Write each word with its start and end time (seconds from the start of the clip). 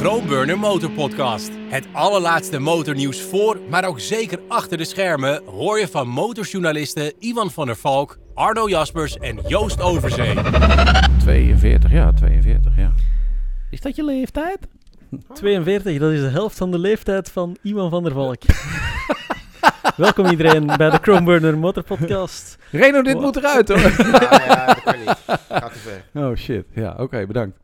Chromeburner 0.00 0.58
Motor 0.58 0.90
Podcast. 0.90 1.50
Het 1.68 1.86
allerlaatste 1.92 2.58
motornieuws 2.58 3.22
voor, 3.22 3.58
maar 3.70 3.84
ook 3.84 4.00
zeker 4.00 4.38
achter 4.48 4.78
de 4.78 4.84
schermen 4.84 5.42
hoor 5.44 5.78
je 5.78 5.88
van 5.88 6.08
motorjournalisten 6.08 7.12
Ivan 7.18 7.50
van 7.50 7.66
der 7.66 7.76
Valk, 7.76 8.18
Arno 8.34 8.68
Jaspers 8.68 9.16
en 9.16 9.38
Joost 9.46 9.80
Overzee. 9.80 10.34
42, 11.20 11.92
ja, 11.92 12.12
42, 12.12 12.72
ja. 12.76 12.92
Is 13.70 13.80
dat 13.80 13.96
je 13.96 14.04
leeftijd? 14.04 14.58
42, 15.34 15.98
dat 15.98 16.12
is 16.12 16.20
de 16.20 16.28
helft 16.28 16.56
van 16.56 16.70
de 16.70 16.78
leeftijd 16.78 17.30
van 17.30 17.56
Iwan 17.62 17.90
van 17.90 18.02
der 18.02 18.12
Valk. 18.12 18.42
Welkom 19.96 20.26
iedereen 20.26 20.66
bij 20.66 20.90
de 20.90 20.98
Chromeburner 21.02 21.58
Motor 21.58 21.82
Podcast. 21.82 22.58
Reno, 22.70 23.02
dit 23.02 23.12
Wow. 23.14 23.22
moet 23.22 23.36
eruit 23.36 23.68
hoor. 23.68 23.78
Ja, 23.78 24.42
ja, 24.46 24.66
dat 24.66 24.82
kan 24.82 24.98
niet. 24.98 25.14
Gaat 25.48 25.72
te 25.72 25.78
ver. 25.78 26.22
Oh 26.22 26.36
shit, 26.36 26.64
ja, 26.74 26.94
oké, 26.98 27.26
bedankt. 27.26 27.56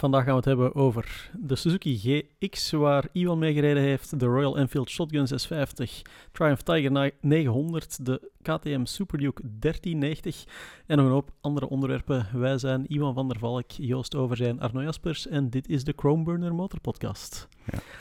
Vandaag 0.00 0.20
gaan 0.22 0.30
we 0.30 0.36
het 0.36 0.44
hebben 0.44 0.74
over 0.74 1.30
de 1.38 1.56
Suzuki 1.56 1.98
GX, 2.38 2.70
waar 2.70 3.04
Iwan 3.12 3.38
mee 3.38 3.52
gereden 3.54 3.82
heeft, 3.82 4.20
de 4.20 4.26
Royal 4.26 4.56
Enfield 4.58 4.90
Shotgun 4.90 5.26
650, 5.26 6.02
Triumph 6.32 6.60
Tiger 6.62 6.90
ni- 6.92 7.10
900, 7.20 8.06
de 8.06 8.30
KTM 8.42 8.84
Super 8.84 9.18
Duke 9.18 9.42
1390 9.44 10.44
en 10.86 10.96
nog 10.96 11.06
een 11.06 11.12
hoop 11.12 11.30
andere 11.40 11.68
onderwerpen. 11.68 12.26
Wij 12.32 12.58
zijn 12.58 12.84
Iwan 12.88 13.14
van 13.14 13.28
der 13.28 13.38
Valk, 13.38 13.70
Joost 13.70 14.14
Overzijn, 14.14 14.60
Arno 14.60 14.82
Jaspers 14.82 15.28
en 15.28 15.50
dit 15.50 15.68
is 15.68 15.84
de 15.84 15.92
Chromeburner 15.96 16.54
Motor 16.54 16.80
Podcast. 16.80 17.48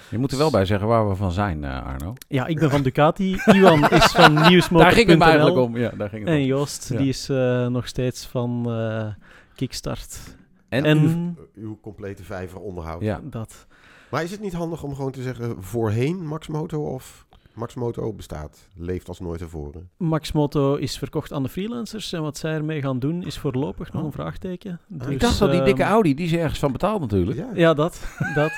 Je 0.09 0.17
moet 0.17 0.31
er 0.31 0.37
wel 0.37 0.51
bij 0.51 0.65
zeggen 0.65 0.87
waar 0.87 1.09
we 1.09 1.15
van 1.15 1.31
zijn, 1.31 1.63
eh, 1.63 1.85
Arno. 1.85 2.13
Ja, 2.27 2.45
ik 2.47 2.59
ben 2.59 2.69
van 2.69 2.81
Ducati, 2.81 3.37
Iwan 3.45 3.89
is 3.89 4.05
van 4.11 4.33
Nieuwsmotor.nl. 4.33 4.79
Daar 4.83 4.91
ging 4.91 5.09
het 5.09 5.21
eigenlijk 5.21 5.57
om. 5.57 5.77
Ja, 5.77 5.89
daar 5.97 6.09
ging 6.09 6.25
het 6.25 6.33
En. 6.33 6.45
Joost, 6.45 6.89
Ja. 6.89 6.97
die 6.97 7.07
is 7.09 7.29
eh, 7.29 7.67
nog 7.67 7.87
steeds 7.87 8.25
van 8.25 8.65
eh, 8.71 9.07
Kickstart. 9.55 10.37
En, 10.69 10.85
En 10.85 11.37
Uw 11.55 11.77
complete 11.81 12.23
vijver 12.23 12.59
onderhoud. 12.59 13.01
ja, 13.01 13.21
dat. 13.23 13.67
Maar 14.09 14.23
is 14.23 14.31
het 14.31 14.41
niet 14.41 14.53
handig 14.53 14.83
om 14.83 14.95
gewoon 14.95 15.11
te 15.11 15.21
zeggen 15.21 15.63
voorheen 15.63 16.27
Max 16.27 16.47
Moto 16.47 16.93
of 16.93 17.25
Max 17.53 17.73
Moto 17.73 18.13
bestaat, 18.13 18.67
leeft 18.75 19.07
als 19.07 19.19
nooit 19.19 19.39
tevoren? 19.39 19.89
Max 19.97 20.31
Moto 20.31 20.75
is 20.75 20.97
verkocht 20.97 21.33
aan 21.33 21.43
de 21.43 21.49
freelancers. 21.49 22.13
En 22.13 22.21
wat 22.21 22.37
zij 22.37 22.53
ermee 22.53 22.81
gaan 22.81 22.99
doen 22.99 23.23
is 23.23 23.37
voorlopig 23.37 23.93
nog 23.93 24.03
een 24.03 24.11
vraagteken. 24.11 24.79
Dus, 24.87 25.07
ik 25.07 25.19
dacht 25.19 25.39
dat 25.39 25.51
die 25.51 25.63
dikke 25.63 25.81
ehm, 25.81 25.91
Audi, 25.91 26.13
die 26.13 26.25
is 26.25 26.33
ergens 26.33 26.59
van 26.59 26.71
betaald 26.71 27.01
natuurlijk. 27.01 27.37
Ja. 27.37 27.49
Ja, 27.53 27.73
dat. 27.73 28.01
dat. 28.35 28.51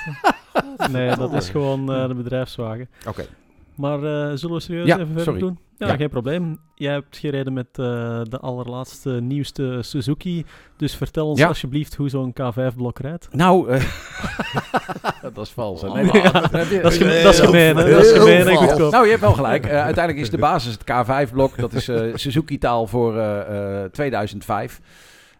nee, 0.92 1.16
dat 1.16 1.32
is 1.32 1.48
gewoon 1.48 1.92
eh, 1.92 2.08
de 2.08 2.14
bedrijfswagen. 2.14 2.88
Oké. 3.08 3.26
Maar 3.74 3.96
eh, 4.02 4.30
zullen 4.36 4.56
we 4.56 4.62
serieus 4.62 4.86
Ja, 4.86 4.94
even 4.94 5.06
verder 5.06 5.24
sorry. 5.24 5.40
doen? 5.40 5.58
Ja, 5.78 5.86
Ja. 5.88 5.96
geen 5.96 6.08
probleem. 6.08 6.58
Jij 6.74 6.92
hebt 6.92 7.16
gereden 7.16 7.52
met 7.52 7.66
eh, 7.72 7.76
de 8.22 8.38
allerlaatste, 8.40 9.10
nieuwste 9.10 9.78
Suzuki. 9.82 10.44
Dus 10.76 10.94
vertel 10.96 11.28
ons 11.28 11.38
Ja. 11.38 11.46
alsjeblieft 11.46 11.94
hoe 11.94 12.08
zo'n 12.08 12.32
K5-blok 12.32 12.98
rijdt. 12.98 13.28
Nou, 13.32 13.68
eh, 13.70 13.84
dat 15.34 15.46
is 15.46 15.50
vals. 15.52 15.82
Nee, 15.94 16.04
Dat 16.82 16.92
is, 16.92 16.98
geme- 16.98 17.10
Heel 17.10 17.22
dat 17.22 17.32
is 17.34 17.40
gemeen? 17.40 17.74
Dat 17.74 17.86
is 17.86 18.10
gemeen 18.12 18.48
en 18.48 18.56
goedkoop. 18.56 18.92
Nou, 18.92 19.04
je 19.04 19.10
hebt 19.10 19.22
wel 19.22 19.32
gelijk. 19.34 19.68
Uiteindelijk 19.68 20.24
is 20.24 20.30
de 20.30 20.38
basis 20.38 20.72
het 20.72 20.82
K5-blok. 20.82 21.56
Dat 21.58 21.72
is 21.72 21.88
eh, 21.88 22.10
Suzuki-taal 22.14 22.86
voor 22.86 23.16
eh, 23.18 23.82
eh, 23.84 23.90
2005. 23.90 24.80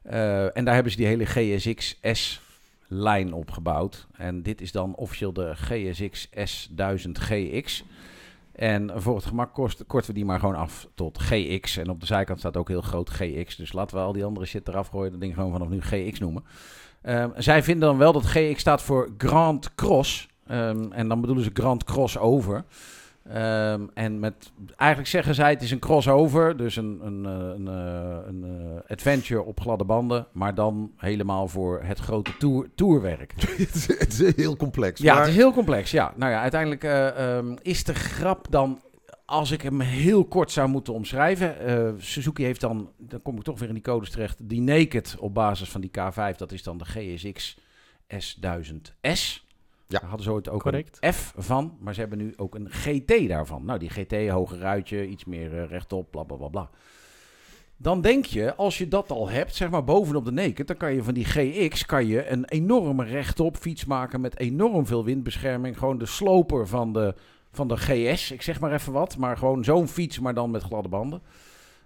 Eh, 0.03 0.57
en 0.57 0.65
daar 0.65 0.75
hebben 0.75 0.93
ze 0.93 0.99
die 0.99 1.07
hele 1.07 1.25
GSX-S-lijn 1.27 3.33
opgebouwd. 3.33 4.07
En 4.17 4.43
dit 4.43 4.61
is 4.61 4.73
dan 4.73 4.95
officieel 4.95 5.33
de 5.33 5.53
GSX 5.55 6.29
S1000GX. 6.35 7.83
En 8.53 8.91
voor 8.95 9.17
het 9.17 9.25
gemak 9.25 9.55
kost, 9.55 9.87
korten 9.87 10.11
we 10.11 10.17
die 10.17 10.25
maar 10.25 10.41
gewoon 10.41 10.55
af 10.55 10.89
tot 10.95 11.19
GX. 11.19 11.77
En 11.77 11.91
op 11.91 12.01
de 12.01 12.07
zijkant 12.07 12.39
staat 12.39 12.57
ook 12.57 12.69
heel 12.69 12.81
groot 12.81 13.11
GX. 13.11 13.57
Dus 13.57 13.73
laten 13.73 13.97
we 13.97 14.03
al 14.03 14.13
die 14.13 14.25
andere 14.25 14.47
shit 14.47 14.69
eraf 14.69 14.89
gooien. 14.89 15.11
Dat 15.11 15.21
ding 15.21 15.35
gewoon 15.35 15.53
vanaf 15.53 15.69
nu 15.69 15.81
GX 15.81 16.19
noemen. 16.19 16.45
Ehm, 17.03 17.31
zij 17.37 17.63
vinden 17.63 17.89
dan 17.89 17.99
wel 17.99 18.13
dat 18.13 18.27
GX 18.27 18.61
staat 18.61 18.83
voor 18.83 19.09
Grand 19.19 19.75
Cross. 19.75 20.29
Ehm, 20.47 20.93
en 20.93 21.09
dan 21.09 21.21
bedoelen 21.21 21.45
ze 21.45 21.51
Grand 21.53 21.85
Crossover. 21.85 22.65
Ehm, 23.29 23.87
en 23.95 24.19
met, 24.19 24.53
eigenlijk 24.77 25.11
zeggen 25.11 25.35
zij 25.35 25.51
het 25.51 25.63
is 25.63 25.71
een 25.71 25.79
crossover, 25.79 26.57
dus 26.57 26.77
een, 26.77 27.01
een, 27.03 27.27
eh, 27.27 27.33
een, 27.33 27.69
eh, 27.69 28.27
een 28.27 28.45
eh, 28.45 28.91
adventure 28.91 29.43
op 29.43 29.61
gladde 29.61 29.85
banden, 29.85 30.27
maar 30.33 30.55
dan 30.55 30.93
helemaal 30.97 31.49
voor 31.49 31.83
het 31.83 31.99
grote 31.99 32.37
tour, 32.37 32.69
tourwerk. 32.75 33.33
het, 33.99 34.21
is, 34.21 34.35
heel 34.37 34.57
complex. 34.57 35.01
Ja, 35.01 35.13
maar 35.13 35.23
het 35.23 35.31
is 35.31 35.37
heel 35.37 35.53
complex. 35.53 35.91
Ja, 35.91 36.13
nou 36.17 36.33
ja, 36.33 36.41
uiteindelijk 36.41 36.85
eh, 36.85 37.37
ehm, 37.37 37.57
is 37.63 37.85
de 37.85 37.95
grap 37.95 38.47
dan, 38.51 38.81
als 39.25 39.51
ik 39.51 39.63
hem 39.63 39.81
heel 39.81 40.25
kort 40.25 40.51
zou 40.51 40.69
moeten 40.69 40.93
omschrijven, 40.93 41.57
Suzuki 41.99 42.45
heeft 42.45 42.61
dan, 42.61 42.91
dan 42.99 43.23
kom 43.23 43.37
ik 43.37 43.43
toch 43.43 43.59
weer 43.59 43.69
in 43.69 43.75
die 43.75 43.83
codes 43.83 44.11
terecht, 44.11 44.49
die 44.49 44.61
Naked 44.61 45.17
op 45.19 45.35
basis 45.35 45.69
van 45.69 45.81
die 45.81 45.91
K5, 45.99 46.37
dat 46.37 46.53
is 46.53 46.63
dan 46.63 46.79
de 46.79 46.85
GSX 46.85 47.57
S1000S. 48.15 49.52
Ja. 49.93 49.99
Daar 49.99 50.09
hadden 50.09 50.27
ze 50.27 50.33
ooit 50.33 50.49
ook 50.49 50.63
Correct. 50.63 50.97
een 51.01 51.13
F 51.13 51.35
van, 51.37 51.77
maar 51.81 51.95
ze 51.95 52.01
hebben 52.01 52.19
nu 52.19 52.33
ook 52.37 52.55
een 52.55 52.71
GT 52.71 53.29
daarvan. 53.29 53.65
Nou, 53.65 53.79
die 53.79 53.91
GT, 53.91 54.29
hoger 54.29 54.59
ruitje, 54.59 55.07
iets 55.07 55.25
meer 55.25 55.59
eh, 55.59 55.69
rechtop, 55.69 56.11
bla 56.11 56.23
bla 56.23 56.37
bla 56.37 56.49
bla. 56.49 56.71
Dan 57.77 58.01
denk 58.01 58.25
je, 58.25 58.55
als 58.55 58.79
je 58.79 58.89
dat 58.89 59.11
al 59.11 59.29
hebt, 59.29 59.55
zeg 59.55 59.71
maar 59.71 59.85
bovenop 59.85 60.25
de 60.25 60.31
naked, 60.31 60.67
dan 60.67 60.77
kan 60.77 60.95
je 60.95 61.03
van 61.03 61.15
die 61.15 61.25
GX 61.25 61.87
kan 61.87 62.07
je 62.07 62.29
een 62.29 62.45
enorme 62.45 63.05
rechtop 63.05 63.57
fiets 63.57 63.85
maken 63.85 64.21
met 64.21 64.39
enorm 64.39 64.87
veel 64.87 65.05
windbescherming. 65.05 65.79
Gewoon 65.79 65.99
de 65.99 66.07
sloper 66.07 66.69
van 66.69 66.93
de, 66.93 67.15
van 67.53 67.69
de 67.69 67.77
GS, 67.77 68.31
ik 68.31 68.43
zeg 68.43 68.61
maar 68.61 68.73
even 68.73 68.93
wat, 68.93 69.17
maar 69.17 69.37
gewoon 69.37 69.65
zo'n 69.65 69.89
fiets, 69.89 70.19
maar 70.19 70.35
dan 70.35 70.51
met 70.51 70.63
gladde 70.63 70.89
banden. 70.89 71.23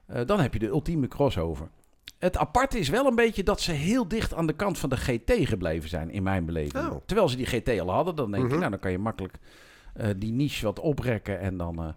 Eh, 0.06 0.26
dan 0.26 0.40
heb 0.40 0.52
je 0.52 0.58
de 0.58 0.66
ultieme 0.66 1.08
crossover. 1.08 1.68
Het 2.18 2.36
aparte 2.36 2.78
is 2.78 2.88
wel 2.88 3.06
een 3.06 3.14
beetje 3.14 3.42
dat 3.42 3.60
ze 3.60 3.72
heel 3.72 4.08
dicht 4.08 4.34
aan 4.34 4.46
de 4.46 4.52
kant 4.52 4.78
van 4.78 4.88
de 4.90 4.96
GT 4.96 5.32
gebleven 5.48 5.88
zijn, 5.88 6.10
in 6.10 6.22
mijn 6.22 6.44
beleving. 6.44 6.86
Oh. 6.88 6.96
Terwijl 7.06 7.28
ze 7.28 7.36
die 7.36 7.46
GT 7.46 7.80
al 7.80 7.90
hadden, 7.90 8.16
dan 8.16 8.30
denk 8.30 8.42
je, 8.42 8.48
Mhm. 8.48 8.58
nou 8.58 8.70
dan 8.70 8.80
kan 8.80 8.90
je 8.90 8.98
makkelijk 8.98 9.34
eh, 9.94 10.08
die 10.16 10.32
niche 10.32 10.64
wat 10.64 10.78
oprekken 10.80 11.40
en 11.40 11.56
dan... 11.56 11.78
eh, 11.78 11.88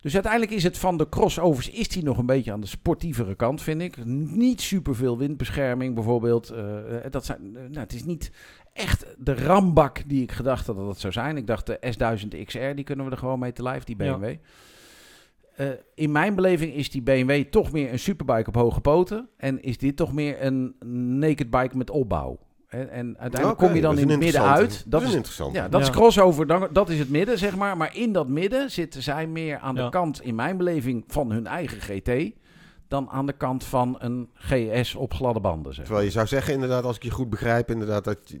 dus 0.00 0.14
uiteindelijk 0.14 0.52
is 0.52 0.62
het 0.62 0.78
van 0.78 0.96
de 0.96 1.08
crossovers 1.08 1.70
is 1.70 1.88
die 1.88 2.02
nog 2.02 2.18
een 2.18 2.26
beetje 2.26 2.52
aan 2.52 2.60
de 2.60 2.66
sportievere 2.66 3.34
kant, 3.34 3.62
vind 3.62 3.80
ik. 3.82 4.04
Niet 4.04 4.60
superveel 4.60 5.18
windbescherming 5.18 5.94
bijvoorbeeld. 5.94 6.50
Eh, 6.50 6.64
dat 7.10 7.24
zijn, 7.24 7.52
nou, 7.52 7.78
het 7.78 7.92
is 7.92 8.04
niet 8.04 8.30
echt 8.72 9.06
de 9.18 9.34
rambak 9.34 10.02
die 10.06 10.22
ik 10.22 10.32
gedacht 10.32 10.66
had 10.66 10.76
dat 10.76 10.86
het 10.88 11.00
zou 11.00 11.12
zijn. 11.12 11.36
Ik 11.36 11.46
dacht 11.46 11.66
de 11.66 11.78
S1000 11.80 12.44
XR, 12.44 12.74
die 12.74 12.84
kunnen 12.84 13.04
we 13.04 13.10
er 13.10 13.18
gewoon 13.18 13.38
mee 13.38 13.52
te 13.52 13.62
lijf, 13.62 13.84
die 13.84 13.96
Ja. 14.04 14.18
Eh, 15.58 15.66
in 15.94 16.12
mijn 16.12 16.34
beleving 16.34 16.74
is 16.74 16.90
die 16.90 17.02
BMW 17.02 17.42
toch 17.50 17.72
meer 17.72 17.92
een 17.92 17.98
superbike 17.98 18.48
op 18.48 18.54
hoge 18.54 18.80
poten. 18.80 19.28
En 19.36 19.62
is 19.62 19.78
dit 19.78 19.96
toch 19.96 20.12
meer 20.12 20.44
een 20.44 20.76
naked 21.18 21.50
bike 21.50 21.76
met 21.76 21.90
opbouw. 21.90 22.38
En, 22.68 22.90
en 22.90 23.18
uiteindelijk 23.18 23.60
kom 23.60 23.74
je 23.74 23.80
dan 23.80 23.98
in 23.98 24.08
het 24.08 24.18
midden 24.18 24.42
uit. 24.42 24.84
Dat 24.86 25.02
is 25.02 25.08
is, 25.08 25.14
interessant. 25.14 25.54
ja, 25.54 25.68
dat 25.68 25.80
is 25.80 25.90
crossover, 25.90 26.46
dan, 26.46 26.68
dat 26.72 26.88
is 26.88 26.98
het 26.98 27.10
midden, 27.10 27.38
zeg 27.38 27.56
maar. 27.56 27.76
Maar 27.76 27.96
in 27.96 28.12
dat 28.12 28.28
midden 28.28 28.70
zitten 28.70 29.02
zij 29.02 29.26
meer 29.26 29.58
aan 29.58 29.74
Ja. 29.74 29.84
de 29.84 29.90
kant, 29.90 30.22
in 30.22 30.34
mijn 30.34 30.56
beleving, 30.56 31.04
van 31.06 31.30
hun 31.30 31.46
eigen 31.46 31.80
GT... 31.80 32.32
dan 32.88 33.10
aan 33.10 33.26
de 33.26 33.32
kant 33.32 33.64
van 33.64 33.96
een 33.98 34.28
GS 34.34 34.94
op 34.94 35.14
gladde 35.14 35.40
banden, 35.40 35.74
zeg. 35.74 35.84
Terwijl 35.84 36.06
je 36.06 36.12
zou 36.12 36.26
zeggen, 36.26 36.54
inderdaad, 36.54 36.84
als 36.84 36.96
ik 36.96 37.02
je 37.02 37.10
goed 37.10 37.30
begrijp, 37.30 37.70
inderdaad, 37.70 38.04
dat 38.04 38.18
je, 38.28 38.40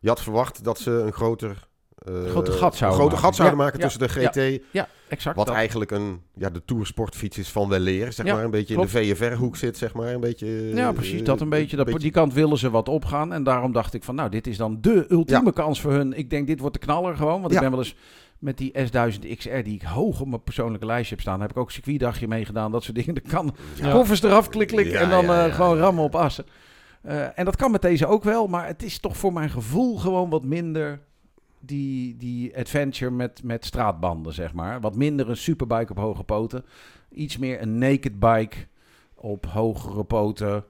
je 0.00 0.08
had 0.08 0.22
verwacht 0.22 0.64
dat 0.64 0.78
ze 0.78 0.90
een 0.90 1.12
groter, 1.12 1.68
eh, 2.04 2.30
Groter 2.30 2.52
gat 2.52 2.76
zouden 2.76 2.80
een 2.80 2.92
groter 2.92 3.04
maken. 3.04 3.18
gat 3.18 3.34
zouden 3.34 3.58
maken 3.58 3.80
tussen 3.80 4.00
de 4.00 4.08
GT, 4.08 4.62
Ja, 4.70 4.88
exact. 5.08 5.36
wat 5.36 5.46
dat. 5.46 5.54
eigenlijk 5.54 5.90
een, 5.90 6.20
ja, 6.34 6.50
de 6.50 6.62
toursportfiets 6.64 7.38
is 7.38 7.48
van 7.48 7.68
weleer, 7.68 8.12
zeg 8.12 8.26
maar, 8.26 8.44
een 8.44 8.50
beetje 8.50 8.74
klopt. 8.74 8.94
in 8.94 9.08
de 9.08 9.14
VFR-hoek 9.16 9.56
zit, 9.56 9.76
zeg 9.78 9.94
maar, 9.94 10.08
een 10.12 10.20
beetje... 10.20 10.46
eh, 10.46 10.74
Ja, 10.76 10.92
precies. 10.92 11.24
Dat 11.24 11.40
een 11.40 11.52
eh, 11.52 11.58
beetje, 11.58 11.76
dat, 11.76 12.00
die 12.00 12.10
kant 12.10 12.32
willen 12.34 12.58
ze 12.58 12.70
wat 12.70 12.88
opgaan. 12.88 13.32
En 13.32 13.42
daarom 13.42 13.72
dacht 13.72 13.94
ik 13.94 14.04
van, 14.04 14.14
nou, 14.14 14.28
dit 14.30 14.46
is 14.46 14.56
dan 14.56 14.78
de 14.80 15.04
ultieme 15.08 15.52
kans 15.52 15.80
voor 15.80 15.92
hun. 15.92 16.12
Ik 16.18 16.30
denk, 16.30 16.46
dit 16.46 16.60
wordt 16.60 16.74
de 16.80 16.86
knaller 16.86 17.16
gewoon. 17.16 17.40
Want 17.40 17.52
ik 17.52 17.60
ben 17.60 17.70
wel 17.70 17.78
eens 17.78 17.94
met 18.38 18.58
die 18.58 18.72
S1000 18.78 19.36
XR, 19.36 19.62
die 19.62 19.74
ik 19.74 19.82
hoog 19.82 20.20
op 20.20 20.28
mijn 20.28 20.42
persoonlijke 20.42 20.86
lijstje 20.86 21.14
heb 21.14 21.20
staan. 21.24 21.40
heb 21.40 21.50
ik 21.50 21.56
ook 21.56 21.70
circuitdagje 21.70 22.28
meegedaan, 22.28 22.72
dat 22.72 22.82
soort 22.82 22.96
dingen. 22.96 23.14
Dat 23.14 23.28
kan 23.28 23.54
Ja. 23.74 23.92
koffers 23.92 24.22
eraf, 24.22 24.48
klik, 24.48 24.68
klik. 24.68 24.86
Ja, 24.86 25.00
en 25.00 25.10
dan 25.10 25.24
ja, 25.24 25.46
eh, 25.46 25.54
gewoon 25.54 25.78
rammen 25.78 26.04
op 26.04 26.14
assen. 26.14 26.44
Eh, 27.02 27.38
en 27.38 27.44
dat 27.44 27.56
kan 27.56 27.70
met 27.70 27.82
deze 27.82 28.06
ook 28.06 28.24
wel. 28.24 28.46
Maar 28.46 28.66
het 28.66 28.82
is 28.82 28.98
toch 28.98 29.16
voor 29.16 29.32
mijn 29.32 29.50
gevoel 29.50 29.96
gewoon 29.98 30.30
wat 30.30 30.44
minder 30.44 31.00
die, 31.62 32.16
die 32.16 32.56
adventure 32.58 33.10
met, 33.10 33.40
met 33.44 33.64
straatbanden, 33.64 34.32
zeg 34.32 34.52
maar. 34.52 34.80
Wat 34.80 34.96
minder 34.96 35.28
een 35.30 35.36
superbike 35.36 35.90
op 35.90 35.98
hoge 35.98 36.22
poten. 36.24 36.64
Iets 37.10 37.38
meer 37.38 37.62
een 37.62 37.78
naked 37.78 38.18
bike 38.20 38.56
op 39.14 39.46
hogere 39.46 40.04
poten. 40.04 40.64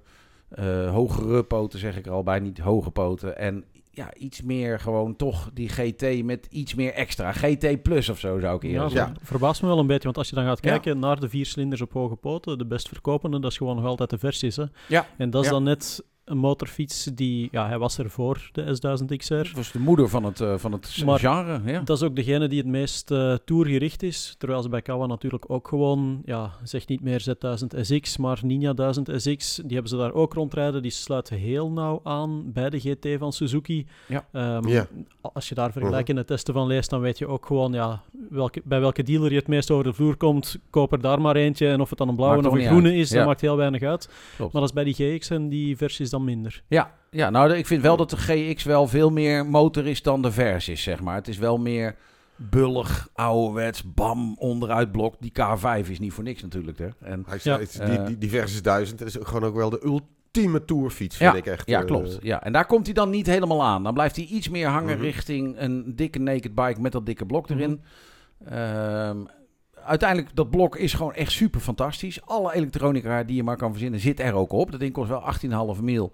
Eh, 0.48 0.90
hogere 0.90 1.42
poten 1.44 1.78
zeg 1.78 1.96
ik 1.96 2.06
er 2.06 2.12
al 2.12 2.22
bij, 2.22 2.38
niet 2.40 2.58
hoge 2.58 2.90
poten. 2.90 3.38
En 3.38 3.64
ja, 3.90 4.14
iets 4.14 4.42
meer 4.42 4.80
gewoon 4.80 5.16
toch 5.16 5.50
die 5.54 5.68
GT 5.68 6.24
met 6.24 6.46
iets 6.50 6.74
meer 6.74 6.92
extra. 6.92 7.32
GT 7.32 7.82
Plus 7.82 8.08
of 8.08 8.18
zo 8.18 8.38
zou 8.40 8.56
ik 8.56 8.62
eerder 8.62 8.82
Ja, 8.82 8.88
zeggen. 8.88 9.16
ver- 9.16 9.26
verbaast 9.26 9.62
me 9.62 9.68
wel 9.68 9.78
een 9.78 9.86
beetje, 9.86 10.02
want 10.04 10.16
als 10.16 10.28
je 10.28 10.34
dan 10.34 10.44
gaat 10.44 10.64
Ja. 10.64 10.70
kijken 10.70 10.98
naar 10.98 11.20
de 11.20 11.28
vier 11.28 11.46
cilinders 11.46 11.80
op 11.80 11.92
hoge 11.92 12.16
poten, 12.16 12.58
de 12.58 12.66
best 12.66 12.88
verkopende, 12.88 13.40
dat 13.40 13.50
is 13.50 13.56
gewoon 13.56 13.76
nog 13.76 13.84
altijd 13.84 14.10
de 14.10 14.18
versies. 14.18 14.56
Hè? 14.56 14.64
Ja. 14.88 15.06
En 15.18 15.30
dat 15.30 15.40
is 15.42 15.48
Ja. 15.48 15.54
dan 15.54 15.62
net 15.62 16.04
een 16.24 16.38
motorfiets 16.38 17.04
die, 17.04 17.48
ja, 17.50 17.66
hij 17.68 17.78
was 17.78 17.98
er 17.98 18.10
voor 18.10 18.50
de 18.52 18.62
S1000 18.78 19.16
XR. 19.16 19.34
Dat 19.34 19.50
was 19.54 19.72
de 19.72 19.78
moeder 19.78 20.08
van 20.08 20.24
het, 20.24 20.40
eh, 20.40 20.54
van 20.58 20.72
het 20.72 21.02
Maar- 21.04 21.18
genre. 21.18 21.60
Ja. 21.64 21.80
Dat 21.80 21.96
is 21.96 22.02
ook 22.02 22.16
degene 22.16 22.48
die 22.48 22.58
het 22.58 22.66
meest 22.66 23.10
eh, 23.10 23.34
tourgericht 23.44 24.02
is. 24.02 24.34
Terwijl 24.38 24.62
ze 24.62 24.68
bij 24.68 24.82
Kawa 24.82 25.06
natuurlijk 25.06 25.44
ook 25.50 25.68
gewoon, 25.68 26.22
ja, 26.24 26.50
zeg 26.62 26.86
niet 26.86 27.00
meer 27.02 27.20
Z1000 27.20 27.66
SX, 27.80 28.16
maar 28.16 28.40
Ninja 28.42 28.72
1000 28.72 29.08
SX. 29.16 29.56
Die 29.56 29.72
hebben 29.72 29.88
ze 29.90 29.96
daar 29.96 30.12
ook 30.12 30.34
rondrijden. 30.34 30.82
Die 30.82 30.90
sluiten 30.90 31.36
heel 31.36 31.70
nauw 31.70 32.00
aan 32.02 32.52
bij 32.52 32.70
de 32.70 32.80
GT 32.80 33.06
van 33.18 33.32
Suzuki. 33.32 33.86
Ja. 34.08 34.26
Ehm. 34.32 34.84
Als 35.20 35.48
je 35.48 35.54
daar 35.54 35.72
vergelijkende 35.72 36.24
testen 36.24 36.54
van 36.54 36.66
leest, 36.66 36.90
dan 36.90 37.00
weet 37.00 37.18
je 37.18 37.26
ook 37.26 37.46
gewoon 37.46 37.72
ja, 37.72 38.02
welke, 38.30 38.60
bij 38.64 38.80
welke 38.80 39.02
dealer 39.02 39.30
je 39.30 39.36
het 39.38 39.48
meest 39.48 39.70
over 39.70 39.84
de 39.84 39.92
vloer 39.92 40.16
komt. 40.16 40.58
Koop 40.70 40.92
er 40.92 41.00
daar 41.00 41.20
maar 41.20 41.36
eentje. 41.36 41.68
En 41.68 41.80
of 41.80 41.88
het 41.88 41.98
dan 41.98 42.08
een 42.08 42.16
blauwe 42.16 42.36
Maakt 42.42 42.48
of 42.48 42.54
een 42.60 42.66
groene 42.66 42.88
uit. 42.88 42.96
is, 42.98 43.10
dat 43.10 43.26
maakt 43.26 43.40
heel 43.40 43.56
weinig 43.56 43.82
uit. 43.82 44.08
Klopt. 44.36 44.52
Maar 44.52 44.60
dat 44.62 44.70
is 44.70 44.82
bij 44.82 44.84
die 44.84 44.94
GX 45.18 45.30
en 45.30 45.48
die 45.48 45.76
versies 45.76 46.10
dan 46.12 46.24
minder. 46.24 46.62
Ja, 46.68 46.90
ja, 47.10 47.30
nou 47.30 47.52
ik 47.52 47.66
vind 47.66 47.82
wel 47.82 47.96
dat 47.96 48.10
de 48.10 48.16
GX 48.16 48.64
wel 48.64 48.86
veel 48.88 49.10
meer 49.10 49.46
motor 49.46 49.86
is 49.86 50.02
dan 50.02 50.22
de 50.22 50.32
Vers 50.32 50.68
is, 50.68 50.82
zeg 50.82 51.00
maar. 51.00 51.14
Het 51.14 51.28
is 51.28 51.38
wel 51.38 51.58
meer 51.58 51.94
bullig, 52.36 53.08
ouderwets, 53.14 53.94
bam, 53.94 54.36
onderuit 54.38 54.92
blok. 54.92 55.14
Die 55.20 55.32
K5 55.40 55.90
is 55.90 55.98
niet 55.98 56.12
voor 56.12 56.24
niks 56.24 56.42
natuurlijk. 56.42 56.78
Hè. 56.78 56.88
En, 57.00 57.24
Hij 57.28 57.38
Ja. 57.42 57.58
het 57.58 57.68
is 57.68 57.74
die, 57.74 57.98
Eh. 57.98 58.06
die, 58.06 58.18
die 58.18 58.30
Versus 58.30 58.62
1000 58.62 58.98
dat 58.98 59.08
is 59.08 59.16
gewoon 59.20 59.44
ook 59.44 59.54
wel 59.54 59.70
de 59.70 59.84
ultieme 59.84 60.64
tourfiets, 60.64 61.16
vind 61.16 61.32
ja, 61.32 61.38
ik 61.38 61.46
echt. 61.46 61.68
ja, 61.68 61.80
eh, 61.80 61.86
klopt. 61.86 62.18
Ja. 62.22 62.42
En 62.42 62.52
daar 62.52 62.66
komt 62.66 62.84
hij 62.86 62.94
dan 62.94 63.10
niet 63.10 63.26
helemaal 63.26 63.62
aan. 63.62 63.82
Dan 63.82 63.94
blijft 63.94 64.16
hij 64.16 64.24
iets 64.24 64.48
meer 64.48 64.68
hangen 64.68 64.94
Mhm. 64.96 65.04
richting 65.04 65.54
een 65.58 65.92
dikke 65.96 66.18
naked 66.18 66.54
bike 66.54 66.80
met 66.80 66.92
dat 66.92 67.06
dikke 67.06 67.26
blok 67.26 67.48
Mhm. 67.48 67.58
erin. 67.58 67.80
Ehm, 68.44 69.16
uiteindelijk, 69.84 70.36
dat 70.36 70.50
blok 70.50 70.76
is 70.76 70.92
gewoon 70.94 71.14
echt 71.14 71.32
super 71.32 71.60
fantastisch. 71.60 72.26
Alle 72.26 72.54
elektronica 72.54 73.22
die 73.22 73.36
je 73.36 73.42
maar 73.42 73.56
kan 73.56 73.70
verzinnen 73.70 74.00
zit 74.00 74.20
er 74.20 74.34
ook 74.34 74.52
op. 74.52 74.70
Dat 74.70 74.80
ding 74.80 74.92
kost 74.92 75.08
wel 75.08 75.74
18,5 75.76 75.82
mil. 75.82 76.12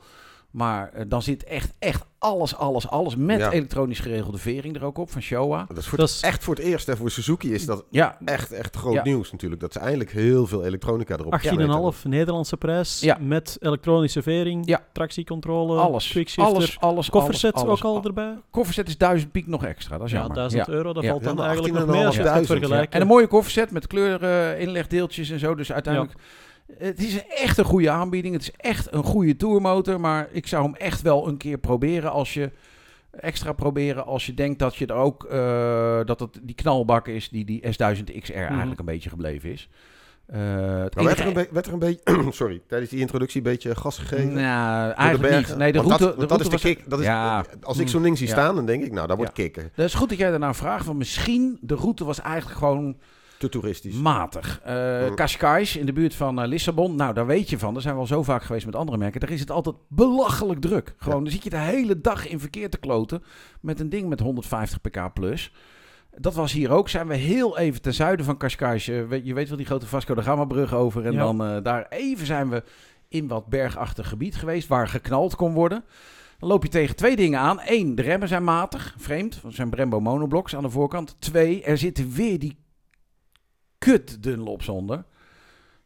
Maar 0.50 0.91
eh, 0.93 1.05
dan 1.09 1.23
zit 1.23 1.45
echt, 1.45 1.75
echt 1.79 2.05
alles, 2.19 2.56
alles, 2.56 2.89
alles 2.89 3.17
met 3.17 3.39
Ja. 3.39 3.50
elektronisch 3.50 3.99
geregelde 4.00 4.39
vering 4.39 4.77
er 4.77 4.85
ook 4.85 4.99
op 4.99 5.11
van 5.11 5.23
Showa. 5.23 5.65
Dat 5.69 5.77
is 5.79 5.87
voor 5.87 5.99
Dat 5.99 6.09
het- 6.09 6.17
is- 6.17 6.23
echt 6.23 6.45
voor 6.45 6.55
het 6.55 6.65
eerst. 6.65 6.87
hè, 6.87 6.97
voor 6.97 7.11
Suzuki 7.11 7.53
is 7.55 7.67
dat 7.67 7.85
Ja, 7.91 8.17
echt, 8.25 8.53
echt 8.53 8.77
groot 8.77 8.93
Ja. 8.95 9.03
nieuws 9.03 9.33
natuurlijk. 9.33 9.61
Dat 9.61 9.73
ze 9.73 9.79
eindelijk 9.79 10.11
heel 10.11 10.47
veel 10.47 10.65
elektronica 10.65 11.17
erop 11.17 11.33
18,5 11.33 12.05
Nederlandse 12.05 12.56
prijs 12.56 13.00
Ja. 13.00 13.17
met 13.21 13.56
elektronische 13.61 14.23
vering, 14.23 14.67
Ja. 14.69 14.81
tractiecontrole, 14.93 15.81
alles. 15.81 16.09
quickshifter, 16.11 16.55
Alles, 16.55 16.81
alles, 16.81 17.11
kofferset 17.11 17.55
alles, 17.55 17.67
alles. 17.69 17.83
ook 17.85 17.97
al 17.97 18.05
erbij. 18.05 18.39
Kofferset 18.50 18.89
is 18.89 18.97
1000 18.97 19.33
piek 19.33 19.47
nog 19.47 19.65
extra, 19.65 19.97
dat 19.99 20.06
is 20.06 20.12
Ja, 20.12 20.19
jammer. 20.19 20.37
1000 20.37 20.67
Ja. 20.67 20.73
euro, 20.73 20.93
dat 20.93 21.03
Ja. 21.03 21.11
valt 21.11 21.23
dan 21.25 21.43
eigenlijk 21.43 21.73
nog 21.75 21.83
18,5 21.83 21.97
mee 21.97 22.06
als 22.06 22.17
je 22.17 22.23
het 22.23 22.47
vergelijken. 22.47 22.93
En 22.93 23.00
een 23.00 23.06
mooie 23.06 23.27
kofferset 23.27 23.71
met 23.71 23.87
kleuren, 23.87 24.59
inlegdeeltjes 24.59 25.31
en 25.31 25.39
zo. 25.39 25.55
Dus 25.55 25.73
uiteindelijk, 25.73 26.15
het 26.79 26.99
is 26.99 27.26
echt 27.26 27.59
een 27.59 27.65
goede 27.65 27.91
aanbieding. 27.91 28.35
Het 28.35 28.43
is 28.43 28.53
echt 28.56 28.93
een 28.93 29.03
goede 29.03 29.37
tourmotor. 29.37 30.00
Maar 30.00 30.29
ik 30.32 30.47
zou 30.47 30.65
hem 30.65 30.75
echt 30.75 31.03
wel 31.03 31.29
een 31.29 31.37
keer 31.37 31.59
proberen 31.59 32.11
als 32.11 32.35
je 32.35 32.50
extra 33.11 33.53
proberen 33.53 34.05
als 34.06 34.26
je 34.26 34.35
denkt 34.35 34.59
dat 34.59 34.76
je 34.76 34.87
er 34.87 34.94
ook 34.94 35.25
eh, 35.25 36.00
dat 36.05 36.20
het 36.20 36.41
die 36.43 36.55
knalbak 36.55 37.09
is 37.09 37.29
die 37.29 37.44
die 37.44 37.62
S1000 37.62 38.19
XR 38.20 38.32
eigenlijk 38.32 38.79
een 38.81 38.85
beetje 38.87 39.11
gebleven 39.11 39.50
is. 39.53 39.69
Eh, 40.26 40.38
Maar 40.41 40.91
werd 40.94 41.19
er 41.19 41.26
een, 41.26 41.47
werd 41.50 41.67
er 41.67 41.73
een 41.73 41.79
beetje, 41.79 42.03
sorry, 42.31 42.61
tijdens 42.67 42.91
die 42.91 43.00
introductie 43.00 43.37
een 43.37 43.50
beetje 43.53 43.75
gas 43.75 43.99
gegeven? 43.99 44.32
Nou, 44.32 44.93
eigenlijk 44.93 45.37
niet. 45.37 45.56
Nee, 45.56 45.73
de 45.73 45.79
route, 45.79 46.05
dat, 46.05 46.19
de 46.21 46.26
dat 46.26 46.41
is 46.41 46.49
de 46.49 46.59
kick. 46.59 46.91
Dat 46.91 46.99
is, 46.99 47.05
Ja. 47.05 47.44
Als 47.62 47.79
ik 47.79 47.88
zo'n 47.88 48.03
ding 48.03 48.19
zie 48.19 48.26
Ja. 48.26 48.32
staan, 48.32 48.55
dan 48.55 48.67
denk 48.67 48.85
ik, 48.85 48.93
nou, 48.93 49.06
dat 49.06 49.17
wordt 49.17 49.37
Ja. 49.37 49.43
kicken. 49.43 49.71
Dat 49.75 49.87
is 49.87 49.94
goed 49.94 50.09
dat 50.09 50.19
jij 50.19 50.31
daarna 50.31 50.55
vraagt, 50.55 50.87
want 50.87 50.99
misschien 50.99 51.59
de 51.61 51.75
route 51.75 52.05
was 52.05 52.21
eigenlijk 52.21 52.59
gewoon 52.59 52.97
Te 53.38 53.49
toeristisch. 53.49 53.94
matig. 53.94 54.61
Eh 54.64 55.06
Mm. 55.08 55.14
Cascais 55.14 55.76
in 55.76 55.87
de 55.87 55.93
buurt 55.93 56.14
van 56.14 56.40
eh, 56.40 56.49
Lissabon. 56.49 56.94
Nou, 56.94 57.14
daar 57.14 57.26
weet 57.26 57.50
je 57.50 57.58
van. 57.58 57.73
Daar 57.73 57.82
zijn 57.82 57.94
we 57.94 58.00
al 58.00 58.06
zo 58.06 58.23
vaak 58.23 58.43
geweest 58.43 58.67
met 58.67 58.76
andere 58.76 58.99
merken. 58.99 59.20
Daar 59.20 59.31
is 59.31 59.40
het 59.40 59.50
altijd 59.50 59.76
belachelijk 59.88 60.61
druk. 60.61 60.94
Gewoon, 60.96 61.23
dan 61.23 61.32
zit 61.32 61.43
je 61.44 61.50
de 61.50 61.58
hele 61.58 62.00
dag 62.00 62.29
in 62.29 62.40
verkeer 62.40 62.70
te 62.70 62.79
kloten 62.79 63.23
met 63.61 63.81
een 63.81 63.88
ding 63.88 64.08
met 64.08 64.20
150 64.20 64.81
pk 64.81 65.12
plus. 65.14 65.52
Dat 66.17 66.35
was 66.35 66.52
hier 66.52 66.70
ook. 66.70 66.88
Zijn 66.88 67.06
we 67.08 67.14
heel 67.14 67.58
even 67.58 67.82
ten 67.82 67.94
zuiden 67.94 68.25
van 68.25 68.37
Cascais. 68.37 68.88
Eh, 68.88 69.02
weet- 69.06 69.26
je 69.26 69.35
weet 69.35 69.49
wel 69.49 69.56
die 69.56 69.67
grote 69.67 69.87
Vasco 69.87 70.14
da 70.14 70.23
Gama 70.23 70.44
brug 70.44 70.75
over. 70.75 71.06
En 71.06 71.12
Ja. 71.12 71.19
dan 71.19 71.44
eh, 71.44 71.56
daar 71.62 71.87
even 71.88 72.26
zijn 72.26 72.49
we 72.49 72.62
in 73.08 73.29
wat 73.29 73.46
bergachtig 73.46 74.08
gebied 74.08 74.37
geweest 74.37 74.69
waar 74.69 74.88
geknald 74.88 75.37
kon 75.37 75.52
worden. 75.52 75.85
Dan 76.38 76.49
loop 76.49 76.62
je 76.62 76.69
tegen 76.69 76.96
twee 76.96 77.17
dingen 77.17 77.40
aan. 77.40 77.61
Eén, 77.67 77.94
de 77.94 78.02
remmen 78.02 78.29
zijn 78.29 78.44
matig, 78.44 78.94
vreemd. 78.99 79.38
Dat 79.43 79.52
zijn 79.55 79.70
Brembo 79.70 80.00
monoblocks 80.00 80.56
aan 80.56 80.62
de 80.62 80.70
voorkant. 80.70 81.17
Twee, 81.19 81.62
er 81.62 81.79
zitten 81.79 82.11
weer 82.12 82.38
die 82.38 82.56
kut 83.79 84.23
Dunlops 84.23 84.69
onder. 84.69 85.05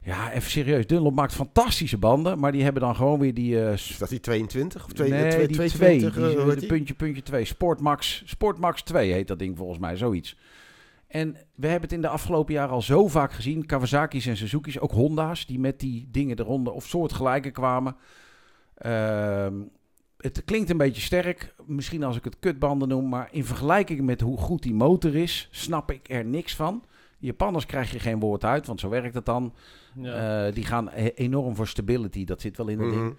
Ja, 0.05 0.33
even 0.33 0.51
serieus. 0.51 0.87
Dunlop 0.87 1.15
maakt 1.15 1.33
fantastische 1.35 1.99
banden, 1.99 2.39
maar 2.39 2.53
die 2.53 2.63
hebben 2.63 2.83
dan 2.83 2.97
gewoon 2.97 3.19
weer 3.21 3.35
die... 3.35 3.65
eh, 3.65 3.73
Is 3.73 3.97
dat 3.99 4.09
die 4.09 4.21
22? 4.21 4.85
Of 4.85 4.93
twee, 4.93 5.11
nee, 5.11 5.47
die 5.47 5.57
22, 5.57 6.13
twee. 6.13 6.37
eh, 6.37 6.45
Die, 6.47 6.57
die? 6.57 6.69
puntje, 6.69 6.95
puntje 6.95 7.23
2. 7.23 7.45
Sportmax, 7.45 8.23
Sportmax 8.27 8.83
2 8.83 9.13
heet 9.13 9.29
dat 9.29 9.39
ding 9.39 9.57
volgens 9.57 9.79
mij, 9.79 9.97
zoiets. 9.97 10.37
En 11.07 11.37
we 11.55 11.67
hebben 11.67 11.83
het 11.83 11.93
in 11.93 12.01
de 12.01 12.09
afgelopen 12.09 12.55
jaren 12.55 12.75
al 12.75 12.83
zo 12.83 13.09
vaak 13.09 13.33
gezien. 13.33 13.67
Kawasaki's 13.67 14.27
en 14.27 14.37
Suzuki's, 14.37 14.79
ook 14.79 14.93
Honda's, 14.93 15.47
die 15.47 15.59
met 15.59 15.81
die 15.81 16.09
dingen 16.11 16.39
eronder 16.39 16.73
of 16.73 16.87
soortgelijke 16.87 17.51
kwamen. 17.51 17.97
Ehm, 18.75 19.55
het 20.19 20.43
klinkt 20.45 20.71
een 20.71 20.77
beetje 20.77 21.03
sterk, 21.03 21.55
misschien 21.67 22.03
als 22.05 22.17
ik 22.17 22.25
het 22.25 22.39
kutbanden 22.39 22.89
noem, 22.89 23.09
maar 23.09 23.29
in 23.31 23.45
vergelijking 23.45 24.01
met 24.01 24.21
hoe 24.21 24.37
goed 24.39 24.63
die 24.63 24.75
motor 24.75 25.15
is, 25.15 25.49
snap 25.51 25.91
ik 25.91 26.09
er 26.11 26.25
niks 26.25 26.55
van. 26.57 26.85
Japanners 27.23 27.67
krijg 27.67 27.93
je 27.93 27.99
geen 27.99 28.21
woord 28.21 28.45
uit, 28.45 28.67
want 28.67 28.81
zo 28.81 28.89
werkt 28.89 29.15
het 29.15 29.25
dan. 29.27 29.55
Ja. 29.95 30.47
Eh, 30.47 30.55
die 30.55 30.65
gaan 30.65 30.89
e- 30.95 31.13
enorm 31.15 31.57
voor 31.57 31.67
stability, 31.67 32.25
dat 32.25 32.41
zit 32.41 32.57
wel 32.57 32.69
in 32.69 32.79
het 32.81 32.89
Mhm. 32.89 32.99
ding. 32.99 33.17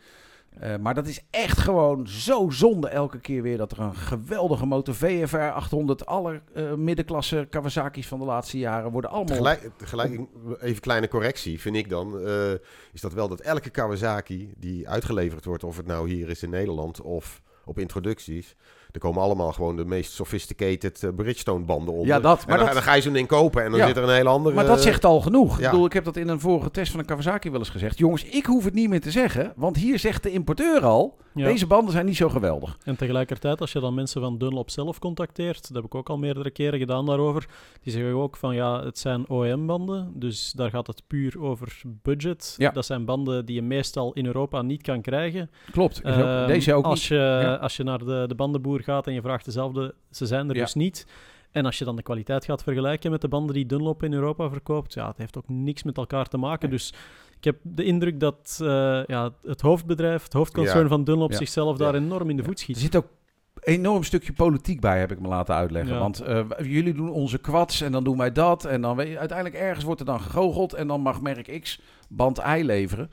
Eh, 0.59 0.75
maar 0.77 0.93
dat 0.93 1.07
is 1.07 1.21
echt 1.29 1.57
gewoon 1.57 2.07
zo 2.07 2.49
zonde 2.49 2.87
elke 2.87 3.19
keer 3.19 3.41
weer 3.41 3.57
dat 3.57 3.71
er 3.71 3.79
een 3.79 3.95
geweldige 3.95 4.65
motor 4.65 4.95
VFR 4.95 5.37
800, 5.37 6.05
alle 6.05 6.41
eh, 6.53 6.73
middenklasse 6.73 7.47
Kawasaki's 7.49 8.07
van 8.07 8.19
de 8.19 8.25
laatste 8.25 8.57
jaren 8.57 8.91
worden 8.91 9.09
allemaal... 9.09 9.37
Tegelijk, 9.37 9.69
tegelijk, 9.77 10.19
even 10.61 10.81
kleine 10.81 11.07
correctie, 11.07 11.59
vind 11.59 11.75
ik 11.75 11.89
dan, 11.89 12.19
eh, 12.19 12.51
is 12.93 13.01
dat 13.01 13.13
wel 13.13 13.27
dat 13.27 13.39
elke 13.39 13.69
Kawasaki 13.69 14.53
die 14.57 14.89
uitgeleverd 14.89 15.45
wordt, 15.45 15.63
of 15.63 15.77
het 15.77 15.87
nou 15.87 16.09
hier 16.09 16.29
is 16.29 16.43
in 16.43 16.49
Nederland 16.49 17.01
of 17.01 17.41
op 17.65 17.79
introducties, 17.79 18.55
er 18.93 18.99
komen 18.99 19.21
allemaal 19.21 19.51
gewoon 19.51 19.75
de 19.75 19.85
meest 19.85 20.11
sophisticated 20.11 21.03
eh, 21.03 21.09
Bridgestone 21.15 21.65
banden 21.65 21.93
onder. 21.93 22.07
Ja, 22.07 22.19
dat, 22.19 22.39
En 22.39 22.43
maar 22.47 22.57
dan, 22.57 22.65
dat- 22.65 22.75
dan 22.75 22.83
ga 22.83 22.93
je 22.93 23.01
zo'n 23.01 23.13
ding 23.13 23.27
kopen 23.27 23.63
en 23.63 23.69
dan 23.71 23.79
Ja. 23.79 23.87
zit 23.87 23.97
er 23.97 24.03
een 24.03 24.09
hele 24.15 24.29
andere... 24.29 24.55
Maar 24.55 24.65
dat 24.65 24.81
zegt 24.81 25.05
al 25.05 25.21
genoeg. 25.21 25.59
ja. 25.59 25.65
Ik 25.65 25.69
bedoel, 25.71 25.85
ik 25.85 25.93
heb 25.93 26.03
dat 26.03 26.17
in 26.17 26.27
een 26.27 26.39
vorige 26.39 26.71
test 26.71 26.91
van 26.91 26.99
een 26.99 27.05
Kawasaki 27.05 27.49
wel 27.49 27.59
eens 27.59 27.69
gezegd. 27.69 27.97
Jongens, 27.97 28.23
ik 28.23 28.45
hoef 28.45 28.63
het 28.63 28.73
niet 28.73 28.89
meer 28.89 29.01
te 29.01 29.11
zeggen, 29.11 29.53
want 29.55 29.77
hier 29.77 29.99
zegt 29.99 30.23
de 30.23 30.31
importeur 30.31 30.81
al, 30.85 31.17
Ja. 31.35 31.45
deze 31.45 31.67
banden 31.67 31.91
zijn 31.93 32.05
niet 32.05 32.15
zo 32.15 32.29
geweldig. 32.29 32.77
En 32.83 32.95
tegelijkertijd, 32.95 33.61
als 33.61 33.71
je 33.71 33.79
dan 33.79 33.93
mensen 33.93 34.21
van 34.21 34.37
Dunlop 34.37 34.69
zelf 34.69 34.99
contacteert, 34.99 35.61
dat 35.67 35.75
heb 35.75 35.85
ik 35.85 35.95
ook 35.95 36.09
al 36.09 36.17
meerdere 36.17 36.51
keren 36.51 36.79
gedaan 36.79 37.05
daarover, 37.05 37.47
die 37.81 37.93
zeggen 37.93 38.13
ook 38.15 38.37
van 38.37 38.55
ja, 38.55 38.83
het 38.83 38.99
zijn 38.99 39.25
OEM-banden, 39.31 40.11
dus 40.15 40.51
daar 40.51 40.69
gaat 40.69 40.87
het 40.87 41.01
puur 41.07 41.41
over 41.41 41.81
budget. 42.01 42.55
Ja. 42.57 42.69
Dat 42.71 42.85
zijn 42.85 43.05
banden 43.05 43.45
die 43.45 43.55
je 43.55 43.61
meestal 43.61 44.13
in 44.13 44.25
Europa 44.25 44.61
niet 44.61 44.81
kan 44.81 45.01
krijgen. 45.01 45.49
Klopt. 45.71 46.01
Ehm, 46.01 46.47
deze 46.47 46.73
ook 46.73 46.85
als 46.85 46.99
niet. 46.99 47.07
Je, 47.07 47.15
Ja. 47.15 47.53
Als 47.55 47.77
je 47.77 47.83
naar 47.83 47.97
de, 48.05 48.23
de 48.27 48.35
bandenboer 48.35 48.82
gaat 48.83 49.07
en 49.07 49.13
je 49.13 49.21
vraagt 49.21 49.45
dezelfde, 49.45 49.95
ze 50.11 50.25
zijn 50.25 50.49
er 50.49 50.55
Ja. 50.55 50.61
dus 50.61 50.73
niet. 50.73 51.07
En 51.51 51.65
als 51.65 51.77
je 51.77 51.85
dan 51.85 51.95
de 51.95 52.01
kwaliteit 52.03 52.45
gaat 52.45 52.63
vergelijken 52.63 53.11
met 53.11 53.21
de 53.21 53.27
banden 53.27 53.55
die 53.55 53.65
Dunlop 53.65 54.03
in 54.03 54.13
Europa 54.13 54.49
verkoopt, 54.49 54.93
ja, 54.93 55.07
het 55.07 55.17
heeft 55.17 55.37
ook 55.37 55.49
niks 55.49 55.83
met 55.83 55.97
elkaar 55.97 56.27
te 56.27 56.37
maken. 56.37 56.69
Nee. 56.69 56.77
Dus 56.77 56.93
ik 57.37 57.43
heb 57.43 57.57
de 57.61 57.83
indruk 57.83 58.19
dat 58.19 58.59
eh, 58.61 58.67
ja, 59.05 59.31
het 59.43 59.61
hoofdbedrijf, 59.61 60.23
het 60.23 60.33
hoofdconcern 60.33 60.81
Ja. 60.83 60.87
van 60.87 61.03
Dunlop 61.03 61.31
Ja. 61.31 61.37
zichzelf 61.37 61.77
daar 61.77 61.95
enorm 61.95 62.29
in 62.29 62.37
de 62.37 62.43
voet 62.43 62.53
Er 62.53 62.59
schiet. 62.59 62.77
zit 62.77 62.95
ook 62.95 63.07
een 63.55 63.73
enorm 63.73 64.03
stukje 64.03 64.33
politiek 64.33 64.79
bij, 64.79 64.99
heb 64.99 65.11
ik 65.11 65.19
me 65.19 65.27
laten 65.27 65.55
uitleggen. 65.55 65.93
Ja. 65.93 65.99
Want 65.99 66.19
eh, 66.21 66.41
jullie 66.61 66.93
doen 66.93 67.09
onze 67.09 67.37
kwads 67.37 67.81
en 67.81 67.91
dan 67.91 68.03
doen 68.03 68.17
wij 68.17 68.31
dat. 68.31 68.65
En 68.65 68.81
dan 68.81 68.95
weet 68.95 69.07
je, 69.07 69.19
uiteindelijk 69.19 69.59
ergens 69.61 69.85
wordt 69.85 69.99
er 69.99 70.05
dan 70.05 70.21
gegoocheld 70.21 70.73
en 70.73 70.87
dan 70.87 71.01
mag 71.01 71.21
merk 71.21 71.59
X 71.61 71.81
band 72.09 72.37
Y 72.39 72.61
leveren. 72.63 73.09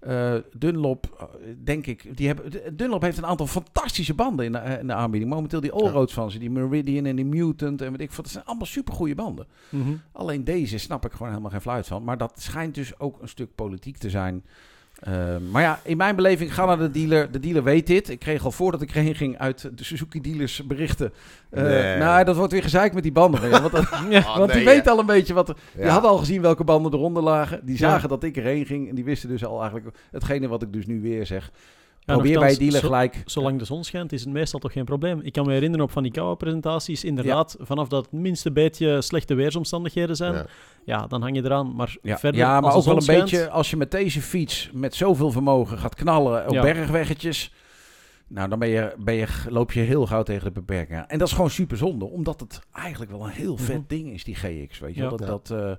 Eh, 0.00 0.34
Dunlop, 0.56 1.16
eh, 1.18 1.48
denk 1.64 1.86
ik, 1.86 2.16
die 2.16 2.26
hebben, 2.26 2.76
Dunlop 2.76 3.02
heeft 3.02 3.18
een 3.18 3.26
aantal 3.26 3.46
fantastische 3.46 4.14
banden 4.14 4.44
in 4.44 4.52
de, 4.52 4.58
eh, 4.58 4.78
in 4.78 4.86
de 4.86 4.94
aanbieding. 4.94 5.30
Momenteel 5.30 5.60
die 5.60 5.72
Allroads 5.72 6.12
van 6.12 6.30
ze, 6.30 6.38
die 6.38 6.50
Meridian 6.50 7.04
en 7.04 7.16
die 7.16 7.24
Mutant 7.24 7.82
en 7.82 7.90
weet 7.90 8.00
ik 8.00 8.08
wat. 8.08 8.24
Dat 8.24 8.30
zijn 8.30 8.44
allemaal 8.44 8.66
supergoeie 8.66 9.14
banden. 9.14 9.46
Mhm. 9.68 9.94
Alleen 10.12 10.44
deze 10.44 10.78
snap 10.78 11.04
ik 11.04 11.12
gewoon 11.12 11.28
helemaal 11.28 11.50
geen 11.50 11.60
fluit 11.60 11.86
van. 11.86 12.04
Maar 12.04 12.18
dat 12.18 12.40
schijnt 12.40 12.74
dus 12.74 12.98
ook 12.98 13.22
een 13.22 13.28
stuk 13.28 13.54
politiek 13.54 13.96
te 13.96 14.10
zijn. 14.10 14.44
Eh, 14.96 15.36
maar 15.50 15.62
ja, 15.62 15.80
in 15.82 15.96
mijn 15.96 16.16
beleving, 16.16 16.54
ga 16.54 16.64
naar 16.64 16.78
de 16.78 16.90
dealer. 16.90 17.30
De 17.32 17.40
dealer 17.40 17.62
weet 17.62 17.86
dit. 17.86 18.08
Ik 18.08 18.18
kreeg 18.18 18.44
al 18.44 18.50
voordat 18.52 18.82
ik 18.82 18.90
erheen 18.94 19.14
ging 19.14 19.38
uit 19.38 19.70
de 19.78 19.84
Suzuki 19.84 20.20
dealers 20.20 20.66
berichten. 20.66 21.12
Eh, 21.50 21.62
Nee. 21.62 21.96
Nou, 21.98 22.24
dat 22.24 22.36
wordt 22.36 22.52
weer 22.52 22.62
gezeik 22.62 22.94
met 22.94 23.02
die 23.02 23.12
banden. 23.12 23.50
want 23.50 23.72
dat- 23.72 23.90
Ah, 23.92 24.36
want 24.36 24.52
die 24.52 24.56
nee, 24.64 24.74
weet 24.74 24.84
hè. 24.84 24.90
al 24.90 24.98
een 24.98 25.06
beetje 25.06 25.34
wat 25.34 25.48
er... 25.48 25.56
Die 25.74 25.84
Ja. 25.84 25.90
hadden 25.90 26.10
al 26.10 26.16
gezien 26.18 26.42
welke 26.42 26.64
banden 26.64 26.92
eronder 26.92 27.22
lagen. 27.22 27.60
Die 27.66 27.74
Ja. 27.78 27.88
zagen 27.90 28.08
dat 28.08 28.22
ik 28.24 28.36
erheen 28.36 28.66
ging. 28.66 28.88
En 28.88 28.94
die 28.94 29.04
wisten 29.04 29.28
dus 29.28 29.44
al 29.44 29.60
eigenlijk 29.60 29.96
hetgene 30.10 30.48
wat 30.48 30.62
ik 30.62 30.72
dus 30.72 30.86
nu 30.86 31.00
weer 31.00 31.26
zeg. 31.26 31.50
Probeer 32.06 32.38
bij 32.38 32.70
zo- 32.70 32.78
gelijk... 32.78 33.22
Zolang 33.24 33.58
de 33.58 33.64
zon 33.64 33.84
schijnt, 33.84 34.12
is 34.12 34.20
het 34.20 34.32
meestal 34.32 34.60
toch 34.60 34.72
geen 34.72 34.84
probleem. 34.84 35.20
Ik 35.22 35.32
kan 35.32 35.46
me 35.46 35.52
herinneren 35.52 35.84
op 35.84 35.92
van 35.92 36.02
die 36.02 36.12
koude 36.12 36.36
presentaties, 36.36 37.04
inderdaad, 37.04 37.56
vanaf 37.60 37.88
dat 37.88 38.04
het 38.04 38.12
minste 38.12 38.52
beetje 38.52 39.02
slechte 39.02 39.34
weersomstandigheden 39.34 40.16
zijn, 40.16 40.32
ja, 40.34 40.46
Ja. 40.84 41.06
dan 41.06 41.22
hang 41.22 41.36
je 41.36 41.44
eraan. 41.44 41.74
Maar 41.74 41.96
Ja, 42.02 42.18
verder, 42.18 42.40
ja 42.40 42.60
maar 42.60 42.74
ook 42.74 42.84
wel 42.84 42.96
een 42.96 43.02
schijnt- 43.02 43.22
beetje 43.30 43.50
als 43.50 43.70
je 43.70 43.76
met 43.76 43.90
deze 43.90 44.20
fiets 44.22 44.70
met 44.72 44.94
zoveel 44.94 45.30
vermogen 45.30 45.78
gaat 45.78 45.94
knallen 45.94 46.48
op 46.48 46.60
bergweggetjes. 46.60 47.52
Nou, 48.28 48.48
dan 48.48 48.58
ben 48.58 48.68
je, 48.68 48.94
ben 48.98 49.14
je, 49.14 49.26
loop 49.48 49.72
je 49.72 49.80
heel 49.80 50.06
gauw 50.06 50.22
tegen 50.22 50.44
de 50.44 50.52
beperkingen. 50.60 51.08
En 51.08 51.18
dat 51.18 51.28
is 51.28 51.34
gewoon 51.34 51.50
super 51.50 51.76
zonde, 51.76 52.04
omdat 52.04 52.40
het 52.40 52.60
eigenlijk 52.72 53.10
wel 53.10 53.24
een 53.24 53.30
heel 53.30 53.56
vet 53.56 53.76
Mhm. 53.76 53.84
ding 53.86 54.12
is, 54.12 54.24
die 54.24 54.34
GX. 54.34 54.78
Weet 54.78 54.94
je? 54.94 55.00
Dat, 55.00 55.18
dat, 55.18 55.50
eh, 55.50 55.72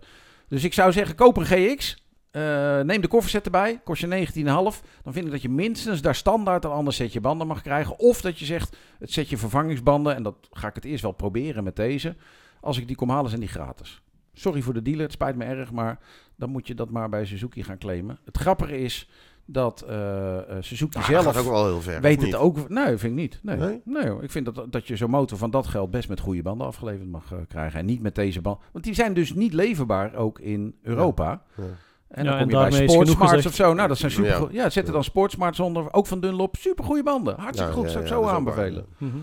dus 0.48 0.64
ik 0.64 0.74
zou 0.74 0.92
zeggen, 0.92 1.16
koop 1.16 1.38
een 1.38 1.46
GX. 1.46 1.98
Eh, 2.38 2.86
neem 2.86 3.02
de 3.02 3.08
kofferset 3.08 3.46
erbij, 3.46 3.82
kost 3.84 4.02
je 4.02 4.08
19,5. 4.08 4.82
Dan 5.04 5.14
vind 5.14 5.26
ik 5.26 5.32
dat 5.32 5.42
je 5.42 5.50
minstens 5.50 6.02
daar 6.02 6.16
standaard 6.16 6.64
een 6.64 6.72
ander 6.72 6.94
setje 6.94 7.22
banden 7.22 7.48
mag 7.48 7.62
krijgen. 7.62 8.00
Of 8.00 8.22
dat 8.22 8.40
je 8.40 8.46
zegt, 8.46 8.78
het 9.00 9.12
setje 9.12 9.38
vervangingsbanden, 9.38 10.16
en 10.16 10.24
dat 10.24 10.36
ga 10.52 10.68
ik 10.68 10.76
het 10.76 10.86
eerst 10.86 11.02
wel 11.04 11.12
proberen 11.12 11.64
met 11.64 11.76
deze. 11.76 12.16
Als 12.62 12.78
ik 12.78 12.88
die 12.88 12.96
kom 12.96 13.10
halen, 13.10 13.30
zijn 13.30 13.42
die 13.42 13.50
gratis. 13.50 14.02
Sorry 14.34 14.62
voor 14.62 14.74
de 14.74 14.82
dealer, 14.82 15.02
het 15.04 15.12
spijt 15.12 15.36
me 15.36 15.44
erg, 15.46 15.72
maar 15.72 16.00
dan 16.36 16.50
moet 16.50 16.68
je 16.68 16.76
dat 16.76 16.90
maar 16.90 17.10
bij 17.10 17.26
Suzuki 17.26 17.64
gaan 17.64 17.78
claimen. 17.78 18.20
Het 18.26 18.38
grappige 18.38 18.80
is 18.80 19.10
dat 19.46 19.82
eh, 19.82 20.38
eh, 20.38 20.58
Suzuki 20.60 20.98
Ah, 20.98 21.06
zelf 21.06 21.24
dat 21.24 21.38
ook 21.38 21.50
wel 21.50 21.66
heel 21.66 21.82
ver. 21.82 22.02
weet 22.02 22.22
het 22.22 22.36
ook. 22.36 22.70
Nee, 22.70 22.98
vind 22.98 23.04
ik 23.04 23.20
niet. 23.20 23.40
Nee, 23.44 23.82
Nee? 23.86 24.12
ik 24.22 24.32
vind 24.32 24.46
dat, 24.56 24.72
dat 24.72 24.88
je 24.88 24.96
zo'n 24.96 25.10
motor 25.10 25.38
van 25.38 25.52
dat 25.52 25.68
geld 25.68 25.92
best 25.92 26.10
met 26.10 26.20
goede 26.20 26.42
banden 26.42 26.68
afgeleverd 26.68 27.10
mag 27.10 27.34
krijgen. 27.48 27.80
En 27.80 27.86
niet 27.86 28.02
met 28.02 28.16
deze 28.16 28.42
band. 28.42 28.60
Want 28.72 28.86
die 28.86 28.94
zijn 28.94 29.14
dus 29.14 29.34
niet 29.34 29.54
leverbaar 29.54 30.16
ook 30.16 30.40
in 30.40 30.76
Europa. 30.82 31.42
Ja. 31.56 31.64
En 32.08 32.24
Ja, 32.24 32.30
dan 32.32 32.40
en 32.40 32.70
je 32.70 32.78
bij 32.78 32.88
Sportsmarts 32.88 33.46
of 33.46 33.54
zo. 33.54 33.74
Nou, 33.74 33.88
dat 33.88 33.98
zijn 33.98 34.12
super. 34.12 34.30
Ja, 34.42 34.48
Ja. 34.52 34.70
zet 34.70 34.88
er 34.88 34.94
dan 34.94 35.04
Sportsmarts 35.04 35.60
onder. 35.60 35.94
Ook 35.94 36.08
van 36.08 36.20
Dunlop. 36.20 36.56
Super 36.56 36.84
goede 36.86 37.04
banden. 37.04 37.36
Hartstikke 37.40 37.72
Ja, 37.72 37.78
goed. 37.78 37.86
ja, 37.86 37.92
zou 37.92 38.04
ik 38.04 38.10
ja, 38.10 38.16
zo 38.16 38.26
aanbevelen. 38.28 38.86
Mhm. 38.98 39.18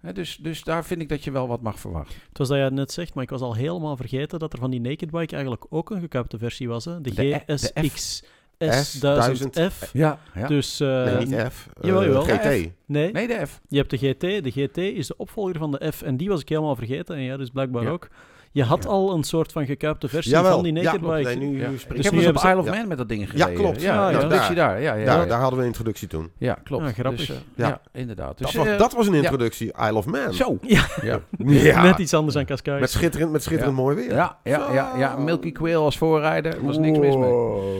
Hè, 0.00 0.12
dus, 0.12 0.36
dus 0.36 0.62
daar 0.64 0.84
vind 0.84 1.00
ik 1.00 1.08
dat 1.08 1.24
je 1.24 1.30
wel 1.30 1.48
wat 1.48 1.62
mag 1.62 1.78
verwachten. 1.78 2.14
Het 2.28 2.38
was 2.38 2.48
dat 2.48 2.56
jij 2.56 2.68
net 2.68 2.92
zegt, 2.92 3.14
maar 3.14 3.24
ik 3.24 3.30
was 3.30 3.40
al 3.40 3.54
helemaal 3.54 3.96
vergeten 3.96 4.38
dat 4.38 4.52
er 4.52 4.58
van 4.58 4.70
die 4.70 4.80
Naked 4.80 5.10
Bike 5.10 5.32
eigenlijk 5.34 5.64
ook 5.70 5.90
een 5.90 6.00
gekapte 6.00 6.38
versie 6.38 6.68
was. 6.68 6.84
Hè? 6.84 7.00
De, 7.00 7.10
GSX 7.46 8.22
S1000F. 8.64 9.90
Ja, 9.92 10.18
ja. 10.34 10.46
Dus 10.46 10.80
eh, 10.80 11.04
Nee, 11.04 11.26
niet 11.26 11.34
F. 11.52 11.68
eh, 11.80 11.84
jawel, 11.88 12.04
jawel. 12.04 12.22
GT. 12.22 12.44
nee, 12.44 13.12
Nee, 13.12 13.26
de 13.26 13.46
F. 13.46 13.60
je 13.68 13.76
hebt 13.76 13.90
de 13.90 13.96
GT. 13.96 14.20
De 14.44 14.50
GT 14.50 14.76
is 14.78 15.06
de 15.06 15.16
opvolger 15.16 15.58
van 15.58 15.70
de 15.70 15.92
F 15.94 16.02
en 16.02 16.16
die 16.16 16.28
was 16.28 16.40
ik 16.40 16.48
helemaal 16.48 16.76
vergeten. 16.76 17.16
En 17.16 17.22
ja, 17.22 17.36
dus 17.36 17.50
blijkbaar 17.50 17.82
Ja. 17.82 17.90
ook. 17.90 18.08
Je 18.52 18.62
had 18.64 18.82
Ja. 18.82 18.88
al 18.88 19.14
een 19.14 19.22
soort 19.24 19.52
van 19.52 19.66
gekuipte 19.66 20.08
versie 20.08 20.32
Jawel. 20.32 20.52
van 20.54 20.62
die 20.62 20.72
Naked 20.72 20.90
ja, 20.92 20.98
klopt. 20.98 21.16
Bike. 21.16 21.34
Nu, 21.34 21.60
Ja. 21.60 21.68
nu 21.68 21.74
Ik 21.74 21.80
heb 21.80 21.90
nu 21.90 21.96
dus 21.96 22.06
op 22.10 22.12
hebben 22.18 22.40
ze- 22.42 22.48
Isle 22.48 22.58
of 22.60 22.64
ja. 22.66 22.72
Man 22.74 22.88
met 22.88 22.98
dat 22.98 23.08
ding 23.08 23.20
Ja, 23.20 23.26
gereden. 23.28 23.54
klopt. 23.54 23.82
Ja, 23.82 23.94
Ja, 23.94 24.10
ja, 24.10 24.20
ja. 24.20 24.26
dat 24.28 24.46
je 24.46 24.54
daar. 24.54 24.80
Ja, 24.80 24.94
ja, 24.94 25.04
Daar, 25.04 25.20
ja. 25.20 25.26
daar 25.26 25.38
hadden 25.40 25.56
we 25.58 25.60
een 25.64 25.70
introductie 25.70 26.08
toen. 26.08 26.30
Ja, 26.38 26.54
klopt. 26.64 26.84
Ja, 26.84 26.92
grappig. 26.92 27.26
Dus, 27.26 27.28
eh, 27.30 27.36
ja. 27.54 27.66
Ja. 27.68 27.80
inderdaad. 27.92 28.38
Dus, 28.38 28.46
Dat 28.52 28.64
was, 28.64 28.72
eh, 28.72 28.78
dat 28.78 28.92
was 28.92 29.06
een 29.06 29.14
introductie, 29.14 29.72
Isle 29.80 29.94
of 29.94 30.06
Man. 30.06 30.34
Zo. 30.34 30.58
Ja. 30.62 30.84
Ja. 31.02 31.20
Ja. 31.38 31.82
Net 31.82 31.98
iets 31.98 32.14
anders 32.14 32.34
dan 32.34 32.44
Cascais. 32.44 32.80
Met 32.80 32.90
schitterend, 32.90 33.32
met 33.32 33.42
schitterend 33.42 33.76
mooi 33.76 33.96
weer. 33.96 34.10
Ja, 34.14 34.38
ja, 34.44 34.72
ja, 34.72 34.92
ja. 34.96 35.16
Milky 35.16 35.52
Quail 35.52 35.84
als 35.84 35.98
voorrijder. 35.98 36.54
Er 36.56 36.64
was 36.66 36.78
niks 36.78 36.98
mis 36.98 37.16
mee. 37.16 37.32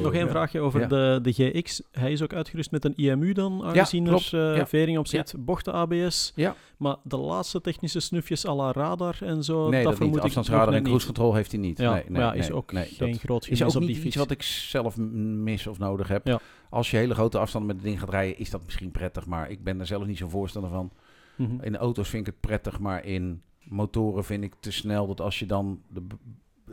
Nog 0.03 0.15
één 0.15 0.29
vraagje 0.29 0.61
over 0.61 0.89
de, 0.89 1.19
de 1.23 1.33
GX. 1.33 1.83
Hij 1.93 2.13
is 2.13 2.23
ook 2.23 2.33
uitgerust 2.35 2.71
met 2.71 2.85
een 2.85 2.95
IMU 2.97 3.33
dan, 3.33 3.63
aangezien 3.65 4.05
klopt. 4.05 4.33
er 4.33 4.55
eh, 4.59 4.65
vering 4.67 4.99
op 4.99 5.07
zit, 5.07 5.35
bochten 5.39 5.73
ABS. 5.73 6.33
Ja. 6.35 6.55
Maar 6.77 6.97
de 7.03 7.17
laatste 7.17 7.61
technische 7.61 8.01
snufjes 8.01 8.47
à 8.47 8.55
la 8.55 8.73
radar 8.73 9.17
en 9.21 9.43
zo, 9.45 9.69
Nee, 9.69 9.85
dat, 9.85 9.95
vermoed 9.97 10.23
niet. 10.23 10.25
ik 10.25 10.33
En 10.69 10.83
cruise 10.83 11.07
control 11.07 11.35
heeft 11.35 11.51
hij 11.53 11.61
niet. 11.61 11.79
Ja, 11.79 11.93
nee, 11.93 12.05
nee, 12.09 12.23
ja, 12.23 12.33
is 12.33 12.49
nee, 12.49 12.57
ook 12.57 12.73
nee, 12.73 12.85
geen 12.85 13.19
groot 13.19 13.49
is 13.49 13.63
ook 13.63 13.75
op 13.75 13.81
niet 13.81 13.97
die 13.97 14.05
iets 14.05 14.17
wat 14.17 14.31
ik 14.31 14.43
zelf 14.43 14.97
mis 14.97 15.67
of 15.67 15.79
nodig 15.79 16.09
heb. 16.09 16.27
Ja. 16.27 16.41
Als 16.71 16.91
je 16.91 16.97
hele 16.97 17.15
grote 17.15 17.39
afstanden 17.39 17.69
met 17.69 17.77
het 17.77 17.87
ding 17.87 18.01
gaat 18.01 18.11
rijden, 18.11 18.39
is 18.39 18.51
dat 18.51 18.65
misschien 18.65 18.91
prettig. 18.91 19.27
Maar 19.27 19.51
ik 19.51 19.65
ben 19.65 19.81
er 19.81 19.87
zelf 19.87 20.07
niet 20.07 20.19
zo'n 20.19 20.31
voorstander 20.31 20.71
van. 20.71 20.91
Mhm. 21.37 21.63
In 21.63 21.77
auto's 21.77 22.09
vind 22.09 22.27
ik 22.27 22.33
het 22.33 22.41
prettig, 22.41 22.79
maar 22.81 23.05
in 23.05 23.43
motoren 23.63 24.25
vind 24.25 24.45
ik 24.45 24.55
te 24.61 24.73
snel 24.73 25.07
dat 25.07 25.21
als 25.21 25.39
je 25.39 25.47
dan... 25.47 25.81
De, 25.89 26.03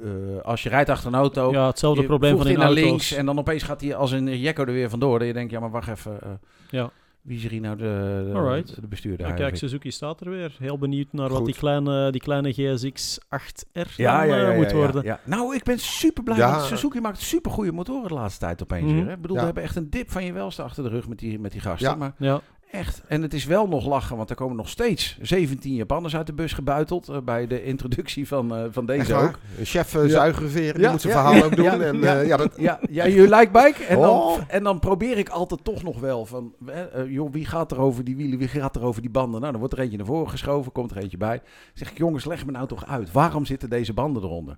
eh, 0.03 0.41
als 0.43 0.63
je 0.63 0.69
rijdt 0.69 0.89
achter 0.89 1.08
een 1.08 1.19
auto, 1.19 1.51
Ja, 1.51 1.67
hetzelfde 1.67 2.03
probleem 2.03 2.38
van 2.38 2.48
in 2.48 2.58
naar 2.58 2.65
auto's. 2.65 2.84
links 2.84 3.12
en 3.12 3.25
dan 3.25 3.39
opeens 3.39 3.63
gaat 3.63 3.81
hij 3.81 3.96
als 3.96 4.12
een 4.12 4.39
jekko 4.39 4.65
er 4.65 4.74
weer 4.74 4.89
vandoor. 4.89 5.19
Dat 5.19 5.27
je 5.27 5.34
denkt, 5.34 5.51
ja 5.51 5.60
maar 5.60 5.72
wacht 5.72 5.88
even, 5.88 6.22
eh, 6.22 6.29
Ja. 6.69 6.91
Wie 7.21 7.38
is 7.38 7.43
er 7.43 7.49
hier 7.51 7.61
nou 7.61 7.75
de, 7.77 7.83
de, 8.31 8.38
Alright. 8.38 8.81
de 8.81 8.88
bestuurder? 8.88 9.27
Ja, 9.27 9.33
kijk? 9.33 9.55
Suzuki 9.57 9.91
staat 9.91 10.21
er 10.21 10.29
weer. 10.29 10.55
Heel 10.59 10.77
benieuwd 10.77 11.07
naar 11.11 11.29
wat 11.29 11.45
die 11.45 11.55
kleine, 11.55 12.11
die 12.11 12.21
kleine 12.21 12.51
GSX 12.53 13.17
8R 13.19 13.95
Ja, 13.95 14.19
dan, 14.19 14.27
ja, 14.27 14.35
ja, 14.35 14.49
eh, 14.51 14.57
moet 14.57 14.69
ja, 14.69 14.75
worden. 14.75 15.03
ja. 15.03 15.19
Nou, 15.25 15.55
ik 15.55 15.63
ben 15.63 15.79
super 15.79 16.23
blij. 16.23 16.38
Want 16.38 16.61
Suzuki 16.61 16.99
maakt 16.99 17.19
super 17.19 17.51
goede 17.51 17.71
motoren 17.71 18.07
de 18.07 18.13
laatste 18.13 18.39
tijd 18.39 18.61
opeens 18.63 18.85
Mhm. 18.85 18.95
weer. 18.95 19.05
Hè? 19.05 19.13
Ik 19.13 19.21
bedoel, 19.21 19.35
Ja. 19.35 19.41
we 19.41 19.45
hebben 19.47 19.63
echt 19.63 19.75
een 19.75 19.89
dip 19.89 20.11
van 20.11 20.25
je 20.25 20.33
welste 20.33 20.61
achter 20.63 20.83
de 20.83 20.89
rug 20.89 21.07
met 21.07 21.19
die, 21.19 21.39
met 21.39 21.51
die 21.51 21.61
gasten. 21.61 21.89
Ja. 21.89 21.95
Maar 21.95 22.13
Ja. 22.17 22.41
Echt. 22.71 23.01
En 23.07 23.21
het 23.21 23.33
is 23.33 23.45
wel 23.45 23.67
nog 23.67 23.85
lachen, 23.85 24.17
want 24.17 24.29
er 24.29 24.35
komen 24.35 24.55
nog 24.55 24.69
steeds 24.69 25.17
17 25.21 25.73
Japanners 25.75 26.15
uit 26.15 26.27
de 26.27 26.33
bus 26.33 26.53
gebuiteld. 26.53 27.09
eh, 27.09 27.17
bij 27.21 27.47
de 27.47 27.63
introductie 27.63 28.27
van, 28.27 28.55
eh, 28.55 28.63
van 28.71 28.85
deze 28.85 29.15
ook. 29.15 29.39
Chef 29.63 29.95
uh, 29.95 30.03
Ja. 30.03 30.09
zuigerveren, 30.09 30.73
die 30.73 30.83
Ja, 30.83 30.91
moet 30.91 31.01
zijn 31.01 31.13
ja, 31.13 31.19
verhaal 31.19 31.39
ja, 31.39 31.45
ook 31.45 31.55
doen. 31.55 31.65
ja, 31.65 31.79
en, 31.79 31.99
ja. 31.99 32.19
eh, 32.19 32.27
ja, 32.27 32.38
dat, 32.38 32.53
Ja, 32.57 32.79
ja 32.89 33.05
je 33.05 33.21
like 33.21 33.49
bike. 33.51 33.83
En 33.83 33.99
dan, 33.99 34.09
Oh. 34.09 34.38
en 34.47 34.63
dan 34.63 34.79
probeer 34.79 35.17
ik 35.17 35.29
altijd 35.29 35.63
toch 35.63 35.83
nog 35.83 35.99
wel 35.99 36.25
van, 36.25 36.53
hè, 36.65 36.83
eh, 36.85 37.11
joh, 37.11 37.31
wie 37.31 37.45
gaat 37.45 37.71
er 37.71 37.79
over 37.79 38.03
die 38.03 38.15
wielen, 38.15 38.38
wie 38.39 38.47
gaat 38.47 38.75
er 38.75 38.83
over 38.83 39.01
die 39.01 39.11
banden? 39.11 39.39
Nou, 39.39 39.51
dan 39.51 39.59
wordt 39.59 39.75
er 39.75 39.79
eentje 39.79 39.97
naar 39.97 40.05
voren 40.05 40.29
geschoven, 40.29 40.71
komt 40.71 40.91
er 40.91 40.97
eentje 40.97 41.17
bij. 41.17 41.38
Dan 41.38 41.47
zeg 41.73 41.91
ik, 41.91 41.97
jongens, 41.97 42.25
leg 42.25 42.45
me 42.45 42.51
nou 42.51 42.67
toch 42.67 42.85
uit. 42.85 43.11
Waarom 43.11 43.45
zitten 43.45 43.69
deze 43.69 43.93
banden 43.93 44.23
eronder? 44.23 44.57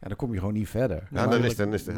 Ja, 0.00 0.08
dan 0.08 0.16
kom 0.16 0.32
je 0.32 0.38
gewoon 0.38 0.54
niet 0.54 0.68
verder. 0.68 1.08
ja, 1.10 1.26
dan 1.26 1.44
is 1.44 1.48
het... 1.48 1.56
Dan 1.56 1.72
is 1.74 1.86
het 1.86 1.96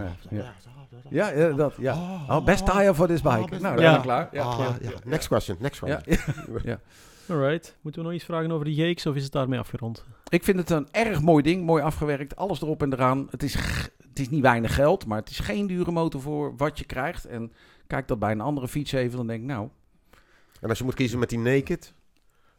Ja. 1.08 1.30
Ja, 1.32 1.48
dat, 1.52 1.74
ja. 1.78 1.94
Oh, 2.28 2.44
best 2.44 2.66
tire 2.66 2.94
for 2.94 3.06
this 3.06 3.22
bike. 3.22 3.48
best- 3.50 3.62
nou, 3.62 3.74
dan 3.76 3.84
Ja. 3.84 3.90
ben 3.90 3.98
ik 4.00 4.04
klaar. 4.04 4.28
Ja, 4.32 4.42
Ah, 4.42 4.58
ja. 4.58 4.76
ja. 4.90 4.90
Next 5.04 5.28
question, 5.28 5.56
next 5.60 5.80
Ja, 5.86 5.96
question. 6.04 6.60
ja. 6.64 6.80
Alright. 7.28 7.76
Moeten 7.80 8.00
we 8.02 8.06
nog 8.06 8.16
iets 8.16 8.24
vragen 8.26 8.50
over 8.52 8.64
die 8.64 8.92
GX 8.94 9.06
of 9.06 9.14
is 9.14 9.22
het 9.22 9.32
daarmee 9.32 9.58
afgerond? 9.58 10.04
Ik 10.28 10.44
vind 10.44 10.58
het 10.58 10.70
een 10.70 10.88
erg 10.90 11.20
mooi 11.22 11.42
ding, 11.42 11.64
mooi 11.64 11.82
afgewerkt, 11.82 12.36
alles 12.36 12.62
erop 12.62 12.82
en 12.82 12.92
eraan. 12.92 13.26
Het 13.30 13.42
is, 13.42 13.54
het 14.08 14.18
is 14.18 14.28
niet 14.30 14.42
weinig 14.42 14.74
geld, 14.74 15.06
maar 15.06 15.18
het 15.18 15.30
is 15.30 15.38
geen 15.38 15.66
dure 15.66 15.90
motor 15.90 16.20
voor 16.20 16.56
wat 16.56 16.78
je 16.78 16.84
krijgt. 16.84 17.24
En 17.24 17.52
kijk 17.86 18.08
dat 18.08 18.18
bij 18.18 18.30
een 18.30 18.40
andere 18.40 18.68
fiets 18.68 18.92
even, 18.92 19.16
dan 19.16 19.26
denk 19.26 19.40
ik, 19.40 19.46
nou, 19.46 19.68
En 20.60 20.68
als 20.68 20.78
je 20.78 20.84
moet 20.84 20.94
kiezen 20.94 21.18
met 21.18 21.28
die 21.28 21.38
naked, 21.38 21.92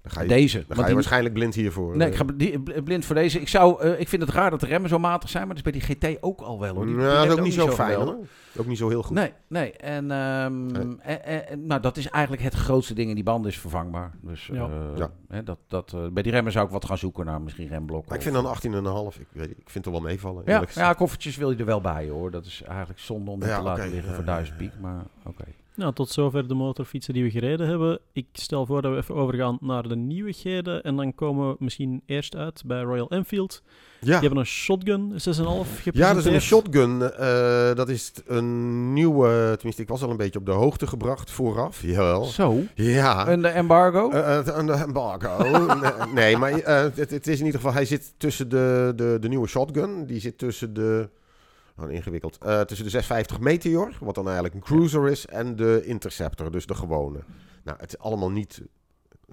dan 0.02 0.12
ga 0.12 0.22
je, 0.22 0.28
deze. 0.28 0.58
dan 0.58 0.66
Want 0.68 0.74
ga 0.74 0.80
je 0.82 0.86
die- 0.86 0.96
waarschijnlijk 0.96 1.34
blind 1.34 1.56
hiervoor. 1.56 1.98
Nee, 1.98 2.08
eh. 2.08 2.12
ik 2.14 2.18
ga 2.20 2.24
bli- 2.24 2.60
bl- 2.60 2.82
blind 2.84 3.06
voor 3.06 3.16
deze. 3.16 3.40
Ik, 3.40 3.48
zou, 3.48 3.82
eh, 3.82 4.00
ik 4.00 4.10
vind 4.10 4.22
het 4.22 4.32
raar 4.32 4.50
dat 4.50 4.60
de 4.60 4.66
remmen 4.66 4.90
zo 4.90 5.00
matig 5.00 5.30
zijn, 5.30 5.48
maar 5.48 5.56
dat 5.56 5.66
is 5.66 5.72
bij 5.72 5.82
die 5.98 6.12
GT 6.16 6.24
ook 6.24 6.42
al 6.42 6.60
wel 6.60 6.76
hoor. 6.76 6.86
Die, 6.86 6.96
die 6.96 7.04
Ja, 7.04 7.16
dat 7.16 7.26
is 7.26 7.32
ook 7.32 7.42
niet 7.42 7.54
zo 7.54 7.68
fijn 7.70 7.96
hoor. 8.00 8.18
Ook 8.58 8.66
niet 8.68 8.78
zo 8.78 8.90
heel 8.90 9.04
goed. 9.04 9.16
Nee, 9.16 9.34
nee. 9.48 9.72
En, 9.74 10.12
ehm, 10.12 10.66
Nee. 10.66 10.98
en- 11.18 11.66
nou, 11.66 11.82
dat 11.82 11.98
is 11.98 12.10
eigenlijk 12.10 12.44
het 12.44 12.54
grootste 12.54 12.94
ding. 12.94 13.10
En 13.10 13.16
die 13.16 13.24
band 13.24 13.46
is 13.46 13.60
vervangbaar. 13.60 14.12
Dus 14.22 14.50
Ja. 14.54 14.64
eh, 14.66 14.70
Ja. 14.98 15.12
Hè, 15.28 15.44
dat, 15.44 15.58
dat, 15.68 15.94
eh, 15.94 16.08
bij 16.08 16.24
die 16.24 16.32
remmen 16.32 16.52
zou 16.52 16.66
ik 16.66 16.72
wat 16.72 16.86
gaan 16.86 16.98
zoeken 16.98 17.26
naar 17.26 17.42
misschien 17.42 17.68
remblokken. 17.68 18.10
Maar 18.10 18.18
ik 18.18 18.24
vind 18.24 18.36
dan 18.36 18.46
18,5, 18.46 19.20
ik, 19.20 19.28
weet, 19.32 19.50
ik 19.50 19.70
vind 19.70 19.86
het 19.86 19.94
wel 19.94 20.04
meevallen. 20.04 20.44
Ja, 20.46 20.64
ja, 20.74 20.94
koffertjes 20.94 21.36
wil 21.38 21.52
je 21.52 21.58
er 21.58 21.66
wel 21.66 21.82
bij 21.82 22.10
hoor. 22.10 22.32
Dat 22.32 22.46
is 22.46 22.62
eigenlijk 22.68 23.00
zonde 23.00 23.32
om 23.32 23.44
Ja, 23.44 23.58
te 23.58 23.64
laten 23.64 23.90
liggen 23.90 24.14
voor 24.14 24.24
ja, 24.26 24.34
1000 24.36 24.60
ja. 24.60 24.66
piek. 24.66 24.80
Maar 24.82 25.04
oké. 25.26 25.44
Nou, 25.82 25.94
tot 25.94 26.10
zover 26.10 26.48
de 26.48 26.54
motorfietsen 26.54 27.14
die 27.14 27.24
we 27.24 27.30
gereden 27.30 27.68
hebben. 27.68 28.00
Ik 28.14 28.26
stel 28.34 28.66
voor 28.66 28.82
dat 28.82 28.92
we 28.92 28.98
even 28.98 29.16
overgaan 29.16 29.58
naar 29.62 29.88
de 29.88 29.96
nieuwigheden. 29.96 30.84
En 30.84 30.96
dan 30.96 31.16
komen 31.16 31.50
we 31.50 31.56
misschien 31.60 32.02
eerst 32.06 32.36
uit 32.36 32.64
bij 32.66 32.82
Royal 32.82 33.10
Enfield. 33.10 33.62
ja. 34.00 34.06
Die 34.06 34.14
hebben 34.14 34.38
een 34.38 34.46
shotgun 34.46 35.12
6,5 35.12 35.18
gepresenteerd. 35.18 35.96
Ja, 35.96 36.14
dat 36.14 36.26
is 36.26 36.34
een 36.34 36.42
shotgun. 36.42 37.02
eh, 37.12 37.76
dat 37.76 37.90
is 37.90 38.12
een 38.26 38.94
nieuwe, 38.94 39.52
tenminste 39.54 39.82
ik 39.82 39.88
was 39.88 40.04
al 40.04 40.10
een 40.10 40.18
beetje 40.18 40.40
op 40.40 40.46
de 40.46 40.52
hoogte 40.52 40.88
gebracht 40.88 41.32
vooraf. 41.32 41.82
Jawel. 41.82 42.24
Zo, 42.24 42.56
Ja. 42.76 43.28
en 43.28 43.42
de 43.42 43.48
embargo? 43.48 44.10
Eh, 44.10 44.38
eh, 44.38 44.58
Een 44.58 44.70
embargo. 44.70 45.46
nee, 46.14 46.38
maar 46.38 46.52
eh, 46.52 46.82
het, 46.96 47.10
het 47.12 47.28
is 47.28 47.40
in 47.40 47.46
ieder 47.46 47.60
geval, 47.60 47.74
hij 47.76 47.86
zit 47.86 48.14
tussen 48.18 48.50
de, 48.50 48.94
de, 48.96 49.18
de 49.22 49.28
nieuwe 49.30 49.48
shotgun. 49.48 50.06
Die 50.06 50.20
zit 50.20 50.38
tussen 50.38 50.74
de, 50.74 51.10
oh, 51.84 51.92
ingewikkeld, 51.92 52.38
eh, 52.38 52.62
tussen 52.62 52.86
de 52.86 52.92
650 52.92 53.40
Meteor, 53.40 53.98
wat 54.00 54.16
dan 54.16 54.26
eigenlijk 54.26 54.56
een 54.56 54.62
cruiser 54.62 55.10
is, 55.10 55.26
en 55.26 55.56
de 55.56 55.82
Interceptor, 55.86 56.52
dus 56.52 56.66
de 56.66 56.76
gewone. 56.76 57.20
Nou, 57.64 57.78
het 57.80 57.90
is 57.90 57.98
allemaal 57.98 58.32
niet 58.32 58.62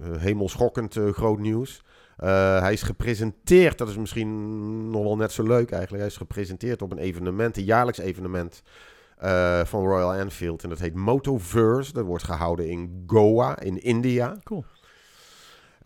eh, 0.00 0.17
hemelschokkend 0.17 0.97
eh, 0.97 1.12
groot 1.12 1.38
nieuws. 1.38 1.83
Hij 2.17 2.73
is 2.73 2.83
gepresenteerd, 2.83 3.78
dat 3.78 3.88
is 3.88 3.97
misschien 3.97 4.90
nog 4.90 5.02
wel 5.02 5.17
net 5.17 5.33
zo 5.33 5.43
leuk 5.43 5.71
eigenlijk. 5.71 6.02
Hij 6.02 6.12
is 6.12 6.17
gepresenteerd 6.17 6.83
op 6.83 6.93
een 6.93 6.99
evenement, 6.99 7.57
een 7.57 7.64
jaarlijks 7.64 7.99
evenement 7.99 8.62
van 9.64 9.85
Royal 9.85 10.14
Enfield. 10.14 10.62
En 10.62 10.69
dat 10.69 10.78
heet 10.78 10.95
Motoverse. 10.95 11.93
Dat 11.93 12.05
wordt 12.05 12.25
gehouden 12.25 12.69
in 12.69 13.02
Goa, 13.07 13.61
in 13.61 13.83
India. 13.83 14.37
Cool. 14.45 14.64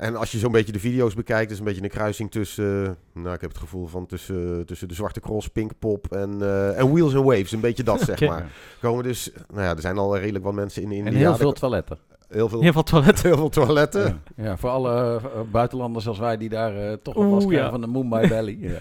En 0.03 0.17
als 0.17 0.33
je 0.33 0.39
zo'n 0.39 0.53
beetje 0.53 0.73
de 0.73 0.79
video's 0.79 1.15
bekijkt, 1.15 1.51
is 1.51 1.59
een 1.59 1.65
beetje 1.65 1.83
een 1.83 1.89
kruising 1.89 2.31
tussen, 2.31 2.87
eh, 3.15 3.23
nou 3.23 3.35
ik 3.35 3.41
heb 3.41 3.51
het 3.51 3.59
gevoel 3.59 3.87
van 3.87 4.07
tussen, 4.07 4.67
tussen 4.67 4.89
de 4.89 4.95
Zwarte 4.95 5.21
Cross, 5.21 5.49
Pinkpop 5.49 6.13
en, 6.13 6.43
eh, 6.43 6.79
en 6.79 6.93
Wheels 6.93 7.15
and 7.15 7.25
Waves. 7.25 7.53
Een 7.53 7.61
beetje 7.61 7.83
dat, 7.83 8.01
zeg 8.11 8.21
maar. 8.21 8.51
Komen 8.81 9.05
dus, 9.05 9.33
nou 9.51 9.63
ja, 9.63 9.71
er 9.71 9.81
zijn 9.81 9.99
al 9.99 10.19
redelijk 10.19 10.45
wat 10.45 10.55
mensen 10.55 10.83
in 10.83 10.93
India. 10.93 11.11
En 11.11 11.17
heel 11.17 11.37
veel 11.37 11.53
toiletten. 11.53 11.99
heel 12.29 12.49
veel, 12.49 12.61
Heel 12.61 12.73
veel 12.73 12.83
toiletten. 12.83 13.27
heel 13.31 13.37
veel 13.37 13.49
toiletten. 13.49 14.21
Ja. 14.37 14.45
Ja, 14.45 14.57
voor 14.57 14.71
alle 14.71 15.17
eh, 15.17 15.41
buitenlanders 15.51 16.09
als 16.09 16.19
wij 16.19 16.37
die 16.37 16.49
daar 16.49 17.03
toch 17.03 17.15
wel 17.15 17.25
Oeh, 17.25 17.33
last 17.33 17.47
krijgen 17.47 17.67
ja. 17.67 17.73
van 17.73 17.81
de 17.81 17.87
Mumbai 17.99 18.29
Valley. 18.35 18.59
Ja. 18.61 18.79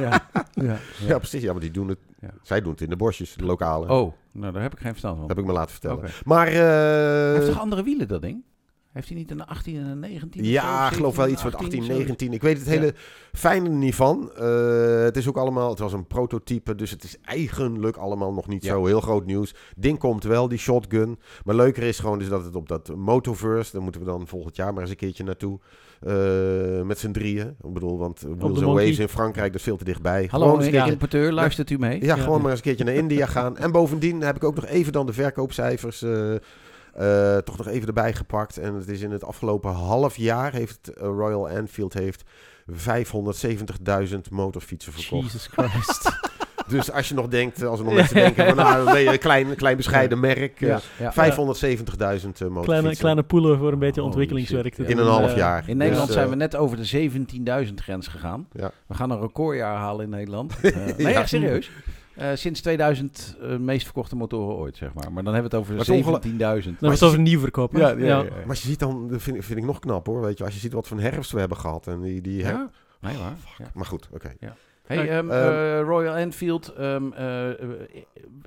ja. 0.00 0.28
Ja. 0.52 0.76
Ja, 1.06 1.18
precies. 1.18 1.42
Ja, 1.42 1.52
maar 1.52 1.60
die 1.60 1.70
doen 1.70 1.88
het, 1.88 1.98
Ja. 2.20 2.28
zij 2.42 2.60
doen 2.60 2.72
het 2.72 2.80
in 2.80 2.90
de 2.90 2.96
bosjes, 2.96 3.34
de 3.34 3.44
lokale. 3.44 3.88
Oh, 3.92 4.12
nou 4.32 4.52
daar 4.52 4.62
heb 4.62 4.72
ik 4.72 4.78
geen 4.78 4.90
verstand 4.90 5.18
van. 5.18 5.26
Dat 5.26 5.36
heb 5.36 5.44
ik 5.44 5.50
me 5.52 5.56
laten 5.58 5.72
vertellen. 5.72 6.10
Maar, 6.24 6.46
eh, 6.46 6.54
Hij 6.54 7.32
heeft 7.34 7.46
toch 7.46 7.60
andere 7.60 7.82
wielen, 7.82 8.08
dat 8.08 8.22
ding? 8.22 8.42
Heeft 8.92 9.08
hij 9.08 9.16
niet 9.16 9.30
een 9.30 9.44
18 9.46 9.76
en 9.76 9.84
een 9.86 9.98
19? 9.98 10.40
of 10.40 10.46
zo? 10.46 10.52
Ja, 10.52 10.88
ik 10.88 10.96
geloof 10.96 11.16
wel 11.16 11.26
17, 11.28 11.32
iets 11.32 11.42
met 11.44 11.54
18, 11.54 11.70
zoiets? 11.84 11.88
19. 11.96 12.32
Ik 12.32 12.42
weet 12.42 12.58
het 12.58 12.66
hele 12.66 12.94
fijne 13.32 13.68
niet 13.68 13.94
van. 13.94 14.30
Eh, 14.36 15.02
het 15.02 15.16
is 15.16 15.28
ook 15.28 15.36
allemaal, 15.36 15.70
het 15.70 15.78
was 15.78 15.92
een 15.92 16.06
prototype, 16.06 16.74
dus 16.74 16.90
het 16.90 17.04
is 17.04 17.16
eigenlijk 17.22 17.96
allemaal 17.96 18.32
nog 18.32 18.46
niet 18.48 18.64
Ja. 18.64 18.70
zo 18.72 18.86
heel 18.86 19.00
groot 19.00 19.26
nieuws. 19.26 19.54
Ding 19.76 19.98
komt 19.98 20.24
wel, 20.24 20.48
die 20.48 20.58
shotgun. 20.58 21.18
Maar 21.44 21.54
leuker 21.54 21.82
is 21.82 21.98
gewoon 21.98 22.18
dus 22.18 22.28
dat 22.28 22.44
het 22.44 22.56
op 22.56 22.68
dat 22.68 22.96
Motoverse, 22.96 23.72
daar 23.72 23.82
moeten 23.82 24.00
we 24.00 24.06
dan 24.06 24.26
volgend 24.26 24.56
jaar 24.56 24.72
maar 24.72 24.82
eens 24.82 24.90
een 24.90 24.96
keertje 24.96 25.24
naartoe. 25.24 25.58
eh, 26.00 26.82
met 26.82 26.98
z'n 26.98 27.10
drieën. 27.10 27.56
Ik 27.62 27.72
bedoel, 27.72 27.98
want 27.98 28.20
Wheels 28.20 28.40
and 28.42 28.52
Monkey. 28.60 28.72
Waves 28.84 28.98
in 28.98 29.08
Frankrijk, 29.08 29.46
dat 29.46 29.56
is 29.60 29.66
veel 29.66 29.76
te 29.76 29.84
dichtbij. 29.84 30.26
Hallo, 30.30 30.44
Gewoon 30.44 30.46
eens 30.46 30.54
een 30.54 30.56
meneer 30.58 30.70
keertje- 30.72 30.92
importeur, 30.92 31.32
luistert 31.32 31.70
u 31.70 31.78
mee? 31.78 32.00
ja, 32.04 32.16
Ja. 32.16 32.22
gewoon 32.22 32.40
maar 32.40 32.50
eens 32.50 32.58
een 32.58 32.64
keertje 32.64 32.84
naar 32.84 32.94
India 32.94 33.26
gaan. 33.26 33.56
En 33.56 33.72
bovendien 33.72 34.20
heb 34.20 34.36
ik 34.36 34.44
ook 34.44 34.54
nog 34.54 34.66
even 34.66 34.92
dan 34.92 35.06
de 35.06 35.12
verkoopcijfers 35.12 36.02
eh, 36.02 36.34
eh, 36.94 37.36
toch 37.36 37.56
nog 37.58 37.66
even 37.68 37.86
erbij 37.86 38.12
gepakt. 38.14 38.58
En 38.58 38.74
het 38.74 38.88
is 38.88 39.00
in 39.00 39.10
het 39.10 39.24
afgelopen 39.24 39.70
half 39.72 40.16
jaar 40.16 40.52
heeft 40.52 40.88
eh, 40.88 41.02
Royal 41.02 41.48
Enfield 41.48 41.94
heeft 41.94 42.22
570.000 42.72 44.18
motorfietsen 44.30 44.92
verkocht. 44.92 45.22
Jesus 45.22 45.46
Christ. 45.46 46.10
Dus 46.68 46.92
als 46.92 47.08
je 47.08 47.14
nog 47.14 47.28
denkt, 47.28 47.62
als 47.64 47.78
er 47.78 47.84
nog 47.84 47.94
mensen 48.00 48.14
denken 48.14 48.46
van 48.46 48.56
nou, 48.56 48.84
dan 48.84 48.92
ben 48.94 49.02
je 49.02 49.08
een 49.12 49.18
klein, 49.18 49.54
klein 49.56 49.76
bescheiden 49.76 50.20
merk. 50.20 50.60
eh, 50.60 50.68
Ja, 50.68 50.80
ja. 50.98 51.12
570.000 51.12 51.16
eh, 51.16 51.38
motorfietsen. 51.38 52.62
kleine, 52.62 52.96
kleine 52.96 53.22
poelen 53.22 53.58
voor 53.58 53.72
een 53.72 53.78
beetje 53.78 54.00
Holy 54.00 54.12
ontwikkelingswerk 54.12 54.78
in 54.78 54.98
een 54.98 55.06
half 55.06 55.30
Eh, 55.30 55.36
jaar. 55.36 55.64
In 55.66 55.76
Nederland 55.76 56.06
Dus, 56.06 56.14
zijn 56.14 56.26
eh, 56.26 56.30
we 56.32 56.36
net 56.38 56.56
over 56.56 56.76
de 56.76 56.84
17.000 57.66 57.74
grens 57.74 58.06
gegaan. 58.08 58.48
Ja. 58.52 58.70
We 58.86 58.94
gaan 58.94 59.10
een 59.10 59.20
recordjaar 59.20 59.76
halen 59.76 60.04
in 60.04 60.10
Nederland. 60.10 60.54
Eh, 60.60 60.74
nee, 60.74 60.94
Ja. 60.96 61.10
echt 61.10 61.28
serieus. 61.28 61.70
Eh, 62.20 62.30
sinds 62.34 62.60
2000 62.60 63.36
eh, 63.40 63.56
meest 63.56 63.84
verkochte 63.84 64.16
motoren 64.16 64.56
ooit, 64.56 64.76
zeg 64.76 64.92
maar. 64.94 65.12
Maar 65.12 65.22
dan 65.24 65.34
hebben 65.34 65.50
we 65.50 65.56
het 65.56 65.66
over 65.66 65.78
het 65.78 65.88
ongel- 65.88 66.12
17.000. 66.22 66.38
Dan 66.40 66.72
hebben 66.72 66.88
we 66.88 66.88
het 66.90 67.02
over 67.02 67.18
nieuw 67.20 67.40
verkopen. 67.40 67.80
Ja, 67.80 67.88
ja, 67.88 68.06
ja. 68.06 68.22
Maar 68.22 68.48
als 68.48 68.62
je 68.62 68.68
ziet 68.68 68.78
dan, 68.78 69.08
dat 69.08 69.22
vind, 69.22 69.36
ik- 69.36 69.42
vind 69.42 69.58
ik 69.58 69.64
nog 69.64 69.78
knap 69.78 70.06
hoor. 70.06 70.20
Weet 70.20 70.38
je, 70.38 70.44
als 70.44 70.54
je 70.54 70.60
ziet 70.60 70.72
wat 70.72 70.88
voor 70.88 70.96
een 70.96 71.02
herfst 71.02 71.32
we 71.32 71.38
hebben 71.38 71.56
gehad. 71.58 71.86
En 71.86 72.00
die, 72.00 72.20
die 72.20 72.44
her- 72.44 72.52
Ja, 72.52 72.70
nee 73.00 73.16
waar. 73.16 73.36
Ja. 73.58 73.70
Maar 73.74 73.86
goed, 73.86 74.08
oké. 74.12 74.32
Hey, 74.38 74.96
Kijk, 74.96 75.08
ehm, 75.10 75.30
ehm, 75.30 75.52
eh, 75.52 75.80
Royal 75.80 76.16
Enfield, 76.16 76.68
ehm, 76.68 77.12
eh, 77.12 77.50
eh, 77.50 77.56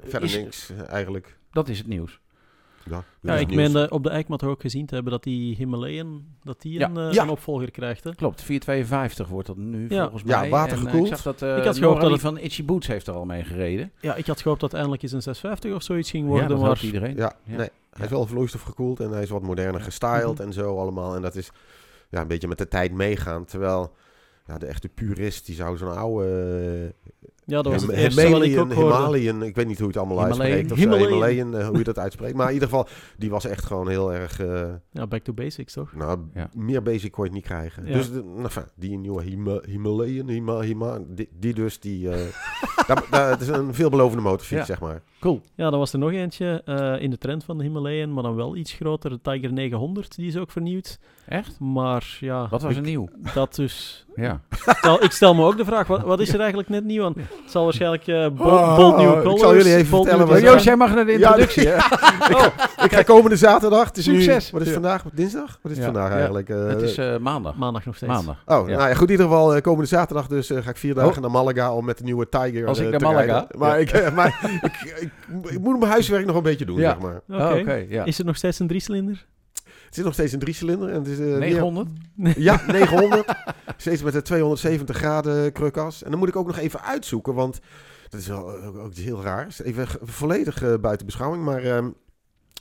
Verder 0.04 0.24
is- 0.30 0.36
niks 0.38 0.72
eigenlijk. 0.88 1.38
dat 1.52 1.70
is 1.70 1.78
het 1.78 1.88
nieuws. 1.88 2.20
Ja, 2.90 3.04
Ja, 3.22 3.36
ik 3.36 3.54
meen 3.56 3.92
op 3.92 4.04
de 4.04 4.10
Eikmat 4.10 4.44
ook 4.44 4.62
gezien 4.62 4.86
te 4.86 4.94
hebben 4.94 5.12
dat 5.14 5.24
die 5.24 5.56
Himalayan 5.56 6.24
dat 6.44 6.62
die 6.62 6.80
Ja. 6.80 6.90
een, 6.90 6.98
eh, 6.98 7.12
Ja. 7.14 7.24
een 7.24 7.30
opvolger 7.30 7.72
krijgt. 7.72 8.04
Hè? 8.04 8.16
Klopt, 8.16 8.42
452 8.42 9.28
wordt 9.28 9.48
dat 9.48 9.58
nu 9.58 9.86
Ja. 9.90 10.02
volgens 10.02 10.24
Ja, 10.26 10.40
mij. 10.40 10.50
watergekoeld. 10.50 10.94
En, 10.94 11.00
eh, 11.00 11.06
ik 11.06 11.16
zag 11.16 11.22
dat 11.22 11.42
eh 11.42 11.58
Ik 11.58 11.64
had 11.64 11.78
gehoopt 11.78 12.02
dat 12.02 12.12
het- 12.12 12.22
van 12.22 12.38
Itchy 12.38 12.66
Boots 12.66 12.88
heeft 12.88 13.08
er 13.08 13.14
al 13.14 13.26
mee 13.26 13.44
gereden. 13.44 13.92
Ja, 14.02 14.16
ik 14.16 14.26
had 14.28 14.42
gehoopt 14.42 14.60
dat 14.60 14.74
eindelijk 14.74 15.04
eens 15.04 15.12
een 15.12 15.22
650 15.22 15.74
of 15.74 15.84
zoiets 15.84 16.10
ging 16.10 16.24
ja, 16.24 16.30
worden, 16.30 16.50
dat 16.50 16.60
maar 16.60 16.80
iedereen. 16.84 17.16
Ja, 17.16 17.34
Ja. 17.44 17.58
nee. 17.58 17.70
Hij 17.94 18.06
is 18.06 18.12
wel 18.12 18.26
vloeistof 18.26 18.62
gekoeld 18.62 19.00
en 19.00 19.10
hij 19.12 19.22
is 19.22 19.30
wat 19.30 19.42
moderner 19.42 19.82
gestyled 19.82 20.34
Mhm. 20.38 20.42
en 20.48 20.54
zo 20.54 20.78
allemaal. 20.80 21.16
En 21.16 21.22
dat 21.22 21.36
is 21.36 21.50
ja, 22.10 22.22
een 22.22 22.28
beetje 22.28 22.48
met 22.48 22.58
de 22.58 22.68
tijd 22.68 22.92
meegaan. 22.92 23.46
Terwijl 23.46 23.92
ja, 24.48 24.58
de 24.58 24.66
echte 24.66 24.90
purist, 24.90 25.46
die 25.46 25.56
zou 25.56 25.78
zo'n 25.78 25.96
oude 25.98 26.94
ja, 27.46 27.62
dat 27.62 27.72
was 27.74 27.82
het 27.82 27.92
eerste 27.92 28.30
wat 28.30 28.42
ik 28.42 28.50
Himalayan, 28.50 28.72
ook 28.72 28.74
hoorde. 28.74 28.96
Himalayan, 28.96 29.44
ik 29.44 29.56
weet 29.56 29.68
niet 29.68 29.80
hoe 29.80 29.88
je 29.92 29.94
het 29.94 30.02
allemaal 30.08 30.26
Himalayan. 30.26 30.56
uitspreekt. 30.58 30.72
Of 30.72 30.78
Himalayan. 30.78 31.10
Himalayan, 31.12 31.58
eh, 31.58 31.68
hoe 31.68 31.78
je 31.78 31.84
dat 31.84 32.00
uitspreekt. 32.00 32.36
Maar 32.36 32.48
in 32.48 32.54
ieder 32.54 32.68
geval, 32.70 32.88
die 33.18 33.30
was 33.30 33.46
echt 33.46 33.66
gewoon 33.66 33.88
heel 33.90 34.14
erg... 34.14 34.40
eh, 34.40 34.64
Ja, 34.92 35.08
back 35.08 35.24
to 35.24 35.34
basics 35.34 35.74
toch? 35.74 35.94
nou, 35.96 36.20
Ja. 36.34 36.50
meer 36.56 36.82
basic 36.84 37.12
kon 37.12 37.24
je 37.24 37.30
het 37.30 37.40
niet 37.40 37.48
krijgen. 37.48 37.86
Ja. 37.86 37.94
Dus 37.94 38.10
nou, 38.10 38.44
enfin, 38.44 38.64
die 38.76 38.98
nieuwe 38.98 39.24
Hima- 39.24 39.62
Himalayan, 39.66 40.28
Hima, 40.30 40.60
Hima, 40.62 41.00
die, 41.08 41.30
die 41.40 41.54
dus, 41.54 41.80
die... 41.80 42.10
eh 42.10 42.20
daar, 42.88 43.04
daar- 43.10 43.30
het 43.30 43.42
is 43.42 43.48
een 43.48 43.74
veelbelovende 43.74 44.24
motorfiets, 44.24 44.60
Ja. 44.60 44.66
zeg 44.66 44.80
maar. 44.80 45.02
Cool. 45.20 45.42
Ja, 45.56 45.70
dan 45.70 45.80
was 45.80 45.94
er 45.94 46.00
nog 46.00 46.12
eentje 46.12 46.62
eh, 46.66 47.02
in 47.02 47.10
de 47.10 47.18
trend 47.18 47.44
van 47.44 47.58
de 47.58 47.64
Himalayan, 47.64 48.14
maar 48.14 48.24
dan 48.24 48.36
wel 48.36 48.56
iets 48.56 48.72
groter. 48.74 49.10
De 49.10 49.20
Tiger 49.22 49.54
900, 49.54 50.16
die 50.16 50.28
is 50.28 50.38
ook 50.38 50.52
vernieuwd. 50.52 51.00
Echt? 51.28 51.60
Maar 51.60 52.18
ja, 52.20 52.48
Wat 52.50 52.62
was 52.62 52.76
er 52.76 52.82
nieuw? 52.82 53.08
dat 53.34 53.56
dus... 53.56 54.06
Ja. 54.16 54.42
Stel, 54.66 55.04
ik 55.04 55.12
stel 55.12 55.34
me 55.36 55.46
ook 55.46 55.58
de 55.58 55.66
vraag, 55.66 55.88
wat, 55.88 56.02
wat 56.02 56.20
is 56.20 56.34
er 56.34 56.40
eigenlijk 56.40 56.70
net 56.70 56.84
nieuw 56.84 57.06
aan? 57.06 57.14
Het 57.44 57.52
zal 57.52 57.64
waarschijnlijk 57.64 58.08
eh 58.08 58.28
bold, 58.28 58.52
Oh, 58.52 58.76
bold 58.76 58.98
new 58.98 59.32
ik 59.34 59.40
zal 59.40 59.56
jullie 59.56 59.76
even 59.76 59.90
bold 59.92 60.08
vertellen 60.08 60.28
wat- 60.32 60.38
Oh. 60.38 60.44
Joost, 60.44 60.64
jij 60.66 60.76
mag 60.76 60.96
naar 60.96 61.06
de 61.06 61.12
Ja, 61.12 61.18
introductie, 61.18 61.68
hè? 61.70 61.76
Ik 62.84 62.94
ga 62.94 63.04
komende 63.04 63.36
zaterdag. 63.38 63.86
Het 63.88 63.98
is 63.98 64.08
nu- 64.08 64.22
Succes. 64.22 64.52
wat 64.52 64.62
is 64.62 64.68
het 64.68 64.76
vandaag? 64.76 65.04
Dinsdag? 65.14 65.60
Wat 65.62 65.72
is 65.72 65.78
het 65.78 65.86
vandaag 65.86 66.10
Ja. 66.10 66.16
eigenlijk? 66.16 66.50
Eh, 66.50 66.68
Het 66.68 66.82
is 66.82 66.98
eh, 66.98 67.18
maandag. 67.18 67.56
Maandag 67.56 67.86
nog 67.86 67.96
steeds. 67.96 68.12
Maandag. 68.12 68.36
Oh, 68.46 68.70
Ja. 68.70 68.76
nou 68.78 68.90
ja, 68.90 68.96
goed. 68.96 69.06
In 69.06 69.12
ieder 69.12 69.26
geval, 69.26 69.62
komende 69.62 69.88
zaterdag 69.88 70.28
dus 70.28 70.48
ga 70.54 70.70
ik 70.70 70.78
vier 70.78 70.94
dagen 70.94 71.10
Oh. 71.12 71.18
naar 71.18 71.32
Malaga 71.32 71.74
om 71.74 71.86
met 71.86 71.98
de 71.98 72.04
nieuwe 72.04 72.30
Tiger 72.30 72.68
Als 72.68 72.80
ik 72.80 72.90
naar 72.90 73.02
Malaga? 73.02 73.20
rijden. 73.26 73.48
Maar, 73.58 73.70
Ja. 73.70 73.76
ik, 74.06 74.14
maar 74.14 74.60
ik, 74.64 74.94
ik, 75.02 75.12
ik 75.52 75.60
moet 75.60 75.80
mijn 75.80 75.92
huiswerk 75.92 76.26
nog 76.26 76.36
een 76.36 76.44
beetje 76.44 76.66
doen, 76.66 76.78
Ja. 76.80 76.90
zeg 76.90 77.00
maar. 77.00 77.22
Oké. 77.30 77.54
Oh, 77.54 77.60
Oké, 77.60 77.86
ja. 77.90 78.04
Is 78.04 78.18
het 78.18 78.28
nog 78.28 78.36
steeds 78.36 78.60
een 78.60 78.68
driecilinder? 78.68 79.26
Het 79.94 80.02
zit 80.02 80.12
nog 80.12 80.14
steeds 80.14 80.34
een 80.34 80.40
driecilinder. 80.40 80.90
En 80.90 80.96
het 80.96 81.08
is, 81.08 81.20
eh, 81.20 81.26
weer- 81.26 81.40
900? 81.40 81.90
Ja, 82.36 82.62
900. 82.68 83.34
steeds 83.78 84.04
met 84.04 84.14
de 84.14 84.22
270 84.22 84.98
graden 84.98 85.52
krukas. 85.52 86.04
En 86.04 86.10
dan 86.10 86.20
moet 86.20 86.28
ik 86.28 86.36
ook 86.36 86.48
nog 86.48 86.58
even 86.58 86.82
uitzoeken, 86.82 87.34
want 87.34 87.60
dat 88.10 88.20
is 88.20 88.28
wel 88.28 88.58
eh, 88.58 88.84
ook, 88.84 88.94
heel 88.94 89.22
raars. 89.22 89.62
Even 89.62 89.88
volledig 90.02 90.64
eh, 90.64 90.74
buiten 90.82 91.06
beschouwing. 91.06 91.44
Maar 91.44 91.64
ehm, 91.64 91.90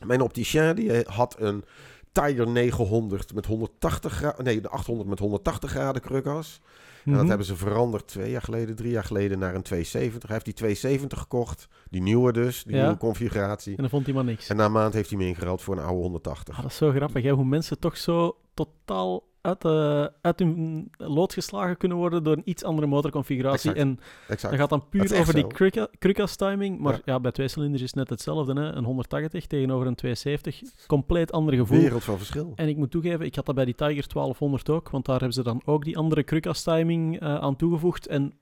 mijn 0.06 0.20
opticien 0.20 0.74
die 0.74 0.92
eh, 0.92 1.14
had 1.14 1.36
een 1.38 1.64
Tiger 2.12 2.48
900 2.48 3.34
met 3.34 3.46
180 3.46 4.12
graden. 4.12 4.44
Nee, 4.44 4.60
de 4.60 4.68
800 4.68 5.08
met 5.08 5.18
180 5.18 5.70
graden 5.70 6.02
krukas. 6.02 6.60
En 7.04 7.10
dat 7.12 7.20
Mhm. 7.20 7.28
hebben 7.28 7.46
ze 7.46 7.56
veranderd 7.56 8.06
twee 8.08 8.30
jaar 8.30 8.42
geleden, 8.42 8.76
drie 8.76 8.90
jaar 8.90 9.04
geleden 9.04 9.38
naar 9.38 9.54
een 9.54 9.62
270. 9.62 10.22
Hij 10.22 10.32
heeft 10.32 10.44
die 10.44 10.54
270 10.54 11.18
gekocht. 11.18 11.68
Die 11.90 12.02
nieuwe 12.02 12.32
dus, 12.32 12.64
die 12.64 12.74
Ja. 12.76 12.82
nieuwe 12.82 12.96
configuratie. 12.98 13.70
En 13.76 13.80
dan 13.80 13.90
vond 13.90 14.04
hij 14.06 14.14
maar 14.14 14.24
niks. 14.24 14.48
En 14.48 14.56
na 14.56 14.64
een 14.64 14.72
maand 14.72 14.94
heeft 14.94 15.08
hij 15.10 15.18
me 15.18 15.26
ingeruild 15.26 15.62
voor 15.62 15.76
een 15.76 15.82
oude 15.84 16.00
180. 16.02 16.56
Ah, 16.56 16.62
dat 16.62 16.70
is 16.70 16.76
zo 16.76 16.90
grappig, 16.90 17.22
hè? 17.22 17.30
hoe 17.30 17.44
mensen 17.44 17.78
toch 17.78 17.96
zo 17.96 18.36
totaal 18.54 19.22
uit, 19.42 19.60
de, 19.62 20.12
uit 20.20 20.38
hun 20.38 20.90
lood 20.96 21.32
geslagen 21.32 21.76
kunnen 21.76 21.98
worden 21.98 22.22
door 22.24 22.36
een 22.36 22.42
iets 22.44 22.64
andere 22.64 22.86
motorconfiguratie. 22.86 23.70
Exact. 23.70 23.88
En 23.88 23.98
Exact. 24.28 24.42
dat 24.52 24.60
gaat 24.60 24.70
dan 24.70 24.88
puur 24.88 25.18
over 25.20 25.32
die 25.34 25.42
zo. 25.42 25.48
Kruka- 25.48 25.88
Krukas 25.98 26.36
timing. 26.36 26.78
Maar 26.78 26.92
Ja. 26.92 27.00
ja. 27.04 27.20
bij 27.20 27.30
twee 27.32 27.48
cilinders 27.48 27.82
is 27.82 27.86
het 27.88 27.96
net 27.98 28.08
hetzelfde. 28.10 28.60
Hè? 28.60 28.72
Een 28.72 28.84
180 28.84 29.46
tegenover 29.46 29.86
een 29.86 29.94
270. 29.94 30.86
Compleet 30.86 31.32
ander 31.32 31.54
gevoel. 31.54 31.78
Wereld 31.80 32.04
van 32.04 32.16
verschil. 32.16 32.52
En 32.56 32.68
ik 32.68 32.76
moet 32.76 32.90
toegeven, 32.90 33.26
ik 33.26 33.34
had 33.34 33.46
dat 33.46 33.54
bij 33.54 33.64
die 33.64 33.74
Tiger 33.74 34.08
1200 34.08 34.68
ook, 34.70 34.90
want 34.90 35.04
daar 35.04 35.16
hebben 35.18 35.34
ze 35.34 35.42
dan 35.42 35.62
ook 35.64 35.84
die 35.84 35.96
andere 35.96 36.22
Krukas 36.22 36.62
timing 36.62 37.20
eh, 37.20 37.34
aan 37.34 37.56
toegevoegd. 37.56 38.06
En 38.06 38.32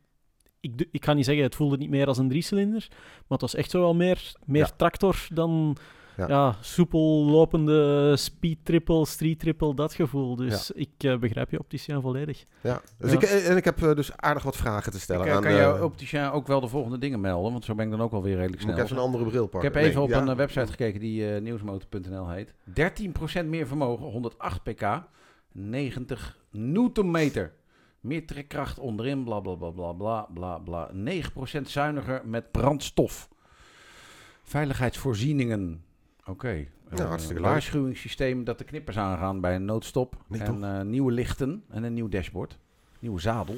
ik, 0.60 0.88
ik 0.90 1.04
ga 1.04 1.12
niet 1.12 1.24
zeggen, 1.24 1.44
het 1.44 1.54
voelde 1.54 1.76
niet 1.76 1.90
meer 1.90 2.06
als 2.06 2.18
een 2.18 2.28
driecilinder, 2.28 2.86
maar 2.90 3.26
het 3.28 3.40
was 3.40 3.54
echt 3.54 3.70
zo 3.70 3.80
wel 3.80 3.94
meer, 3.94 4.32
meer 4.44 4.62
Ja. 4.62 4.70
tractor 4.76 5.26
dan 5.32 5.76
Ja. 6.28 6.28
ja. 6.28 6.56
soepel 6.60 7.24
lopende 7.24 8.16
speed 8.16 8.58
triple, 8.62 9.06
street 9.06 9.38
triple, 9.38 9.74
dat 9.74 9.94
gevoel. 9.94 10.36
Dus 10.36 10.70
ik 10.70 10.90
eh, 10.98 11.18
begrijp 11.18 11.50
je 11.50 11.58
opticien 11.58 12.00
volledig. 12.00 12.44
Ja. 12.60 12.80
Dus 12.98 13.12
Ja. 13.12 13.16
Ik, 13.16 13.22
en 13.22 13.56
ik 13.56 13.64
heb 13.64 13.82
eh, 13.82 13.94
dus 13.94 14.16
aardig 14.16 14.42
wat 14.42 14.56
vragen 14.56 14.92
te 14.92 15.00
stellen. 15.00 15.22
Ik, 15.24 15.30
eh, 15.30 15.36
aan, 15.36 15.42
kan 15.42 15.50
eh, 15.52 15.58
jou 15.58 15.82
opticien 15.82 16.30
ook 16.30 16.46
wel 16.46 16.60
de 16.60 16.68
volgende 16.68 16.98
dingen 16.98 17.20
melden, 17.20 17.52
want 17.52 17.64
zo 17.64 17.74
ben 17.74 17.84
ik 17.84 17.90
dan 17.90 18.00
ook 18.00 18.10
wel 18.10 18.22
weer 18.22 18.36
redelijk 18.36 18.52
moet 18.52 18.62
snel. 18.62 18.76
ik 18.76 18.84
even 18.84 18.96
een 18.96 19.02
andere 19.02 19.24
bril 19.24 19.44
Ik 19.44 19.50
pakken? 19.50 19.72
heb 19.72 19.82
even 19.82 19.94
Nee, 19.94 20.02
op 20.02 20.08
ja. 20.10 20.20
een 20.20 20.28
eh, 20.28 20.36
website 20.36 20.66
gekeken 20.66 21.00
die 21.00 21.34
eh, 21.34 21.40
nieuwsmotor.nl 21.40 22.28
heet. 22.28 22.54
13% 23.42 23.44
meer 23.46 23.66
vermogen, 23.66 24.06
108 24.06 24.62
pk, 24.62 25.02
90 25.52 26.38
newtonmeter. 26.50 27.52
Meer 28.00 28.26
trekkracht 28.26 28.78
onderin, 28.78 29.24
bla 29.24 29.40
bla 29.40 29.54
bla 29.54 29.70
bla 29.70 29.92
bla 29.92 30.26
bla 30.34 30.58
bla. 30.58 30.90
9% 31.58 31.62
zuiniger 31.62 32.22
met 32.24 32.50
brandstof. 32.50 33.28
Veiligheidsvoorzieningen. 34.42 35.84
Oké. 36.30 36.66
Nou, 36.88 37.02
Eh, 37.02 37.08
hartstikke 37.08 37.40
leuk. 37.42 37.50
waarschuwingssysteem 37.50 38.44
dat 38.44 38.58
de 38.58 38.64
knippers 38.64 38.96
aangaan 38.98 39.40
bij 39.40 39.54
een 39.54 39.64
noodstop. 39.64 40.14
En 40.30 40.64
eh, 40.64 40.80
nieuwe 40.80 41.12
lichten 41.12 41.64
en 41.70 41.82
een 41.82 41.94
nieuw 41.94 42.08
dashboard. 42.08 42.58
Nieuwe 42.98 43.20
zadel. 43.20 43.54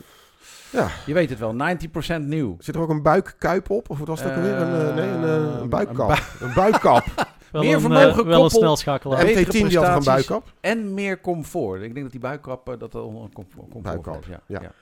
Ja. 0.73 0.89
Je 1.07 1.15
weet 1.15 1.31
het 1.31 1.39
wel, 1.39 1.55
90% 1.55 2.25
nieuw. 2.27 2.57
Zit 2.59 2.75
er 2.75 2.81
ook 2.81 2.89
een 2.89 3.03
buikkuip 3.03 3.71
op? 3.71 3.91
Of 3.91 3.99
wat 3.99 4.09
was 4.09 4.25
ook 4.25 4.33
alweer? 4.33 4.55
Een, 4.57 4.89
eh, 4.89 4.95
nee, 4.95 5.09
een, 5.09 5.25
eh, 5.25 5.31
een 5.55 5.61
Een 5.61 5.69
buikkap. 5.69 6.11
Een 6.41 6.55
buikkap. 6.55 7.05
Wel 7.53 7.63
Meer 7.63 7.75
een, 7.75 7.81
vermogen 7.81 8.09
eh, 8.09 8.15
wel 8.15 8.25
een 8.25 8.41
koppel- 8.41 8.59
snelschakelaar. 8.59 9.19
En- 9.19 9.27
betere 9.27 9.45
MT10 9.45 9.51
die 9.69 9.79
had 9.79 9.87
een 9.87 9.93
prestaties. 9.93 10.27
buikkap? 10.27 10.53
En 10.61 10.95
meer 10.95 11.21
comfort. 11.21 11.83
Ik 11.83 11.91
denk 11.93 12.03
dat 12.03 12.11
die 12.11 12.21
buikkap 12.21 12.77
dat 12.79 12.95
al 12.95 13.23
een 13.23 13.33
comfort, 13.33 13.57
comfort 13.63 13.83
Buikkap, 13.83 14.15
heeft, 14.15 14.27
Ja. 14.27 14.41
ja. 14.47 14.61
Ja. 14.63 14.73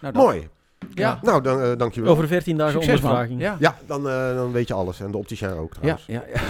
Nou, 0.00 0.12
dan- 0.14 0.22
Mooi. 0.22 0.48
Ja. 0.94 1.18
Nou, 1.22 1.42
dan, 1.42 1.60
eh 1.60 1.76
dankjewel. 1.76 2.12
Over 2.12 2.26
14 2.26 2.56
dagen 2.56 2.72
Succes 2.72 3.00
ondervraging. 3.00 3.40
Ja. 3.40 3.56
Ja, 3.58 3.76
dan, 3.86 4.08
eh, 4.08 4.34
dan 4.34 4.52
weet 4.52 4.68
je 4.68 4.74
alles. 4.74 5.00
En 5.00 5.10
de 5.10 5.16
opticien 5.16 5.48
ook 5.52 5.72
trouwens. 5.74 6.06
ja, 6.06 6.24
ja. 6.34 6.40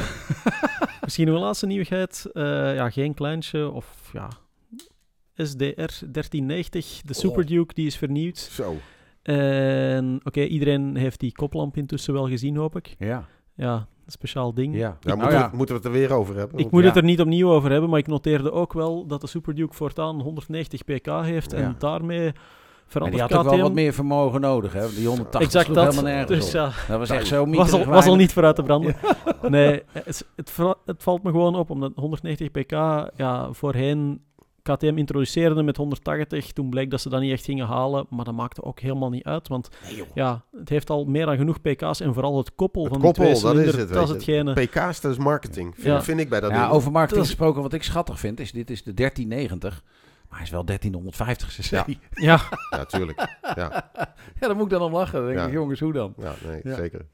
Misschien 1.05 1.29
een 1.29 1.39
laatste 1.39 1.67
nieuwigheid. 1.67 2.27
Eh, 2.33 2.75
ja, 2.75 2.91
geen 2.91 3.15
kleintje 3.15 3.71
of 3.71 4.11
ja, 4.13 4.29
SDR 5.37 5.65
1390. 5.75 7.01
De 7.05 7.15
Super 7.15 7.47
Duke 7.47 7.75
die 7.75 7.87
is 7.87 7.97
vernieuwd. 7.97 8.39
Zo. 8.39 8.77
En 9.23 10.21
oké, 10.25 10.41
iedereen 10.45 10.97
heeft 10.97 11.21
die 11.21 11.33
koplamp 11.33 11.77
intussen 11.77 12.13
wel 12.15 12.29
gezien, 12.29 12.57
hoop 12.57 12.77
ik. 12.77 12.95
Ja, 12.99 13.25
Ja, 13.57 13.75
een 14.05 14.13
speciaal 14.13 14.55
ding. 14.55 14.75
ja. 14.75 14.81
Ja, 14.81 14.97
Nou 15.03 15.19
moeten, 15.19 15.39
ja, 15.39 15.51
We, 15.51 15.57
moeten 15.57 15.75
we 15.75 15.81
het 15.83 15.91
er 15.93 15.99
weer 15.99 16.13
over 16.13 16.37
hebben? 16.37 16.59
Ik 16.59 16.71
moet 16.71 16.81
Ja. 16.83 16.87
het 16.89 16.97
er 16.97 17.03
niet 17.03 17.21
opnieuw 17.21 17.51
over 17.51 17.71
hebben, 17.71 17.91
maar 17.91 17.99
ik 17.99 18.07
noteerde 18.07 18.53
ook 18.53 18.73
wel 18.73 19.07
dat 19.07 19.21
de 19.21 19.27
Super 19.27 19.55
Duke 19.55 19.75
voortaan 19.75 20.21
190 20.21 20.85
pk 20.85 21.07
heeft. 21.25 21.51
Ja. 21.51 21.57
En 21.59 21.75
daarmee 21.79 22.33
die 23.11 23.21
had 23.21 23.33
ook 23.33 23.43
wel 23.43 23.53
KTM... 23.53 23.63
wat 23.63 23.73
meer 23.73 23.93
vermogen 23.93 24.41
nodig. 24.41 24.73
Hè? 24.73 24.89
Die 24.95 25.07
180 25.07 25.41
Exact 25.41 25.65
sloeg 25.65 25.77
dat. 25.77 25.95
helemaal 25.95 26.13
nergens 26.13 26.39
Dus 26.39 26.47
op. 26.49 26.53
ja, 26.53 26.71
Dat 26.89 26.99
was 26.99 27.11
echt 27.11 27.27
zo 27.27 27.47
was 27.51 27.73
al, 27.73 27.85
was 27.85 28.07
al 28.07 28.17
niet 28.17 28.33
vooruit 28.33 28.57
te 28.57 28.63
branden. 28.63 28.97
Nee, 29.49 29.83
het, 29.93 30.27
het, 30.37 30.51
va- 30.51 30.77
het 30.87 31.03
valt 31.03 31.23
me 31.23 31.31
gewoon 31.31 31.55
op, 31.57 31.71
omdat 31.71 31.93
190 31.95 32.51
pk 32.51 32.71
ja, 33.17 33.53
voorheen 33.53 34.21
KTM 34.63 34.93
introduceerde 34.97 35.63
met 35.63 35.77
180. 35.77 36.53
Toen 36.53 36.71
bleek 36.71 36.91
dat 36.91 37.01
ze 37.01 37.09
dat 37.09 37.21
niet 37.21 37.33
echt 37.33 37.45
gingen 37.45 37.67
halen, 37.67 38.07
maar 38.11 38.25
dat 38.25 38.35
maakte 38.35 38.63
ook 38.63 38.81
helemaal 38.81 39.11
niet 39.11 39.25
uit, 39.25 39.49
want 39.49 39.69
ja, 40.15 40.45
het 40.57 40.69
heeft 40.69 40.91
al 40.91 41.05
meer 41.05 41.27
dan 41.27 41.37
genoeg 41.37 41.61
pk's 41.61 42.01
en 42.01 42.13
vooral 42.15 42.37
het 42.39 42.55
koppel 42.55 42.83
Het 42.85 42.93
van 42.93 43.03
koppel, 43.03 43.25
die 43.25 43.33
dat 43.33 43.41
twee 43.53 43.65
is 43.67 43.75
het, 43.77 43.89
dat 43.93 44.03
is 44.05 44.11
weet 44.13 44.25
je. 44.25 44.33
hetgene. 44.33 44.67
PK's, 44.67 45.01
dat 45.01 45.11
is 45.13 45.19
marketing. 45.19 45.75
Vind, 45.75 45.87
Ja. 45.87 46.03
vind 46.03 46.21
ik 46.21 46.29
bij 46.29 46.41
dat 46.41 46.51
Ja, 46.51 46.61
ding. 46.63 46.73
over 46.73 46.93
marketing 46.93 47.21
Dat 47.21 47.29
gesproken, 47.31 47.63
wat 47.63 47.73
ik 47.73 47.83
schattig 47.83 48.19
vind, 48.19 48.41
is 48.41 48.53
dit 48.53 48.71
is 48.71 48.83
de 48.83 48.95
1390. 48.95 49.83
Maar 50.33 50.41
hij 50.41 50.51
is 50.51 50.55
wel 50.57 50.65
1350 50.65 51.49
cc. 51.49 51.71
Ja. 51.71 51.85
Ja. 51.87 51.97
Ja, 52.71 52.79
Ja, 52.79 52.85
tuurlijk. 52.85 53.27
Ja, 53.55 53.91
dan 54.41 54.57
moet 54.57 54.65
ik 54.65 54.71
dan 54.71 54.81
om 54.83 54.93
lachen. 54.93 55.19
Dan 55.19 55.27
denk 55.27 55.39
Ja. 55.39 55.47
ik, 55.47 55.53
jongens, 55.53 55.81
hoe 55.81 55.93
dan? 55.93 56.15
ja 56.19 56.33
nee, 56.45 56.61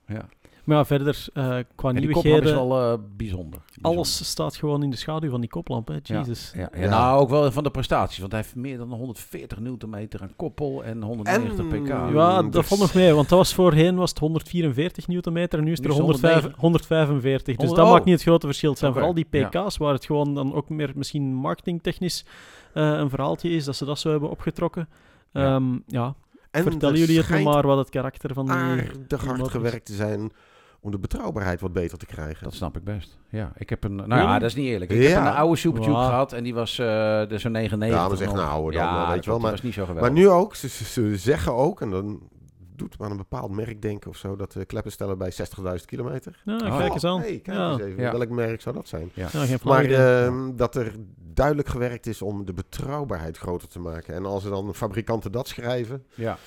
Ja. 0.07 0.29
Maar 0.69 0.77
ja, 0.77 0.85
verder, 0.85 1.27
eh, 1.35 1.45
qua 1.75 1.89
En 1.89 1.95
die 1.95 2.11
koplamp 2.11 2.17
is 2.17 2.23
nieuwigheden, 2.23 2.55
wel 2.55 2.93
eh, 2.93 2.99
bijzonder. 3.17 3.61
alles 3.81 4.31
staat 4.31 4.57
gewoon 4.57 4.83
in 4.83 4.91
de 4.91 4.97
schaduw 4.97 5.31
van 5.31 5.41
die 5.41 5.51
koplamp, 5.51 5.89
hè. 5.89 5.95
Ja. 6.03 6.19
Jesus. 6.19 6.53
Ja, 6.55 6.69
ja, 6.75 6.83
Ja. 6.83 6.89
Nou, 6.89 7.21
ook 7.21 7.29
wel 7.29 7.53
van 7.53 7.63
de 7.63 7.71
prestaties. 7.71 8.19
Want 8.19 8.33
hij 8.33 8.41
heeft 8.41 8.55
meer 8.55 8.79
dan 8.79 8.93
140 8.93 9.59
newtonmeter 9.59 10.23
aan 10.23 10.33
koppel 10.37 10.85
en 10.85 11.03
190 11.03 11.59
En- 11.59 11.83
pk. 11.83 11.89
Ja, 11.89 12.43
dus- 12.43 12.51
dat 12.51 12.67
valt 12.67 12.81
nog 12.81 12.95
mee, 12.95 13.13
want 13.13 13.29
dat 13.29 13.39
was 13.39 13.55
voorheen 13.55 13.97
was 13.97 14.11
het 14.11 14.19
144 14.19 15.09
newtonmeter 15.09 15.59
en 15.59 15.65
nu 15.65 15.73
is 15.73 15.79
het 15.79 15.87
Nu 15.87 15.93
er 15.95 16.01
is 16.01 16.07
het 16.07 16.21
105 16.21 16.55
145. 16.57 17.57
Dus 17.57 17.71
Oh. 17.71 17.77
dat 17.77 17.91
maakt 17.91 18.05
niet 18.05 18.15
het 18.15 18.23
grote 18.23 18.47
verschil. 18.47 18.71
Het 18.71 18.79
zijn 18.79 18.93
vooral 18.93 19.15
die 19.15 19.27
ja. 19.31 19.49
pk's 19.49 19.77
waar 19.77 19.93
het 19.93 20.05
gewoon 20.05 20.35
dan 20.35 20.55
ook 20.55 20.69
meer 20.69 20.93
misschien 20.95 21.35
marketingtechnisch 21.35 22.25
eh, 22.75 22.91
een 22.91 23.11
verhaaltje 23.11 23.51
is, 23.51 23.65
dat 23.65 23.77
ze 23.77 23.85
dat 23.85 23.99
zo 23.99 24.11
hebben 24.11 24.31
opgetrokken. 24.31 24.89
Ja. 25.33 25.43
Ja, 25.43 25.61
ja 25.87 26.15
En 26.51 26.63
vertellen 26.63 26.95
er 26.95 27.01
jullie 27.01 27.23
het 27.23 27.45
maar 27.45 27.67
wat 27.67 27.79
het 27.79 27.91
karakter 27.91 28.35
van 28.35 28.45
die... 28.47 28.55
aardig 28.55 29.25
hard 29.25 29.49
gewerkt 29.49 29.85
te 29.87 29.95
zijn 29.95 30.31
om 30.81 30.91
de 30.91 30.99
betrouwbaarheid 30.99 31.61
wat 31.61 31.73
beter 31.73 31.99
te 31.99 32.07
krijgen. 32.07 32.45
Dat 32.45 32.55
snap 32.55 32.77
ik 32.77 32.85
best. 32.85 33.19
Ja, 33.29 33.53
ik 33.57 33.71
heb 33.71 33.85
een... 33.85 33.95
Nou 33.97 34.15
ja, 34.15 34.39
dat 34.39 34.49
is 34.49 34.55
niet 34.55 34.67
eerlijk. 34.67 34.91
Ik 34.91 35.03
Ja. 35.03 35.09
heb 35.09 35.19
een 35.19 35.39
oude 35.39 35.57
Supertube 35.57 35.93
Wow. 35.95 36.05
gehad 36.07 36.33
en 36.33 36.45
die 36.45 36.55
was 36.55 36.79
eh 36.79 37.27
dus 37.29 37.45
een 37.45 37.53
99. 37.53 38.19
Ja, 38.21 38.27
maar 38.27 38.35
nou 38.37 38.49
ouder 38.49 38.73
dan, 38.73 38.83
ja, 38.83 39.01
eh, 39.03 39.07
weet 39.07 39.15
dat 39.15 39.25
je 39.25 39.31
wel, 39.31 39.39
maar- 39.39 39.51
dat 39.51 39.61
was 39.61 39.67
niet 39.69 39.75
zo 39.75 39.85
geweldig. 39.85 40.13
Maar 40.13 40.19
nu 40.23 40.29
ook, 40.29 40.55
ze, 40.55 40.69
ze, 40.69 40.85
ze 40.85 41.17
zeggen 41.17 41.55
ook, 41.55 41.81
en 41.81 41.91
dan 41.91 42.21
doet 42.77 42.99
me 42.99 43.05
aan 43.05 43.11
een 43.11 43.17
bepaald 43.17 43.51
merk 43.51 43.83
denken 43.83 44.11
of 44.11 44.17
zo, 44.17 44.37
dat 44.37 44.53
de 44.53 44.65
kleppen 44.65 44.93
stellen 44.93 45.19
bij 45.19 45.31
60.000 45.33 45.85
kilometer. 45.85 46.43
Oh. 46.47 46.79
kijk 46.79 46.93
eens 46.93 47.05
aan. 47.05 47.21
Hey, 47.21 47.39
kijk 47.39 47.57
ja. 47.57 47.71
eens 47.71 47.81
even. 47.81 48.03
Ja. 48.03 48.13
Welk 48.13 48.29
merk 48.31 48.61
zou 48.61 48.75
dat 48.75 48.89
zijn? 48.89 49.11
Ja, 49.15 49.29
Maar 49.63 49.85
ehm, 49.85 50.57
dat 50.57 50.75
er 50.77 50.95
duidelijk 51.33 51.69
gewerkt 51.69 52.07
is 52.07 52.23
om 52.23 52.45
de 52.45 52.53
betrouwbaarheid 52.53 53.39
groter 53.39 53.69
te 53.69 53.79
maken. 53.79 54.15
En 54.15 54.25
als 54.27 54.45
er 54.45 54.51
dan 54.51 54.75
fabrikanten 54.75 55.33
dat 55.33 55.49
schrijven, 55.49 56.05
Ja. 56.15 56.39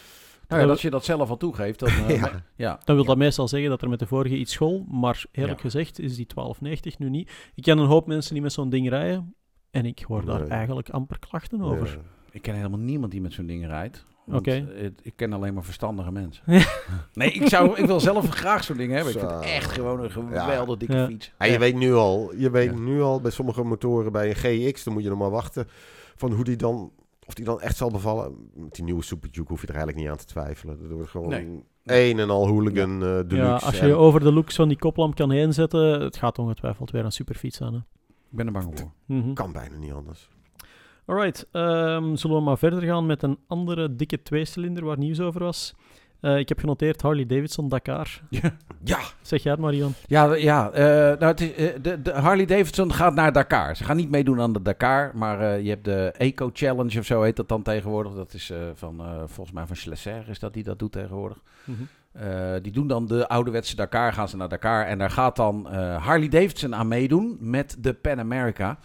Nou 0.51 0.63
ja, 0.63 0.67
dat 0.69 0.81
je 0.81 0.89
dat 0.89 1.05
zelf 1.05 1.29
al 1.29 1.37
toegeeft, 1.37 1.79
dan... 1.79 1.89
eh, 2.07 2.19
Ja. 2.21 2.43
ja. 2.55 2.79
Dan 2.83 2.95
wil 2.95 3.05
dat 3.05 3.17
meestal 3.17 3.47
zeggen 3.47 3.69
dat 3.69 3.81
er 3.81 3.89
met 3.89 3.99
de 3.99 4.07
vorige 4.07 4.35
iets 4.37 4.53
school, 4.53 4.85
maar 4.91 5.25
eerlijk 5.31 5.57
Ja. 5.57 5.61
gezegd 5.63 5.99
is 5.99 6.15
die 6.15 6.25
1290 6.35 6.99
nu 6.99 7.09
niet. 7.09 7.31
Ik 7.55 7.63
ken 7.63 7.77
een 7.77 7.87
hoop 7.87 8.07
mensen 8.07 8.33
die 8.33 8.41
met 8.43 8.53
zo'n 8.53 8.69
ding 8.69 8.89
rijden 8.89 9.35
en 9.71 9.85
ik 9.85 9.99
hoor 10.07 10.25
daar 10.25 10.39
Nee. 10.39 10.49
eigenlijk 10.49 10.89
amper 10.89 11.19
klachten 11.19 11.61
over. 11.61 11.99
Ik 12.31 12.41
ken 12.41 12.55
helemaal 12.55 12.79
niemand 12.79 13.11
die 13.11 13.21
met 13.21 13.33
zo'n 13.33 13.45
ding 13.45 13.65
rijdt. 13.65 14.05
Oké. 14.27 14.51
eh, 14.51 14.85
ik 15.01 15.13
ken 15.15 15.33
alleen 15.33 15.53
maar 15.53 15.63
verstandige 15.63 16.11
mensen. 16.11 16.43
nee, 17.13 17.31
ik, 17.31 17.47
zou, 17.49 17.79
ik 17.79 17.85
wil 17.85 17.99
zelf 17.99 18.29
graag 18.29 18.63
zo'n 18.63 18.77
ding 18.77 18.91
hebben. 18.91 19.13
Ik 19.13 19.19
vind 19.19 19.31
het 19.31 19.41
echt 19.41 19.71
gewoon 19.71 20.03
een 20.03 20.11
geweldig 20.11 20.77
dikke 20.77 20.95
Ja. 20.95 21.05
fiets. 21.07 21.33
En 21.37 21.51
je 21.51 21.59
weet 21.59 21.75
nu 21.75 21.93
al, 21.93 22.33
je 22.35 22.49
weet 22.49 22.71
Ja. 22.71 22.79
nu 22.79 23.01
al 23.01 23.21
bij 23.21 23.31
sommige 23.31 23.63
motoren, 23.63 24.11
bij 24.11 24.29
een 24.29 24.35
GX, 24.71 24.83
dan 24.83 24.93
moet 24.93 25.03
je 25.03 25.09
nog 25.09 25.17
maar 25.19 25.29
wachten 25.29 25.67
van 26.15 26.31
hoe 26.31 26.43
die 26.43 26.55
dan, 26.55 26.91
of 27.31 27.37
die 27.37 27.45
dan 27.45 27.61
echt 27.61 27.77
zal 27.77 27.91
bevallen. 27.91 28.49
Met 28.53 28.75
die 28.75 28.83
nieuwe 28.83 29.03
Super 29.03 29.31
Duke 29.31 29.47
hoef 29.47 29.61
je 29.61 29.67
er 29.67 29.73
eigenlijk 29.75 30.03
niet 30.03 30.11
aan 30.11 30.17
te 30.17 30.25
twijfelen. 30.25 30.79
Dat 30.81 30.91
wordt 30.91 31.09
gewoon 31.09 31.29
Nee. 31.29 31.63
een 31.83 32.19
en 32.19 32.29
al 32.29 32.47
hooligan 32.47 32.93
eh 32.93 32.99
deluxe. 32.99 33.35
Ja, 33.35 33.53
als 33.53 33.75
je 33.75 33.81
En- 33.81 33.87
je 33.87 33.93
over 33.93 34.19
de 34.19 34.31
looks 34.33 34.55
van 34.55 34.67
die 34.67 34.77
koplamp 34.77 35.15
kan 35.15 35.31
heen 35.31 35.53
zetten, 35.53 36.01
het 36.01 36.17
gaat 36.17 36.39
ongetwijfeld 36.39 36.91
weer 36.91 37.05
een 37.05 37.11
superfiets 37.11 37.61
aan. 37.61 37.73
Hè. 37.73 37.79
Ik 38.09 38.37
ben 38.37 38.45
er 38.45 38.51
bang 38.51 38.79
voor. 38.79 38.91
Mhm. 39.05 39.33
kan 39.33 39.51
bijna 39.51 39.77
niet 39.77 39.91
anders. 39.91 40.29
Alright, 41.05 41.47
ehm, 41.51 42.15
zullen 42.15 42.37
we 42.37 42.43
maar 42.43 42.57
verder 42.57 42.81
gaan 42.81 43.05
met 43.05 43.23
een 43.23 43.37
andere 43.47 43.95
dikke 43.95 44.21
tweecilinder 44.21 44.85
waar 44.85 44.97
nieuws 44.97 45.19
over 45.19 45.43
was. 45.43 45.75
Eh, 46.21 46.37
ik 46.37 46.49
heb 46.49 46.59
genoteerd 46.59 47.01
Harley 47.01 47.25
Davidson 47.25 47.69
Dakar. 47.69 48.21
Ja, 48.83 48.99
Zeg 49.21 49.43
jij 49.43 49.51
het 49.51 49.61
maar, 49.61 49.73
Jan. 49.73 49.93
Ja, 50.07 50.33
ja 50.35 50.71
eh, 50.71 50.83
nou, 51.19 51.25
het 51.25 51.41
is, 51.41 51.53
eh, 51.53 51.67
de, 51.81 52.01
de 52.01 52.11
Harley 52.11 52.45
Davidson 52.45 52.93
gaat 52.93 53.13
naar 53.13 53.31
Dakar. 53.33 53.75
Ze 53.75 53.83
gaan 53.83 53.95
niet 53.97 54.09
meedoen 54.09 54.41
aan 54.41 54.53
de 54.53 54.61
Dakar, 54.61 55.11
maar 55.13 55.39
eh, 55.41 55.61
je 55.61 55.69
hebt 55.69 55.85
de 55.85 56.13
Eco 56.17 56.49
Challenge 56.53 56.99
of 56.99 57.05
zo 57.05 57.21
heet 57.21 57.35
dat 57.35 57.49
dan 57.49 57.61
tegenwoordig. 57.61 58.13
Dat 58.13 58.33
is 58.33 58.49
eh, 58.49 58.57
van, 58.73 58.99
eh, 58.99 59.05
volgens 59.25 59.55
mij 59.55 59.65
van 59.65 59.75
Schlesser 59.75 60.23
is 60.29 60.39
dat 60.39 60.53
die 60.53 60.63
dat 60.63 60.79
doet 60.79 60.91
tegenwoordig. 60.91 61.37
Eh, 62.11 62.53
die 62.61 62.71
doen 62.71 62.87
dan 62.87 63.07
de 63.07 63.27
ouderwetse 63.27 63.75
Dakar, 63.75 64.13
gaan 64.13 64.29
ze 64.29 64.37
naar 64.37 64.49
Dakar. 64.49 64.85
En 64.85 64.97
daar 64.97 65.11
gaat 65.11 65.35
dan 65.35 65.69
eh, 65.69 66.05
Harley 66.05 66.27
Davidson 66.29 66.75
aan 66.75 66.87
meedoen 66.87 67.37
met 67.39 67.75
de 67.79 67.93
Pan 67.93 68.19
America. 68.19 68.77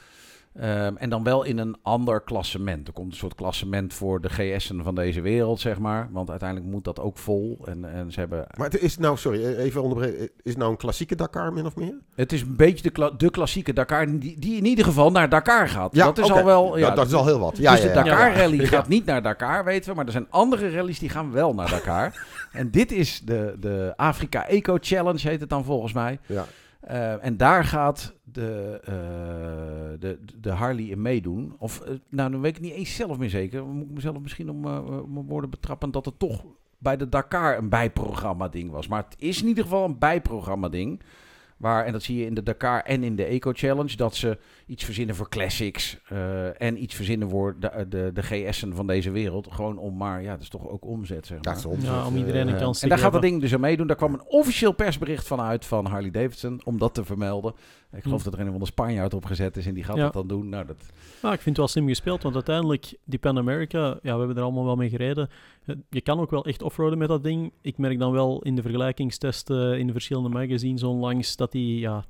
Ehm, 0.60 0.96
en 0.96 1.10
dan 1.10 1.22
wel 1.22 1.42
in 1.42 1.58
een 1.58 1.76
ander 1.82 2.20
klassement. 2.20 2.86
Er 2.86 2.92
komt 2.92 3.12
een 3.12 3.18
soort 3.18 3.34
klassement 3.34 3.94
voor 3.94 4.20
de 4.20 4.28
GS'en 4.28 4.82
van 4.82 4.94
deze 4.94 5.20
wereld, 5.20 5.60
zeg 5.60 5.78
maar. 5.78 6.08
Want 6.10 6.30
uiteindelijk 6.30 6.70
moet 6.70 6.84
dat 6.84 7.00
ook 7.00 7.18
vol. 7.18 7.58
En, 7.64 7.92
en 7.92 8.12
ze 8.12 8.20
hebben... 8.20 8.46
maar 8.56 8.70
het 8.70 8.80
is 8.82 8.98
nou, 8.98 9.16
sorry, 9.16 9.44
even 9.44 9.82
onderbreken. 9.82 10.18
Is 10.22 10.30
het 10.42 10.56
nou 10.56 10.70
een 10.70 10.76
klassieke 10.76 11.14
Dakar 11.14 11.52
min 11.52 11.66
of 11.66 11.76
meer? 11.76 11.94
Het 12.14 12.32
is 12.32 12.40
een 12.42 12.56
beetje 12.56 12.82
de, 12.82 12.90
kla- 12.90 13.10
de 13.10 13.30
klassieke 13.30 13.72
Dakar 13.72 14.18
die, 14.18 14.38
die 14.38 14.56
in 14.56 14.64
ieder 14.64 14.84
geval 14.84 15.10
naar 15.10 15.28
Dakar 15.28 15.68
gaat. 15.68 15.94
dat 15.94 16.18
is 16.18 16.30
al 16.30 16.44
wel... 16.44 16.78
Ja, 16.78 16.86
dat, 16.86 16.96
dat 16.96 17.06
is 17.06 17.14
al 17.14 17.26
heel 17.26 17.38
wat. 17.38 17.56
Ja, 17.56 17.70
dus 17.72 17.80
ja, 17.82 17.88
de 17.88 17.94
ja. 17.94 18.02
Dakar 18.04 18.30
Ja. 18.30 18.36
Rally 18.36 18.60
Ja. 18.60 18.66
gaat 18.66 18.88
niet 18.88 19.04
naar 19.04 19.22
Dakar, 19.22 19.64
weten 19.64 19.90
we. 19.90 19.96
Maar 19.96 20.06
er 20.06 20.12
zijn 20.12 20.26
andere 20.30 20.70
rallies 20.70 20.98
die 20.98 21.08
gaan 21.08 21.32
wel 21.32 21.54
naar 21.54 21.70
Dakar. 21.70 22.26
en 22.52 22.70
dit 22.70 22.92
is 22.92 23.20
de, 23.24 23.56
de 23.60 23.92
Afrika 23.96 24.46
Eco 24.48 24.76
Challenge, 24.80 25.28
heet 25.28 25.40
het 25.40 25.48
dan 25.48 25.64
volgens 25.64 25.92
mij. 25.92 26.18
Ja. 26.26 26.44
Eh, 26.80 27.24
en 27.24 27.36
daar 27.36 27.64
gaat 27.64 28.14
de, 28.24 28.80
eh, 28.84 30.00
de, 30.00 30.18
de 30.40 30.50
Harley 30.50 30.84
in 30.84 31.02
meedoen. 31.02 31.54
Of, 31.58 31.80
eh, 31.80 31.94
nou, 32.08 32.30
dan 32.30 32.40
weet 32.40 32.56
ik 32.56 32.62
niet 32.62 32.72
eens 32.72 32.94
zelf 32.94 33.18
meer 33.18 33.30
zeker. 33.30 33.64
Moet 33.64 33.84
ik 33.84 33.94
mezelf 33.94 34.20
misschien 34.20 34.50
om 34.50 34.60
mijn 35.12 35.26
woorden 35.26 35.50
betrappen 35.50 35.90
dat 35.90 36.04
het 36.04 36.18
toch 36.18 36.44
bij 36.78 36.96
de 36.96 37.08
Dakar 37.08 37.58
een 37.58 37.68
bijprogramma-ding 37.68 38.70
was. 38.70 38.88
Maar 38.88 39.04
het 39.04 39.16
is 39.18 39.42
in 39.42 39.48
ieder 39.48 39.64
geval 39.64 39.84
een 39.84 39.98
bijprogramma-ding. 39.98 41.02
Waar, 41.56 41.84
en 41.84 41.92
dat 41.92 42.02
zie 42.02 42.18
je 42.18 42.26
in 42.26 42.34
de 42.34 42.42
Dakar 42.42 42.80
en 42.80 43.04
in 43.04 43.16
de 43.16 43.24
Eco 43.24 43.50
Challenge, 43.54 43.96
dat 43.96 44.14
ze 44.14 44.38
iets 44.66 44.84
verzinnen 44.84 45.14
voor 45.14 45.28
classics 45.28 45.98
eh, 46.08 46.60
en 46.62 46.82
iets 46.82 46.94
verzinnen 46.94 47.30
voor 47.30 47.56
de, 47.60 47.86
de, 47.88 48.10
de 48.14 48.22
GS'en 48.22 48.74
van 48.74 48.86
deze 48.86 49.10
wereld. 49.10 49.48
Gewoon 49.50 49.78
om 49.78 49.96
maar, 49.96 50.22
ja, 50.22 50.30
dat 50.32 50.40
is 50.40 50.48
toch 50.48 50.68
ook 50.68 50.84
omzet, 50.84 51.26
zeg 51.26 51.36
maar. 51.36 51.54
Dat 51.54 51.56
is 51.56 51.64
omzet, 51.64 51.90
Ja, 51.90 52.06
om 52.06 52.12
eh, 52.12 52.18
iedereen 52.18 52.48
een 52.48 52.54
Eh, 52.54 52.60
kans 52.60 52.78
te 52.78 52.82
en 52.84 52.88
daar 52.90 52.98
gaat 52.98 53.12
dat 53.12 53.22
ding 53.22 53.40
dus 53.40 53.54
aan 53.54 53.60
meedoen. 53.60 53.86
Daar 53.86 53.96
kwam 53.96 54.12
een 54.12 54.26
officieel 54.26 54.72
persbericht 54.72 55.26
van 55.26 55.40
uit 55.40 55.64
van 55.66 55.86
Harley 55.86 56.10
Davidson 56.10 56.60
om 56.64 56.78
dat 56.78 56.94
te 56.94 57.04
vermelden. 57.04 57.54
Ik 57.92 58.02
geloof 58.02 58.18
Hm. 58.22 58.30
dat 58.30 58.38
er 58.38 58.46
een 58.46 58.50
van 58.50 58.60
de 58.60 58.66
Spanjaard 58.66 59.14
op 59.14 59.24
gezet 59.24 59.56
is 59.56 59.66
en 59.66 59.74
die 59.74 59.84
gaat 59.84 59.96
Ja. 59.96 60.02
dat 60.02 60.12
dan 60.12 60.26
doen. 60.26 60.48
Nou, 60.48 60.66
dat, 60.66 60.76
Nou, 61.22 61.34
ik 61.34 61.40
vind 61.40 61.44
het 61.44 61.56
wel 61.56 61.68
slim 61.68 61.88
gespeeld, 61.88 62.22
want 62.22 62.34
uiteindelijk, 62.34 62.96
die 63.04 63.18
Pan 63.18 63.38
America, 63.38 63.78
ja, 64.02 64.12
we 64.12 64.18
hebben 64.18 64.36
er 64.36 64.42
allemaal 64.42 64.64
wel 64.64 64.76
mee 64.76 64.88
gereden. 64.88 65.28
Eh, 65.66 65.76
Je 65.90 66.00
kan 66.00 66.20
ook 66.20 66.30
wel 66.30 66.44
echt 66.44 66.62
offroaden 66.62 66.98
met 66.98 67.08
dat 67.08 67.22
ding. 67.22 67.52
Ik 67.60 67.78
merk 67.78 67.98
dan 67.98 68.12
wel 68.12 68.42
in 68.42 68.54
de 68.54 68.62
vergelijkingstesten 68.62 69.78
in 69.78 69.86
de 69.86 69.92
verschillende 69.92 70.28
magazines 70.28 70.82
onlangs 70.82 71.36
dat 71.36 71.52
die 71.52 71.78
ja, 71.78 72.04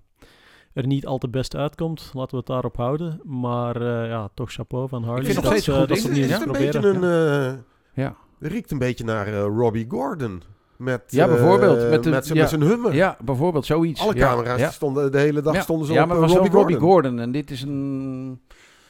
er 0.72 0.86
niet 0.86 1.06
al 1.06 1.18
te 1.18 1.28
best 1.28 1.56
uitkomt. 1.56 2.10
Laten 2.14 2.30
we 2.30 2.36
het 2.36 2.46
daarop 2.46 2.76
houden. 2.76 3.20
Maar 3.24 3.76
eh, 3.80 4.08
ja, 4.08 4.28
toch 4.34 4.52
chapeau 4.52 4.88
van 4.88 5.04
Harley. 5.04 5.24
vind 5.24 5.36
het 5.36 5.44
dat, 5.44 5.52
nog 5.52 5.62
steeds 5.62 5.76
eh, 5.76 5.80
goed 5.80 5.88
dat 5.88 5.96
Is, 6.16 6.30
het 6.30 6.40
een 6.40 6.42
proberen. 6.50 6.80
beetje 6.82 7.06
een... 7.08 7.52
eh, 7.54 7.58
ja. 8.04 8.16
het 8.38 8.52
riekt 8.52 8.70
een 8.70 8.78
beetje 8.78 9.04
naar 9.04 9.26
eh, 9.26 9.40
Robbie 9.40 9.86
Gordon. 9.88 10.42
Met, 10.78 11.02
Ja, 11.06 11.24
eh, 11.24 11.30
bijvoorbeeld, 11.30 11.90
met 11.90 12.02
de- 12.02 12.10
met, 12.10 12.24
zijn- 12.26 12.36
ja. 12.36 12.40
met 12.40 12.50
zijn 12.50 12.62
Hummer. 12.62 12.94
ja, 12.94 13.16
bijvoorbeeld 13.24 13.66
zoiets. 13.66 14.00
Alle 14.00 14.14
camera's 14.14 14.60
ja. 14.60 14.70
stonden 14.70 15.12
de 15.12 15.18
hele 15.18 15.42
dag 15.42 15.62
stonden 15.62 15.86
ze 15.86 15.92
ja, 15.92 16.02
op 16.02 16.08
maar 16.08 16.16
eh, 16.16 16.22
was 16.22 16.32
Robbie 16.50 16.76
Gordon. 16.78 17.18
En 17.18 17.32
dit 17.32 17.50
is 17.50 17.62
een 17.62 18.40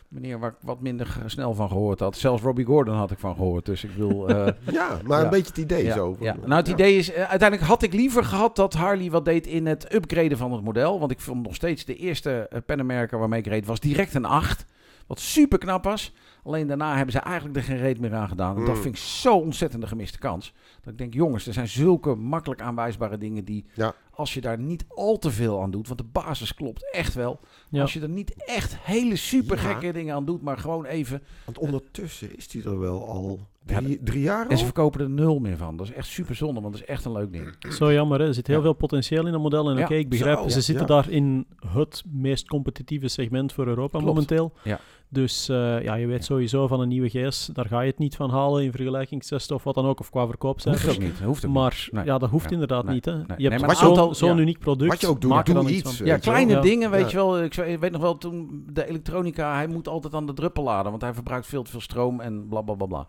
meneer 0.09 0.39
waar 0.39 0.51
ik 0.51 0.57
wat 0.61 0.81
minder 0.81 1.17
snel 1.27 1.55
van 1.55 1.69
gehoord 1.69 2.01
had. 2.01 2.17
Zelfs 2.17 2.43
Robbie 2.43 2.65
Gordon 2.65 2.95
had 2.95 3.11
ik 3.11 3.19
van 3.19 3.35
gehoord. 3.35 3.65
Dus 3.67 3.85
ik 3.85 3.91
wil... 3.97 4.29
eh, 4.29 4.47
Ja, 4.73 4.99
maar 5.05 5.23
een 5.25 5.31
beetje 5.31 5.47
het 5.49 5.57
idee 5.59 5.91
zo. 5.93 6.17
Nou, 6.21 6.53
het 6.55 6.69
idee 6.69 6.97
is, 6.97 7.13
uiteindelijk 7.13 7.69
had 7.69 7.83
ik 7.83 7.93
liever 7.93 8.25
gehad 8.25 8.57
dat 8.57 8.75
Harley 8.75 9.11
wat 9.11 9.25
deed 9.25 9.47
in 9.47 9.67
het 9.67 9.95
upgraden 9.95 10.39
van 10.39 10.53
het 10.53 10.63
model. 10.65 10.99
Want 10.99 11.11
ik 11.11 11.21
vond 11.21 11.43
nog 11.43 11.55
steeds 11.55 11.85
de 11.85 11.97
eerste 11.97 12.51
America 12.67 13.17
waarmee 13.19 13.39
ik 13.41 13.47
reed 13.47 13.67
was 13.67 13.81
direct 13.81 14.15
een 14.15 14.25
8. 14.25 14.65
Wat 15.07 15.21
super 15.21 15.59
knap 15.59 15.85
was. 15.85 16.15
Alleen 16.47 16.67
daarna 16.67 16.95
hebben 16.97 17.13
ze 17.13 17.19
eigenlijk 17.19 17.57
er 17.57 17.63
geen 17.63 17.77
reet 17.79 18.01
meer 18.01 18.15
aan 18.15 18.29
gedaan. 18.29 18.57
En 18.57 18.65
dat 18.65 18.75
Mm. 18.75 18.83
vind 18.83 18.95
ik 18.95 19.01
zo 19.01 19.37
ontzettend 19.39 19.83
een 19.83 19.89
gemiste 19.89 20.19
kans. 20.19 20.53
Dat 20.83 20.93
ik 20.93 20.99
denk, 20.99 21.15
jongens, 21.15 21.47
er 21.47 21.53
zijn 21.53 21.69
zulke 21.69 22.15
makkelijk 22.15 22.61
aanwijsbare 22.61 23.19
dingen 23.19 23.45
die, 23.45 23.65
Ja. 23.75 23.95
als 24.11 24.35
je 24.35 24.41
daar 24.41 24.59
niet 24.59 24.85
al 24.89 25.19
te 25.19 25.31
veel 25.31 25.63
aan 25.63 25.71
doet, 25.71 25.87
want 25.87 25.99
de 26.01 26.07
basis 26.13 26.55
klopt 26.55 26.93
echt 26.93 27.15
wel. 27.15 27.41
Ja. 27.71 27.81
Als 27.83 27.93
je 27.93 28.01
er 28.01 28.09
niet 28.09 28.35
echt 28.45 28.77
hele 28.81 29.17
super 29.17 29.59
gekke 29.59 29.87
Ja. 29.87 29.93
dingen 29.93 30.15
aan 30.15 30.25
doet, 30.25 30.43
maar 30.43 30.59
gewoon 30.59 30.85
even. 30.85 31.23
Want 31.45 31.59
ondertussen 31.59 32.37
is 32.37 32.49
die 32.49 32.65
er 32.65 32.79
wel 32.81 33.09
al 33.09 33.41
drie, 33.65 34.03
drie 34.03 34.21
jaar 34.23 34.47
En 34.49 34.59
ze 34.59 34.65
verkopen 34.65 35.01
er 35.01 35.11
nul 35.11 35.39
meer 35.39 35.57
van. 35.57 35.77
Dat 35.77 35.87
is 35.87 35.93
echt 35.93 36.07
super 36.09 36.35
zonde, 36.35 36.61
want 36.61 36.73
dat 36.73 36.83
is 36.83 36.89
echt 36.89 37.05
een 37.05 37.13
leuk 37.13 37.33
ding. 37.33 37.55
Zo 37.75 37.93
jammer, 37.93 38.21
hè? 38.21 38.27
er 38.27 38.35
zit 38.35 38.47
heel 38.47 38.57
Ja. 38.57 38.63
veel 38.63 38.73
potentieel 38.73 39.27
in 39.27 39.33
dat 39.33 39.41
model. 39.41 39.71
En 39.71 39.77
Ja. 39.77 39.85
oké, 39.85 39.95
ik 39.95 40.09
begrijp, 40.09 40.39
Zo, 40.39 40.49
ze 40.49 40.61
zitten 40.61 40.87
ja. 40.87 40.95
daar 40.95 41.11
in 41.11 41.47
het 41.67 42.03
meest 42.13 42.49
competitieve 42.49 43.09
segment 43.09 43.53
voor 43.53 43.67
Europa 43.67 43.91
Klopt. 43.99 44.05
momenteel. 44.07 44.53
Ja. 44.65 44.81
Dus 45.09 45.49
eh, 45.49 45.83
ja, 45.83 45.95
je 45.95 46.07
weet 46.07 46.25
sowieso 46.25 46.67
van 46.67 46.81
een 46.81 46.89
nieuwe 46.89 47.09
GS, 47.09 47.49
daar 47.53 47.67
ga 47.67 47.81
je 47.81 47.91
het 47.91 47.99
niet 47.99 48.17
van 48.17 48.31
halen 48.31 48.63
in 48.65 48.71
vergelijkingstesten 48.73 49.57
of 49.57 49.65
wat 49.65 49.75
dan 49.75 49.87
ook, 49.87 50.01
of 50.01 50.11
qua 50.11 50.19
Hoeft 50.21 50.31
verkoopcijfers. 50.31 50.95
ook 50.95 51.03
niet. 51.03 51.21
Hoeft 51.21 51.47
ook 51.47 51.53
Maar 51.53 51.89
Nee. 51.91 52.05
ja, 52.05 52.19
dat 52.19 52.31
hoeft 52.31 52.45
Ja. 52.45 52.51
inderdaad 52.51 52.85
Nee. 52.85 52.95
niet. 52.95 53.05
Hè. 53.05 53.13
Nee. 53.17 53.25
Je 53.37 53.49
hebt 53.49 53.67
maar 53.67 53.77
zo'n 53.77 53.89
aantal- 53.89 54.15
zo'n 54.15 54.37
ja. 54.37 54.43
uniek 54.43 54.59
product. 54.59 54.91
Wat 54.91 55.01
je 55.01 55.07
ook 55.07 55.21
doet, 55.21 55.31
maak 55.31 55.49
er 55.49 55.55
doe 55.55 55.63
dan 55.63 55.73
iets. 55.73 55.81
iets 55.83 55.97
van. 55.97 56.07
weet 56.07 56.15
Ja, 56.15 56.31
kleine 56.31 56.53
Ja. 56.53 56.61
dingen, 56.61 56.91
weet 56.91 57.01
Ja. 57.01 57.09
je 57.09 57.17
wel. 57.17 57.43
Ik 57.43 57.79
weet 57.81 57.93
nog 57.93 58.01
wel, 58.01 58.19
toen 58.19 58.65
de 58.73 58.89
elektronica, 58.89 59.55
hij 59.55 59.67
moet 59.67 59.89
altijd 59.89 60.15
aan 60.15 60.27
de 60.27 60.33
druppel 60.35 60.63
laden, 60.63 60.91
want 60.91 61.03
hij 61.03 61.15
verbruikt 61.15 61.47
veel 61.47 61.63
te 61.63 61.71
veel 61.71 61.81
stroom 61.81 62.21
en 62.21 62.49
bla 62.49 62.63
bla 62.63 62.75
bla 62.75 62.87
bla. 62.87 63.07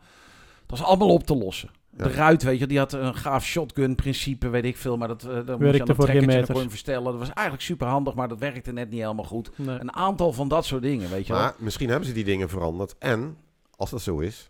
Dat 0.66 0.78
is 0.80 0.84
allemaal 0.86 1.14
op 1.14 1.24
te 1.24 1.36
lossen. 1.38 1.70
De 1.98 2.12
ruit, 2.12 2.44
weet 2.44 2.60
je, 2.60 2.68
die 2.68 2.78
had 2.78 2.94
een 2.94 3.16
gaaf 3.16 3.46
shotgun 3.46 3.96
principe, 3.96 4.50
weet 4.50 4.66
ik 4.66 4.78
veel, 4.78 4.98
maar 4.98 5.08
dat, 5.08 5.24
eh 5.24 5.30
dan 5.46 5.60
moest 5.60 5.74
je 5.74 5.80
aan 5.80 5.86
de 5.88 5.96
voor 5.96 6.06
geen 6.06 6.14
trekkertje 6.18 6.46
kon 6.46 6.56
je 6.56 6.60
hem 6.62 6.70
verstellen. 6.70 7.04
Dat 7.04 7.18
was 7.20 7.34
eigenlijk 7.34 7.66
super 7.66 7.88
handig, 7.88 8.14
maar 8.14 8.28
dat 8.28 8.40
werkte 8.40 8.72
net 8.72 8.90
niet 8.90 9.02
helemaal 9.02 9.26
goed. 9.26 9.52
Nee. 9.56 9.80
Een 9.80 9.94
aantal 9.94 10.34
van 10.34 10.48
dat 10.48 10.66
soort 10.66 10.82
dingen, 10.82 11.10
weet 11.10 11.28
je 11.28 11.34
wel. 11.34 11.42
Maar 11.42 11.54
misschien 11.58 11.90
hebben 11.90 12.08
ze 12.08 12.14
die 12.14 12.24
dingen 12.24 12.50
veranderd. 12.50 12.96
En 13.00 13.38
als 13.76 13.90
dat 13.90 14.02
zo 14.02 14.20
is, 14.20 14.50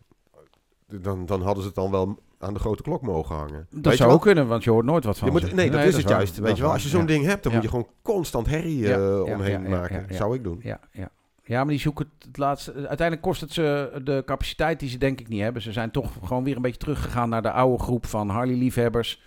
dan, 0.88 1.26
dan 1.26 1.42
hadden 1.42 1.62
ze 1.62 1.68
het 1.68 1.76
dan 1.78 1.92
wel 1.92 2.20
aan 2.40 2.54
de 2.54 2.60
grote 2.60 2.82
klok 2.84 3.02
mogen 3.02 3.36
hangen. 3.36 3.68
Dat 3.72 3.86
Weet 3.86 3.98
zou 3.98 4.12
ook 4.12 4.22
kunnen, 4.22 4.48
want 4.48 4.64
je 4.64 4.70
hoort 4.70 4.86
nooit 4.86 5.04
wat 5.04 5.18
van 5.18 5.28
Je 5.28 5.34
moet, 5.34 5.50
ze. 5.50 5.56
nee, 5.56 5.70
dat 5.72 5.84
is 5.84 5.96
het 5.98 6.10
juist. 6.10 6.38
Weet 6.38 6.56
je 6.56 6.62
wel, 6.62 6.72
als 6.72 6.84
je 6.84 6.90
zo'n 6.90 7.02
Ja. 7.02 7.08
ding 7.08 7.26
hebt, 7.26 7.44
dan 7.44 7.52
Ja. 7.52 7.58
moet 7.58 7.66
je 7.68 7.72
gewoon 7.72 7.90
constant 8.02 8.48
herrie 8.48 8.84
eh, 8.84 8.90
ja, 8.90 9.22
omheen 9.22 9.62
ja, 9.64 9.70
ja, 9.70 9.76
maken. 9.80 9.96
ja, 9.96 10.06
ja. 10.10 10.16
Zou 10.16 10.36
ik 10.36 10.44
doen. 10.44 10.60
Ja, 10.64 10.80
ja. 10.92 11.10
Ja, 11.48 11.60
maar 11.60 11.68
die 11.74 11.80
zoeken 11.80 12.10
het 12.26 12.38
laatste. 12.38 12.74
Uiteindelijk 12.74 13.22
kost 13.22 13.42
het 13.42 13.54
ze 13.54 14.00
de 14.04 14.24
capaciteit 14.26 14.80
die 14.80 14.90
ze 14.90 14.98
denk 14.98 15.20
ik 15.20 15.28
niet 15.28 15.42
hebben. 15.42 15.62
Ze 15.62 15.72
zijn 15.72 15.92
toch 15.92 16.12
gewoon 16.24 16.44
weer 16.44 16.56
een 16.56 16.62
beetje 16.62 16.80
teruggegaan 16.80 17.30
naar 17.30 17.42
de 17.42 17.52
oude 17.52 17.84
groep 17.84 18.06
van 18.06 18.30
Harley-liefhebbers. 18.30 19.22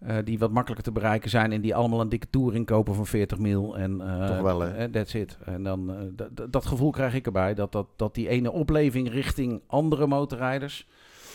eh, 0.00 0.16
die 0.24 0.38
wat 0.38 0.50
makkelijker 0.50 0.84
te 0.84 0.92
bereiken 0.92 1.30
zijn 1.30 1.52
en 1.52 1.60
die 1.60 1.74
allemaal 1.74 2.00
een 2.00 2.08
dikke 2.08 2.30
touring 2.30 2.66
kopen 2.66 2.94
van 2.94 3.06
40 3.06 3.38
mil. 3.38 3.76
En, 3.78 4.00
eh, 4.00 4.26
Toch 4.26 4.40
wel, 4.40 4.60
hè? 4.60 4.68
eh, 4.70 4.90
That's 4.90 5.14
it. 5.14 5.38
En 5.44 5.62
dan, 5.62 5.92
dat 6.50 6.66
gevoel 6.66 6.90
krijg 6.90 7.14
ik 7.14 7.26
erbij. 7.26 7.54
Dat, 7.54 7.72
dat, 7.72 7.86
dat 7.96 8.14
die 8.14 8.28
ene 8.28 8.50
opleving 8.52 9.10
richting 9.12 9.62
andere 9.66 10.06
motorrijders, 10.06 10.86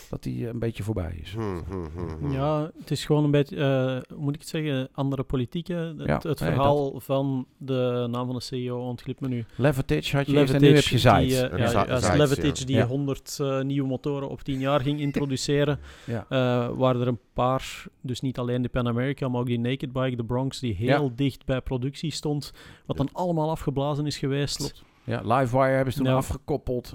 dat 0.09 0.23
die 0.23 0.43
eh, 0.47 0.53
een 0.53 0.59
beetje 0.59 0.83
voorbij 0.83 1.19
is. 1.21 1.33
Hmm, 1.33 1.63
hmm, 1.69 1.89
hmm. 2.19 2.31
Ja, 2.31 2.71
het 2.79 2.91
is 2.91 3.05
gewoon 3.05 3.23
een 3.23 3.31
beetje, 3.31 3.55
eh, 3.55 4.15
hoe 4.15 4.23
moet 4.23 4.33
ik 4.35 4.39
het 4.39 4.49
zeggen, 4.49 4.89
andere 4.91 5.23
politieken. 5.23 5.77
Het, 5.97 6.07
Ja, 6.07 6.13
het 6.15 6.23
nee, 6.39 6.49
verhaal 6.51 6.99
van 6.99 7.45
de 7.57 8.07
naam 8.11 8.25
van 8.25 8.35
de 8.35 8.41
CEO 8.41 8.79
ontglipt 8.79 9.19
me 9.21 9.27
nu. 9.27 9.45
Leverage 9.55 10.15
had 10.17 10.25
je 10.27 10.37
eerst 10.37 10.53
en 10.53 10.61
nu 10.61 10.67
heb 10.75 10.83
je 10.83 10.89
die, 10.89 10.99
Zeiss. 10.99 11.41
eh, 11.41 11.57
Ja, 11.57 11.99
Zeiss, 11.99 12.65
die 12.65 12.75
Ja. 12.75 12.85
100 12.87 13.37
eh, 13.41 13.61
nieuwe 13.61 13.87
motoren 13.87 14.29
op 14.29 14.41
10 14.41 14.59
jaar 14.59 14.79
ging 14.81 14.99
introduceren. 14.99 15.79
Ja. 16.05 16.25
eh 16.29 16.69
waren 16.77 17.01
er 17.01 17.07
een 17.07 17.19
paar, 17.33 17.83
dus 18.01 18.21
niet 18.21 18.37
alleen 18.39 18.61
de 18.61 18.69
Pan 18.69 18.87
America, 18.87 19.27
maar 19.27 19.39
ook 19.39 19.45
die 19.47 19.59
Naked 19.59 19.91
Bike, 19.93 20.15
de 20.15 20.23
Bronx, 20.23 20.59
die 20.59 20.73
heel 20.75 21.11
dicht 21.15 21.45
bij 21.45 21.61
productie 21.61 22.11
stond. 22.11 22.53
Wat 22.85 22.97
dan 22.97 23.09
allemaal 23.13 23.49
afgeblazen 23.49 24.05
is 24.05 24.17
geweest. 24.17 24.57
Klopt. 24.57 24.83
Ja, 25.03 25.21
Livewire 25.21 25.75
hebben 25.75 25.93
ze 25.93 25.99
toen 25.99 26.07
Ja. 26.09 26.15
afgekoppeld. 26.15 26.93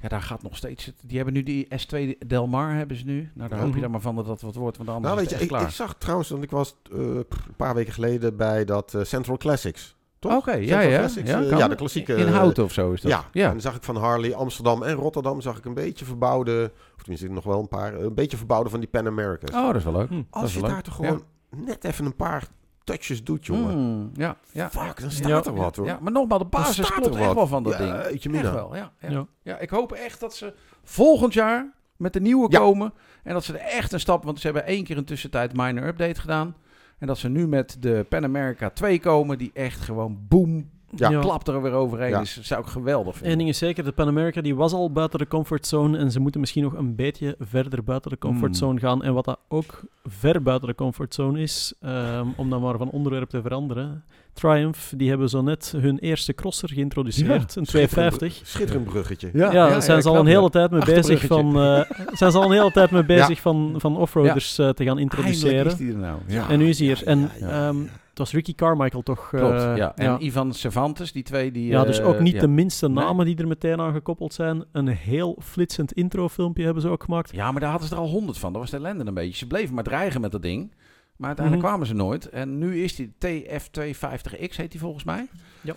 Ja, 0.00 0.08
daar 0.08 0.22
gaat 0.22 0.42
nog 0.42 0.56
steeds... 0.56 0.92
Die 1.06 1.16
hebben 1.16 1.34
nu 1.34 1.42
die 1.42 1.68
S2 1.78 2.18
Del 2.26 2.46
Mar 2.46 2.74
hebben 2.74 2.96
ze 2.96 3.04
nu. 3.04 3.30
Nou, 3.34 3.48
daar 3.48 3.58
hoop 3.58 3.68
je 3.68 3.72
Mhm. 3.72 3.80
dan 3.80 3.90
maar 3.90 4.00
van 4.00 4.16
dat 4.16 4.26
dat 4.26 4.40
wat 4.40 4.54
wordt, 4.54 4.76
want 4.76 4.88
anders 4.88 5.08
Nou, 5.14 5.24
is 5.24 5.30
weet 5.30 5.48
je, 5.48 5.56
ik, 5.56 5.60
ik 5.62 5.68
zag 5.68 5.94
trouwens, 5.98 6.28
want 6.28 6.42
ik 6.42 6.50
was 6.50 6.76
eh, 6.92 6.98
een 6.98 7.26
paar 7.56 7.74
weken 7.74 7.92
geleden 7.92 8.36
bij 8.36 8.64
dat 8.64 8.94
eh, 8.94 9.02
Central 9.04 9.36
Classics. 9.36 9.96
Toch? 10.18 10.36
Oké, 10.36 10.52
ja, 10.52 11.08
Central 11.08 11.36
ja. 11.36 11.38
Ja, 11.38 11.42
eh, 11.44 11.48
kan. 11.48 11.58
ja, 11.58 11.68
de 11.68 11.74
klassieke. 11.74 12.14
In 12.14 12.26
houten 12.28 12.64
of 12.64 12.72
zo 12.72 12.92
is 12.92 13.00
dat. 13.00 13.10
Ja, 13.10 13.24
ja. 13.32 13.44
en 13.44 13.50
dan 13.50 13.60
zag 13.60 13.76
ik 13.76 13.82
van 13.82 13.96
Harley, 13.96 14.34
Amsterdam 14.34 14.82
en 14.82 14.94
Rotterdam 14.94 15.40
zag 15.40 15.58
ik 15.58 15.64
een 15.64 15.74
beetje 15.74 16.04
verbouwde, 16.04 16.72
of 16.96 17.00
tenminste 17.02 17.28
nog 17.28 17.44
wel 17.44 17.60
een 17.60 17.68
paar, 17.68 17.94
een 17.94 18.14
beetje 18.14 18.36
verbouwde 18.36 18.70
van 18.70 18.80
die 18.80 18.88
Pan 18.88 19.06
Americans. 19.06 19.52
Oh, 19.56 19.66
dat 19.66 19.76
is 19.76 19.84
wel 19.84 19.92
leuk. 19.92 20.08
Hm. 20.08 20.22
Als 20.30 20.54
je 20.54 20.60
daar 20.60 20.82
toch 20.82 20.94
gewoon 20.94 21.22
net 21.56 21.84
even 21.84 22.04
een 22.04 22.16
paar 22.16 22.48
touches 22.90 23.24
doet, 23.24 23.46
jongen. 23.46 23.78
Mm, 23.78 24.10
ja, 24.14 24.36
ja. 24.52 24.70
Fuck, 24.70 25.00
dan 25.00 25.10
staat 25.10 25.28
Ja. 25.28 25.42
er 25.44 25.54
wat 25.54 25.76
hoor. 25.76 25.86
Ja, 25.86 25.98
maar 26.02 26.12
nogmaals, 26.12 26.42
de 26.42 26.48
basis 26.48 26.90
klopt 26.90 27.06
er 27.14 27.16
echt 27.16 27.26
wat. 27.26 27.34
wel 27.34 27.46
van 27.46 27.62
dat 27.62 27.72
Ja, 27.72 27.78
ding. 27.78 27.92
Echt 27.92 28.28
mina. 28.28 28.52
wel, 28.54 28.76
ja, 28.76 28.92
ja. 29.00 29.10
Ja. 29.10 29.26
Ja, 29.42 29.58
ik 29.58 29.70
hoop 29.70 29.92
echt 29.92 30.20
dat 30.20 30.34
ze 30.34 30.54
volgend 30.84 31.32
jaar 31.34 31.72
met 31.96 32.12
de 32.12 32.20
nieuwe 32.20 32.46
Ja. 32.50 32.58
komen. 32.58 32.92
En 33.22 33.32
dat 33.32 33.44
ze 33.44 33.52
er 33.58 33.66
echt 33.76 33.92
een 33.92 34.00
stap... 34.00 34.24
Want 34.24 34.38
ze 34.40 34.46
hebben 34.46 34.66
één 34.66 34.84
keer 34.84 34.96
een 34.96 35.04
tussentijd 35.04 35.56
minor 35.56 35.86
update 35.86 36.20
gedaan. 36.20 36.56
En 36.98 37.06
dat 37.06 37.18
ze 37.18 37.28
nu 37.28 37.46
met 37.48 37.76
de 37.80 38.06
Pan 38.08 38.24
America 38.24 38.70
2 38.70 39.00
komen... 39.00 39.38
die 39.38 39.50
echt 39.54 39.80
gewoon 39.80 40.18
boom, 40.28 40.70
Ja. 40.96 41.10
Ja. 41.10 41.20
klap 41.20 41.48
er 41.48 41.62
weer 41.62 41.72
overheen 41.72 42.10
Ja. 42.10 42.20
is. 42.20 42.34
Dat 42.34 42.44
zou 42.44 42.60
ik 42.60 42.66
geweldig 42.66 43.12
vinden. 43.14 43.32
Eén 43.32 43.38
ding 43.38 43.48
is 43.50 43.58
zeker, 43.58 43.84
de 43.84 43.92
Pan 43.92 44.08
America 44.08 44.40
die 44.40 44.54
was 44.54 44.72
al 44.72 44.92
buiten 44.92 45.18
de 45.18 45.26
comfortzone 45.28 45.98
en 45.98 46.10
ze 46.10 46.20
moeten 46.20 46.40
misschien 46.40 46.62
nog 46.62 46.72
een 46.76 46.94
beetje 46.94 47.34
verder 47.38 47.84
buiten 47.84 48.10
de 48.10 48.18
comfortzone 48.18 48.80
gaan. 48.80 49.02
En 49.02 49.14
wat 49.14 49.24
dat 49.24 49.38
ook 49.48 49.80
ver 50.04 50.42
buiten 50.42 50.68
de 50.68 50.74
comfortzone 50.74 51.40
is, 51.40 51.74
ehm, 51.80 52.26
om 52.36 52.50
dan 52.50 52.60
maar 52.62 52.76
van 52.76 52.90
onderwerp 52.90 53.28
te 53.28 53.42
veranderen. 53.42 54.04
Triumph, 54.32 54.92
die 54.96 55.08
hebben 55.08 55.28
zo 55.28 55.42
net 55.42 55.74
hun 55.76 55.98
eerste 55.98 56.34
crosser 56.34 56.68
geïntroduceerd, 56.68 57.56
een 57.56 57.64
250. 57.64 58.40
Schitterend 58.44 58.84
bruggetje. 58.84 59.30
Ja, 59.32 59.50
daar 59.50 59.82
zijn 59.82 60.02
ze 60.02 60.08
al 60.08 60.16
een 60.16 60.26
hele 60.26 60.50
tijd 60.50 60.70
mee 60.70 60.84
bezig 60.84 61.26
van, 61.26 61.46
eh, 61.60 61.80
zijn 62.12 62.30
ze 62.32 62.38
al 62.38 62.44
een 62.44 62.50
hele 62.52 62.72
tijd 62.72 62.90
mee 62.90 63.04
bezig 63.04 63.40
van, 63.40 63.74
van 63.76 63.96
offroaders 63.96 64.58
eh, 64.58 64.68
te 64.68 64.84
gaan 64.84 64.98
introduceren. 64.98 65.66
Is 65.72 65.76
die 65.76 65.92
er 65.92 65.98
nou. 65.98 66.18
Ja. 66.26 66.48
En 66.48 66.58
nu 66.58 66.68
is 66.68 66.78
hij 66.78 66.86
hier. 66.86 66.98
Ja, 66.98 67.04
en 67.04 67.18
ja, 67.20 67.48
ja, 67.48 67.68
ehm, 67.68 67.76
was 68.20 68.32
Ricky 68.32 68.54
Carmichael 68.54 69.02
toch? 69.02 69.32
eh, 69.32 69.40
ja. 69.76 69.96
En 69.96 70.04
ja. 70.04 70.18
Ivan 70.18 70.52
Cervantes, 70.54 71.12
die 71.12 71.22
twee 71.22 71.50
die... 71.52 71.66
Ja, 71.66 71.84
dus 71.84 71.98
eh, 71.98 72.06
ook 72.08 72.20
niet 72.20 72.34
ja. 72.34 72.40
de 72.40 72.48
minste 72.48 72.88
Nee. 72.88 73.04
namen 73.04 73.26
die 73.26 73.36
er 73.36 73.46
meteen 73.48 73.80
aan 73.80 73.92
gekoppeld 73.92 74.34
zijn. 74.34 74.64
Een 74.72 74.88
heel 74.88 75.36
flitsend 75.42 75.92
introfilmpje 75.92 76.64
hebben 76.64 76.82
ze 76.82 76.88
ook 76.88 77.02
gemaakt. 77.04 77.32
Ja, 77.32 77.50
maar 77.52 77.60
daar 77.60 77.70
hadden 77.70 77.88
ze 77.88 77.94
er 77.94 78.00
al 78.00 78.08
honderd 78.08 78.38
van. 78.38 78.52
Dat 78.52 78.60
was 78.62 78.70
de 78.70 78.76
ellende 78.76 79.04
een 79.06 79.14
beetje. 79.14 79.36
Ze 79.36 79.46
bleven 79.46 79.74
maar 79.74 79.84
dreigen 79.84 80.20
met 80.20 80.32
dat 80.32 80.42
ding. 80.42 80.74
Maar 81.16 81.28
uiteindelijk 81.28 81.66
Mhm. 81.66 81.74
kwamen 81.74 81.86
ze 81.94 82.02
nooit. 82.02 82.28
En 82.28 82.58
nu 82.58 82.82
is 82.82 82.94
die 82.96 83.12
TF250X, 83.18 84.56
heet 84.56 84.70
die 84.70 84.80
volgens 84.80 85.04
mij. 85.04 85.28
Ja. 85.60 85.74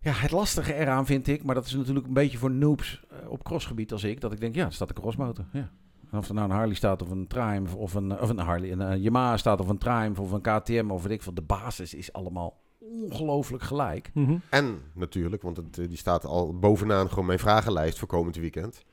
Ja, 0.00 0.12
het 0.12 0.30
lastige 0.30 0.74
eraan 0.74 1.06
vind 1.06 1.28
ik, 1.28 1.42
maar 1.44 1.54
dat 1.54 1.66
is 1.66 1.74
natuurlijk 1.74 2.06
een 2.06 2.12
beetje 2.12 2.38
voor 2.38 2.50
noobs 2.50 3.02
eh, 3.10 3.30
op 3.30 3.44
crossgebied 3.44 3.92
als 3.92 4.04
ik, 4.04 4.20
dat 4.20 4.32
ik 4.32 4.40
denk, 4.40 4.54
ja, 4.54 4.64
er 4.66 4.72
staat 4.72 4.88
een 4.88 4.94
crossmotor. 4.94 5.44
Ja. 5.52 5.70
Of 6.12 6.28
er 6.28 6.34
nou 6.34 6.50
een 6.50 6.56
Harley 6.56 6.74
staat 6.74 7.02
of 7.02 7.10
een 7.10 7.26
Triumph 7.26 7.74
of 7.74 7.94
een, 7.94 8.20
of 8.20 8.28
een 8.28 8.38
Harley, 8.38 8.72
een 8.72 8.80
eh, 8.80 9.02
Yamaha 9.02 9.36
staat 9.36 9.60
of 9.60 9.68
een 9.68 9.78
Triumph 9.78 10.20
of 10.20 10.30
een 10.30 10.40
KTM 10.40 10.90
of 10.90 11.02
weet 11.02 11.12
ik 11.12 11.22
veel, 11.22 11.34
de 11.34 11.42
basis 11.42 11.94
is 11.94 12.12
allemaal 12.12 12.60
ongelooflijk 12.78 13.62
gelijk. 13.62 14.10
Mhm. 14.14 14.36
En 14.50 14.82
natuurlijk, 14.94 15.42
want 15.42 15.56
het, 15.56 15.78
eh, 15.78 15.88
die 15.88 15.96
staat 15.96 16.24
al 16.24 16.58
bovenaan 16.58 17.08
gewoon 17.08 17.26
mijn 17.26 17.38
vragenlijst 17.38 17.98
voor 17.98 18.08
komend 18.08 18.36
weekend. 18.36 18.84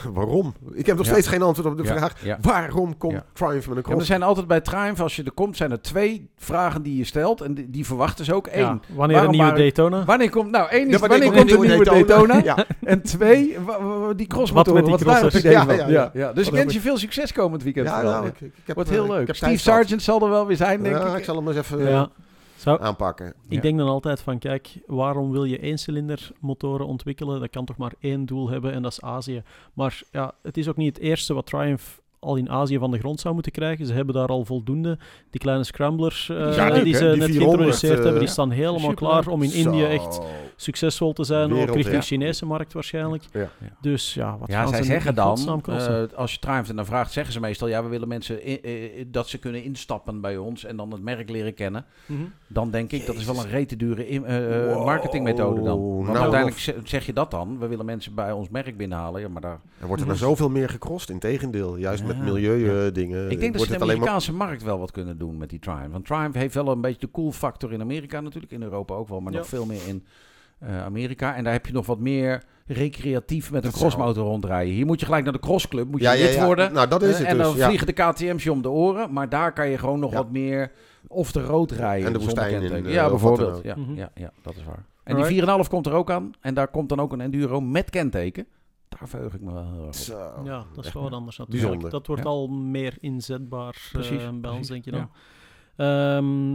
Waarom? 0.14 0.54
Ik 0.72 0.86
heb 0.86 0.96
nog 0.96 1.06
Ja. 1.06 1.12
steeds 1.12 1.26
geen 1.26 1.42
antwoord 1.42 1.68
op 1.68 1.76
de 1.76 1.82
Ja, 1.84 1.96
vraag. 1.96 2.24
ja. 2.24 2.38
Waarom 2.40 2.98
komt 2.98 3.12
Ja. 3.12 3.24
Triumph 3.32 3.54
met 3.54 3.64
een 3.66 3.68
Ja, 3.68 3.74
maar 3.74 3.76
er 3.76 3.82
cross? 3.92 4.06
zijn 4.06 4.22
altijd 4.22 4.46
bij 4.46 4.60
Triumph, 4.60 5.00
als 5.00 5.16
je 5.16 5.22
er 5.22 5.32
komt, 5.32 5.56
zijn 5.56 5.70
er 5.70 5.80
twee 5.80 6.28
vragen 6.36 6.82
die 6.82 6.96
je 6.96 7.04
stelt. 7.04 7.40
En 7.40 7.54
die, 7.54 7.70
die 7.70 7.86
verwachten 7.86 8.24
ze 8.24 8.34
ook. 8.34 8.48
Eén, 8.52 8.82
wanneer 8.94 9.16
een 9.16 9.30
nieuwe 9.30 9.36
waren- 9.44 9.58
Daytona? 9.58 10.04
wanneer 10.04 10.30
komt... 10.30 10.50
Nou, 10.50 10.68
één 10.70 10.86
is, 10.86 10.92
Ja, 10.92 10.98
wanneer, 10.98 11.18
wanneer 11.18 11.36
komt 11.38 11.50
de 11.62 11.66
nieuwe 11.68 11.84
Daytona? 11.84 12.40
Ja. 12.44 12.66
En 12.84 13.02
twee, 13.02 13.56
die 14.16 14.26
crossmotoren. 14.26 14.82
Wat 14.82 14.90
met 15.04 15.30
die 15.32 15.38
idee 15.40 15.52
Ja, 15.52 15.88
ja, 15.88 16.10
ja. 16.14 16.32
Dus 16.32 16.46
ik 16.46 16.52
wens 16.52 16.74
je 16.74 16.80
veel 16.80 16.96
succes 16.98 17.32
komend 17.32 17.62
weekend. 17.62 17.86
Ja, 17.88 18.02
nou, 18.02 18.26
ik, 18.26 18.40
ik 18.40 18.52
heb, 18.64 18.74
Wordt 18.74 18.90
eh, 18.90 18.96
heel 18.96 19.04
ik 19.04 19.10
leuk. 19.10 19.34
Steve. 19.34 19.56
Sargent 19.58 20.02
zal 20.02 20.22
er 20.22 20.28
wel 20.30 20.46
weer 20.46 20.56
zijn, 20.56 20.82
denk 20.82 20.96
Ja, 20.96 21.06
ik. 21.12 21.18
ik 21.18 21.24
zal 21.24 21.36
hem 21.36 21.48
eens 21.48 21.56
even 21.56 21.88
eh. 21.88 22.02
Zou, 22.62 22.82
aanpakken. 22.82 23.26
ik 23.26 23.34
Ja. 23.48 23.60
denk 23.60 23.78
dan 23.78 23.88
altijd 23.88 24.20
van, 24.20 24.38
kijk, 24.38 24.78
waarom 24.86 25.30
wil 25.30 25.44
je 25.44 25.58
één-cilinder 25.58 26.30
motoren 26.40 26.86
ontwikkelen? 26.86 27.40
Dat 27.40 27.50
kan 27.50 27.64
toch 27.64 27.76
maar 27.76 27.92
één 28.00 28.26
doel 28.26 28.48
hebben 28.48 28.72
en 28.72 28.82
dat 28.82 28.92
is 28.92 29.00
Azië. 29.02 29.42
Maar 29.72 30.02
ja, 30.10 30.34
het 30.42 30.56
is 30.56 30.68
ook 30.68 30.76
niet 30.76 30.96
het 30.96 31.04
eerste 31.04 31.34
wat 31.34 31.46
Triumph 31.46 32.00
al 32.18 32.36
in 32.36 32.50
Azië 32.50 32.78
van 32.78 32.90
de 32.90 32.98
grond 32.98 33.20
zou 33.20 33.34
moeten 33.34 33.52
krijgen. 33.52 33.86
Ze 33.86 33.92
hebben 33.92 34.14
daar 34.14 34.28
al 34.28 34.44
voldoende. 34.44 34.98
Die 35.30 35.40
kleine 35.40 35.64
scramblers 35.64 36.28
eh, 36.28 36.56
Ja, 36.56 36.68
leuk, 36.68 36.84
die 36.84 36.94
ze 36.94 37.00
Die 37.10 37.16
net 37.18 37.30
400, 37.30 37.32
geïntroduceerd 37.36 37.98
eh, 37.98 38.02
hebben, 38.02 38.20
die 38.20 38.28
staan 38.30 38.50
helemaal 38.50 38.94
klaar 38.94 39.26
om 39.28 39.42
in 39.42 39.52
India 39.52 39.88
echt 39.88 40.20
succesvol 40.62 41.12
te 41.12 41.24
zijn. 41.24 41.44
ook 41.44 41.50
Wereld, 41.56 41.74
richting 41.74 41.94
ja. 41.94 42.00
de 42.00 42.06
Chinese 42.06 42.46
markt 42.46 42.72
waarschijnlijk. 42.72 43.24
Ja. 43.32 43.48
Dus 43.80 44.14
ja, 44.14 44.38
wat 44.38 44.48
Ja, 44.48 44.58
gaan 44.60 44.68
zij 44.68 44.78
ze 44.78 44.84
zeggen 44.84 45.14
dan, 45.14 45.62
eh, 45.66 46.02
als 46.14 46.32
je 46.32 46.38
Triumph 46.38 46.72
naar 46.72 46.84
vraagt, 46.84 47.12
zeggen 47.12 47.32
ze 47.32 47.40
meestal, 47.40 47.68
ja, 47.68 47.82
we 47.82 47.88
willen 47.88 48.08
mensen 48.08 48.40
dat 49.10 49.28
ze 49.28 49.38
kunnen 49.38 49.62
instappen 49.64 50.20
bij 50.20 50.36
ons 50.36 50.64
en 50.64 50.76
dan 50.76 50.90
het 50.92 51.02
merk 51.02 51.28
leren 51.30 51.54
kennen. 51.54 51.84
Mhm. 52.06 52.20
Dan 52.46 52.70
denk 52.70 52.92
ik, 52.92 53.06
dat 53.06 53.14
is 53.14 53.24
wel 53.24 53.36
een 53.38 53.48
rete 53.48 53.76
dure 53.76 54.08
in- 54.08 54.24
eh, 54.24 54.66
eh, 54.70 54.74
Wow. 54.74 54.84
marketingmethode 54.84 55.62
dan. 55.62 55.80
Want 55.94 56.06
Nou, 56.06 56.18
uiteindelijk 56.18 56.58
ze- 56.60 56.76
zeg 56.84 57.06
je 57.06 57.12
dat 57.12 57.30
dan, 57.30 57.58
we 57.58 57.66
willen 57.66 57.84
mensen 57.84 58.14
bij 58.14 58.32
ons 58.32 58.48
merk 58.48 58.76
binnenhalen. 58.76 59.20
Ja, 59.20 59.28
maar 59.28 59.42
daar, 59.42 59.60
Er 59.80 59.86
wordt 59.86 60.02
er 60.02 60.08
dan 60.08 60.16
zoveel 60.16 60.48
meer 60.50 60.68
gecrossed. 60.68 61.10
Integendeel, 61.10 61.76
juist 61.76 62.04
met 62.04 62.16
Ja. 62.16 62.22
milieu-dingen. 62.22 63.30
ik 63.30 63.40
denk 63.40 63.52
dat 63.52 63.62
ze 63.62 63.72
de 63.72 63.78
maar... 63.78 63.88
Amerikaanse 63.88 64.32
markt 64.32 64.62
wel 64.62 64.78
wat 64.78 64.90
kunnen 64.90 65.18
doen 65.18 65.36
met 65.36 65.50
die 65.50 65.58
Triumph. 65.58 65.92
Want 65.92 66.06
Triumph 66.06 66.34
heeft 66.36 66.54
wel 66.54 66.68
een 66.68 66.80
beetje 66.80 67.00
de 67.00 67.10
cool 67.10 67.32
factor 67.32 67.72
in 67.72 67.80
Amerika 67.80 68.20
natuurlijk, 68.20 68.52
in 68.52 68.62
Europa 68.62 68.94
ook 68.94 69.08
wel, 69.08 69.20
maar 69.20 69.32
Ja. 69.32 69.38
nog 69.38 69.46
veel 69.46 69.66
meer 69.66 69.80
in 69.88 70.04
Amerika. 70.68 71.34
En 71.36 71.44
daar 71.44 71.52
heb 71.52 71.66
je 71.66 71.72
nog 71.72 71.86
wat 71.86 71.98
meer 71.98 72.42
recreatief 72.66 73.50
met 73.50 73.64
een 73.64 73.72
crossmotor 73.72 74.24
rondrijden. 74.24 74.74
Hier 74.74 74.86
moet 74.86 75.00
je 75.00 75.06
gelijk 75.06 75.24
naar 75.24 75.32
de 75.32 75.38
crossclub, 75.38 75.88
moet 75.90 76.00
je 76.00 76.06
Ja, 76.06 76.12
lid 76.14 76.34
ja. 76.34 76.44
worden. 76.46 76.72
Nou, 76.72 76.88
dat 76.88 77.02
is 77.02 77.12
Eh, 77.12 77.18
het 77.18 77.26
en 77.26 77.36
dus. 77.36 77.46
dan 77.46 77.56
ja. 77.56 77.66
vliegen 77.66 77.86
de 77.86 77.92
KTM's 77.92 78.42
je 78.44 78.52
om 78.52 78.62
de 78.62 78.70
oren. 78.70 79.12
Maar 79.12 79.28
daar 79.28 79.52
kan 79.52 79.68
je 79.68 79.78
gewoon 79.78 80.00
nog 80.00 80.10
Ja. 80.10 80.16
wat 80.16 80.30
meer 80.30 80.72
off 81.06 81.32
the 81.32 81.42
road 81.42 81.70
rijden. 81.70 82.06
En 82.06 82.12
de 82.12 82.18
woestijn 82.18 82.52
in, 82.54 82.60
kenteken. 82.60 82.86
eh, 82.86 82.92
ja, 82.94 83.04
of 83.04 83.10
bijvoorbeeld. 83.10 83.60
Ja, 83.62 83.76
Mhm. 83.76 83.94
ja, 83.94 84.10
ja, 84.14 84.30
dat 84.42 84.54
is 84.56 84.64
waar. 84.64 84.74
En 85.04 85.12
Alright. 85.14 85.28
die 85.28 85.42
4,5 85.64 85.68
komt 85.68 85.86
er 85.86 85.92
ook 85.92 86.10
aan. 86.10 86.32
En 86.40 86.54
daar 86.54 86.68
komt 86.68 86.88
dan 86.88 87.00
ook 87.00 87.12
een 87.12 87.20
enduro 87.20 87.60
met 87.60 87.90
kenteken. 87.90 88.46
Daar 88.88 89.08
verheug 89.08 89.34
ik 89.34 89.40
me 89.40 89.52
wel 89.52 89.64
heel 89.72 89.78
erg 89.78 89.86
op. 89.86 89.94
Zo. 89.94 90.30
Ja, 90.44 90.64
dat 90.74 90.84
is 90.84 90.92
wel 90.92 91.02
wat 91.02 91.12
anders 91.12 91.38
natuurlijk. 91.38 91.62
Bijzonder. 91.62 91.90
Dat 91.90 92.06
wordt 92.06 92.22
Ja. 92.22 92.28
al 92.28 92.48
meer 92.48 92.96
inzetbaar 93.00 93.74
eh, 93.86 93.92
Precies, 93.92 94.22
bij 94.40 94.50
ons, 94.50 94.68
denk 94.68 94.84
je 94.84 94.90
ja. 94.92 94.96
dan. 94.96 95.10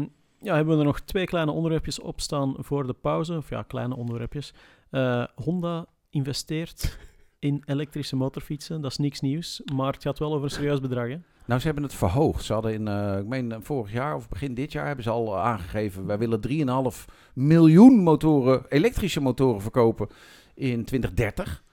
Ehm, 0.02 0.08
ja, 0.42 0.56
hebben 0.56 0.74
we 0.74 0.80
er 0.80 0.86
nog 0.86 1.00
twee 1.00 1.26
kleine 1.26 1.52
onderwerpjes 1.52 2.00
op 2.00 2.22
staan 2.22 2.56
voor 2.58 2.88
de 2.88 2.94
pauze. 2.94 3.38
Of 3.38 3.50
ja, 3.50 3.64
kleine 3.64 3.96
onderwerpjes. 3.96 4.54
Eh, 4.90 5.24
Honda 5.36 5.86
investeert 6.10 6.98
in 7.40 7.64
elektrische 7.66 8.16
motorfietsen. 8.16 8.82
Dat 8.82 8.92
is 8.92 8.98
niks 8.98 9.20
nieuws, 9.20 9.62
maar 9.74 9.94
het 9.94 10.02
gaat 10.02 10.20
wel 10.20 10.34
over 10.34 10.44
een 10.44 10.50
serieus 10.50 10.80
bedrag. 10.80 11.08
Hè? 11.08 11.18
Nou, 11.46 11.60
ze 11.60 11.66
hebben 11.66 11.84
het 11.84 11.94
verhoogd. 11.94 12.44
Ze 12.44 12.54
hadden 12.54 12.74
in, 12.74 12.88
eh, 12.88 13.18
ik 13.18 13.26
meen 13.26 13.56
vorig 13.64 13.92
jaar 13.92 14.16
of 14.16 14.30
begin 14.30 14.54
dit 14.54 14.72
jaar 14.72 14.86
hebben 14.86 15.04
ze 15.04 15.10
al 15.10 15.36
eh, 15.36 15.44
aangegeven... 15.44 16.06
wij 16.06 16.18
willen 16.18 16.40
3,5 16.40 17.06
miljoen 17.34 18.04
motoren, 18.04 18.66
elektrische 18.70 19.22
motoren 19.22 19.62
verkopen 19.62 20.08
in 20.54 20.86
2030. 20.86 21.64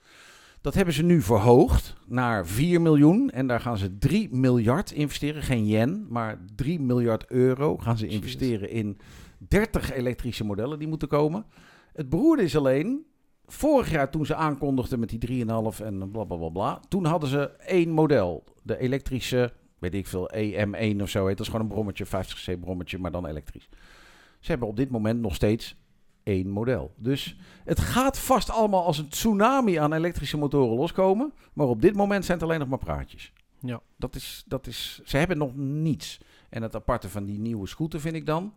Dat 0.65 0.73
hebben 0.73 0.93
ze 0.93 1.03
nu 1.03 1.21
verhoogd 1.21 1.95
naar 2.07 2.47
4 2.47 2.81
miljoen. 2.81 3.29
En 3.29 3.47
daar 3.47 3.59
gaan 3.59 3.77
ze 3.77 3.97
3 3.97 4.35
miljard 4.35 4.91
investeren. 4.91 5.41
Geen 5.41 5.67
yen, 5.67 6.05
maar 6.09 6.39
3 6.55 6.79
miljard 6.79 7.25
euro 7.27 7.77
gaan 7.77 7.97
ze 7.97 8.07
investeren 8.07 8.69
in 8.69 8.97
30 9.37 9.93
elektrische 9.93 10.43
modellen 10.43 10.79
die 10.79 10.87
moeten 10.87 11.07
komen. 11.07 11.45
Het 11.93 12.09
beroerde 12.09 12.43
is 12.43 12.57
alleen... 12.57 13.05
Vorig 13.47 13.91
jaar 13.91 14.11
toen 14.11 14.25
ze 14.25 14.35
aankondigden 14.35 14.99
met 14.99 15.09
die 15.09 15.45
3,5 15.45 15.85
en 15.85 16.11
bla 16.11 16.23
bla 16.23 16.37
bla 16.37 16.49
bla. 16.49 16.79
Toen 16.87 17.05
hadden 17.05 17.29
ze 17.29 17.49
één 17.49 17.89
model. 17.89 18.43
De 18.63 18.77
elektrische, 18.77 19.53
weet 19.79 19.93
ik 19.93 20.07
veel, 20.07 20.29
EM1 20.35 21.01
of 21.01 21.09
zo 21.09 21.25
heet. 21.25 21.37
Dat 21.37 21.45
is 21.45 21.51
gewoon 21.51 21.61
een 21.61 21.73
brommetje, 21.73 22.05
50cc 22.05 22.59
brommetje, 22.59 22.97
maar 22.97 23.11
dan 23.11 23.25
elektrisch. 23.25 23.69
Ze 24.39 24.51
hebben 24.51 24.67
op 24.67 24.75
dit 24.75 24.89
moment 24.89 25.21
nog 25.21 25.35
steeds 25.35 25.75
één 26.25 26.49
model. 26.49 26.93
Dus 26.97 27.37
het 27.63 27.79
gaat 27.79 28.19
vast 28.19 28.49
allemaal 28.49 28.85
als 28.85 28.97
een 28.97 29.09
tsunami 29.09 29.75
aan 29.75 29.93
elektrische 29.93 30.37
motoren 30.37 30.77
loskomen. 30.77 31.33
Maar 31.53 31.67
op 31.67 31.81
dit 31.81 31.95
moment 31.95 32.25
zijn 32.25 32.37
het 32.37 32.47
alleen 32.47 32.59
nog 32.59 32.67
maar 32.69 32.77
praatjes. 32.77 33.31
Ja. 33.59 33.81
Dat 33.97 34.15
is, 34.15 34.43
dat 34.47 34.67
is, 34.67 35.01
ze 35.03 35.17
hebben 35.17 35.37
nog 35.37 35.55
niets. 35.55 36.19
En 36.49 36.61
het 36.61 36.75
aparte 36.75 37.09
van 37.09 37.25
die 37.25 37.39
nieuwe 37.39 37.67
scooter 37.67 37.99
vind 37.99 38.15
ik 38.15 38.25
dan... 38.25 38.53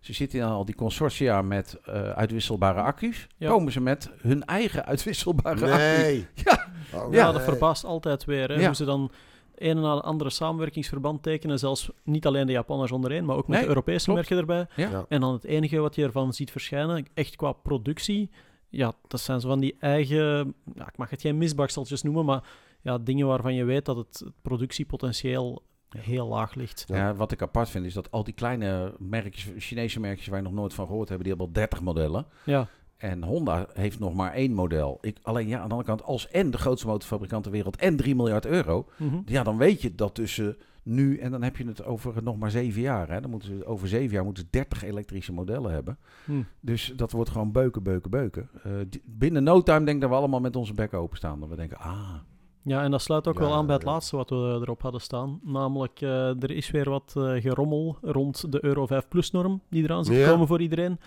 Ze 0.00 0.12
zitten 0.12 0.38
in 0.38 0.44
al 0.44 0.64
die 0.64 0.74
consortia 0.74 1.42
met 1.42 1.78
eh, 1.84 2.10
uitwisselbare 2.10 2.80
accu's. 2.80 3.26
Ja. 3.36 3.48
Komen 3.48 3.72
ze 3.72 3.80
met 3.80 4.10
hun 4.20 4.44
eigen 4.44 4.84
uitwisselbare 4.84 5.72
accu. 5.72 6.02
Nee. 6.02 6.26
Ja. 6.44 6.66
Oh, 6.94 7.12
Ja, 7.12 7.24
nee. 7.24 7.32
dat 7.32 7.42
verbaast 7.42 7.84
altijd 7.84 8.24
weer. 8.24 8.48
Hè? 8.48 8.54
Ja. 8.54 8.66
Hoe 8.66 8.74
ze 8.74 8.84
dan 8.84 9.10
een 9.56 9.76
en 9.76 10.02
andere 10.02 10.30
samenwerkingsverband 10.30 11.22
tekenen. 11.22 11.58
Zelfs 11.58 11.90
niet 12.02 12.26
alleen 12.26 12.46
de 12.46 12.52
Japanners 12.52 12.92
ondereen, 12.92 13.24
maar 13.24 13.36
ook 13.36 13.46
met 13.46 13.56
Nee, 13.56 13.60
de 13.62 13.68
Europese 13.68 14.04
klopt. 14.04 14.18
merken 14.18 14.38
erbij. 14.38 14.66
Ja. 14.84 14.90
Ja. 14.90 15.04
En 15.08 15.20
dan 15.20 15.32
het 15.32 15.44
enige 15.44 15.78
wat 15.78 15.94
je 15.94 16.02
ervan 16.02 16.32
ziet 16.32 16.50
verschijnen, 16.50 17.06
echt 17.14 17.36
qua 17.36 17.52
productie, 17.52 18.30
ja, 18.68 18.92
dat 19.08 19.20
zijn 19.20 19.40
zo 19.40 19.48
van 19.48 19.60
die 19.60 19.76
eigen, 19.78 20.54
ja, 20.74 20.88
ik 20.88 20.96
mag 20.96 21.10
het 21.10 21.20
geen 21.20 21.38
misbakseltjes 21.38 22.02
noemen, 22.02 22.24
maar 22.24 22.44
ja, 22.82 22.98
dingen 22.98 23.26
waarvan 23.26 23.54
je 23.54 23.64
weet 23.64 23.84
dat 23.84 23.96
het, 23.96 24.24
productiepotentieel 24.42 25.62
heel 25.88 26.26
laag 26.28 26.54
ligt. 26.54 26.84
Ja. 26.88 26.96
Ja, 26.96 27.14
wat 27.14 27.32
ik 27.32 27.42
apart 27.42 27.68
vind 27.68 27.84
is 27.86 27.94
dat 27.94 28.10
al 28.10 28.24
die 28.24 28.34
kleine 28.34 28.94
merkjes, 28.98 29.52
Chinese 29.56 30.00
merkjes 30.00 30.26
waar 30.26 30.38
je 30.38 30.44
nog 30.44 30.52
nooit 30.52 30.74
van 30.74 30.86
gehoord 30.86 31.08
hebben, 31.08 31.26
die 31.26 31.36
hebben 31.36 31.54
al 31.54 31.60
30 31.60 31.80
modellen. 31.80 32.26
Ja, 32.44 32.68
En 32.96 33.22
Honda 33.22 33.66
heeft 33.72 33.98
nog 33.98 34.14
maar 34.14 34.32
één 34.32 34.52
model. 34.52 34.98
Ik, 35.00 35.18
alleen 35.22 35.48
ja, 35.48 35.58
aan 35.58 35.68
de 35.68 35.74
andere 35.74 35.88
kant, 35.88 36.02
als 36.02 36.28
en 36.28 36.50
de 36.50 36.58
grootste 36.58 36.86
motorfabrikant 36.86 37.42
ter 37.42 37.52
wereld 37.52 37.76
en 37.76 37.96
3 37.96 38.14
miljard 38.14 38.46
euro, 38.46 38.86
mhm. 38.96 39.20
ja, 39.24 39.42
dan 39.42 39.56
weet 39.56 39.82
je 39.82 39.94
dat 39.94 40.14
tussen 40.14 40.56
nu 40.82 41.18
en 41.18 41.30
dan 41.30 41.42
heb 41.42 41.56
je 41.56 41.66
het 41.66 41.84
over 41.84 42.22
nog 42.22 42.36
maar 42.38 42.50
zeven 42.50 42.80
jaar. 42.80 43.08
Hè. 43.10 43.20
Dan 43.20 43.30
moeten 43.30 43.48
ze, 43.58 43.66
over 43.66 43.88
zeven 43.88 44.14
jaar 44.14 44.24
moeten 44.24 44.44
ze 44.44 44.50
30 44.50 44.82
elektrische 44.84 45.32
modellen 45.32 45.72
hebben. 45.72 45.98
Hm. 46.24 46.42
Dus 46.60 46.92
dat 46.96 47.12
wordt 47.12 47.30
gewoon 47.30 47.52
beuken, 47.52 47.82
beuken, 47.82 48.10
beuken. 48.10 48.48
Eh, 48.62 48.72
binnen 49.04 49.42
no 49.42 49.62
time 49.62 49.84
denk 49.84 49.96
ik 49.96 50.00
dat 50.00 50.10
we 50.10 50.16
allemaal 50.16 50.40
met 50.40 50.56
onze 50.56 50.74
bek 50.74 50.94
openstaan. 50.94 51.40
Dat 51.40 51.48
we 51.48 51.56
denken, 51.56 51.78
ah, 51.78 52.14
ja, 52.62 52.82
en 52.82 52.90
dat 52.90 53.02
sluit 53.02 53.26
ook 53.28 53.34
Ja, 53.34 53.40
wel 53.40 53.54
aan 53.54 53.66
bij 53.66 53.74
het 53.74 53.84
ja. 53.84 53.90
laatste 53.90 54.16
wat 54.16 54.30
we 54.30 54.58
erop 54.60 54.82
hadden 54.82 55.00
staan. 55.00 55.40
Namelijk, 55.42 56.00
eh, 56.00 56.42
er 56.42 56.50
is 56.50 56.70
weer 56.70 56.90
wat 56.90 57.14
eh, 57.16 57.32
gerommel 57.32 57.98
rond 58.02 58.52
de 58.52 58.64
Euro 58.64 58.86
5 58.86 59.08
Plus 59.08 59.30
norm 59.30 59.60
die 59.70 59.82
eraan 59.82 60.04
zit 60.04 60.16
Ja. 60.16 60.28
komen 60.28 60.46
voor 60.46 60.60
iedereen. 60.60 60.98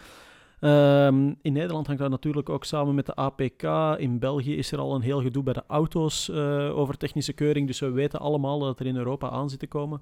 Ehm, 0.60 1.34
in 1.42 1.54
Nederland 1.54 1.88
hangt 1.88 2.02
dat 2.02 2.12
natuurlijk 2.12 2.50
ook 2.50 2.66
samen 2.66 2.96
met 2.96 3.06
de 3.06 3.16
APK. 3.16 3.64
In 3.98 4.20
België 4.20 4.58
is 4.58 4.72
er 4.72 4.80
al 4.80 4.96
een 4.96 5.02
heel 5.02 5.22
gedoe 5.22 5.44
bij 5.44 5.54
de 5.54 5.64
auto's 5.68 6.30
eh, 6.30 6.78
over 6.78 6.98
technische 6.98 7.34
keuring. 7.34 7.68
Dus 7.68 7.80
we 7.80 7.90
weten 7.90 8.20
allemaal 8.20 8.60
dat 8.60 8.70
het 8.70 8.80
er 8.80 8.86
in 8.86 8.96
Europa 8.96 9.30
aan 9.30 9.50
zit 9.50 9.60
te 9.60 9.68
komen. 9.68 10.02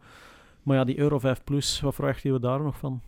Maar 0.64 0.78
ja, 0.78 0.84
die 0.84 0.98
Euro 0.98 1.20
5 1.20 1.44
Plus, 1.44 1.82
wat 1.82 1.96
verwachten 1.96 2.34
we 2.34 2.40
daar 2.40 2.62
nog 2.62 2.78
van? 2.78 3.02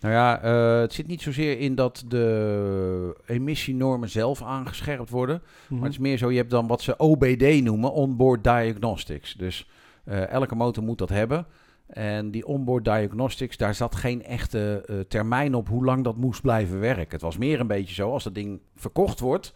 Nou 0.00 0.14
ja, 0.14 0.40
eh, 0.40 0.80
het 0.80 0.92
zit 0.92 1.06
niet 1.06 1.22
zozeer 1.22 1.58
in 1.58 1.74
dat 1.74 2.04
de 2.08 3.16
emissienormen 3.26 4.08
zelf 4.08 4.42
aangescherpt 4.42 5.10
worden. 5.10 5.42
Mhm. 5.64 5.74
Maar 5.74 5.82
het 5.82 5.92
is 5.92 5.98
meer 5.98 6.18
zo, 6.18 6.30
je 6.30 6.36
hebt 6.36 6.50
dan 6.50 6.66
wat 6.66 6.82
ze 6.82 6.96
OBD 6.96 7.62
noemen, 7.62 7.92
onboard 7.92 8.44
diagnostics. 8.44 9.34
Dus 9.34 9.68
eh, 10.04 10.28
elke 10.28 10.54
motor 10.54 10.82
moet 10.82 10.98
dat 10.98 11.08
hebben. 11.08 11.46
En 11.86 12.30
die 12.30 12.46
onboard 12.46 12.84
diagnostics, 12.84 13.56
daar 13.56 13.74
zat 13.74 13.94
geen 13.94 14.24
echte 14.24 14.82
eh, 14.86 14.96
termijn 15.00 15.54
op 15.54 15.68
hoe 15.68 15.84
lang 15.84 16.04
dat 16.04 16.16
moest 16.16 16.42
blijven 16.42 16.80
werken. 16.80 17.10
Het 17.10 17.20
was 17.20 17.38
meer 17.38 17.60
een 17.60 17.66
beetje 17.66 17.94
zo, 17.94 18.10
als 18.10 18.24
dat 18.24 18.34
ding 18.34 18.60
verkocht 18.74 19.20
wordt, 19.20 19.54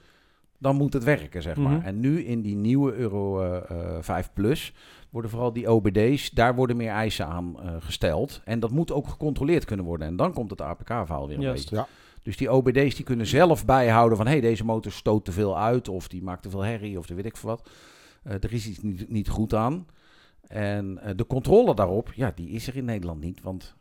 dan 0.59 0.77
moet 0.77 0.93
het 0.93 1.05
werken, 1.05 1.43
zeg 1.43 1.57
maar. 1.57 1.77
Mhm. 1.77 1.87
En 1.87 2.01
nu 2.01 2.25
in 2.25 2.43
die 2.43 2.57
nieuwe 2.57 2.95
Euro 2.95 3.41
eh, 3.41 3.97
eh, 3.97 4.03
5 4.03 4.31
Plus 4.33 4.73
worden 5.11 5.31
vooral 5.31 5.53
die 5.53 5.71
OBD's, 5.71 6.31
daar 6.31 6.55
worden 6.55 6.77
meer 6.77 6.91
eisen 6.91 7.27
aan 7.27 7.61
eh, 7.61 7.75
gesteld. 7.79 8.41
En 8.45 8.61
dat 8.61 8.71
moet 8.71 8.93
ook 8.93 9.09
gecontroleerd 9.09 9.65
kunnen 9.65 9.87
worden. 9.87 10.07
En 10.07 10.17
dan 10.17 10.33
komt 10.33 10.51
het 10.51 10.61
APK-verhaal 10.61 11.27
weer 11.27 11.37
een 11.37 11.43
Juist. 11.43 11.71
beetje. 11.71 11.77
Ja. 11.77 11.87
Dus 12.23 12.37
die 12.37 12.53
OBD's 12.53 12.95
die 12.95 13.05
kunnen 13.05 13.27
zelf 13.27 13.65
bijhouden 13.65 14.17
van... 14.17 14.27
hé, 14.27 14.33
hey, 14.33 14.41
deze 14.41 14.65
motor 14.65 14.93
stoot 14.93 15.25
te 15.25 15.33
veel 15.33 15.59
uit... 15.59 15.89
of 15.89 16.09
die 16.09 16.23
maakt 16.23 16.43
te 16.43 16.51
veel 16.51 16.61
herrie 16.61 16.99
of 16.99 17.07
de 17.07 17.15
weet 17.15 17.27
ik 17.27 17.37
veel 17.37 17.49
wat. 17.49 17.71
Eh, 18.23 18.33
er 18.33 18.53
is 18.53 18.69
iets 18.69 18.83
niet, 18.83 19.11
niet 19.11 19.29
goed 19.29 19.55
aan. 19.55 19.87
En 20.51 20.99
eh, 20.99 21.13
de 21.17 21.27
controle 21.27 21.75
daarop, 21.75 22.13
ja, 22.15 22.33
die 22.35 22.49
is 22.49 22.67
er 22.67 22.77
in 22.77 22.85
Nederland 22.85 23.21
niet. 23.21 23.43
Want 23.43 23.75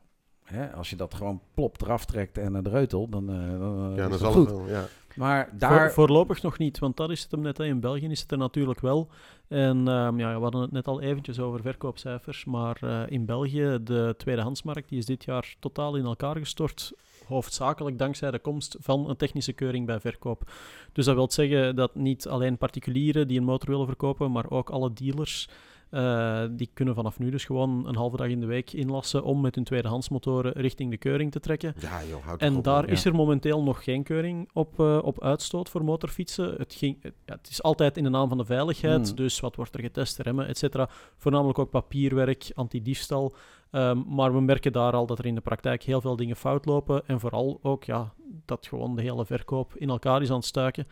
hè, 0.44 0.74
als 0.74 0.90
je 0.90 0.96
dat 0.96 1.14
gewoon 1.14 1.42
plop 1.54 1.82
eraf 1.82 2.06
trekt 2.06 2.38
en 2.38 2.52
naar 2.52 2.64
de 2.64 2.70
reutel... 2.70 3.10
dan, 3.10 3.30
eh, 3.30 3.60
dan, 3.60 3.92
eh, 3.92 3.98
Ja, 3.98 4.04
is 4.04 4.10
dat 4.10 4.20
zal 4.20 4.32
goed. 4.32 4.50
het 4.50 4.58
wel. 4.58 4.68
Ja. 4.68 4.86
Maar 5.16 5.48
Voor- 5.50 5.60
daar... 5.60 5.92
voorlopig 5.92 6.42
nog 6.42 6.58
niet, 6.58 6.80
want 6.80 6.98
dat 6.98 7.10
is 7.10 7.22
het 7.22 7.32
hem 7.32 7.42
net. 7.42 7.58
Hè. 7.58 7.66
In 7.66 7.80
België 7.80 8.06
is 8.08 8.22
het 8.22 8.32
er 8.32 8.38
natuurlijk 8.38 8.80
wel. 8.80 9.08
En 9.48 9.88
ehm, 9.88 10.20
ja, 10.20 10.36
we 10.36 10.42
hadden 10.42 10.62
het 10.62 10.72
net 10.72 10.88
al 10.88 11.02
eventjes 11.02 11.40
over 11.40 11.62
verkoopcijfers. 11.62 12.46
Maar 12.46 12.78
eh, 12.82 13.02
in 13.08 13.26
België, 13.26 13.78
de 13.84 14.14
tweedehandsmarkt, 14.18 14.90
die 14.90 14.98
is 14.98 15.06
dit 15.06 15.24
jaar 15.24 15.56
totaal 15.60 15.96
in 15.96 16.06
elkaar 16.06 16.36
gestort. 16.36 16.94
Hoofdzakelijk 17.28 17.98
dankzij 17.98 18.32
de 18.32 18.40
komst 18.40 18.76
van 18.80 19.10
een 19.10 19.16
technische 19.18 19.54
keuring 19.54 19.86
bij 19.86 20.00
verkoop. 20.00 20.52
Dus 20.94 21.06
dat 21.06 21.16
wil 21.16 21.32
zeggen 21.32 21.76
dat 21.76 21.96
niet 21.96 22.28
alleen 22.28 22.58
particulieren 22.58 23.28
die 23.28 23.38
een 23.38 23.44
motor 23.46 23.70
willen 23.70 23.86
verkopen, 23.86 24.32
maar 24.32 24.50
ook 24.50 24.70
alle 24.70 24.94
dealers. 24.94 25.50
Eh, 25.90 26.44
die 26.52 26.70
kunnen 26.74 26.96
vanaf 26.96 27.20
nu 27.20 27.30
dus 27.30 27.46
gewoon 27.46 27.88
een 27.88 27.96
halve 27.96 28.18
dag 28.18 28.28
in 28.28 28.40
de 28.40 28.46
week 28.46 28.74
inlassen 28.74 29.24
om 29.24 29.42
met 29.42 29.56
hun 29.56 29.64
tweedehandsmotoren 29.64 30.52
richting 30.52 30.92
de 30.92 30.98
keuring 30.98 31.32
te 31.32 31.40
trekken. 31.40 31.74
Ja, 31.80 32.04
joh, 32.10 32.24
houd 32.24 32.42
En 32.42 32.56
op, 32.56 32.64
daar 32.64 32.90
is 32.90 33.06
er 33.06 33.16
momenteel 33.16 33.64
nog 33.64 33.84
geen 33.84 34.04
keuring 34.04 34.50
op, 34.54 34.80
eh, 34.80 35.00
op 35.02 35.24
uitstoot 35.24 35.70
voor 35.70 35.84
motorfietsen. 35.84 36.56
Het, 36.58 36.74
ging, 36.74 36.98
ja, 37.02 37.12
het 37.26 37.50
is 37.50 37.64
altijd 37.64 37.98
in 37.98 38.04
de 38.04 38.10
naam 38.10 38.30
van 38.30 38.38
de 38.38 38.46
veiligheid. 38.46 39.08
Hmm. 39.08 39.16
Dus 39.16 39.40
wat 39.40 39.56
wordt 39.56 39.76
er 39.76 39.82
getest, 39.82 40.18
remmen, 40.18 40.48
et 40.48 40.58
cetera. 40.58 40.90
Voornamelijk 41.18 41.60
ook 41.60 41.70
papierwerk, 41.70 42.52
antidiefstal. 42.56 43.34
Ehm, 43.72 44.02
maar 44.08 44.34
we 44.34 44.42
merken 44.42 44.72
daar 44.72 44.94
al 44.94 45.06
dat 45.06 45.20
er 45.20 45.26
in 45.26 45.36
de 45.36 45.42
praktijk 45.42 45.84
heel 45.84 46.02
veel 46.02 46.16
dingen 46.16 46.36
fout 46.36 46.66
lopen. 46.66 47.08
En 47.08 47.20
vooral 47.20 47.60
ook 47.62 47.84
ja, 47.84 48.14
dat 48.46 48.68
gewoon 48.68 48.96
de 48.96 49.02
hele 49.02 49.26
verkoop 49.26 49.76
in 49.76 49.90
elkaar 49.90 50.22
is 50.22 50.30
aan 50.30 50.36
het 50.36 50.46
stuiken. 50.46 50.88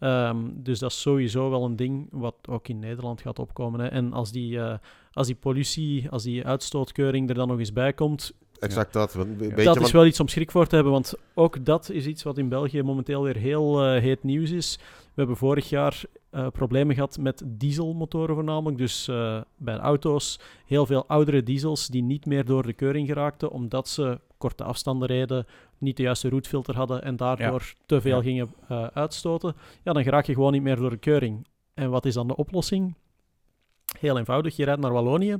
Ehm, 0.00 0.36
dus 0.54 0.78
dat 0.78 0.90
is 0.90 1.00
sowieso 1.00 1.50
wel 1.50 1.64
een 1.64 1.76
ding 1.76 2.08
wat 2.10 2.34
ook 2.48 2.68
in 2.68 2.78
Nederland 2.78 3.20
gaat 3.20 3.38
opkomen. 3.38 3.80
Hè. 3.80 3.86
En 3.86 4.12
als 4.12 4.32
die, 4.32 4.60
eh, 4.60 4.74
als 5.12 5.26
die 5.26 5.36
pollutie, 5.36 6.10
als 6.10 6.22
die 6.22 6.46
uitstootkeuring 6.46 7.28
er 7.28 7.34
dan 7.34 7.48
nog 7.48 7.58
eens 7.58 7.72
bij 7.72 7.92
komt, 7.92 8.32
Exact 8.60 8.92
dat. 8.92 9.12
Want, 9.12 9.36
weet 9.36 9.64
dat 9.64 9.80
is 9.80 9.90
wel 9.90 10.06
iets 10.06 10.20
om 10.20 10.28
schrik 10.28 10.50
voor 10.50 10.66
te 10.66 10.74
hebben, 10.74 10.92
want 10.92 11.14
ook 11.34 11.64
dat 11.64 11.90
is 11.90 12.06
iets 12.06 12.22
wat 12.22 12.38
in 12.38 12.48
België 12.48 12.82
momenteel 12.82 13.22
weer 13.22 13.36
heel 13.36 13.84
eh, 13.84 14.00
heet 14.00 14.22
nieuws 14.22 14.50
is. 14.50 14.78
We 15.00 15.12
hebben 15.14 15.36
vorig 15.36 15.68
jaar 15.68 16.02
eh, 16.30 16.46
problemen 16.48 16.94
gehad 16.94 17.18
met 17.18 17.42
dieselmotoren 17.46 18.34
voornamelijk, 18.34 18.78
dus 18.78 19.08
eh, 19.08 19.40
bij 19.56 19.76
auto's 19.76 20.40
heel 20.66 20.86
veel 20.86 21.06
oudere 21.06 21.42
diesels 21.42 21.86
die 21.86 22.02
niet 22.02 22.26
meer 22.26 22.44
door 22.44 22.62
de 22.62 22.72
keuring 22.72 23.06
geraakten, 23.06 23.50
omdat 23.50 23.88
ze 23.88 24.20
korte 24.38 24.64
afstanden 24.64 25.08
reden, 25.08 25.46
niet 25.80 25.96
de 25.96 26.02
juiste 26.02 26.28
roetfilter 26.28 26.76
hadden 26.76 27.02
en 27.02 27.16
daardoor 27.16 27.74
te 27.86 28.00
veel 28.00 28.16
Ja. 28.16 28.22
gingen 28.22 28.54
eh, 28.68 28.86
uitstoten. 28.86 29.54
Ja, 29.82 29.92
dan 29.92 30.02
geraak 30.02 30.26
je 30.26 30.34
gewoon 30.34 30.52
niet 30.52 30.62
meer 30.62 30.76
door 30.76 30.90
de 30.90 30.96
keuring. 30.96 31.46
En 31.74 31.90
wat 31.90 32.04
is 32.06 32.14
dan 32.14 32.28
de 32.28 32.36
oplossing? 32.36 32.94
Heel 33.98 34.18
eenvoudig, 34.18 34.56
je 34.56 34.64
rijdt 34.64 34.80
naar 34.80 34.92
Wallonië, 34.92 35.36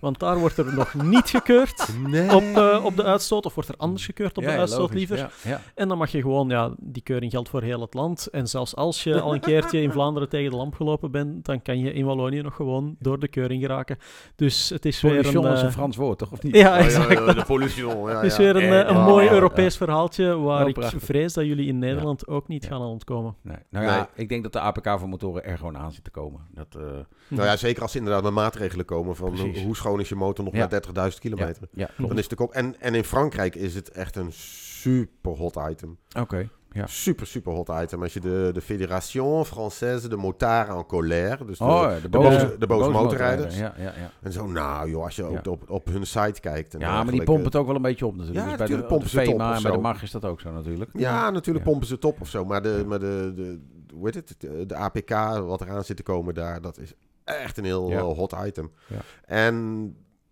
want 0.00 0.18
daar 0.18 0.38
wordt 0.38 0.56
er 0.58 0.74
nog 0.74 0.94
niet 0.94 1.30
gekeurd 1.30 1.88
Nee. 2.06 2.34
op, 2.34 2.42
eh, 2.42 2.84
op 2.84 2.96
de 2.96 3.04
uitstoot, 3.04 3.46
of 3.46 3.54
wordt 3.54 3.68
er 3.68 3.76
anders 3.78 4.04
gekeurd 4.04 4.36
op 4.36 4.42
Ja, 4.42 4.50
de 4.52 4.56
uitstoot 4.58 4.80
logisch. 4.80 4.96
liever. 4.96 5.16
Ja, 5.16 5.30
ja. 5.44 5.60
En 5.74 5.88
dan 5.88 5.98
mag 5.98 6.10
je 6.10 6.20
gewoon, 6.20 6.48
ja, 6.48 6.70
die 6.78 7.02
keuring 7.02 7.30
geldt 7.32 7.48
voor 7.48 7.62
heel 7.62 7.80
het 7.80 7.94
land. 7.94 8.26
En 8.26 8.46
zelfs 8.48 8.76
als 8.76 9.02
je 9.04 9.20
al 9.20 9.34
een 9.34 9.40
keertje 9.40 9.80
in 9.82 9.92
Vlaanderen 9.92 10.28
tegen 10.28 10.50
de 10.50 10.56
lamp 10.56 10.74
gelopen 10.74 11.10
bent, 11.10 11.44
dan 11.44 11.62
kan 11.62 11.78
je 11.78 11.92
in 11.92 12.04
Wallonië 12.04 12.42
nog 12.42 12.54
gewoon 12.54 12.96
door 12.98 13.18
de 13.18 13.28
keuring 13.28 13.62
geraken. 13.62 13.96
Dus 14.36 14.68
het 14.68 14.84
is 14.86 15.00
weer 15.00 15.10
een... 15.10 15.16
Pollution 15.18 15.52
is 15.52 15.58
eh, 15.58 15.64
een 15.64 15.72
Frans 15.72 15.96
woord, 15.96 16.18
toch? 16.18 16.32
Of 16.32 16.42
niet? 16.42 16.54
Ja, 16.54 16.72
Oh, 16.78 16.84
exact. 16.84 17.12
ja, 17.12 17.20
ja, 17.24 17.32
de 17.32 17.44
pollution. 17.44 18.08
Ja, 18.10 18.14
Het 18.16 18.24
is 18.24 18.36
weer 18.36 18.56
een, 18.56 18.84
eh, 18.86 18.96
een 18.96 19.02
mooi 19.02 19.24
ja, 19.24 19.32
Europees 19.32 19.76
verhaaltje 19.76 20.36
waar 20.38 20.62
Oh, 20.62 20.68
ik 20.68 20.76
vrees 20.96 21.32
dat 21.32 21.44
jullie 21.46 21.66
in 21.66 21.78
Nederland 21.78 22.26
ook 22.26 22.48
niet 22.48 22.62
Ja. 22.62 22.68
gaan 22.68 22.80
aan 22.80 22.86
ontkomen. 22.88 23.34
Nee. 23.42 23.56
Nou 23.70 23.84
ja, 23.84 23.96
Nee. 23.96 24.06
ik 24.14 24.28
denk 24.28 24.42
dat 24.42 24.52
de 24.52 24.60
APK 24.60 24.98
voor 24.98 25.08
motoren 25.08 25.44
er 25.44 25.56
gewoon 25.58 25.76
aan 25.76 25.92
zit 25.92 26.04
te 26.04 26.10
komen. 26.10 26.40
Dat, 26.54 26.66
eh, 26.76 26.82
Nou 27.28 27.46
ja, 27.48 27.56
zeker 27.56 27.82
als 27.82 27.90
er 27.92 27.98
inderdaad 27.98 28.22
met 28.22 28.32
maatregelen 28.32 28.84
komen 28.84 29.16
van 29.16 29.30
Precies. 29.32 29.58
hoe- 29.58 29.66
is 29.96 30.08
je 30.08 30.14
motor 30.14 30.44
nog 30.44 30.54
Ja. 30.54 30.60
met 30.60 30.70
30.000 31.12 31.18
kilometer. 31.18 31.68
ja. 31.70 31.88
Dan 31.96 32.18
is 32.18 32.30
het 32.30 32.38
ook, 32.40 32.52
en, 32.52 32.80
en 32.80 32.94
in 32.94 33.04
Frankrijk 33.04 33.54
is 33.54 33.74
het 33.74 33.90
echt 33.90 34.16
een 34.16 34.32
super 34.32 35.32
hot 35.32 35.58
item. 35.70 35.98
Oké. 36.18 36.48
Ja. 36.72 36.86
Super, 36.86 37.26
super 37.26 37.52
hot 37.52 37.68
item. 37.82 38.02
Als 38.02 38.12
je 38.12 38.20
de, 38.20 38.50
de 38.52 38.60
Fédération 38.60 39.46
Française 39.46 40.08
de 40.08 40.16
Motards 40.16 40.70
en 40.70 40.86
Colère, 40.86 41.44
dus 41.44 41.58
de, 41.58 41.64
Oh, 41.64 41.70
ja, 41.70 42.00
de 42.00 42.08
boze, 42.08 42.56
de 42.58 42.66
boze 42.66 42.90
motorrijders. 42.90 43.58
Ja, 43.58 43.74
ja, 43.76 43.82
ja. 43.82 44.10
En 44.22 44.32
zo, 44.32 44.46
nou 44.46 44.90
joh, 44.90 45.04
als 45.04 45.16
je 45.16 45.24
ook 45.24 45.46
op, 45.46 45.70
op 45.70 45.86
hun 45.86 46.06
site 46.06 46.40
kijkt. 46.40 46.74
En 46.74 46.80
ja, 46.80 47.02
maar 47.02 47.12
die 47.12 47.22
pompen 47.22 47.44
het 47.44 47.56
ook 47.56 47.66
wel 47.66 47.76
een 47.76 47.82
beetje 47.82 48.06
op 48.06 48.16
natuurlijk. 48.16 48.44
Ja, 48.44 48.48
dus 48.48 48.56
bij 48.56 48.66
de, 48.66 48.72
natuurlijk 48.72 48.88
pompen 48.88 49.10
de 49.10 49.24
ze 49.24 49.30
FEMA 49.30 49.56
en 49.56 49.62
bij 49.62 49.72
de. 49.72 49.78
MAG 49.78 50.02
is 50.02 50.10
dat 50.10 50.24
ook 50.24 50.40
zo 50.40 50.52
natuurlijk. 50.52 50.90
Ja, 50.94 51.30
natuurlijk 51.30 51.64
pompen 51.64 51.86
ze 51.86 51.94
het 51.94 52.04
op 52.04 52.20
of 52.20 52.28
zo. 52.28 52.44
Maar 52.44 52.62
de, 52.62 52.84
maar 52.86 52.98
de, 53.00 53.32
de, 53.36 53.58
hoe 53.94 54.04
heet 54.04 54.14
het? 54.14 54.34
De, 54.38 54.66
de 54.66 54.74
APK, 54.74 55.10
wat 55.46 55.60
eraan 55.60 55.84
zit 55.84 55.96
te 55.96 56.02
komen 56.02 56.34
daar, 56.34 56.60
dat 56.60 56.78
is 56.78 56.94
echt 57.36 57.58
een 57.58 57.64
heel 57.64 57.90
Ja. 57.90 57.98
eh, 57.98 58.02
hot 58.04 58.34
item. 58.46 58.72
Ja. 58.86 58.98
En 59.24 59.84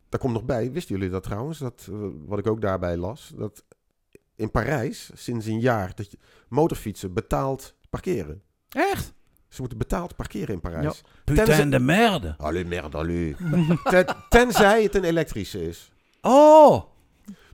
daar 0.09 0.21
komt 0.21 0.33
nog 0.33 0.45
bij, 0.45 0.73
wisten 0.73 0.95
jullie 0.97 1.11
dat 1.11 1.23
trouwens? 1.23 1.59
Dat, 1.59 1.87
eh, 1.91 1.97
wat 2.27 2.39
ik 2.39 2.47
ook 2.47 2.61
daarbij 2.61 2.97
las, 2.97 3.33
dat 3.37 3.65
in 4.37 4.51
Parijs 4.51 5.11
sinds 5.15 5.47
een 5.47 5.61
jaar 5.61 5.93
dat 5.95 6.11
je 6.11 6.19
motorfietsen 6.49 7.13
betaald 7.13 7.75
parkeren. 7.91 8.43
Echt? 8.69 9.15
Ze 9.49 9.61
moeten 9.61 9.79
betaald 9.79 10.17
parkeren 10.17 10.55
in 10.55 10.61
Parijs. 10.61 11.03
Putain 11.25 11.47
Tenzij- 11.47 11.69
de 11.71 11.79
merde. 11.79 12.35
Allee, 12.39 12.65
merde, 12.65 12.97
allee. 12.97 13.37
Ten- 13.85 14.07
tenzij 14.29 14.83
het 14.83 14.95
een 14.95 15.05
elektrische 15.05 15.69
is. 15.69 15.91
Oh! 16.21 16.83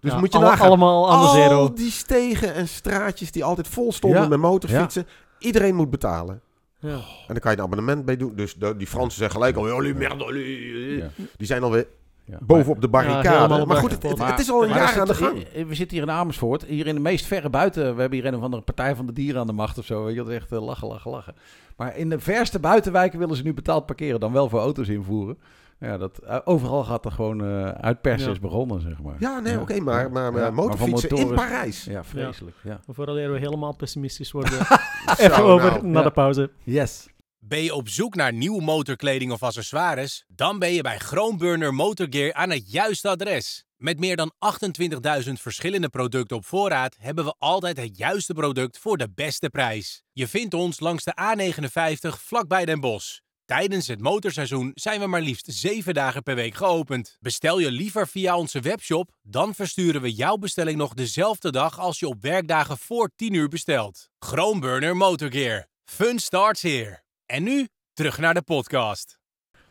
Dus 0.00 0.12
Ja, 0.12 0.18
moet 0.18 0.32
je 0.32 0.38
alle- 0.38 0.46
nagaan. 0.46 0.66
allemaal 0.66 1.10
aan 1.10 1.20
de 1.20 1.26
al 1.26 1.32
zero. 1.34 1.72
die 1.72 1.90
stegen 1.90 2.54
en 2.54 2.68
straatjes 2.68 3.32
die 3.32 3.44
altijd 3.44 3.68
vol 3.68 3.92
stonden 3.92 4.20
Ja. 4.22 4.28
met 4.28 4.38
motorfietsen. 4.38 5.06
Iedereen 5.38 5.74
moet 5.74 5.90
betalen. 5.90 6.42
Ja. 6.82 6.94
En 6.94 7.00
dan 7.26 7.38
kan 7.38 7.50
je 7.52 7.56
een 7.58 7.62
abonnement 7.64 8.04
bij 8.04 8.16
doen. 8.16 8.34
Dus 8.34 8.54
de- 8.54 8.76
die 8.76 8.86
Fransen 8.86 9.18
zeggen 9.18 9.36
gelijk 9.40 9.56
al, 9.56 9.70
"Allee, 9.70 9.94
merde, 9.94 10.24
allee." 10.24 10.96
Ja. 10.96 11.08
Die 11.36 11.46
zijn 11.46 11.62
alweer 11.62 11.86
Ja. 12.24 12.38
bovenop 12.40 12.80
de 12.80 12.88
barricade. 12.88 13.66
maar 13.66 13.76
goed, 13.76 13.90
het, 13.90 14.02
het- 14.02 14.20
achtergrond. 14.20 14.30
het 14.30 14.40
is 14.40 14.50
al 14.50 14.62
een 14.62 14.68
Maar 14.68 14.78
jaar 14.78 15.00
aan 15.00 15.06
de 15.06 15.14
gang. 15.14 15.42
eh, 15.42 15.64
We 15.66 15.74
zitten 15.74 15.96
hier 15.96 16.06
in 16.06 16.12
Amersfoort, 16.12 16.64
hier 16.64 16.86
in 16.86 16.94
de 16.94 17.00
meest 17.00 17.26
verre 17.26 17.50
buiten. 17.50 17.94
We 17.94 18.00
hebben 18.00 18.18
hier 18.18 18.28
een 18.28 18.36
of 18.36 18.42
andere 18.42 18.62
partij 18.62 18.94
van 18.96 19.06
de 19.06 19.12
dieren 19.12 19.40
aan 19.40 19.46
de 19.46 19.52
macht 19.52 19.78
of 19.78 19.84
zo. 19.84 20.04
Weet 20.04 20.14
je, 20.14 20.22
is 20.22 20.28
echt 20.28 20.52
eh, 20.52 20.62
lachen, 20.64 20.88
lachen, 20.88 21.10
lachen. 21.10 21.34
Maar 21.76 21.96
in 21.96 22.08
de 22.10 22.18
verste 22.20 22.58
buitenwijken 22.58 23.18
willen 23.18 23.36
ze 23.36 23.42
nu 23.42 23.54
betaald 23.54 23.86
parkeren, 23.86 24.20
dan 24.20 24.32
wel 24.32 24.48
voor 24.48 24.60
auto's 24.60 24.88
invoeren. 24.88 25.38
Ja, 25.82 25.96
dat, 25.98 26.18
eh, 26.18 26.38
overal 26.44 26.84
gaat 26.84 27.04
er 27.04 27.12
gewoon 27.12 27.44
eh 27.44 27.68
uitpersen 27.70 28.26
Ja. 28.28 28.32
is 28.34 28.40
begonnen, 28.40 28.80
zeg 28.80 29.02
maar. 29.02 29.16
Ja, 29.18 29.38
nee, 29.40 29.52
Ja. 29.52 29.60
oké, 29.60 29.80
maar, 29.80 30.10
maar, 30.10 30.32
maar 30.32 30.40
Ja, 30.42 30.50
maar 30.50 30.54
motorfietsen 30.54 31.08
van 31.08 31.18
in 31.18 31.24
motoren- 31.24 31.48
Parijs. 31.48 31.84
Ja, 31.84 32.04
vreselijk. 32.04 32.56
Ja. 32.62 32.80
Voordat 32.88 33.14
we 33.14 33.38
helemaal 33.38 33.76
pessimistisch 33.76 34.30
worden, 34.30 34.52
Zo, 34.66 34.74
even 35.16 35.44
over 35.44 35.70
nou. 35.70 35.86
naar 35.86 36.02
ja. 36.02 36.08
de 36.08 36.14
pauze. 36.14 36.50
Yes. 36.62 37.06
Ben 37.38 37.62
je 37.62 37.74
op 37.74 37.88
zoek 37.88 38.14
naar 38.14 38.32
nieuwe 38.32 38.62
motorkleding 38.62 39.32
of 39.32 39.42
accessoires? 39.42 40.24
Dan 40.28 40.58
ben 40.58 40.72
je 40.72 40.82
bij 40.82 40.98
Groenburner 40.98 41.74
Motorgear 41.74 42.32
aan 42.32 42.50
het 42.50 42.70
juiste 42.72 43.08
adres. 43.08 43.64
Met 43.76 43.98
meer 43.98 44.16
dan 44.16 44.32
28.000 44.38 45.40
verschillende 45.40 45.88
producten 45.88 46.36
op 46.36 46.44
voorraad 46.46 46.96
hebben 46.98 47.24
we 47.24 47.34
altijd 47.38 47.76
het 47.76 47.96
juiste 47.98 48.32
product 48.34 48.78
voor 48.78 48.96
de 48.96 49.08
beste 49.14 49.48
prijs. 49.50 50.02
Je 50.12 50.28
vindt 50.28 50.54
ons 50.54 50.80
langs 50.80 51.04
de 51.04 51.12
A59 51.16 52.18
vlakbij 52.20 52.64
Den 52.64 52.80
Bosch. 52.80 53.18
Tijdens 53.52 53.86
het 53.86 54.00
motorseizoen 54.00 54.70
zijn 54.74 55.00
we 55.00 55.06
maar 55.06 55.20
liefst 55.20 55.46
7 55.52 55.94
dagen 55.94 56.22
per 56.22 56.34
week 56.34 56.54
geopend. 56.54 57.16
Bestel 57.20 57.58
je 57.58 57.70
liever 57.70 58.08
via 58.08 58.36
onze 58.36 58.60
webshop, 58.60 59.10
dan 59.22 59.54
versturen 59.54 60.00
we 60.02 60.12
jouw 60.12 60.36
bestelling 60.36 60.78
nog 60.78 60.94
dezelfde 60.94 61.50
dag 61.50 61.78
als 61.78 61.98
je 61.98 62.06
op 62.08 62.22
werkdagen 62.22 62.78
voor 62.78 63.10
10 63.16 63.34
uur 63.34 63.48
bestelt. 63.48 64.08
Groenburner 64.18 64.96
Motorgear. 64.96 65.66
Fun 65.84 66.18
starts 66.18 66.62
here. 66.62 67.02
En 67.26 67.42
nu 67.42 67.68
terug 67.92 68.18
naar 68.18 68.34
de 68.34 68.42
podcast. 68.42 69.18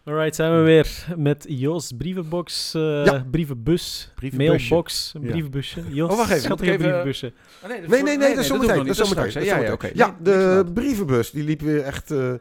Alright, 0.06 0.36
zijn 0.36 0.58
we 0.58 0.62
weer 0.62 1.06
met 1.18 1.46
Joost 1.48 1.98
brievenbox, 1.98 2.74
eh, 2.74 3.06
Ja. 3.06 3.26
brievenbus, 3.32 4.12
Brievenbusje. 4.16 4.58
mailbox, 4.70 5.12
een 5.16 5.22
brievenbusje. 5.22 5.84
Joost, 5.90 6.12
Oh, 6.12 6.18
wacht 6.18 6.30
even, 6.30 6.44
schattige 6.44 6.78
brievenbusje. 6.78 7.34
Nee, 7.68 8.02
nee, 8.04 8.18
nee, 8.18 8.30
dat 8.30 8.38
is 8.38 8.48
zometeen. 8.48 8.78
Dat 8.78 8.88
is 8.88 8.98
zometeen. 9.10 9.44
Ja, 9.44 9.58
ja, 9.58 9.72
oké. 9.72 9.90
Ja, 9.94 10.08
Nee, 10.08 10.34
de 10.64 10.72
brievenbus 10.74 11.32
die 11.32 11.44
liep 11.44 11.62
weer 11.62 11.84
echt 11.84 12.12
eh, 12.12 12.34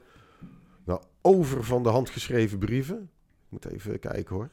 over 1.22 1.64
van 1.64 1.82
de 1.82 1.88
handgeschreven 1.88 2.58
brieven. 2.58 2.96
Ik 2.96 3.46
moet 3.48 3.64
even 3.72 3.98
kijken 3.98 4.34
hoor. 4.36 4.48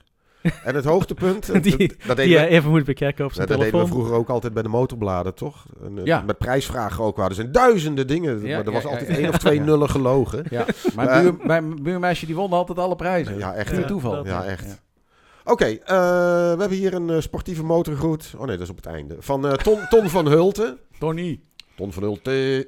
En 0.63 0.75
het 0.75 0.85
hoogtepunt, 0.85 1.49
eh, 1.49 1.61
Die- 1.61 1.77
dat, 1.77 1.97
dat 2.07 2.17
Die 2.17 2.35
we, 2.37 2.47
even 2.47 2.69
moet 2.69 2.85
bekijken 2.85 3.25
op 3.25 3.33
zijn 3.33 3.47
dat 3.47 3.57
deden 3.57 3.71
we 3.73 3.77
telefoon. 3.77 3.97
vroeger 3.99 4.19
ook 4.19 4.29
altijd 4.29 4.53
bij 4.53 4.63
de 4.63 4.69
motorbladen, 4.69 5.33
toch? 5.35 5.65
En, 5.83 5.97
eh, 5.97 6.05
Ja. 6.05 6.21
Met 6.21 6.37
prijsvragen 6.37 7.03
ook. 7.03 7.17
waar. 7.17 7.29
Er 7.29 7.35
zijn 7.35 7.51
duizenden 7.51 8.07
dingen, 8.07 8.33
Ja, 8.35 8.41
maar 8.57 8.65
er 8.65 8.65
ja, 8.65 8.71
was 8.71 8.83
ja, 8.83 8.89
altijd 8.89 9.07
ja, 9.09 9.13
één 9.15 9.23
ja. 9.23 9.29
of 9.29 9.37
twee 9.37 9.57
Ja. 9.57 9.63
nullen 9.63 9.89
gelogen. 9.89 10.43
Ja, 10.49 10.65
mijn, 10.95 11.07
Maar- 11.07 11.21
buur, 11.21 11.35
mijn 11.45 11.83
buurmeisje 11.83 12.25
die 12.25 12.35
won 12.35 12.51
altijd 12.51 12.77
alle 12.79 12.95
prijzen. 12.95 13.37
Ja, 13.37 13.53
echt. 13.53 13.69
Puur 13.71 13.79
Ja, 13.79 13.85
toeval. 13.87 14.25
Ja, 14.25 14.43
echt. 14.45 14.81
Oké, 15.45 15.65
eh, 15.65 15.77
we 16.51 16.55
hebben 16.59 16.77
hier 16.77 16.93
een 16.93 17.09
eh, 17.09 17.19
sportieve 17.19 17.63
motorgroet. 17.63 18.33
Oh 18.37 18.45
nee, 18.45 18.55
dat 18.57 18.61
is 18.65 18.69
op 18.69 18.75
het 18.75 18.85
einde. 18.85 19.15
Van 19.19 19.47
eh, 19.47 19.53
Ton, 19.53 19.79
Ton 19.89 20.09
van 20.09 20.27
Hulten. 20.27 20.77
Tony. 20.99 21.39
Ton 21.75 21.93
van 21.93 22.03
Hulten. 22.03 22.65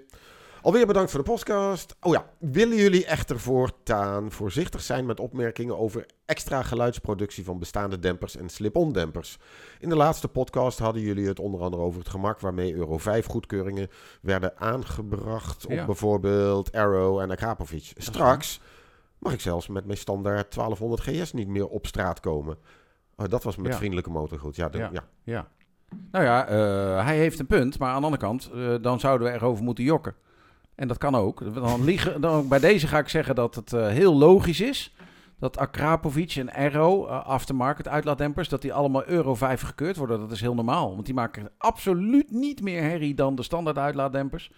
Alweer 0.61 0.85
bedankt 0.87 1.11
voor 1.11 1.23
de 1.23 1.29
podcast. 1.31 1.95
Oh 2.01 2.13
ja, 2.13 2.25
willen 2.37 2.77
jullie 2.77 3.05
echter 3.05 3.39
voortaan 3.39 4.31
voorzichtig 4.31 4.81
zijn 4.81 5.05
met 5.05 5.19
opmerkingen 5.19 5.77
over 5.77 6.05
extra 6.25 6.63
geluidsproductie 6.63 7.43
van 7.43 7.59
bestaande 7.59 7.99
dempers 7.99 8.35
en 8.37 8.49
slip-on 8.49 8.91
dempers? 8.91 9.37
In 9.79 9.89
de 9.89 9.95
laatste 9.95 10.27
podcast 10.27 10.79
hadden 10.79 11.01
jullie 11.01 11.27
het 11.27 11.39
onder 11.39 11.61
andere 11.61 11.81
over 11.83 11.99
het 11.99 12.09
gemak 12.09 12.39
waarmee 12.39 12.73
Euro 12.75 12.97
5 12.97 13.25
goedkeuringen 13.25 13.87
werden 14.21 14.57
aangebracht 14.57 15.65
op 15.65 15.71
Ja. 15.71 15.85
bijvoorbeeld 15.85 16.71
Arrow 16.71 17.19
en 17.19 17.31
Akrapovic. 17.31 17.91
Straks 17.97 18.61
mag 19.17 19.33
ik 19.33 19.41
zelfs 19.41 19.67
met 19.67 19.85
mijn 19.85 19.97
standaard 19.97 20.51
1200 20.53 21.01
GS 21.01 21.33
niet 21.33 21.47
meer 21.47 21.67
op 21.67 21.85
straat 21.87 22.19
komen. 22.19 22.57
Oh, 23.15 23.25
dat 23.29 23.43
was 23.43 23.55
met 23.55 23.71
Ja. 23.71 23.77
vriendelijke 23.77 24.09
motorgoed. 24.09 24.55
Ja, 24.55 24.69
de- 24.69 24.77
Ja. 24.77 24.89
ja. 24.93 25.07
Ja. 25.23 25.47
Nou 26.11 26.25
ja, 26.25 26.47
eh, 26.47 27.05
hij 27.05 27.17
heeft 27.17 27.39
een 27.39 27.47
punt, 27.47 27.79
maar 27.79 27.89
aan 27.89 27.99
de 27.99 28.05
andere 28.05 28.21
kant, 28.23 28.49
eh, 28.53 28.75
dan 28.81 28.99
zouden 28.99 29.27
we 29.27 29.33
erover 29.33 29.63
moeten 29.63 29.83
jokken. 29.83 30.15
En 30.79 30.87
dat 30.87 30.97
kan 30.97 31.15
ook. 31.15 31.53
Dan 31.53 31.85
dan, 32.19 32.47
bij 32.47 32.59
deze 32.59 32.87
ga 32.87 32.99
ik 32.99 33.09
zeggen 33.09 33.35
dat 33.35 33.55
het 33.55 33.73
eh, 33.73 33.87
heel 33.87 34.15
logisch 34.15 34.61
is 34.61 34.93
dat 35.39 35.57
Akrapovic 35.57 36.35
en 36.35 36.53
Arrow, 36.53 37.05
eh, 37.05 37.25
aftermarket 37.25 37.87
uitlaatdempers, 37.87 38.49
dat 38.49 38.61
die 38.61 38.73
allemaal 38.73 39.05
Euro 39.05 39.35
5 39.35 39.61
gekeurd 39.61 39.97
worden. 39.97 40.19
Dat 40.19 40.31
is 40.31 40.41
heel 40.41 40.53
normaal, 40.53 40.93
want 40.93 41.05
die 41.05 41.13
maken 41.13 41.51
absoluut 41.57 42.31
niet 42.31 42.61
meer 42.61 42.81
herrie 42.81 43.13
dan 43.13 43.35
de 43.35 43.43
standaard 43.43 43.77
uitlaatdempers. 43.77 44.51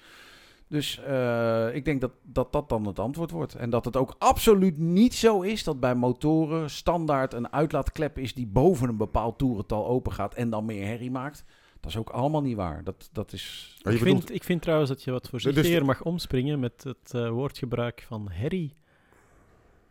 Dus 0.67 1.03
eh, 1.03 1.75
ik 1.75 1.85
denk 1.85 2.01
dat, 2.01 2.11
dat 2.23 2.51
dat 2.51 2.69
dan 2.69 2.85
het 2.85 2.99
antwoord 2.99 3.31
wordt. 3.31 3.55
En 3.55 3.69
dat 3.69 3.85
het 3.85 3.97
ook 3.97 4.15
absoluut 4.17 4.77
niet 4.77 5.13
zo 5.13 5.41
is 5.41 5.63
dat 5.63 5.79
bij 5.79 5.95
motoren 5.95 6.69
standaard 6.69 7.33
een 7.33 7.53
uitlaatklep 7.53 8.17
is 8.17 8.33
die 8.33 8.47
boven 8.47 8.89
een 8.89 8.97
bepaald 8.97 9.37
toerental 9.37 9.87
open 9.87 10.11
gaat 10.11 10.33
en 10.33 10.49
dan 10.49 10.65
meer 10.65 10.85
herrie 10.85 11.11
maakt. 11.11 11.45
Dat 11.81 11.91
is 11.91 11.97
ook 11.97 12.09
allemaal 12.09 12.41
niet 12.41 12.55
waar. 12.55 12.83
Dat, 12.83 13.09
dat 13.11 13.33
is... 13.33 13.75
Ik 13.77 13.83
bedoelt- 13.83 14.01
vind, 14.01 14.33
ik 14.33 14.43
vind 14.43 14.61
trouwens 14.61 14.89
dat 14.89 15.03
je 15.03 15.11
wat 15.11 15.29
voorzichtiger 15.29 15.85
mag 15.85 16.03
omspringen 16.03 16.59
met 16.59 16.83
het 16.83 17.13
eh, 17.13 17.29
woordgebruik 17.29 18.03
van 18.07 18.27
herrie. 18.31 18.75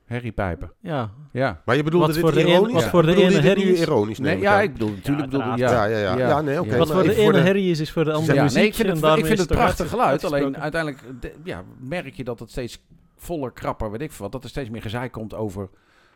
Herriepijpen. 0.05 0.72
Ja, 0.80 1.11
Ja. 1.32 1.62
Maar 1.64 1.76
je 1.76 1.82
bedoelde 1.82 2.07
Wat 2.07 2.14
dit 2.14 2.24
voor 2.24 2.32
de 2.34 2.41
ironisch? 2.41 2.66
een- 2.68 2.72
wat 2.74 2.84
voor 2.84 3.03
de 3.03 3.14
ene 3.16 3.41
herrie 3.41 3.64
nu 3.64 3.76
ironisch? 3.76 4.18
Nee, 4.18 4.38
ja, 4.38 4.61
ik 4.61 4.72
bedoel, 4.72 4.91
natuurlijk 4.91 5.32
Ja, 5.32 5.38
bedoel 5.38 5.53
ik... 5.53 5.59
Ja, 5.59 5.70
Ja. 5.72 5.84
ja, 5.84 5.99
ja. 5.99 6.16
Ja. 6.18 6.28
ja. 6.28 6.41
nee, 6.41 6.61
oké. 6.61 6.70
Ja. 6.72 6.78
wat 6.78 6.91
voor 6.93 7.03
de 7.03 7.14
ene 7.14 7.38
herrie 7.38 7.70
is, 7.70 7.80
is 7.80 7.91
voor 7.93 8.05
de 8.05 8.12
andere 8.12 8.34
Ja, 8.34 8.43
muziek. 8.43 8.59
nee, 8.59 8.66
ik 8.66 8.74
vind 8.74 8.88
en 8.88 8.95
het, 9.11 9.18
ik 9.18 9.26
vind 9.26 9.47
prachtig 9.47 9.88
geluid. 9.88 10.24
Alleen 10.24 10.57
uiteindelijk 10.59 11.03
de- 11.20 11.34
ja, 11.45 11.64
merk 11.78 12.14
je 12.14 12.24
dat 12.24 12.38
het 12.41 12.51
steeds 12.51 12.78
voller, 13.16 13.53
krapper, 13.53 13.91
weet 13.91 14.01
ik 14.01 14.12
veel 14.12 14.22
wat. 14.24 14.32
Dat 14.32 14.45
er 14.45 14.51
steeds 14.51 14.70
meer 14.70 14.82
gezeik 14.82 15.12
komt 15.12 15.34
over 15.34 15.68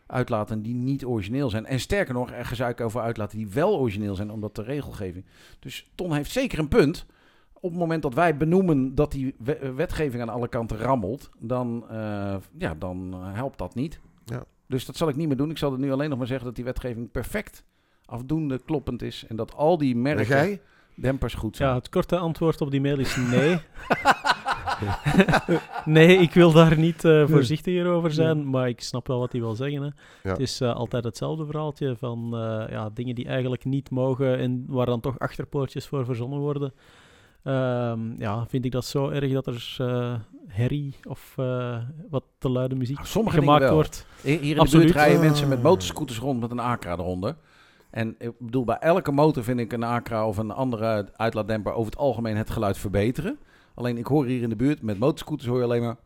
uitlaten 0.07 0.63
die 0.63 0.75
niet 0.75 1.05
origineel 1.05 1.51
zijn. 1.51 1.67
En 1.67 1.81
sterker 1.81 2.15
nog, 2.15 2.31
er 2.31 2.45
gezeik 2.45 2.81
over 2.81 3.01
uitlaten 3.01 3.39
die 3.39 3.49
wel 3.49 3.79
origineel 3.79 4.15
zijn, 4.15 4.31
omdat 4.31 4.55
de 4.55 4.63
regelgeving. 4.63 5.25
Dus 5.59 5.91
Ton 5.95 6.13
heeft 6.15 6.31
zeker 6.31 6.59
een 6.59 6.69
punt. 6.69 7.07
Op 7.53 7.71
het 7.71 7.79
moment 7.79 8.03
dat 8.03 8.15
wij 8.15 8.37
benoemen 8.37 8.95
dat 8.95 9.13
die 9.13 9.35
we- 9.39 9.73
wetgeving 9.77 10.23
aan 10.23 10.29
alle 10.29 10.49
kanten 10.49 10.77
rammelt, 10.79 11.31
dan, 11.39 11.85
eh, 11.91 12.37
ja, 12.59 12.75
dan 12.79 13.09
eh, 13.13 13.35
helpt 13.35 13.59
dat 13.59 13.75
niet. 13.75 14.01
Ja. 14.25 14.45
Dus 14.67 14.85
dat 14.87 14.97
zal 14.97 15.09
ik 15.09 15.17
niet 15.17 15.29
meer 15.29 15.37
doen. 15.37 15.51
Ik 15.51 15.59
zal 15.59 15.73
er 15.73 15.79
nu 15.79 15.93
alleen 15.93 16.09
nog 16.09 16.19
maar 16.19 16.27
zeggen 16.27 16.47
dat 16.47 16.55
die 16.57 16.65
wetgeving 16.65 17.11
perfect 17.11 17.65
afdoende 18.05 18.61
kloppend 18.65 19.03
is. 19.03 19.25
En 19.29 19.37
dat 19.37 19.55
al 19.55 19.79
die 19.79 19.95
En 19.95 20.03
merken 20.03 20.27
jij? 20.27 20.61
dempers 20.97 21.35
goed 21.35 21.57
zijn. 21.57 21.69
Ja, 21.69 21.75
het 21.75 21.89
korte 21.89 22.17
antwoord 22.19 22.61
op 22.61 22.71
die 22.71 22.81
mail 22.81 22.99
is 22.99 23.17
nee. 23.17 23.59
Nee, 25.85 26.17
ik 26.19 26.33
wil 26.35 26.53
daar 26.53 26.79
niet 26.79 27.05
eh, 27.05 27.27
voorzichtiger 27.29 27.87
over 27.87 28.13
zijn, 28.13 28.51
maar 28.51 28.69
ik 28.69 28.81
snap 28.81 29.07
wel 29.07 29.19
wat 29.19 29.33
hij 29.33 29.41
wil 29.41 29.55
zeggen. 29.55 29.83
Hè. 29.83 29.89
Ja. 30.23 30.31
Het 30.31 30.41
is 30.41 30.61
eh, 30.61 30.75
altijd 30.75 31.05
hetzelfde 31.05 31.47
verhaaltje 31.47 31.97
van 31.97 32.25
eh, 32.35 32.71
ja, 32.71 32.91
dingen 32.95 33.15
die 33.15 33.27
eigenlijk 33.27 33.65
niet 33.65 33.91
mogen 33.91 34.39
en 34.39 34.65
waar 34.69 34.87
dan 34.87 35.01
toch 35.01 35.19
achterpoortjes 35.19 35.87
voor 35.87 36.05
verzonnen 36.05 36.39
worden. 36.39 36.73
Ehm, 37.45 38.21
ja, 38.21 38.47
vind 38.49 38.65
ik 38.65 38.73
dat 38.73 38.85
zo 38.85 39.09
erg 39.09 39.33
dat 39.33 39.47
er 39.47 39.75
eh, 39.79 40.15
herrie 40.47 40.95
of 41.09 41.35
eh, 41.37 41.77
wat 42.11 42.25
te 42.39 42.49
luide 42.49 42.75
muziek 42.75 42.97
Nou, 42.97 43.09
sommige 43.09 43.41
dingen 43.41 43.53
gemaakt 43.55 43.73
wordt. 43.73 44.07
Hier 44.23 44.43
in 44.43 44.55
de 44.55 44.61
Absoluut. 44.61 44.85
buurt 44.85 44.97
rijden 44.97 45.17
Ah. 45.19 45.25
mensen 45.25 45.49
met 45.49 45.63
motorscooters 45.63 46.19
rond 46.19 46.41
met 46.41 46.51
een 46.51 46.59
Acra 46.59 46.93
eronder. 46.93 47.37
En 47.91 48.15
ik 48.19 48.33
bedoel, 48.39 48.65
bij 48.65 48.79
elke 48.79 49.13
motor 49.13 49.45
vind 49.45 49.61
ik 49.61 49.73
een 49.73 49.83
Acra 49.83 50.27
of 50.29 50.37
een 50.37 50.51
andere 50.51 51.09
uitlaatdemper 51.17 51.73
over 51.73 51.91
het 51.91 52.01
algemeen 52.01 52.37
het 52.37 52.51
geluid 52.51 52.79
verbeteren. 52.79 53.39
Alleen 53.75 53.99
ik 53.99 54.07
hoor 54.07 54.25
hier 54.27 54.43
in 54.43 54.49
de 54.49 54.57
buurt, 54.57 54.83
met 54.83 54.99
motorscooters 54.99 55.49
hoor 55.49 55.59
je 55.59 55.65
alleen 55.65 55.83
maar... 55.83 55.97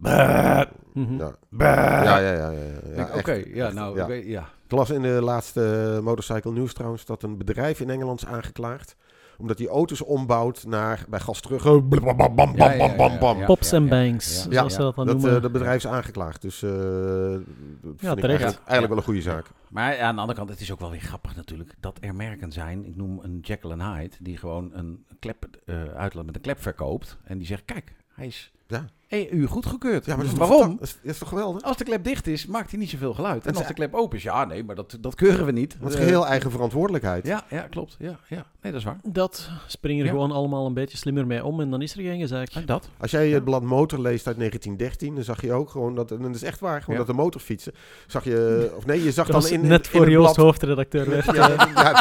Mhm. 0.92 1.16
Ja. 1.18 1.34
Ja, 1.58 2.18
ja, 2.18 2.32
ja. 2.32 2.50
ja, 2.50 2.60
ja, 2.96 3.08
Oké, 3.16 3.42
ja, 3.46 3.70
nou, 3.72 3.96
ja. 3.96 4.02
ik 4.02 4.08
weet- 4.08 4.26
ja. 4.26 4.48
Ik 4.64 4.70
las 4.74 4.90
in 4.90 5.02
de 5.02 5.08
laatste 5.22 6.00
Motorcycle 6.02 6.52
News 6.52 6.72
trouwens 6.72 7.04
dat 7.04 7.22
een 7.22 7.36
bedrijf 7.38 7.80
in 7.80 7.90
Engeland 7.90 8.20
is 8.22 8.26
aangeklaagd. 8.28 8.96
Omdat 9.40 9.56
die 9.56 9.68
auto's 9.68 10.00
ombouwt 10.02 10.64
naar 10.66 11.04
bij 11.08 11.20
gas 11.20 11.40
terug. 11.40 11.62
bam, 11.62 11.88
bam, 11.88 12.16
bam, 12.16 12.34
bam, 12.34 12.56
Ja, 12.56 12.72
ja, 12.72 12.86
ja, 12.86 12.96
bam, 12.96 13.18
bam. 13.18 13.38
ja. 13.38 13.44
Pops 13.46 13.72
and 13.72 13.88
bangs, 13.88 14.44
ja. 14.44 14.50
zoals 14.50 14.54
Ja, 14.54 14.68
ze 14.68 14.78
dat 14.78 14.94
dan 14.96 15.06
Dat, 15.06 15.14
noemen. 15.14 15.36
eh, 15.36 15.42
dat 15.42 15.52
bedrijf 15.52 15.76
is 15.76 15.86
aangeklaagd. 15.86 16.42
Dus 16.42 16.62
eh 16.62 16.70
dat 16.70 17.40
vind 17.82 17.92
ik 17.92 17.98
terecht. 18.00 18.22
eigenlijk, 18.22 18.58
eigenlijk 18.58 18.88
wel 18.88 18.96
een 18.96 19.02
goede 19.02 19.22
zaak. 19.22 19.46
Maar 19.68 19.96
ja, 19.96 20.02
aan 20.02 20.14
de 20.14 20.20
andere 20.20 20.38
kant, 20.38 20.50
het 20.50 20.60
is 20.60 20.72
ook 20.72 20.80
wel 20.80 20.90
weer 20.90 21.00
grappig 21.00 21.36
natuurlijk 21.36 21.74
dat 21.80 21.98
er 22.00 22.14
merken 22.14 22.52
zijn. 22.52 22.84
Ik 22.86 22.96
noem 22.96 23.18
een 23.22 23.38
Jekyll 23.42 23.70
and 23.70 23.82
Hyde, 23.82 24.16
die 24.20 24.36
gewoon 24.36 24.70
een 24.74 25.04
klep 25.18 25.46
eh, 25.64 25.82
uitlaat 25.84 26.26
met 26.26 26.34
een 26.34 26.40
klep 26.40 26.62
verkoopt. 26.62 27.18
En 27.24 27.38
die 27.38 27.46
zegt, 27.46 27.64
kijk, 27.64 27.94
hij 28.14 28.26
is 28.26 28.52
Ja. 28.68 28.84
EU 29.08 29.46
goedgekeurd. 29.46 30.04
Ja, 30.04 30.16
maar 30.16 30.24
dat 30.24 30.32
is 30.32 30.38
toch 30.38 30.48
Waarom? 30.48 30.76
Dat 30.78 30.86
is, 30.88 30.98
dat 31.02 31.12
is 31.12 31.18
toch 31.18 31.28
geweldig? 31.28 31.62
Als 31.62 31.76
de 31.76 31.84
klep 31.84 32.04
dicht 32.04 32.26
is, 32.26 32.46
maakt 32.46 32.70
hij 32.70 32.78
niet 32.78 32.90
zoveel 32.90 33.14
geluid. 33.14 33.46
En 33.46 33.54
als 33.56 33.66
de 33.66 33.74
klep 33.74 33.94
open 33.94 34.16
is, 34.16 34.22
ja, 34.22 34.44
nee, 34.44 34.64
maar 34.64 34.74
dat, 34.74 34.96
dat 35.00 35.14
keuren 35.14 35.46
we 35.46 35.52
niet. 35.52 35.76
Dat 35.80 35.90
is 35.90 35.96
Eh, 35.96 36.02
geheel 36.02 36.26
eigen 36.26 36.50
verantwoordelijkheid. 36.50 37.26
Ja, 37.26 37.44
ja, 37.50 37.60
klopt. 37.60 37.96
Ja, 37.98 38.18
ja. 38.28 38.44
Nee, 38.62 38.72
dat 38.72 38.80
is 38.80 38.84
waar. 38.86 38.96
Dat 39.02 39.50
springen 39.66 40.00
er 40.00 40.06
Ja. 40.06 40.12
gewoon 40.12 40.32
allemaal 40.32 40.66
een 40.66 40.74
beetje 40.74 40.96
slimmer 40.96 41.26
mee 41.26 41.44
om 41.44 41.60
en 41.60 41.70
dan 41.70 41.82
is 41.82 41.94
er 41.96 42.02
geen 42.02 42.20
gezeik. 42.20 42.50
En 42.54 42.66
dat. 42.66 42.88
Als 42.98 43.10
jij 43.10 43.28
het 43.28 43.44
blad 43.44 43.62
Motor 43.62 43.98
leest 44.00 44.26
uit 44.26 44.36
1913, 44.36 45.14
dan 45.14 45.24
zag 45.24 45.42
je 45.42 45.52
ook 45.52 45.70
gewoon 45.70 45.94
dat, 45.94 46.10
en 46.10 46.22
dat 46.22 46.34
is 46.34 46.42
echt 46.42 46.60
waar, 46.60 46.80
gewoon 46.82 47.00
Ja. 47.00 47.04
dat 47.06 47.14
de 47.16 47.22
motorfietsen, 47.22 47.72
zag 48.06 48.24
je, 48.24 48.70
of 48.76 48.86
nee, 48.86 49.02
je 49.04 49.12
zag 49.12 49.26
Dat 49.26 49.32
dan 49.34 49.42
was 49.42 49.50
in, 49.50 49.62
in, 49.62 49.68
net 49.68 49.84
in 49.86 49.90
voor 49.92 50.00
het 50.00 50.10
Joost 50.10 50.34
blad, 50.34 50.46
hoofdredacteur 50.46 51.10
werd. 51.10 51.24
ja, 51.24 51.32
ja, 51.34 51.56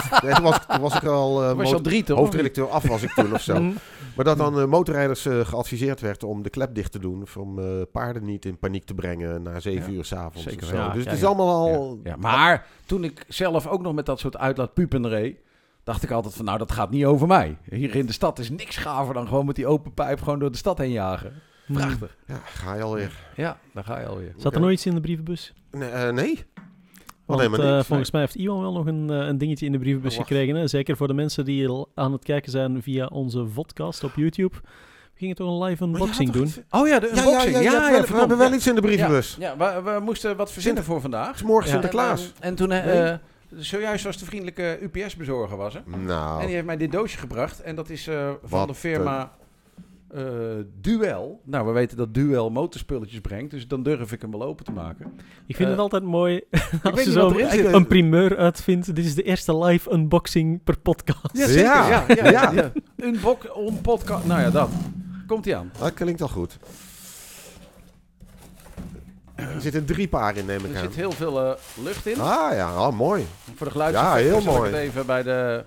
het- 0.09 0.23
nee, 0.23 0.33
toen, 0.33 0.43
was, 0.43 0.59
toen 0.67 0.81
was 0.81 0.95
ik 0.95 1.03
al 1.03 1.43
eh, 1.43 1.47
was 1.47 1.55
je 1.57 1.63
al 1.63 1.63
motor- 1.63 1.81
drie, 1.81 2.03
toch? 2.03 2.17
hoofdredacteur 2.17 2.69
af 2.69 2.87
was 2.87 3.01
ik 3.03 3.11
toen 3.13 3.33
of 3.33 3.41
zo. 3.41 3.71
Maar 4.17 4.25
dat 4.25 4.37
dan 4.37 4.59
eh, 4.59 4.65
motorrijders 4.65 5.25
eh, 5.25 5.39
geadviseerd 5.45 6.01
werd 6.01 6.23
om 6.23 6.43
de 6.43 6.49
klep 6.49 6.75
dicht 6.75 6.91
te 6.91 6.99
doen, 6.99 7.27
om 7.37 7.59
eh, 7.59 7.65
paarden 7.91 8.25
niet 8.25 8.45
in 8.45 8.57
paniek 8.57 8.83
te 8.83 8.93
brengen 8.93 9.41
na 9.41 9.59
zeven 9.59 9.91
Ja, 9.91 9.97
uur 9.97 10.05
s'avonds. 10.05 10.43
zeker 10.43 10.71
wel. 10.71 10.91
dus 10.91 11.03
ja, 11.03 11.09
het 11.09 11.13
is 11.13 11.19
ja. 11.19 11.27
allemaal 11.27 11.47
al... 11.47 11.99
Ja, 12.03 12.15
maar 12.15 12.65
toen 12.85 13.03
ik 13.03 13.25
zelf 13.27 13.67
ook 13.67 13.81
nog 13.81 13.93
met 13.93 14.05
dat 14.05 14.19
soort 14.19 14.37
uitlaatpupen 14.37 15.07
reed, 15.07 15.37
dacht 15.83 16.03
ik 16.03 16.11
altijd 16.11 16.33
van, 16.33 16.45
nou, 16.45 16.57
dat 16.57 16.71
gaat 16.71 16.89
niet 16.89 17.05
over 17.05 17.27
mij. 17.27 17.57
Hier 17.69 17.95
in 17.95 18.05
de 18.05 18.13
stad 18.13 18.39
is 18.39 18.49
niks 18.49 18.77
gaver 18.77 19.13
dan 19.13 19.27
gewoon 19.27 19.45
met 19.45 19.55
die 19.55 19.67
open 19.67 19.93
pijp 19.93 20.21
gewoon 20.21 20.39
door 20.39 20.51
de 20.51 20.57
stad 20.57 20.77
heen 20.77 20.91
jagen. 20.91 21.41
Mhm. 21.67 21.79
Prachtig. 21.79 22.17
Ja, 22.27 22.39
ga 22.45 22.73
je 22.73 22.83
alweer. 22.83 23.11
Ja, 23.35 23.57
daar 23.73 23.83
ga 23.83 23.99
je 23.99 24.05
alweer. 24.05 24.33
Zat 24.37 24.55
er 24.55 24.61
nog 24.61 24.71
iets 24.71 24.85
in 24.85 24.95
de 24.95 25.01
brievenbus? 25.01 25.53
Nee, 25.71 25.89
eh, 25.89 26.13
nee. 26.13 26.45
Want 27.27 27.41
eh, 27.41 27.49
niks, 27.75 27.87
volgens 27.87 28.11
mij 28.11 28.21
heeft 28.21 28.35
Iwan 28.35 28.61
wel 28.61 28.71
nog 28.73 28.85
een, 28.85 29.09
eh, 29.09 29.17
een 29.27 29.37
dingetje 29.37 29.65
in 29.65 29.71
de 29.71 29.79
brievenbus 29.79 30.13
Oh, 30.13 30.19
gekregen. 30.21 30.55
Hè? 30.55 30.67
Zeker 30.67 30.97
voor 30.97 31.07
de 31.07 31.13
mensen 31.13 31.45
die 31.45 31.67
al 31.67 31.89
aan 31.95 32.11
het 32.11 32.23
kijken 32.23 32.51
zijn 32.51 32.81
via 32.83 33.05
onze 33.05 33.39
podcast 33.53 34.03
op 34.03 34.11
YouTube. 34.15 34.55
We 35.13 35.23
gingen 35.23 35.35
toch 35.35 35.47
een 35.61 35.63
live 35.67 35.83
unboxing 35.83 36.31
doen. 36.31 36.53
Oh 36.69 36.87
ja, 36.87 36.99
de 36.99 37.07
Ja, 37.07 37.15
ja, 37.15 37.21
unboxing. 37.27 37.55
ja, 37.55 37.61
ja, 37.61 37.69
we, 37.69 37.75
hebben- 37.75 37.91
we 38.01 38.05
verdomd, 38.07 38.19
hebben 38.19 38.37
wel 38.37 38.53
iets 38.53 38.67
in 38.67 38.75
de 38.75 38.81
brievenbus. 38.81 39.35
Ja, 39.39 39.55
ja, 39.59 39.81
we, 39.83 39.91
we 39.91 39.99
moesten 39.99 40.35
wat 40.37 40.51
verzinnen 40.51 40.83
voor 40.83 41.01
vandaag. 41.01 41.27
Het 41.27 41.35
is 41.35 41.41
morgen 41.43 41.65
Ja. 41.65 41.71
Sinterklaas. 41.71 42.21
En, 42.25 42.31
eh, 42.41 42.47
en 42.49 42.55
toen, 42.55 42.67
Nee. 42.67 43.17
zojuist 43.55 44.03
was 44.03 44.17
de 44.17 44.25
vriendelijke 44.25 44.77
UPS-bezorger 44.81 45.57
was 45.57 45.75
er. 45.75 45.83
Nou, 46.05 46.39
En 46.39 46.45
die 46.45 46.55
heeft 46.55 46.65
mij 46.67 46.77
dit 46.77 46.91
doosje 46.91 47.17
gebracht. 47.17 47.61
En 47.61 47.75
dat 47.75 47.89
is 47.89 48.07
eh, 48.07 48.29
van 48.43 48.59
Wat 48.59 48.67
de 48.67 48.73
firma 48.73 49.31
eh, 50.13 50.23
Duel. 50.81 51.41
Nou, 51.45 51.65
we 51.65 51.71
weten 51.71 51.97
dat 51.97 52.13
Duel 52.13 52.49
motorspulletjes 52.49 53.19
brengt. 53.21 53.51
Dus 53.51 53.67
dan 53.67 53.83
durf 53.83 54.11
ik 54.11 54.21
hem 54.21 54.31
wel 54.31 54.43
open 54.43 54.65
te 54.65 54.71
maken. 54.71 55.13
Ik 55.47 55.55
vind 55.55 55.59
Eh, 55.69 55.69
het 55.69 55.79
altijd 55.79 56.03
mooi 56.03 56.41
als 56.83 57.03
je 57.03 57.11
zo 57.11 57.29
een 57.73 57.87
primeur 57.87 58.37
uitvindt. 58.37 58.95
Dit 58.95 59.05
is 59.05 59.15
de 59.15 59.23
eerste 59.23 59.57
live 59.57 59.91
unboxing 59.91 60.63
per 60.63 60.79
podcast. 60.79 61.29
Ja, 61.37 61.47
zeker. 61.47 61.63
Ja, 62.23 62.51
Ja, 62.51 62.71
bok, 63.21 63.55
on 63.55 63.81
podcast. 63.81 64.25
Nou 64.25 64.41
ja, 64.41 64.49
dat. 64.49 64.69
Komt 65.27 65.45
hij 65.45 65.55
aan. 65.55 65.71
dat 65.79 65.93
klinkt 65.93 66.21
al 66.21 66.27
goed. 66.27 66.57
Er 69.35 69.61
zitten 69.61 69.85
drie 69.85 70.07
paar 70.07 70.37
in, 70.37 70.45
neem 70.45 70.65
ik 70.65 70.71
Er 70.71 70.77
aan. 70.77 70.83
zit 70.83 70.95
heel 70.95 71.11
veel 71.11 71.45
eh, 71.45 71.53
lucht 71.83 72.05
in. 72.05 72.19
Ah 72.19 72.53
ja, 72.55 72.87
oh, 72.87 72.93
mooi. 72.97 73.25
Voor 73.55 73.65
de 73.65 73.71
geluidseffecten 73.71 74.23
Ja, 74.25 74.29
heel 74.31 74.41
zal 74.41 74.53
ik 74.53 74.57
mooi. 74.59 74.71
het 74.71 74.79
even 74.81 75.05
bij 75.05 75.23
de... 75.23 75.63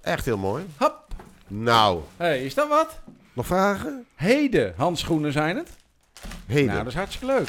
Echt 0.00 0.24
heel 0.24 0.38
mooi. 0.38 0.64
Hop. 0.76 1.04
Nou, 1.46 2.00
hey, 2.16 2.44
is 2.44 2.54
dat 2.54 2.68
wat? 2.68 3.00
Nog 3.32 3.46
vragen? 3.46 4.04
Heden 4.14 4.74
handschoenen 4.76 5.32
zijn 5.32 5.56
het. 5.56 5.76
Heden. 6.46 6.66
Nou, 6.66 6.78
dat 6.78 6.86
is 6.86 6.94
hartstikke 6.94 7.34
leuk. 7.34 7.48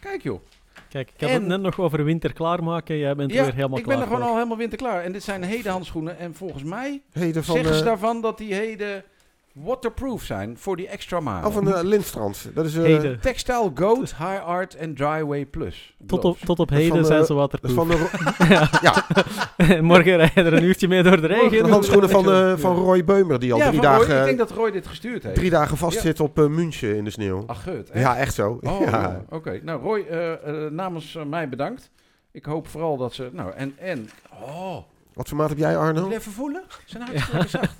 Kijk 0.00 0.22
joh. 0.22 0.40
Kijk, 0.88 1.10
ik 1.16 1.28
En- 1.28 1.32
het 1.34 1.46
net 1.46 1.60
nog 1.60 1.80
over 1.80 2.04
winter 2.04 2.32
klaarmaken. 2.32 2.96
Jij 2.96 3.14
bent 3.14 3.30
er 3.34 3.44
weer 3.44 3.54
helemaal 3.54 3.78
ik 3.78 3.84
ben 3.86 3.92
klaar 3.94 4.00
er 4.00 4.04
gewoon 4.06 4.20
voor. 4.20 4.28
al 4.30 4.36
helemaal 4.36 4.56
winterklaar. 4.56 5.02
En 5.02 5.12
dit 5.12 5.22
zijn 5.22 5.42
heden 5.42 5.72
handschoenen. 5.72 6.18
En 6.18 6.34
volgens 6.34 6.62
mij 6.62 7.02
Heden 7.12 7.44
van, 7.44 7.54
zeggen 7.54 7.74
ze 7.74 7.84
daarvan 7.84 8.20
dat 8.20 8.38
die 8.38 8.54
heden 8.54 9.04
waterproof 9.52 10.22
zijn 10.22 10.58
voor 10.58 10.76
die 10.76 10.88
extra 10.88 11.20
mile. 11.20 11.46
oh, 11.46 11.52
van 11.52 11.64
de 11.64 11.84
Lindstrand. 11.84 12.50
Dat 12.54 12.64
is, 12.66 12.76
eh, 12.76 12.82
Heden. 12.82 13.20
Textile 13.20 13.70
Goat 13.74 14.14
High 14.16 14.44
Art 14.44 14.76
and 14.80 14.96
Dryway 14.96 15.46
Plus. 15.46 15.94
Tot 16.06 16.24
op, 16.24 16.38
tot 16.38 16.58
op 16.58 16.70
heden 16.70 17.04
zijn 17.04 17.20
de- 17.20 17.26
ze 17.26 17.34
waterproof. 17.34 17.74
van 17.74 17.88
de, 17.88 18.08
ja, 18.82 19.06
Morgen 19.82 20.16
rij 20.16 20.30
je 20.34 20.42
er 20.42 20.52
een 20.52 20.64
uurtje 20.64 20.88
mee 20.88 21.02
door 21.02 21.16
de 21.16 21.20
de 21.20 21.26
regen. 21.26 21.68
handschoenen 21.70 22.10
van, 22.10 22.32
eh, 22.32 22.52
van 22.56 22.76
Roy 22.76 23.04
Beumer, 23.04 23.38
die 23.38 23.52
al 23.52 23.58
ja, 23.58 23.68
drie, 23.68 23.80
van 23.80 23.90
Roy. 23.94 23.98
dagen, 23.98 24.18
ik 24.18 24.24
denk 24.24 24.38
dat 24.38 24.50
Roy 24.50 24.70
dit 24.70 24.86
gestuurd 24.86 25.22
heeft. 25.22 25.34
drie 25.34 25.50
dagen 25.50 25.76
vastzit 25.76 26.20
op 26.20 26.38
eh, 26.38 26.46
München 26.46 26.96
in 26.96 27.04
de 27.04 27.10
sneeuw. 27.10 27.42
Ach, 27.46 27.62
gut. 27.62 27.90
echt? 27.90 28.02
ja, 28.02 28.16
echt 28.16 28.34
zo. 28.34 28.58
Oh, 28.62 28.80
ja. 28.80 29.24
oké. 29.28 29.60
Nou, 29.62 29.82
Roy, 29.82 30.04
eh, 30.10 30.32
eh, 30.32 30.72
namens 30.72 31.14
eh, 31.16 31.24
mij 31.24 31.48
bedankt. 31.48 31.90
Ik 32.32 32.44
hoop 32.44 32.68
vooral 32.68 32.96
dat 32.96 33.12
ze... 33.14 33.28
Nou, 33.32 33.52
en... 33.54 33.74
en 33.78 34.10
oh, 34.42 34.76
Wat 35.20 35.28
voor 35.28 35.38
maat 35.38 35.48
heb 35.48 35.58
jij, 35.58 35.70
wil 35.70 35.80
Arno? 35.80 36.08
je 36.08 36.14
even 36.14 36.32
voelen? 36.32 36.62
Ze 36.68 36.76
zijn 36.86 37.02
hartstikke 37.02 37.48
zacht. 37.48 37.76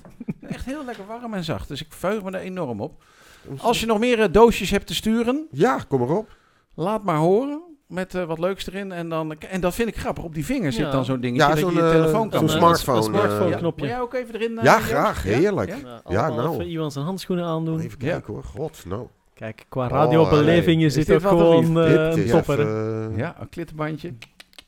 Echt 0.47 0.65
heel 0.65 0.85
lekker 0.85 1.05
warm 1.07 1.33
en 1.33 1.43
zacht. 1.43 1.67
Dus 1.67 1.81
ik 1.81 1.87
verheug 1.93 2.23
me 2.23 2.31
er 2.31 2.39
enorm 2.39 2.81
op. 2.81 3.03
Als 3.57 3.79
je 3.79 3.85
nog 3.85 3.99
meer 3.99 4.19
eh, 4.21 4.27
doosjes 4.31 4.69
hebt 4.69 4.87
te 4.87 4.93
sturen, 4.95 5.47
Ja, 5.51 5.79
kom 5.87 5.99
maar 5.99 6.09
op. 6.09 6.29
laat 6.75 7.03
maar 7.03 7.15
horen. 7.17 7.61
Met 7.87 8.15
eh, 8.15 8.23
wat 8.23 8.39
leuks 8.39 8.67
erin. 8.67 8.91
En, 8.91 9.09
dan, 9.09 9.37
en 9.39 9.61
dat 9.61 9.73
vind 9.75 9.87
ik 9.89 9.95
grappig. 9.97 10.23
Op 10.23 10.33
die 10.33 10.45
vinger 10.45 10.71
zit 10.71 10.85
Ja. 10.85 10.91
dan 10.91 11.05
zo'n 11.05 11.19
dingetje 11.21 11.41
Ja, 11.47 11.49
dat 11.49 11.59
zo'n, 11.59 11.69
je 11.73 11.75
je 11.79 11.85
eh, 11.85 11.91
telefoon 11.91 12.29
kan 12.29 12.39
zo'n 12.39 12.49
smartphone, 12.57 12.97
Een 12.97 13.03
smartphone 13.03 13.55
knopje. 13.55 13.81
Wil 13.85 13.93
jij 13.93 14.01
ook 14.01 14.13
even 14.13 14.35
erin? 14.35 14.59
Ja, 14.61 14.79
graag. 14.79 15.23
Ja? 15.27 15.31
Heerlijk. 15.37 15.69
Ja? 15.69 15.77
Ja, 15.77 16.01
Ja, 16.07 16.29
nou. 16.29 16.53
even 16.53 16.67
Iwan 16.69 16.91
zijn 16.91 17.05
handschoenen 17.05 17.45
aandoen. 17.45 17.79
Even 17.79 17.97
kijken 17.97 18.33
hoor. 18.33 18.43
God, 18.43 18.83
nou. 18.87 19.07
Kijk, 19.33 19.65
qua 19.69 19.85
Oh, 19.85 19.91
radiobeleving 19.91 20.77
nee. 20.77 20.85
is 20.85 20.97
Is 20.97 21.05
dit 21.05 21.15
ook 21.15 21.27
gewoon 21.29 21.79
eh, 21.83 22.11
een 22.15 22.27
topper. 22.29 22.59
Ja, 23.17 23.35
een 23.39 23.49
klittenbandje. 23.49 24.13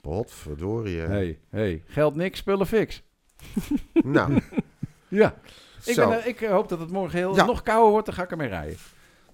Potverdorie. 0.04 1.00
hè. 1.00 1.08
Hey, 1.08 1.40
hey. 1.50 1.84
Geld 1.88 2.16
niks, 2.16 2.40
spullen 2.40 2.68
fix. 2.68 3.02
Nou, 3.94 4.32
Ja. 5.08 5.34
Ik, 5.86 5.96
ben, 5.96 6.12
eh, 6.22 6.28
ik 6.28 6.42
eh, 6.42 6.52
hoop 6.52 6.70
dat 6.70 6.80
het 6.80 6.92
morgen 6.92 7.18
heel, 7.18 7.36
Ja. 7.36 7.46
nog 7.46 7.64
kouder 7.64 7.92
wordt. 7.92 8.06
Dan 8.06 8.16
ga 8.16 8.24
ik 8.24 8.32
ermee 8.32 8.48
rijden. 8.48 8.78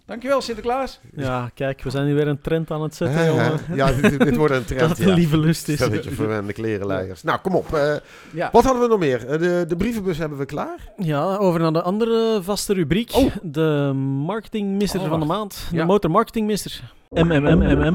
Dankjewel, 0.05 0.41
Sinterklaas. 0.41 0.99
Ja, 1.15 1.51
kijk, 1.53 1.81
we 1.81 1.89
zijn 1.89 2.05
nu 2.05 2.13
weer 2.15 2.27
een 2.27 2.41
trend 2.41 2.71
aan 2.71 2.81
het 2.81 2.95
zetten, 2.95 3.25
jongen. 3.25 3.59
Ja, 3.73 3.91
dit, 3.91 4.19
dit 4.19 4.35
wordt 4.35 4.53
een 4.53 4.59
Dat 4.67 4.67
trend. 4.67 4.89
het 4.89 4.99
een 4.99 5.07
Ja. 5.07 5.13
lieve 5.13 5.37
lust 5.37 5.67
is. 5.67 5.75
Stelletje 5.75 6.09
verwende 6.11 6.53
klerenleiders. 6.53 7.23
Nou, 7.23 7.39
kom 7.39 7.55
op. 7.55 7.73
eh, 7.73 7.95
Ja. 8.33 8.49
wat 8.51 8.63
hadden 8.63 8.81
we 8.81 8.87
nog 8.87 8.99
meer? 8.99 9.27
Eh, 9.27 9.39
de, 9.39 9.65
de 9.67 9.75
brievenbus 9.75 10.17
hebben 10.17 10.37
we 10.37 10.45
klaar. 10.45 10.91
Ja, 10.97 11.35
over 11.37 11.59
naar 11.59 11.73
de 11.73 11.81
andere 11.81 12.39
vaste 12.43 12.73
rubriek. 12.73 13.13
Oh. 13.13 13.35
De 13.43 13.91
marketingmister 14.25 14.99
Oh, 15.01 15.07
van 15.09 15.19
de 15.19 15.25
maand. 15.25 15.67
Ja. 15.71 15.77
De 15.77 15.85
motormarketingmister. 15.85 16.81
MMM, 16.81 16.98
Triple 17.09 17.39
M. 17.39 17.93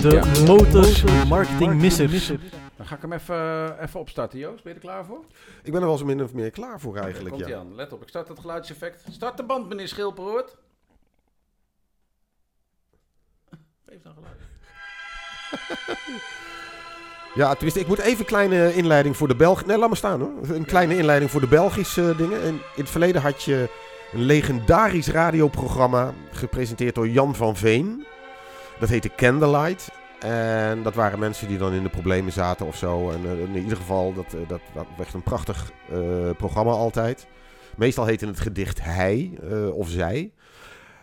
De 0.00 0.08
Ja. 0.10 0.24
motormarketingmisser. 0.46 2.38
Dan 2.76 2.86
ga 2.86 2.94
ik 2.94 3.00
hem 3.00 3.12
even, 3.12 3.34
eh, 3.78 3.82
opstarten. 4.00 4.38
Ben 4.62 4.72
je 4.72 4.74
er 4.74 4.78
klaar 4.78 5.04
voor? 5.04 5.24
Ik 5.62 5.72
ben 5.72 5.80
er 5.80 5.86
wel 5.86 5.96
min 6.04 6.22
of 6.22 6.32
meer 6.32 6.50
klaar 6.50 6.80
voor 6.80 6.96
eigenlijk. 6.96 7.36
Let 7.74 7.92
op, 7.92 8.02
ik 8.02 8.08
start 8.08 8.28
het 8.28 8.38
geluidseffect. 8.38 9.04
Start 9.10 9.36
de 9.36 9.42
band, 9.42 9.68
meneer. 9.68 9.88
Even 13.88 14.12
geluid. 14.14 14.40
ja, 17.34 17.54
ik 17.76 17.86
moet 17.86 17.98
even 17.98 18.24
kleine 18.24 18.74
inleiding 18.74 19.16
voor 19.16 19.28
de. 19.28 20.32
Een 20.42 20.64
kleine 20.64 20.96
inleiding 20.96 21.30
voor 21.30 21.40
de 21.40 21.48
Belgische 21.48 22.10
eh, 22.10 22.18
dingen. 22.18 22.42
En 22.42 22.54
in 22.54 22.60
het 22.74 22.90
verleden 22.90 23.22
had 23.22 23.42
je 23.42 23.68
een 24.12 24.22
legendarisch 24.22 25.08
radioprogramma 25.08 26.12
gepresenteerd 26.30 26.94
door 26.94 27.08
Jan 27.08 27.34
van 27.34 27.56
Veen. 27.56 28.06
Dat 28.78 28.88
heette 28.88 29.10
Candlelight. 29.16 29.88
En 30.18 30.82
dat 30.82 30.94
waren 30.94 31.18
mensen 31.18 31.48
die 31.48 31.58
dan 31.58 31.72
in 31.72 31.82
de 31.82 31.88
problemen 31.88 32.32
zaten 32.32 32.66
of 32.66 32.76
zo. 32.76 33.10
En 33.10 33.20
eh, 33.24 33.40
in 33.40 33.56
ieder 33.56 33.76
geval, 33.76 34.14
dat, 34.14 34.34
eh, 34.34 34.48
dat, 34.48 34.60
dat 34.74 34.86
werd 34.96 35.14
een 35.14 35.22
prachtig 35.22 35.72
eh, 35.90 35.98
programma 36.36 36.70
altijd. 36.70 37.26
Meestal 37.76 38.06
heette 38.06 38.26
het 38.26 38.40
gedicht 38.40 38.82
hij 38.82 39.30
of 39.72 39.88
zij. 39.88 40.32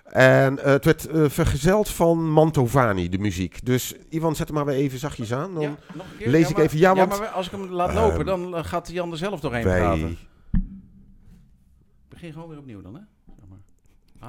En 0.03 0.59
het 0.61 0.85
werd 0.85 1.07
vergezeld 1.11 1.89
van 1.89 2.31
Mantovani, 2.31 3.09
de 3.09 3.17
muziek. 3.17 3.65
Dus 3.65 3.93
Ivan, 4.09 4.35
zet 4.35 4.47
hem 4.47 4.55
maar 4.55 4.65
weer 4.65 4.75
even 4.75 4.99
zachtjes 4.99 5.33
aan. 5.33 5.53
Dan 5.53 5.61
Ja, 5.61 5.69
nog 5.93 6.05
een 6.11 6.17
keer? 6.17 6.27
lees 6.27 6.43
Ja, 6.43 6.49
ik 6.49 6.57
even. 6.57 6.77
Ja, 6.77 6.95
want 6.95 7.19
maar 7.19 7.27
als 7.27 7.45
ik 7.45 7.51
hem 7.51 7.69
laat 7.69 7.93
lopen, 7.93 8.27
Ehm, 8.27 8.51
dan 8.51 8.65
gaat 8.65 8.89
Jan 8.91 9.11
er 9.11 9.17
zelf 9.17 9.39
doorheen 9.39 9.63
praten. 9.63 10.17
Begin 12.23 12.37
gewoon 12.37 12.51
weer 12.51 12.59
opnieuw 12.59 12.81
dan, 12.81 12.93
hè? 12.93 13.01
Zeg 13.35 13.45
maar. 13.49 13.59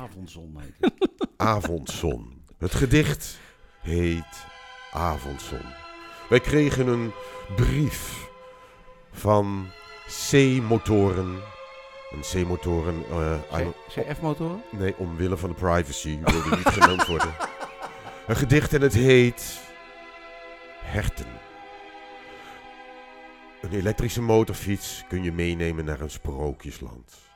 Avondzon 0.01 0.57
heet 0.61 0.75
het. 0.81 1.11
Avondzon. 1.37 2.43
Het 2.59 2.75
gedicht 2.75 3.39
heet 3.81 4.47
Avondzon. 4.93 5.63
Wij 6.29 6.41
kregen 6.41 6.87
een 6.87 7.13
brief 7.57 8.31
van 9.13 9.67
C-motoren. 10.31 11.41
Een 12.13 12.21
C-motoren... 12.21 13.05
eh, 13.11 13.69
CF-motoren? 13.89 14.63
nee, 14.71 14.97
omwille 14.97 15.37
van 15.37 15.49
de 15.49 15.57
privacy 15.57 16.19
wilde 16.21 16.57
niet 16.57 16.67
genoemd 16.69 17.07
worden. 17.07 17.35
Een 18.29 18.37
gedicht 18.37 18.73
en 18.73 18.81
het 18.81 18.95
heet... 18.95 19.61
Herten. 20.83 21.41
Een 23.61 23.73
elektrische 23.73 24.23
motorfiets 24.23 25.05
kun 25.09 25.23
je 25.23 25.33
meenemen 25.33 25.85
naar 25.85 26.01
een 26.01 26.11
sprookjesland. 26.11 27.33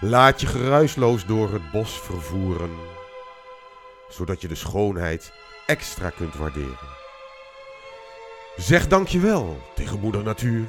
Laat 0.00 0.40
je 0.40 0.46
geruisloos 0.46 1.26
door 1.26 1.52
het 1.52 1.70
bos 1.70 2.00
vervoeren, 2.00 2.70
zodat 4.08 4.40
je 4.40 4.48
de 4.48 4.54
schoonheid 4.54 5.32
extra 5.66 6.10
kunt 6.10 6.34
waarderen. 6.34 6.94
Zeg 8.56 8.88
dankjewel 8.88 9.56
tegen 9.74 10.00
moeder 10.00 10.22
natuur 10.22 10.66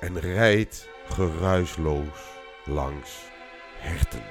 en 0.00 0.20
rijd 0.20 0.88
geruisloos 1.08 2.38
langs 2.64 3.10
herten. 3.78 4.22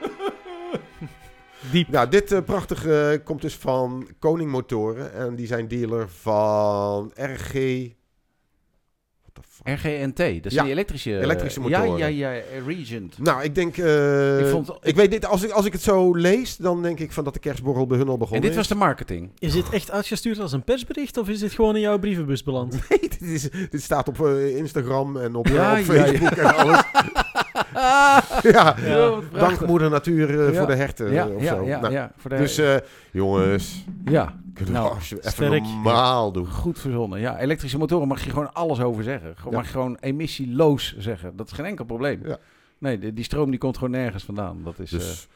Diep. 1.72 1.88
Nou, 1.88 2.08
dit 2.08 2.32
eh, 2.32 2.42
prachtige 2.42 3.10
eh, 3.10 3.24
komt 3.24 3.40
dus 3.40 3.56
van 3.56 4.08
Koning 4.18 4.50
Motoren 4.50 5.12
en 5.12 5.34
die 5.34 5.46
zijn 5.46 5.68
dealer 5.68 6.08
van 6.08 7.12
RG... 7.14 7.54
RGNT, 9.64 10.16
dat 10.16 10.16
zijn 10.16 10.42
Ja, 10.50 10.62
die 10.62 10.70
elektrische... 10.72 11.20
elektrische 11.20 11.60
Ja, 11.68 11.78
motoren. 11.78 11.98
ja, 11.98 12.06
ja, 12.06 12.32
eh, 12.32 12.66
Regent. 12.66 13.18
Nou, 13.18 13.42
ik 13.42 13.54
denk... 13.54 13.76
eh, 13.76 14.38
Ik 14.38 14.44
ik, 14.44 14.50
vond- 14.50 14.78
weet 14.94 15.10
niet, 15.10 15.26
als 15.26 15.42
ik, 15.42 15.50
als 15.50 15.66
ik 15.66 15.72
het 15.72 15.82
zo 15.82 16.14
lees, 16.14 16.56
dan 16.56 16.82
denk 16.82 17.00
ik 17.00 17.12
van 17.12 17.24
dat 17.24 17.32
de 17.34 17.40
kerstborrel 17.40 17.86
bij 17.86 17.98
hun 17.98 18.06
al 18.06 18.12
En 18.12 18.18
begonnen 18.18 18.46
dit 18.46 18.56
was 18.56 18.68
de 18.68 18.74
marketing. 18.74 19.30
Is 19.38 19.52
dit 19.52 19.70
echt 19.70 19.90
uitgestuurd 19.90 20.38
als 20.38 20.52
een 20.52 20.64
persbericht 20.64 21.16
of 21.16 21.28
is 21.28 21.38
dit 21.38 21.52
gewoon 21.52 21.74
in 21.74 21.80
jouw 21.80 21.98
brievenbus 21.98 22.42
beland? 22.42 22.72
Nee, 22.88 22.98
dit, 23.00 23.20
is, 23.22 23.48
dit 23.70 23.82
staat 23.82 24.08
op 24.08 24.26
eh, 24.26 24.56
Instagram 24.56 25.16
en 25.16 25.34
op, 25.34 25.48
Ja, 25.48 25.74
eh, 25.74 25.80
op 25.88 25.94
ja, 25.94 26.04
Facebook 26.04 26.30
en 26.30 26.56
alles. 26.56 26.82
ja, 28.52 28.74
Ja, 28.84 29.20
dank 29.32 29.66
moeder 29.66 29.90
natuur 29.90 30.40
eh, 30.40 30.52
Ja. 30.52 30.58
voor 30.58 30.66
de 30.66 30.74
herten 30.74 31.12
Ja, 31.12 31.26
eh, 31.28 31.34
of 31.34 31.42
ja, 31.42 31.54
zo. 31.56 31.64
ja, 31.66 31.80
Nou, 31.80 31.92
ja. 31.92 32.12
Voor 32.16 32.30
de, 32.30 32.36
Dus 32.36 32.58
eh, 32.58 32.74
jongens, 33.12 33.84
ja, 34.04 34.34
kunnen 34.54 34.74
Nou, 34.74 34.94
alsjeblieft 34.94 35.32
even 35.34 35.46
sterk. 35.46 35.62
normaal 35.62 36.32
doen. 36.32 36.46
goed 36.46 36.78
verzonnen. 36.78 37.20
Ja, 37.20 37.38
elektrische 37.38 37.78
motoren 37.78 38.08
mag 38.08 38.24
je 38.24 38.30
gewoon 38.30 38.52
alles 38.54 38.80
over 38.80 39.02
zeggen. 39.02 39.36
Gewoon, 39.36 39.52
Ja. 39.52 39.56
Mag 39.58 39.66
je 39.66 39.72
gewoon 39.72 39.96
emissieloos 40.00 40.94
zeggen. 40.98 41.36
Dat 41.36 41.46
is 41.46 41.52
geen 41.52 41.64
enkel 41.64 41.84
probleem. 41.84 42.20
Ja. 42.26 42.38
Nee, 42.78 42.98
die, 42.98 43.12
die 43.12 43.24
stroom 43.24 43.50
die 43.50 43.58
komt 43.58 43.74
gewoon 43.76 43.90
nergens 43.92 44.24
vandaan. 44.24 44.60
Dat 44.64 44.78
is... 44.78 44.92
eh, 44.92 44.98
Dus 44.98 45.28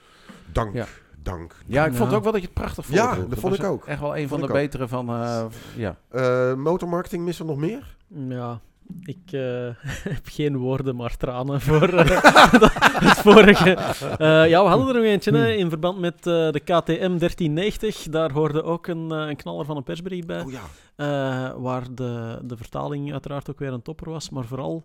dank, 0.53 0.75
ja. 0.75 0.87
dank. 1.23 1.55
ja, 1.67 1.87
ik 1.87 1.95
vond 1.95 2.11
Ja. 2.11 2.17
ook 2.17 2.23
wel 2.23 2.33
dat 2.33 2.41
je 2.41 2.47
het 2.47 2.57
prachtig 2.57 2.89
Ja, 2.89 3.05
voordroeg. 3.07 3.29
dat 3.31 3.39
vond 3.39 3.55
ik 3.55 3.65
ook. 3.65 3.87
Echt 3.87 4.01
wel 4.01 4.17
een 4.17 4.29
van 4.29 4.39
Vond 4.39 4.51
de 4.51 4.59
betere 4.59 4.89
van... 4.89 5.09
eh, 5.11 5.45
ja. 5.77 5.97
Eh, 6.11 6.55
motormarketing 6.55 7.25
missen 7.25 7.45
we 7.47 7.51
nog 7.51 7.61
meer? 7.61 7.97
Ja, 8.29 8.61
ik 9.03 9.33
eh, 9.33 9.69
heb 10.15 10.25
geen 10.25 10.57
woorden, 10.57 10.97
maar 10.97 11.17
tranen 11.17 11.61
voor 11.61 11.89
eh, 11.89 12.23
het 13.09 13.19
vorige. 13.19 13.71
Eh, 14.19 14.49
ja, 14.49 14.63
we 14.63 14.69
hadden 14.69 14.89
er 14.89 14.95
nog 14.95 15.05
eentje 15.05 15.37
hè, 15.37 15.53
in 15.53 15.69
verband 15.69 15.99
met 15.99 16.23
de 16.23 16.61
KTM 16.65 17.19
1390. 17.19 18.03
Daar 18.03 18.33
hoorde 18.33 18.63
ook 18.63 18.87
een, 18.87 19.11
een 19.11 19.37
knaller 19.37 19.65
van 19.65 19.77
een 19.77 19.83
persbericht 19.83 20.27
bij. 20.27 20.43
Oh 20.43 20.53
ja. 20.53 21.59
waar 21.59 21.95
de, 21.95 22.39
de 22.43 22.57
vertaling 22.57 23.13
uiteraard 23.13 23.51
ook 23.51 23.59
weer 23.59 23.73
een 23.73 23.83
topper 23.83 24.11
was. 24.11 24.31
Maar 24.31 24.45
vooral, 24.45 24.85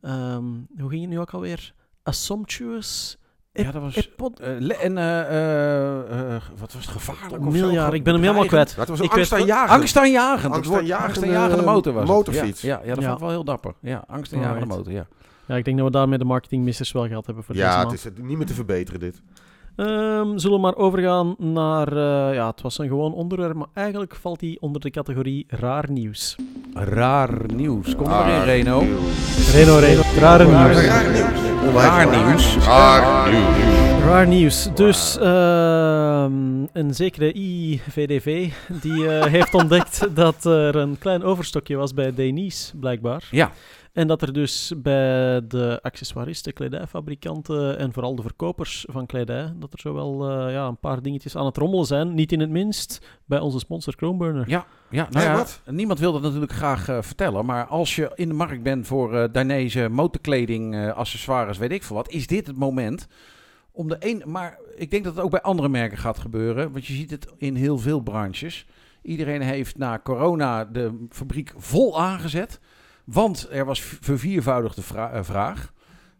ehm, 0.00 0.44
hoe 0.78 0.88
ging 0.88 1.00
het 1.00 1.10
nu 1.10 1.20
ook 1.20 1.30
alweer? 1.30 1.72
Assumptuous 2.02 3.18
ja, 3.52 3.70
dat 3.70 3.82
was... 3.82 3.96
Eh, 3.96 4.48
le- 4.58 4.72
en 4.74 4.98
eh, 4.98 6.34
eh, 6.34 6.42
wat 6.58 6.72
was 6.72 6.82
het 6.86 6.94
gevaarlijk 6.94 7.46
of 7.46 7.54
zo? 7.54 7.60
Miljard, 7.60 7.92
ik 7.92 8.04
ben 8.04 8.12
hem 8.14 8.22
helemaal 8.22 8.46
kwijt. 8.46 8.76
Maar 8.76 8.86
het 8.86 8.88
was 8.88 8.98
Ik 8.98 9.04
een 9.12 9.18
weet- 9.18 9.18
angstaanjagend. 9.32 9.80
Angstaanjagende 9.80 10.56
angstaanjagende 10.96 11.62
motor 11.64 11.92
was 11.92 12.08
motorfiets. 12.08 12.60
Ja, 12.62 12.68
ja, 12.68 12.80
ja, 12.84 12.94
dat 12.94 13.02
Ja. 13.02 13.02
vond 13.04 13.14
ik 13.14 13.20
wel 13.20 13.30
heel 13.30 13.44
dapper. 13.44 13.74
Ja, 13.80 14.04
angstaanjagende 14.06 14.66
motor, 14.66 14.92
ja. 14.92 15.06
Ja, 15.46 15.56
ik 15.56 15.64
denk 15.64 15.76
dat 15.76 15.86
we 15.86 15.92
daarmee 15.92 16.18
de 16.18 16.24
marketingmissers 16.24 16.92
wel 16.92 17.06
gehad 17.06 17.26
hebben 17.26 17.44
voor 17.44 17.54
deze 17.54 17.66
Ja, 17.66 17.82
het 17.82 17.92
is 17.92 18.06
niet 18.22 18.36
meer 18.36 18.46
te 18.46 18.54
verbeteren 18.54 19.00
dit. 19.00 19.22
Ehm, 19.76 20.36
zullen 20.38 20.56
we 20.56 20.62
maar 20.62 20.76
overgaan 20.76 21.34
naar... 21.38 21.88
eh, 21.96 22.34
ja, 22.34 22.46
het 22.50 22.60
was 22.62 22.78
een 22.78 22.88
gewoon 22.88 23.12
onderwerp, 23.14 23.54
maar 23.56 23.66
eigenlijk 23.74 24.14
valt 24.16 24.40
die 24.40 24.60
onder 24.60 24.80
de 24.80 24.90
categorie 24.90 25.44
raar 25.48 25.90
nieuws. 25.90 26.36
Raar 26.74 27.30
nieuws. 27.54 27.96
Kom 27.96 28.06
Ah, 28.06 28.26
erin, 28.28 28.42
Reno. 28.44 28.78
Reno, 29.52 29.76
Reno. 29.78 30.02
Rare 30.18 30.44
nieuws. 30.44 30.86
Raar 30.86 31.10
nieuws. 31.10 31.49
Raar 31.60 32.26
nieuws. 32.26 32.56
Raar 32.56 33.32
nieuws. 33.32 34.02
Raar 34.04 34.26
nieuws. 34.26 34.68
Dus 34.74 35.18
ehm, 35.18 36.32
een 36.72 36.94
zekere 36.94 37.32
IVDV 37.32 38.50
die 38.68 39.08
eh, 39.08 39.24
heeft 39.24 39.54
ontdekt 39.54 40.08
dat 40.14 40.44
er 40.44 40.76
een 40.76 40.98
klein 40.98 41.22
overstokje 41.22 41.76
was 41.76 41.94
bij 41.94 42.14
Denies, 42.14 42.72
blijkbaar. 42.80 43.28
Ja. 43.30 43.50
En 43.92 44.06
dat 44.06 44.22
er 44.22 44.32
dus 44.32 44.72
bij 44.76 45.46
de 45.46 45.78
accessoiristen, 45.82 46.52
kledijfabrikanten 46.52 47.78
en 47.78 47.92
vooral 47.92 48.14
de 48.14 48.22
verkopers 48.22 48.86
van 48.90 49.06
kledij, 49.06 49.52
dat 49.56 49.72
er 49.72 49.78
zo 49.78 49.94
wel 49.94 50.30
eh, 50.30 50.52
ja, 50.52 50.66
een 50.66 50.78
paar 50.78 51.02
dingetjes 51.02 51.36
aan 51.36 51.46
het 51.46 51.56
rommelen 51.56 51.86
zijn. 51.86 52.14
Niet 52.14 52.32
in 52.32 52.40
het 52.40 52.50
minst 52.50 53.06
bij 53.24 53.38
onze 53.38 53.58
sponsor 53.58 53.94
Chromeburner. 53.96 54.48
Ja, 54.48 54.66
ja, 54.90 55.06
nou 55.10 55.24
ja, 55.24 55.46
niemand 55.72 55.98
wil 55.98 56.12
dat 56.12 56.22
natuurlijk 56.22 56.52
graag 56.52 56.88
eh, 56.88 57.02
vertellen. 57.02 57.44
Maar 57.44 57.66
als 57.66 57.96
je 57.96 58.12
in 58.14 58.28
de 58.28 58.34
markt 58.34 58.62
bent 58.62 58.86
voor 58.86 59.14
eh 59.16 59.32
Dainese 59.32 59.88
motorkleding, 59.88 60.74
eh, 60.74 60.92
accessoires, 60.92 61.58
weet 61.58 61.72
ik 61.72 61.82
veel 61.82 61.96
wat, 61.96 62.10
is 62.10 62.26
dit 62.26 62.46
het 62.46 62.56
moment 62.56 63.06
om 63.72 63.88
de 63.88 63.96
een. 63.98 64.22
Maar 64.26 64.58
ik 64.76 64.90
denk 64.90 65.04
dat 65.04 65.14
het 65.14 65.24
ook 65.24 65.30
bij 65.30 65.42
andere 65.42 65.68
merken 65.68 65.98
gaat 65.98 66.18
gebeuren. 66.18 66.72
Want 66.72 66.86
je 66.86 66.92
ziet 66.92 67.10
het 67.10 67.26
in 67.36 67.54
heel 67.54 67.78
veel 67.78 68.00
branches. 68.00 68.66
Iedereen 69.02 69.42
heeft 69.42 69.78
na 69.78 70.00
corona 70.02 70.64
de 70.64 71.06
fabriek 71.08 71.52
vol 71.56 72.00
aangezet. 72.00 72.60
Want 73.12 73.48
er 73.50 73.64
was 73.64 73.80
verviervoudigde 73.80 74.82
eh, 74.94 75.22
vraag. 75.22 75.72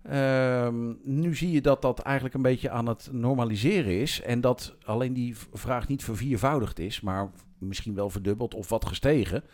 Ehm, 0.02 0.92
nu 1.02 1.34
zie 1.34 1.50
je 1.50 1.60
dat 1.60 1.82
dat 1.82 1.98
eigenlijk 1.98 2.34
een 2.34 2.42
beetje 2.42 2.70
aan 2.70 2.86
het 2.86 3.08
normaliseren 3.12 4.00
is. 4.00 4.20
En 4.20 4.40
dat 4.40 4.76
alleen 4.84 5.12
die 5.12 5.36
vraag 5.52 5.88
niet 5.88 6.04
verviervoudigd 6.04 6.78
is, 6.78 7.00
maar 7.00 7.30
misschien 7.58 7.94
wel 7.94 8.10
verdubbeld 8.10 8.54
of 8.54 8.68
wat 8.68 8.86
gestegen. 8.86 9.44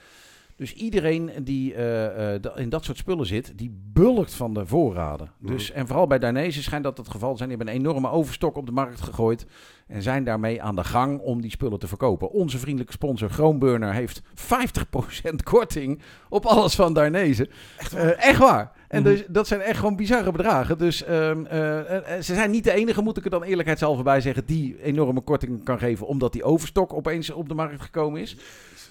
Dus 0.57 0.73
iedereen 0.73 1.31
die 1.43 1.75
eh, 1.75 2.35
eh, 2.35 2.43
in 2.55 2.69
dat 2.69 2.85
soort 2.85 2.99
spullen 2.99 3.27
zit, 3.27 3.53
die 3.57 3.81
bulkt 3.93 4.35
van 4.35 4.55
de 4.55 4.67
voorraden. 4.67 5.31
Dus, 5.41 5.71
en 5.71 5.87
vooral 5.87 6.07
bij 6.07 6.19
Dainese 6.19 6.63
schijnt 6.63 6.85
dat 6.85 6.97
het 6.99 7.09
geval 7.09 7.31
te 7.31 7.37
zijn. 7.37 7.49
Die 7.49 7.59
hebben 7.59 7.75
een 7.77 7.81
enorme 7.81 8.11
overstok 8.11 8.57
op 8.57 8.67
de 8.67 8.73
markt 8.73 9.01
gegooid. 9.01 9.47
En 9.87 10.03
zijn 10.03 10.25
daarmee 10.25 10.63
aan 10.63 10.77
de 10.77 10.85
gang 10.85 11.21
om 11.21 11.41
die 11.41 11.51
spullen 11.51 11.79
te 11.79 11.87
verkopen. 11.87 12.31
Onze 12.31 12.59
vriendelijke 12.59 12.93
sponsor 12.93 13.31
Groenburner 13.31 13.93
heeft 13.93 14.23
50% 14.23 15.43
korting 15.43 16.03
op 16.29 16.45
alles 16.47 16.75
van 16.75 16.93
Dainese. 16.95 17.49
Echt 17.79 17.93
waar? 17.93 18.13
echt 18.13 18.39
waar. 18.39 18.73
En 18.89 19.03
Mhm. 19.03 19.11
dus, 19.11 19.25
dat 19.29 19.47
zijn 19.47 19.61
echt 19.61 19.79
gewoon 19.79 19.97
bizarre 19.97 20.33
bedragen. 20.33 20.79
Dus 20.79 21.05
ehm, 21.05 21.45
eh, 21.45 21.97
eh, 21.97 22.23
ze 22.23 22.35
zijn 22.35 22.51
niet 22.51 22.65
de 22.65 22.73
enige, 22.73 23.03
moet 23.03 23.17
ik 23.17 23.25
er 23.25 23.31
dan 23.31 23.43
eerlijkheidshalve 23.43 24.03
bij 24.03 24.21
zeggen, 24.21 24.47
die 24.47 24.83
enorme 24.83 25.21
korting 25.21 25.65
kan 25.65 25.79
geven. 25.79 26.07
Omdat 26.07 26.33
die 26.33 26.45
overstok 26.45 26.93
opeens 26.93 27.31
op 27.31 27.49
de 27.49 27.55
markt 27.55 27.83
gekomen 27.83 28.21
is. 28.21 28.37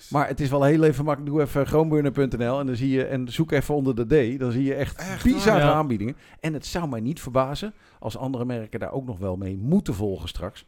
Maar 0.09 0.27
het 0.27 0.39
is 0.39 0.49
wel 0.49 0.63
heel 0.63 0.83
even 0.83 1.05
makkelijk. 1.05 1.33
Doe 1.33 1.41
even 1.41 1.67
groenburner.nl 1.67 2.59
en 2.59 2.65
dan 2.65 2.75
zie 2.75 2.89
je 2.89 3.05
en 3.05 3.31
zoek 3.31 3.51
even 3.51 3.75
onder 3.75 3.95
de 3.95 4.35
D. 4.35 4.39
Dan 4.39 4.51
zie 4.51 4.63
je 4.63 4.73
echt, 4.73 4.97
Echt 4.97 5.23
bizarre 5.23 5.59
waar? 5.59 5.69
Ja. 5.69 5.73
aanbiedingen. 5.73 6.15
En 6.39 6.53
het 6.53 6.65
zou 6.65 6.87
mij 6.87 6.99
niet 6.99 7.21
verbazen 7.21 7.73
als 7.99 8.17
andere 8.17 8.45
merken 8.45 8.79
daar 8.79 8.91
ook 8.91 9.05
nog 9.05 9.17
wel 9.17 9.35
mee 9.35 9.57
moeten 9.57 9.93
volgen 9.93 10.29
straks. 10.29 10.65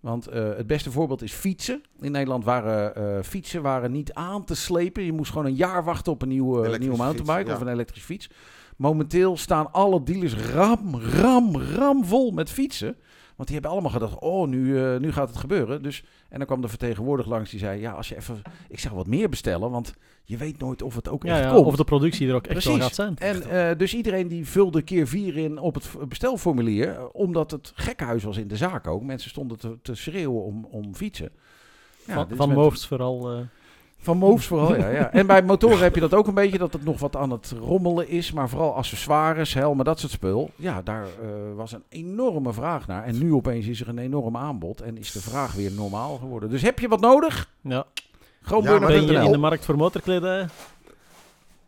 Want 0.00 0.26
eh, 0.26 0.48
het 0.56 0.66
beste 0.66 0.90
voorbeeld 0.90 1.22
is 1.22 1.32
fietsen. 1.32 1.82
In 2.00 2.12
Nederland 2.12 2.44
waren 2.44 2.94
eh, 2.94 3.22
fietsen 3.22 3.62
waren 3.62 3.92
niet 3.92 4.12
aan 4.12 4.44
te 4.44 4.54
slepen. 4.54 5.02
Je 5.02 5.12
moest 5.12 5.30
gewoon 5.30 5.46
een 5.46 5.54
jaar 5.54 5.84
wachten 5.84 6.12
op 6.12 6.22
een 6.22 6.28
nieuwe, 6.28 6.78
nieuwe 6.78 6.96
mountainbike 6.96 7.38
fiets, 7.38 7.48
ja. 7.48 7.54
of 7.54 7.60
een 7.60 7.72
elektrische 7.72 8.06
fiets. 8.06 8.30
Momenteel 8.76 9.36
staan 9.36 9.72
alle 9.72 10.02
dealers 10.02 10.34
ram, 10.34 10.96
ram, 10.96 11.56
ram 11.56 12.04
vol 12.04 12.30
met 12.30 12.50
fietsen. 12.50 12.96
Want 13.36 13.48
die 13.48 13.52
hebben 13.60 13.70
allemaal 13.70 13.90
gedacht, 13.90 14.18
oh, 14.18 14.48
nu, 14.48 14.84
eh, 14.84 14.96
nu 15.00 15.12
gaat 15.12 15.28
het 15.28 15.38
gebeuren. 15.38 15.82
Dus, 15.82 16.04
en 16.28 16.38
dan 16.38 16.46
kwam 16.46 16.60
de 16.60 16.68
vertegenwoordiger 16.68 17.32
langs 17.32 17.50
die 17.50 17.58
zei, 17.58 17.80
ja, 17.80 17.92
als 17.92 18.08
je 18.08 18.16
even, 18.16 18.42
ik 18.68 18.78
zou 18.78 18.94
wat 18.94 19.06
meer 19.06 19.28
bestellen, 19.28 19.70
want 19.70 19.94
je 20.24 20.36
weet 20.36 20.58
nooit 20.58 20.82
of 20.82 20.94
het 20.94 21.08
ook 21.08 21.22
Ja, 21.24 21.30
echt 21.36 21.44
ja, 21.44 21.50
komt. 21.54 21.66
of 21.66 21.76
de 21.76 21.84
productie 21.84 22.28
er 22.28 22.34
ook 22.34 22.46
echt 22.46 22.64
wel 22.64 22.78
gaat 22.80 22.94
zijn. 22.94 23.16
En 23.18 23.42
eh, 23.42 23.78
dus 23.78 23.94
iedereen 23.94 24.28
die 24.28 24.46
vulde 24.46 24.82
keer 24.82 25.06
vier 25.06 25.36
in 25.36 25.58
op 25.58 25.74
het 25.74 26.08
bestelformulier, 26.08 26.88
eh, 26.88 27.04
omdat 27.12 27.50
het 27.50 27.72
gekkenhuis 27.74 28.22
was 28.24 28.36
in 28.36 28.48
de 28.48 28.56
zaak 28.56 28.86
ook. 28.86 29.02
Mensen 29.02 29.30
stonden 29.30 29.58
te, 29.58 29.78
te 29.82 29.94
schreeuwen 29.94 30.42
om, 30.42 30.64
om 30.70 30.94
fietsen. 30.94 31.30
Ja, 32.06 32.14
van 32.14 32.36
van 32.36 32.48
met- 32.54 32.84
vooral. 32.86 33.46
Van 33.98 34.16
Moves 34.16 34.46
vooral, 34.46 34.76
ja, 34.76 34.88
ja. 34.88 35.12
En 35.12 35.26
bij 35.26 35.42
motoren 35.42 35.78
heb 35.78 35.94
je 35.94 36.00
dat 36.00 36.14
ook 36.14 36.26
een 36.26 36.34
beetje, 36.34 36.58
dat 36.58 36.72
het 36.72 36.84
nog 36.84 36.98
wat 37.00 37.16
aan 37.16 37.30
het 37.30 37.54
rommelen 37.60 38.08
is. 38.08 38.32
Maar 38.32 38.48
vooral 38.48 38.74
accessoires, 38.74 39.54
helmen, 39.54 39.84
dat 39.84 40.00
soort 40.00 40.12
spul. 40.12 40.50
Ja, 40.56 40.82
daar 40.82 41.02
eh, 41.02 41.28
was 41.56 41.72
een 41.72 41.84
enorme 41.88 42.52
vraag 42.52 42.86
naar. 42.86 43.04
En 43.04 43.18
nu 43.18 43.32
opeens 43.32 43.66
is 43.66 43.80
er 43.80 43.88
een 43.88 43.98
enorm 43.98 44.36
aanbod 44.36 44.80
en 44.80 44.98
is 44.98 45.12
de 45.12 45.20
vraag 45.20 45.52
weer 45.54 45.72
normaal 45.72 46.16
geworden. 46.16 46.50
Dus 46.50 46.62
heb 46.62 46.78
je 46.78 46.88
wat 46.88 47.00
nodig? 47.00 47.50
Ja. 47.60 47.84
Gewoon 48.42 48.62
Ja, 48.62 48.78
Ben 48.78 49.06
je 49.06 49.12
in 49.12 49.32
de 49.32 49.38
markt 49.38 49.64
voor 49.64 49.76
motorkledij? 49.76 50.46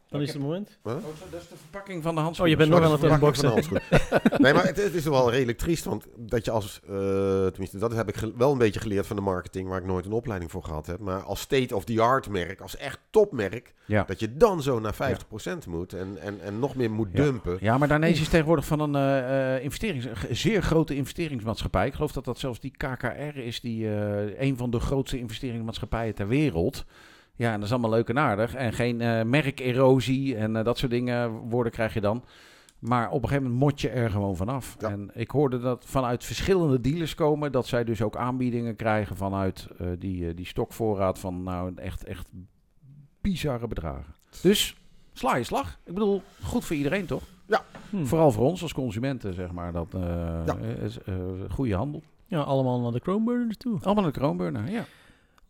Dan 0.08 0.20
is 0.20 0.32
het 0.32 0.42
moment. 0.42 0.78
Huh? 0.84 0.92
Oh, 0.94 1.02
Dat 1.30 1.40
is 1.40 1.48
de 1.48 1.56
verpakking 1.56 2.02
van 2.02 2.12
de 2.12 2.18
Oh, 2.18 2.24
handschoen. 2.24 2.48
je 2.50 2.56
bent 2.56 2.70
nog 2.70 2.82
aan 2.82 2.90
het 2.90 3.00
verpakking 3.00 3.44
unboxen. 3.44 3.70
van 3.70 3.78
de 3.78 3.96
handschoen. 4.00 4.40
nee, 4.44 4.52
maar 4.54 4.66
het, 4.66 4.76
het 4.76 4.94
is 4.94 5.04
wel 5.04 5.30
redelijk 5.30 5.58
triest, 5.58 5.84
want 5.84 6.06
dat 6.16 6.44
je 6.44 6.50
als, 6.50 6.80
eh, 6.88 7.46
tenminste 7.46 7.78
dat 7.78 7.92
heb 7.94 8.08
ik 8.08 8.16
wel 8.36 8.52
een 8.52 8.58
beetje 8.58 8.80
geleerd 8.80 9.06
van 9.06 9.16
de 9.16 9.22
marketing, 9.22 9.68
waar 9.68 9.78
ik 9.80 9.86
nooit 9.86 10.04
een 10.04 10.12
opleiding 10.12 10.50
voor 10.50 10.62
gehad 10.64 10.86
heb, 10.86 10.98
maar 10.98 11.20
als 11.22 11.40
state-of-the-art 11.40 12.28
merk, 12.28 12.60
als 12.60 12.76
echt 12.76 12.98
topmerk, 13.10 13.74
Ja. 13.84 14.04
dat 14.04 14.20
je 14.20 14.36
dan 14.36 14.62
zo 14.62 14.80
naar 14.80 14.94
50% 14.94 15.66
moet 15.68 15.92
en, 15.92 16.18
en, 16.20 16.40
en 16.40 16.58
nog 16.58 16.74
meer 16.74 16.90
moet 16.90 17.08
Ja. 17.12 17.22
dumpen. 17.22 17.56
Ja, 17.60 17.78
maar 17.78 17.88
Danes 17.88 18.20
is 18.20 18.28
tegenwoordig 18.28 18.64
van 18.66 18.80
een 18.80 18.94
eh, 18.94 19.56
eh, 19.56 19.62
investerings, 19.64 20.04
een 20.28 20.36
zeer 20.36 20.62
grote 20.62 20.94
investeringsmaatschappij. 20.96 21.86
Ik 21.86 21.94
geloof 21.94 22.12
dat 22.12 22.24
dat 22.24 22.38
zelfs 22.38 22.60
die 22.60 22.70
KKR 22.76 23.36
is, 23.38 23.60
die 23.60 23.94
eh, 23.96 24.40
een 24.40 24.56
van 24.56 24.70
de 24.70 24.80
grootste 24.80 25.18
investeringsmaatschappijen 25.18 26.14
ter 26.14 26.28
wereld. 26.28 26.84
Ja, 27.38 27.48
en 27.52 27.54
dat 27.56 27.64
is 27.64 27.70
allemaal 27.72 27.90
leuk 27.90 28.08
en 28.08 28.18
aardig. 28.18 28.54
En 28.54 28.72
geen 28.72 29.00
eh, 29.00 29.22
merkerosie 29.22 30.36
en 30.36 30.56
eh, 30.56 30.64
dat 30.64 30.78
soort 30.78 30.90
dingen, 30.90 31.30
woorden 31.30 31.72
krijg 31.72 31.94
je 31.94 32.00
dan. 32.00 32.24
Maar 32.78 33.10
op 33.10 33.22
een 33.22 33.28
gegeven 33.28 33.50
moment 33.50 33.60
mot 33.70 33.80
je 33.80 33.88
er 33.88 34.10
gewoon 34.10 34.36
vanaf. 34.36 34.76
Ja. 34.78 34.90
En 34.90 35.10
ik 35.14 35.30
hoorde 35.30 35.58
dat 35.58 35.84
vanuit 35.86 36.24
verschillende 36.24 36.80
dealers 36.80 37.14
komen, 37.14 37.52
dat 37.52 37.66
zij 37.66 37.84
dus 37.84 38.02
ook 38.02 38.16
aanbiedingen 38.16 38.76
krijgen 38.76 39.16
vanuit 39.16 39.68
eh, 39.78 39.86
die, 39.98 40.34
die 40.34 40.46
stokvoorraad 40.46 41.18
van 41.18 41.42
nou 41.42 41.72
echt, 41.76 42.04
echt 42.04 42.26
bizarre 43.20 43.66
bedragen. 43.66 44.14
Dus 44.42 44.76
sla 45.12 45.36
je 45.36 45.44
slag. 45.44 45.78
Ik 45.84 45.94
bedoel, 45.94 46.22
goed 46.42 46.64
voor 46.64 46.76
iedereen 46.76 47.06
toch? 47.06 47.22
Hm. 47.90 48.04
Vooral 48.04 48.30
voor 48.30 48.44
ons 48.44 48.62
als 48.62 48.72
consumenten, 48.72 49.34
zeg 49.34 49.52
maar. 49.52 49.72
Dat 49.72 49.94
eh, 49.94 50.00
Ja. 50.46 50.56
is 50.82 50.98
eh, 51.02 51.14
goede 51.50 51.74
handel. 51.74 52.02
Ja, 52.26 52.40
allemaal 52.40 52.80
naar 52.80 52.92
de 52.92 53.00
Chromeburner 53.00 53.56
toe. 53.56 53.78
Allemaal 53.82 54.04
een 54.04 54.12
kroonburner, 54.12 54.70
ja. 54.70 54.84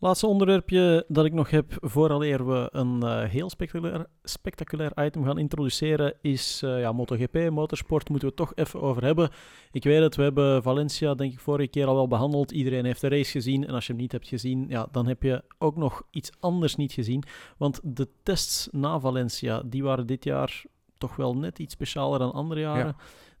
Laatste 0.01 0.27
onderwerpje 0.27 1.05
dat 1.07 1.25
ik 1.25 1.33
nog 1.33 1.49
heb, 1.49 1.77
vooraleer 1.79 2.47
we 2.47 2.69
een 2.71 3.03
eh, 3.03 3.23
heel 3.23 3.49
spectaculair, 3.49 4.05
spectaculair 4.23 5.05
item 5.05 5.23
gaan 5.23 5.37
introduceren, 5.37 6.13
is 6.21 6.61
eh, 6.63 6.79
ja, 6.79 6.91
MotoGP, 6.91 7.49
motorsport, 7.49 8.09
moeten 8.09 8.27
we 8.29 8.33
het 8.35 8.47
toch 8.47 8.65
even 8.65 8.81
over 8.81 9.03
hebben. 9.03 9.29
Ik 9.71 9.83
weet 9.83 10.01
het, 10.01 10.15
we 10.15 10.23
hebben 10.23 10.63
Valencia 10.63 11.13
denk 11.15 11.33
ik 11.33 11.39
vorige 11.39 11.69
keer 11.69 11.85
al 11.85 11.95
wel 11.95 12.07
behandeld. 12.07 12.51
Iedereen 12.51 12.85
heeft 12.85 13.01
de 13.01 13.07
race 13.07 13.31
gezien 13.31 13.67
en 13.67 13.73
als 13.73 13.85
je 13.85 13.91
hem 13.91 14.01
niet 14.01 14.11
hebt 14.11 14.27
gezien, 14.27 14.65
ja, 14.69 14.87
dan 14.91 15.07
heb 15.07 15.23
je 15.23 15.43
ook 15.57 15.75
nog 15.75 16.01
iets 16.11 16.31
anders 16.39 16.75
niet 16.75 16.91
gezien. 16.91 17.23
Want 17.57 17.79
de 17.83 18.07
tests 18.23 18.67
na 18.71 18.99
Valencia, 18.99 19.61
die 19.65 19.83
waren 19.83 20.07
dit 20.07 20.23
jaar 20.23 20.63
toch 20.97 21.15
wel 21.15 21.35
net 21.35 21.59
iets 21.59 21.73
specialer 21.73 22.19
dan 22.19 22.31
andere 22.31 22.59
jaren. 22.59 22.95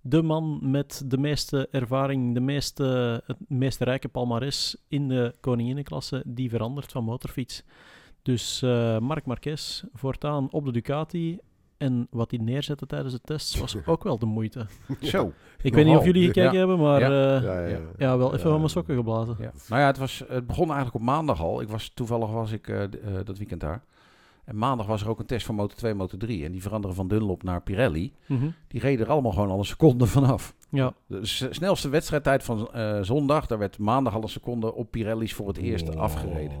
De 0.09 0.21
man 0.21 0.59
met 0.61 1.03
de 1.05 1.17
meeste 1.17 1.67
ervaring, 1.71 2.33
de 2.33 2.39
meeste, 2.39 2.83
het 3.25 3.37
meest 3.47 3.81
rijke 3.81 4.07
palmares 4.07 4.75
in 4.87 5.07
de 5.07 5.35
koninginnenklasse, 5.39 6.23
die 6.25 6.49
verandert 6.49 6.91
van 6.91 7.03
motorfiets. 7.03 7.63
Dus 8.21 8.61
eh 8.61 8.97
Marc 8.99 9.25
Marquez 9.25 9.83
voortaan 9.93 10.47
op 10.51 10.65
de 10.65 10.71
Ducati. 10.71 11.37
En 11.77 12.07
wat 12.09 12.31
hij 12.31 12.39
neerzette 12.43 12.85
tijdens 12.85 13.13
de 13.13 13.21
tests 13.23 13.59
was 13.59 13.75
ook 13.85 14.03
wel 14.03 14.19
de 14.19 14.25
moeite. 14.25 14.65
Zo. 15.01 15.31
Ik 15.61 15.73
weet 15.73 15.85
niet 15.85 15.97
of 15.97 16.05
jullie 16.05 16.25
gekeken 16.25 16.51
Ja. 16.51 16.57
hebben, 16.57 16.79
maar 16.79 16.99
Ja. 16.99 17.09
ja, 17.11 17.41
Ja, 17.41 17.59
ja, 17.59 17.67
ja. 17.67 17.79
ja. 17.97 18.17
wel 18.17 18.27
even 18.27 18.37
Ja. 18.39 18.49
van 18.49 18.57
mijn 18.57 18.69
sokken 18.69 18.95
geblazen. 18.95 19.35
Ja. 19.39 19.51
Nou 19.69 19.81
ja, 19.81 19.87
het, 19.87 19.97
was, 19.97 20.23
het 20.27 20.47
begon 20.47 20.65
eigenlijk 20.65 20.95
op 20.95 21.01
maandag 21.01 21.41
al. 21.41 21.61
Ik 21.61 21.69
was, 21.69 21.89
toevallig 21.93 22.29
was 22.31 22.51
ik 22.51 22.67
eh, 22.67 22.83
eh, 22.83 22.89
dat 23.23 23.37
weekend 23.37 23.61
daar. 23.61 23.83
En 24.49 24.57
maandag 24.57 24.85
was 24.87 25.01
er 25.01 25.09
ook 25.09 25.19
een 25.19 25.25
test 25.25 25.45
van 25.45 25.55
Moto 25.55 25.75
2 25.75 25.91
en 25.91 25.97
Moto 25.97 26.17
3. 26.17 26.45
En 26.45 26.51
die 26.51 26.61
veranderen 26.61 26.95
van 26.95 27.07
Dunlop 27.07 27.43
naar 27.43 27.61
Pirelli. 27.61 28.13
Mhm. 28.25 28.49
Die 28.67 28.81
reden 28.81 29.05
er 29.05 29.11
allemaal 29.11 29.31
gewoon 29.31 29.49
al 29.49 29.59
een 29.59 29.65
seconde 29.65 30.05
vanaf. 30.17 30.55
Ja, 30.69 30.93
De 31.07 31.25
snelste 31.25 31.89
wedstrijdtijd 31.89 32.43
van 32.43 32.71
eh, 32.73 33.01
zondag, 33.01 33.45
daar 33.45 33.57
werd 33.57 33.77
maandag 33.77 34.13
al 34.15 34.21
een 34.21 34.29
seconde 34.29 34.73
op 34.73 34.91
Pirelli's 34.91 35.33
voor 35.33 35.47
het 35.47 35.57
eerst 35.57 35.95
afgereden. 35.95 36.57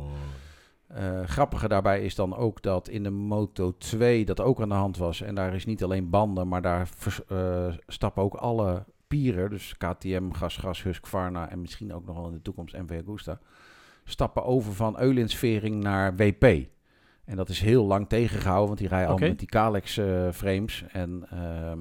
Eh 0.87 1.21
grappige 1.23 1.67
daarbij 1.67 2.01
is 2.03 2.15
dan 2.15 2.35
ook 2.35 2.61
dat 2.61 2.87
in 2.87 3.03
de 3.03 3.09
Moto 3.09 3.77
2 3.77 4.25
dat 4.25 4.41
ook 4.41 4.61
aan 4.61 4.69
de 4.69 4.75
hand 4.75 4.97
was. 4.97 5.21
En 5.21 5.35
daar 5.35 5.55
is 5.55 5.65
niet 5.65 5.83
alleen 5.83 6.09
banden, 6.09 6.47
maar 6.47 6.61
daar 6.61 6.87
vers- 6.87 7.25
eh, 7.25 7.67
stappen 7.87 8.23
ook 8.23 8.33
alle 8.35 8.85
pieren. 9.07 9.49
Dus 9.49 9.77
KTM, 9.77 10.31
Gas, 10.31 10.57
Gas, 10.57 10.83
Husqvarna 10.83 11.49
en 11.49 11.61
misschien 11.61 11.93
ook 11.93 12.05
nog 12.05 12.15
wel 12.15 12.27
in 12.27 12.33
de 12.33 12.41
toekomst 12.41 12.77
MV 12.77 13.01
Agusta. 13.07 13.39
Stappen 14.03 14.43
over 14.45 14.73
van 14.73 14.99
Eulinsvering 14.99 15.83
naar 15.83 16.15
WP. 16.15 16.45
En 17.29 17.35
dat 17.35 17.49
is 17.49 17.61
heel 17.61 17.85
lang 17.85 18.07
tegengehouden, 18.09 18.67
want 18.67 18.79
die 18.79 18.87
rijden 18.87 19.11
Oké. 19.13 19.23
al 19.23 19.29
met 19.29 19.39
die 19.39 19.47
Kalex 19.47 19.97
eh, 19.97 20.31
frames. 20.31 20.83
En 20.91 21.25
ehm, 21.29 21.79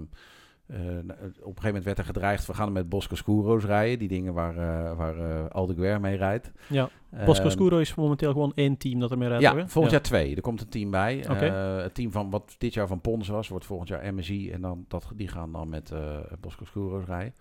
eh, 0.69 0.79
op 0.79 1.07
een 1.19 1.43
gegeven 1.43 1.65
moment 1.65 1.85
werd 1.85 1.99
er 1.99 2.05
gedreigd, 2.05 2.47
we 2.47 2.55
gaan 2.55 2.73
met 2.73 2.89
Bosco 2.89 3.15
Scuro's 3.15 3.65
rijden. 3.65 3.99
Die 3.99 4.09
dingen 4.09 4.35
waar, 4.35 4.57
eh 4.57 4.97
waar 4.97 5.19
eh, 5.19 5.49
Aldeguer 5.51 6.01
mee 6.01 6.17
rijdt. 6.17 6.53
ja. 6.69 6.89
Bosco 7.25 7.43
Ehm, 7.45 7.53
Scuro 7.53 7.79
is 7.79 7.95
momenteel 7.95 8.33
gewoon 8.33 8.53
één 8.55 8.77
team 8.77 9.01
dat 9.01 9.11
er 9.11 9.19
mee 9.19 9.29
rijdt. 9.29 9.43
ja, 9.43 9.69
volgend 9.69 9.93
jaar 9.93 10.03
twee. 10.03 10.37
Er 10.37 10.43
komt 10.43 10.61
een 10.61 10.69
team 10.69 10.91
bij. 10.91 11.25
Eh, 11.25 11.83
het 11.83 11.95
team 11.95 12.13
van 12.13 12.31
wat 12.31 12.55
dit 12.59 12.75
jaar 12.75 12.87
van 12.87 13.01
Pons 13.01 13.29
was, 13.29 13.49
wordt 13.49 13.65
volgend 13.65 13.89
jaar 13.89 14.15
MSI. 14.15 14.51
En 14.51 14.61
dan, 14.61 14.85
dat, 14.89 15.13
die 15.15 15.29
gaan 15.29 15.53
dan 15.53 15.69
met 15.69 15.93
Bosco 16.41 16.65
Scuro's 16.65 17.05
rijden. 17.05 17.35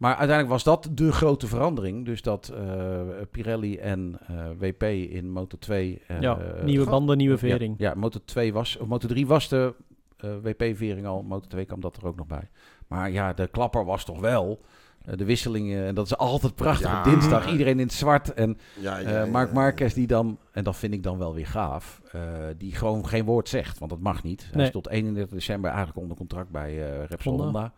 Maar 0.00 0.10
uiteindelijk 0.16 0.48
was 0.48 0.64
dat 0.64 0.88
de 0.92 1.12
grote 1.12 1.46
verandering. 1.46 2.04
Dus 2.04 2.22
dat 2.22 2.48
eh, 2.48 3.00
Pirelli 3.30 3.76
en 3.76 4.18
eh, 4.26 4.34
WP 4.58 4.82
in 4.82 5.30
Moto 5.30 5.58
2... 5.58 6.02
eh, 6.06 6.20
Ja, 6.20 6.38
nieuwe 6.64 6.90
banden, 6.90 7.16
nieuwe 7.16 7.34
ja, 7.34 7.38
vering. 7.40 7.74
Ja, 7.78 7.94
Moto 7.96 8.18
2 8.24 8.52
was... 8.52 8.76
Of 8.76 8.86
Moto 8.86 9.08
3 9.08 9.26
was 9.26 9.48
de 9.48 9.74
eh, 10.16 10.30
WP-vering 10.42 11.06
al. 11.06 11.22
Moto 11.22 11.46
2 11.48 11.64
kwam 11.64 11.80
dat 11.80 11.96
er 11.96 12.06
ook 12.06 12.16
nog 12.16 12.26
bij. 12.26 12.48
Maar 12.88 13.10
ja, 13.10 13.32
de 13.32 13.46
klapper 13.48 13.84
was 13.84 14.04
toch 14.04 14.20
wel... 14.20 14.60
de 15.04 15.24
wisselingen, 15.24 15.86
en 15.86 15.94
dat 15.94 16.06
is 16.06 16.16
altijd 16.16 16.54
prachtig 16.54 16.90
Ja. 16.90 16.98
op 16.98 17.04
dinsdag. 17.04 17.50
Iedereen 17.50 17.78
in 17.78 17.86
het 17.86 17.92
zwart. 17.92 18.34
En 18.34 18.58
Ja, 18.80 18.98
ja, 18.98 19.06
eh 19.06 19.12
ja, 19.24 19.26
Mark 19.26 19.48
ja. 19.48 19.54
Marquez 19.54 19.94
die 19.94 20.06
dan, 20.06 20.38
en 20.52 20.64
dat 20.64 20.76
vind 20.76 20.94
ik 20.94 21.02
dan 21.02 21.18
wel 21.18 21.34
weer 21.34 21.46
gaaf, 21.46 22.00
eh, 22.12 22.20
die 22.56 22.74
gewoon 22.74 23.06
geen 23.08 23.24
woord 23.24 23.48
zegt, 23.48 23.78
want 23.78 23.90
dat 23.90 24.00
mag 24.00 24.22
niet. 24.22 24.42
Hij 24.42 24.50
Nee. 24.56 24.66
is 24.66 24.72
tot 24.72 24.88
31 24.88 25.32
december 25.34 25.70
eigenlijk 25.70 25.98
onder 26.00 26.16
contract 26.16 26.50
bij 26.50 26.70
eh 26.92 27.04
Repsol 27.08 27.32
Honda. 27.32 27.44
Honda. 27.44 27.72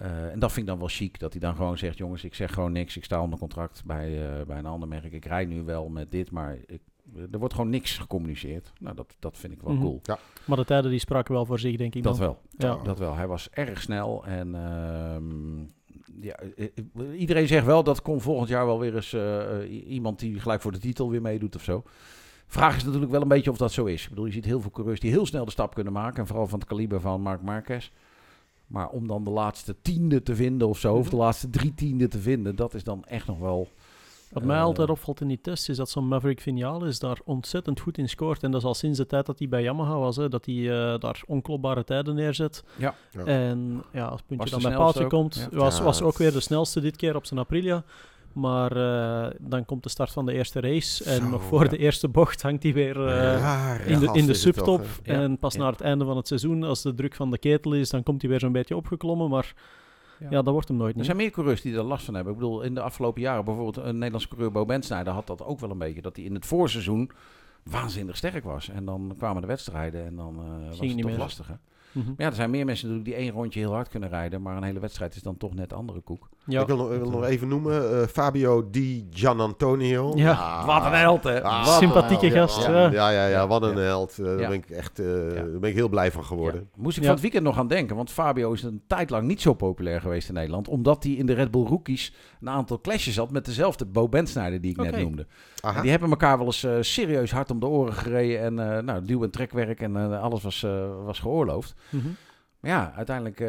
Eh, 0.00 0.30
en 0.32 0.38
dat 0.38 0.52
vind 0.52 0.60
ik 0.60 0.66
dan 0.72 0.78
wel 0.78 0.88
chic, 0.88 1.18
dat 1.18 1.32
hij 1.32 1.40
dan 1.40 1.54
gewoon 1.56 1.78
zegt, 1.78 1.98
jongens, 1.98 2.24
ik 2.24 2.34
zeg 2.34 2.52
gewoon 2.54 2.72
niks, 2.72 2.96
ik 2.96 3.04
sta 3.04 3.22
onder 3.22 3.38
contract 3.38 3.82
bij, 3.84 4.38
eh, 4.38 4.46
bij 4.46 4.58
een 4.58 4.66
ander 4.66 4.88
merk. 4.88 5.12
Ik 5.12 5.24
rijd 5.24 5.48
nu 5.48 5.62
wel 5.62 5.88
met 5.88 6.10
dit, 6.10 6.30
maar 6.30 6.56
ik, 6.66 6.80
er 7.32 7.38
wordt 7.38 7.54
gewoon 7.54 7.70
niks 7.70 7.98
gecommuniceerd. 7.98 8.72
Nou, 8.80 8.96
dat, 8.96 9.16
dat 9.18 9.38
vind 9.38 9.52
ik 9.52 9.60
wel 9.62 9.72
Mhm. 9.72 9.82
cool. 9.82 10.00
Maar 10.44 10.56
de 10.56 10.64
tijden 10.64 10.90
die 10.90 10.98
spraken 11.00 11.34
wel 11.34 11.46
voor 11.46 11.58
zich, 11.58 11.76
denk 11.76 11.94
ik 11.94 12.02
Dat 12.02 12.16
dan. 12.16 12.26
wel. 12.26 12.38
Ja. 12.58 12.82
Dat 12.82 12.98
wel. 12.98 13.14
Hij 13.14 13.26
was 13.26 13.50
erg 13.50 13.80
snel. 13.82 14.24
En 14.24 14.54
ehm, 14.54 15.60
ja, 16.20 16.34
eh, 16.56 17.20
iedereen 17.20 17.46
zegt 17.46 17.66
wel 17.66 17.82
dat 17.84 18.02
kon 18.02 18.20
volgend 18.20 18.48
jaar 18.48 18.66
wel 18.66 18.78
weer 18.78 18.94
eens 18.94 19.14
iemand 19.86 20.18
die 20.18 20.40
gelijk 20.40 20.60
voor 20.60 20.72
de 20.72 20.78
titel 20.78 21.10
weer 21.10 21.22
meedoet 21.22 21.56
of 21.56 21.62
zo. 21.62 21.82
Vraag 22.46 22.76
is 22.76 22.84
natuurlijk 22.84 23.12
wel 23.12 23.22
een 23.22 23.28
beetje 23.28 23.50
of 23.50 23.56
dat 23.56 23.72
zo 23.72 23.84
is. 23.84 24.02
Ik 24.02 24.08
bedoel, 24.08 24.26
je 24.26 24.32
ziet 24.32 24.44
heel 24.44 24.60
veel 24.60 24.70
coureurs 24.70 25.00
die 25.00 25.10
heel 25.10 25.26
snel 25.26 25.44
de 25.44 25.50
stap 25.50 25.74
kunnen 25.74 25.92
maken. 25.92 26.18
En 26.20 26.26
vooral 26.26 26.46
van 26.46 26.58
het 26.58 26.68
kaliber 26.68 27.00
van 27.00 27.20
Marc 27.20 27.42
Marquez. 27.42 27.90
Maar 28.66 28.88
om 28.88 29.06
dan 29.06 29.24
de 29.24 29.30
laatste 29.30 29.76
tiende 29.82 30.22
te 30.22 30.34
vinden 30.34 30.68
of 30.68 30.78
zo, 30.78 30.94
of 30.94 31.08
de 31.08 31.16
laatste 31.16 31.50
drie 31.50 31.74
tiende 31.74 32.08
te 32.08 32.18
vinden, 32.18 32.56
dat 32.56 32.74
is 32.74 32.84
dan 32.84 33.04
echt 33.04 33.26
nog 33.26 33.38
wel. 33.38 33.68
Wat 34.34 34.42
mij 34.42 34.56
eh, 34.56 34.62
altijd 34.62 34.90
opvalt 34.90 35.20
in 35.20 35.28
die 35.28 35.40
test 35.40 35.68
is 35.68 35.76
dat 35.76 35.90
zo'n 35.90 36.08
Maverick 36.08 36.40
Vinales 36.40 36.98
daar 36.98 37.18
ontzettend 37.24 37.80
goed 37.80 37.98
in 37.98 38.08
scoort. 38.08 38.42
En 38.42 38.50
dat 38.50 38.60
is 38.60 38.66
al 38.66 38.74
sinds 38.74 38.98
de 38.98 39.06
tijd 39.06 39.26
dat 39.26 39.38
hij 39.38 39.48
bij 39.48 39.62
Yamaha 39.62 39.98
was, 39.98 40.16
hè, 40.16 40.28
dat 40.28 40.46
hij 40.46 40.54
eh, 40.54 40.98
daar 40.98 41.22
onklopbare 41.26 41.84
tijden 41.84 42.14
neerzet. 42.14 42.64
Ja. 42.76 42.94
Ja. 43.10 43.24
En 43.24 43.84
ja, 43.92 44.06
als 44.06 44.22
puntje 44.22 44.50
dan 44.50 44.62
bij 44.62 44.76
paaltje 44.76 45.04
ook, 45.04 45.10
komt, 45.10 45.48
ja. 45.50 45.58
was, 45.58 45.78
Ja, 45.78 45.84
was 45.84 46.02
ook 46.02 46.18
weer 46.18 46.32
de 46.32 46.40
snelste 46.40 46.80
dit 46.80 46.96
keer 46.96 47.16
op 47.16 47.26
zijn 47.26 47.40
Aprilia. 47.40 47.84
Maar 48.34 48.76
eh, 48.76 49.34
dan 49.40 49.64
komt 49.64 49.82
de 49.82 49.88
start 49.88 50.10
van 50.12 50.26
de 50.26 50.32
eerste 50.32 50.60
race 50.60 51.04
en 51.04 51.16
Zo, 51.22 51.28
nog 51.28 51.42
voor 51.42 51.62
ja. 51.64 51.68
de 51.68 51.78
eerste 51.78 52.08
bocht 52.08 52.42
hangt 52.42 52.62
hij 52.62 52.72
weer 52.72 53.06
eh, 53.06 53.80
in 53.86 53.98
de, 54.00 54.06
in 54.12 54.26
de 54.26 54.26
toch, 54.26 54.36
subtop. 54.36 54.86
En 55.02 55.38
pas 55.38 55.54
Ja. 55.54 55.60
naar 55.60 55.72
het 55.72 55.80
einde 55.80 56.04
van 56.04 56.16
het 56.16 56.26
seizoen, 56.28 56.62
als 56.62 56.82
de 56.82 56.94
druk 56.94 57.14
van 57.14 57.30
de 57.30 57.38
ketel 57.38 57.72
is, 57.74 57.90
dan 57.90 58.02
komt 58.02 58.20
hij 58.20 58.30
weer 58.30 58.40
zo'n 58.40 58.52
beetje 58.52 58.76
opgeklommen. 58.76 59.28
Maar 59.30 59.54
Ja. 60.18 60.26
ja, 60.30 60.42
dat 60.42 60.52
wordt 60.52 60.68
hem 60.68 60.76
nooit 60.76 60.90
Er 60.90 60.96
niet. 60.96 61.04
zijn 61.06 61.16
meer 61.16 61.30
coureurs 61.30 61.60
die 61.62 61.76
er 61.76 61.82
last 61.82 62.04
van 62.04 62.14
hebben. 62.14 62.32
Ik 62.32 62.38
bedoel, 62.38 62.62
in 62.62 62.74
de 62.74 62.80
afgelopen 62.80 63.22
jaren, 63.22 63.44
bijvoorbeeld 63.44 63.86
een 63.86 63.94
Nederlandse 63.94 64.28
coureur, 64.28 64.50
Bo 64.52 64.64
Bensnijder, 64.64 65.12
had 65.12 65.26
dat 65.26 65.44
ook 65.44 65.60
wel 65.60 65.70
een 65.70 65.78
beetje. 65.78 66.02
Dat 66.02 66.16
hij 66.16 66.24
in 66.24 66.34
het 66.34 66.46
voorseizoen 66.46 67.10
waanzinnig 67.62 68.16
sterk 68.16 68.44
was. 68.44 68.68
En 68.68 68.84
dan 68.84 69.14
kwamen 69.18 69.42
de 69.42 69.48
wedstrijden 69.48 70.06
en 70.06 70.16
dan 70.16 70.34
eh, 70.38 70.68
was 70.68 70.78
het 70.78 70.88
toch 70.96 71.04
meer. 71.04 71.18
lastig. 71.18 71.46
Hè? 71.46 71.54
Mhm. 71.94 72.06
Maar 72.06 72.14
ja, 72.18 72.26
er 72.26 72.34
zijn 72.34 72.50
meer 72.50 72.64
mensen 72.64 73.02
die 73.02 73.14
één 73.14 73.30
rondje 73.32 73.60
heel 73.60 73.72
hard 73.72 73.88
kunnen 73.88 74.08
rijden, 74.08 74.42
maar 74.42 74.56
een 74.56 74.62
hele 74.62 74.80
wedstrijd 74.80 75.16
is 75.16 75.22
dan 75.22 75.36
toch 75.36 75.54
net 75.54 75.72
andere 75.72 76.00
koek. 76.00 76.28
Ja. 76.46 76.60
Ik 76.60 76.66
wil 76.66 76.76
nog, 76.76 76.92
ik 76.92 77.00
wil 77.00 77.10
nog 77.10 77.24
even 77.24 77.48
noemen. 77.48 78.00
eh, 78.00 78.06
Fabio 78.06 78.70
Di 78.70 79.06
Gianantonio. 79.10 80.12
Ja, 80.16 80.66
Wat 80.66 80.84
een 80.84 80.92
held, 80.92 81.24
hè? 81.24 81.42
Ah, 81.42 81.66
sympathieke 81.78 82.30
gast. 82.30 82.66
Ja, 82.66 82.88
Ja. 82.90 83.08
ja, 83.10 83.26
ja, 83.26 83.46
wat 83.46 83.62
een 83.62 83.76
Ja. 83.76 83.80
held. 83.82 84.18
Eh, 84.18 84.24
Daar 84.24 84.40
Ja. 84.40 84.48
ben 84.48 84.56
ik 84.56 84.70
echt 84.70 84.98
eh, 84.98 85.06
Ja. 85.06 85.34
daar 85.34 85.58
ben 85.60 85.70
ik 85.70 85.76
heel 85.76 85.88
blij 85.88 86.12
van 86.12 86.24
geworden. 86.24 86.60
Ja. 86.60 86.82
Moest 86.82 86.96
ik 86.96 87.02
Ja. 87.02 87.08
van 87.08 87.12
het 87.14 87.22
weekend 87.22 87.44
nog 87.44 87.58
aan 87.58 87.68
denken, 87.68 87.96
want 87.96 88.10
Fabio 88.10 88.52
is 88.52 88.62
een 88.62 88.82
tijd 88.86 89.10
lang 89.10 89.26
niet 89.26 89.40
zo 89.40 89.54
populair 89.54 90.00
geweest 90.00 90.28
in 90.28 90.34
Nederland, 90.34 90.68
omdat 90.68 91.02
hij 91.02 91.12
in 91.12 91.26
de 91.26 91.32
Red 91.32 91.50
Bull 91.50 91.64
Rookies 91.66 92.14
een 92.40 92.48
aantal 92.50 92.80
clashes 92.80 93.16
had 93.16 93.30
met 93.30 93.44
dezelfde 93.44 93.84
Bo 93.84 94.08
Bensnijder 94.08 94.60
die 94.60 94.70
ik 94.70 94.76
net 94.76 94.96
noemde. 95.02 95.26
En 95.62 95.82
die 95.82 95.90
hebben 95.90 96.10
elkaar 96.10 96.36
wel 96.38 96.46
eens 96.46 96.64
eh, 96.64 96.72
serieus 96.80 97.30
hard 97.32 97.50
om 97.50 97.60
de 97.60 97.66
oren 97.66 97.92
gereden 97.92 98.40
en 98.40 98.76
eh, 98.76 98.82
nou, 98.82 99.04
duw- 99.04 99.22
en 99.22 99.30
trekwerk 99.30 99.80
en 99.80 99.96
eh, 99.96 100.22
alles 100.22 100.42
was, 100.42 100.62
eh, 100.62 100.70
was 101.04 101.18
geoorloofd. 101.18 101.74
Mhm. 101.88 102.06
Maar 102.60 102.72
ja, 102.72 102.92
uiteindelijk 102.96 103.40
eh, 103.40 103.48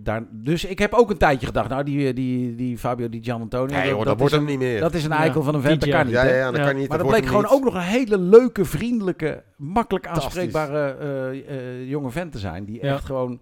daar... 0.00 0.22
Dus 0.30 0.64
ik 0.64 0.78
heb 0.78 0.92
ook 0.92 1.10
een 1.10 1.16
tijdje 1.16 1.46
gedacht, 1.46 1.68
nou 1.68 1.82
die, 1.84 2.12
die, 2.12 2.54
die 2.54 2.78
Fabio 2.78 3.08
Di 3.08 3.22
Gianantonio, 3.22 3.76
Nee, 3.76 3.92
hoor, 3.92 4.04
dat, 4.04 4.14
is 4.14 4.18
wordt 4.20 4.34
een, 4.34 4.40
hem 4.40 4.48
niet 4.48 4.58
meer. 4.58 4.80
dat 4.80 4.94
is 4.94 5.04
een 5.04 5.10
Ja, 5.10 5.16
eikel 5.18 5.42
van 5.42 5.54
een 5.54 5.60
vent, 5.60 5.80
dat 5.80 5.90
kan 5.90 6.04
niet. 6.06 6.14
ja, 6.14 6.24
ja, 6.24 6.34
ja, 6.34 6.50
dat 6.50 6.56
Ja. 6.56 6.66
kan 6.66 6.76
niet. 6.76 6.88
Maar 6.88 6.98
dat 6.98 7.06
dat 7.06 7.06
wordt 7.06 7.16
bleek 7.18 7.26
gewoon 7.26 7.42
niet. 7.42 7.52
ook 7.52 7.64
nog 7.64 7.74
een 7.74 7.88
hele 7.90 8.18
leuke, 8.18 8.64
vriendelijke, 8.64 9.42
makkelijk 9.56 10.06
aanspreekbare 10.06 10.96
eh, 11.00 11.30
eh, 11.56 11.88
jonge 11.88 12.10
vent 12.10 12.32
te 12.32 12.38
zijn. 12.38 12.64
Die 12.64 12.78
Ja. 12.84 12.92
echt 12.94 13.04
gewoon 13.04 13.40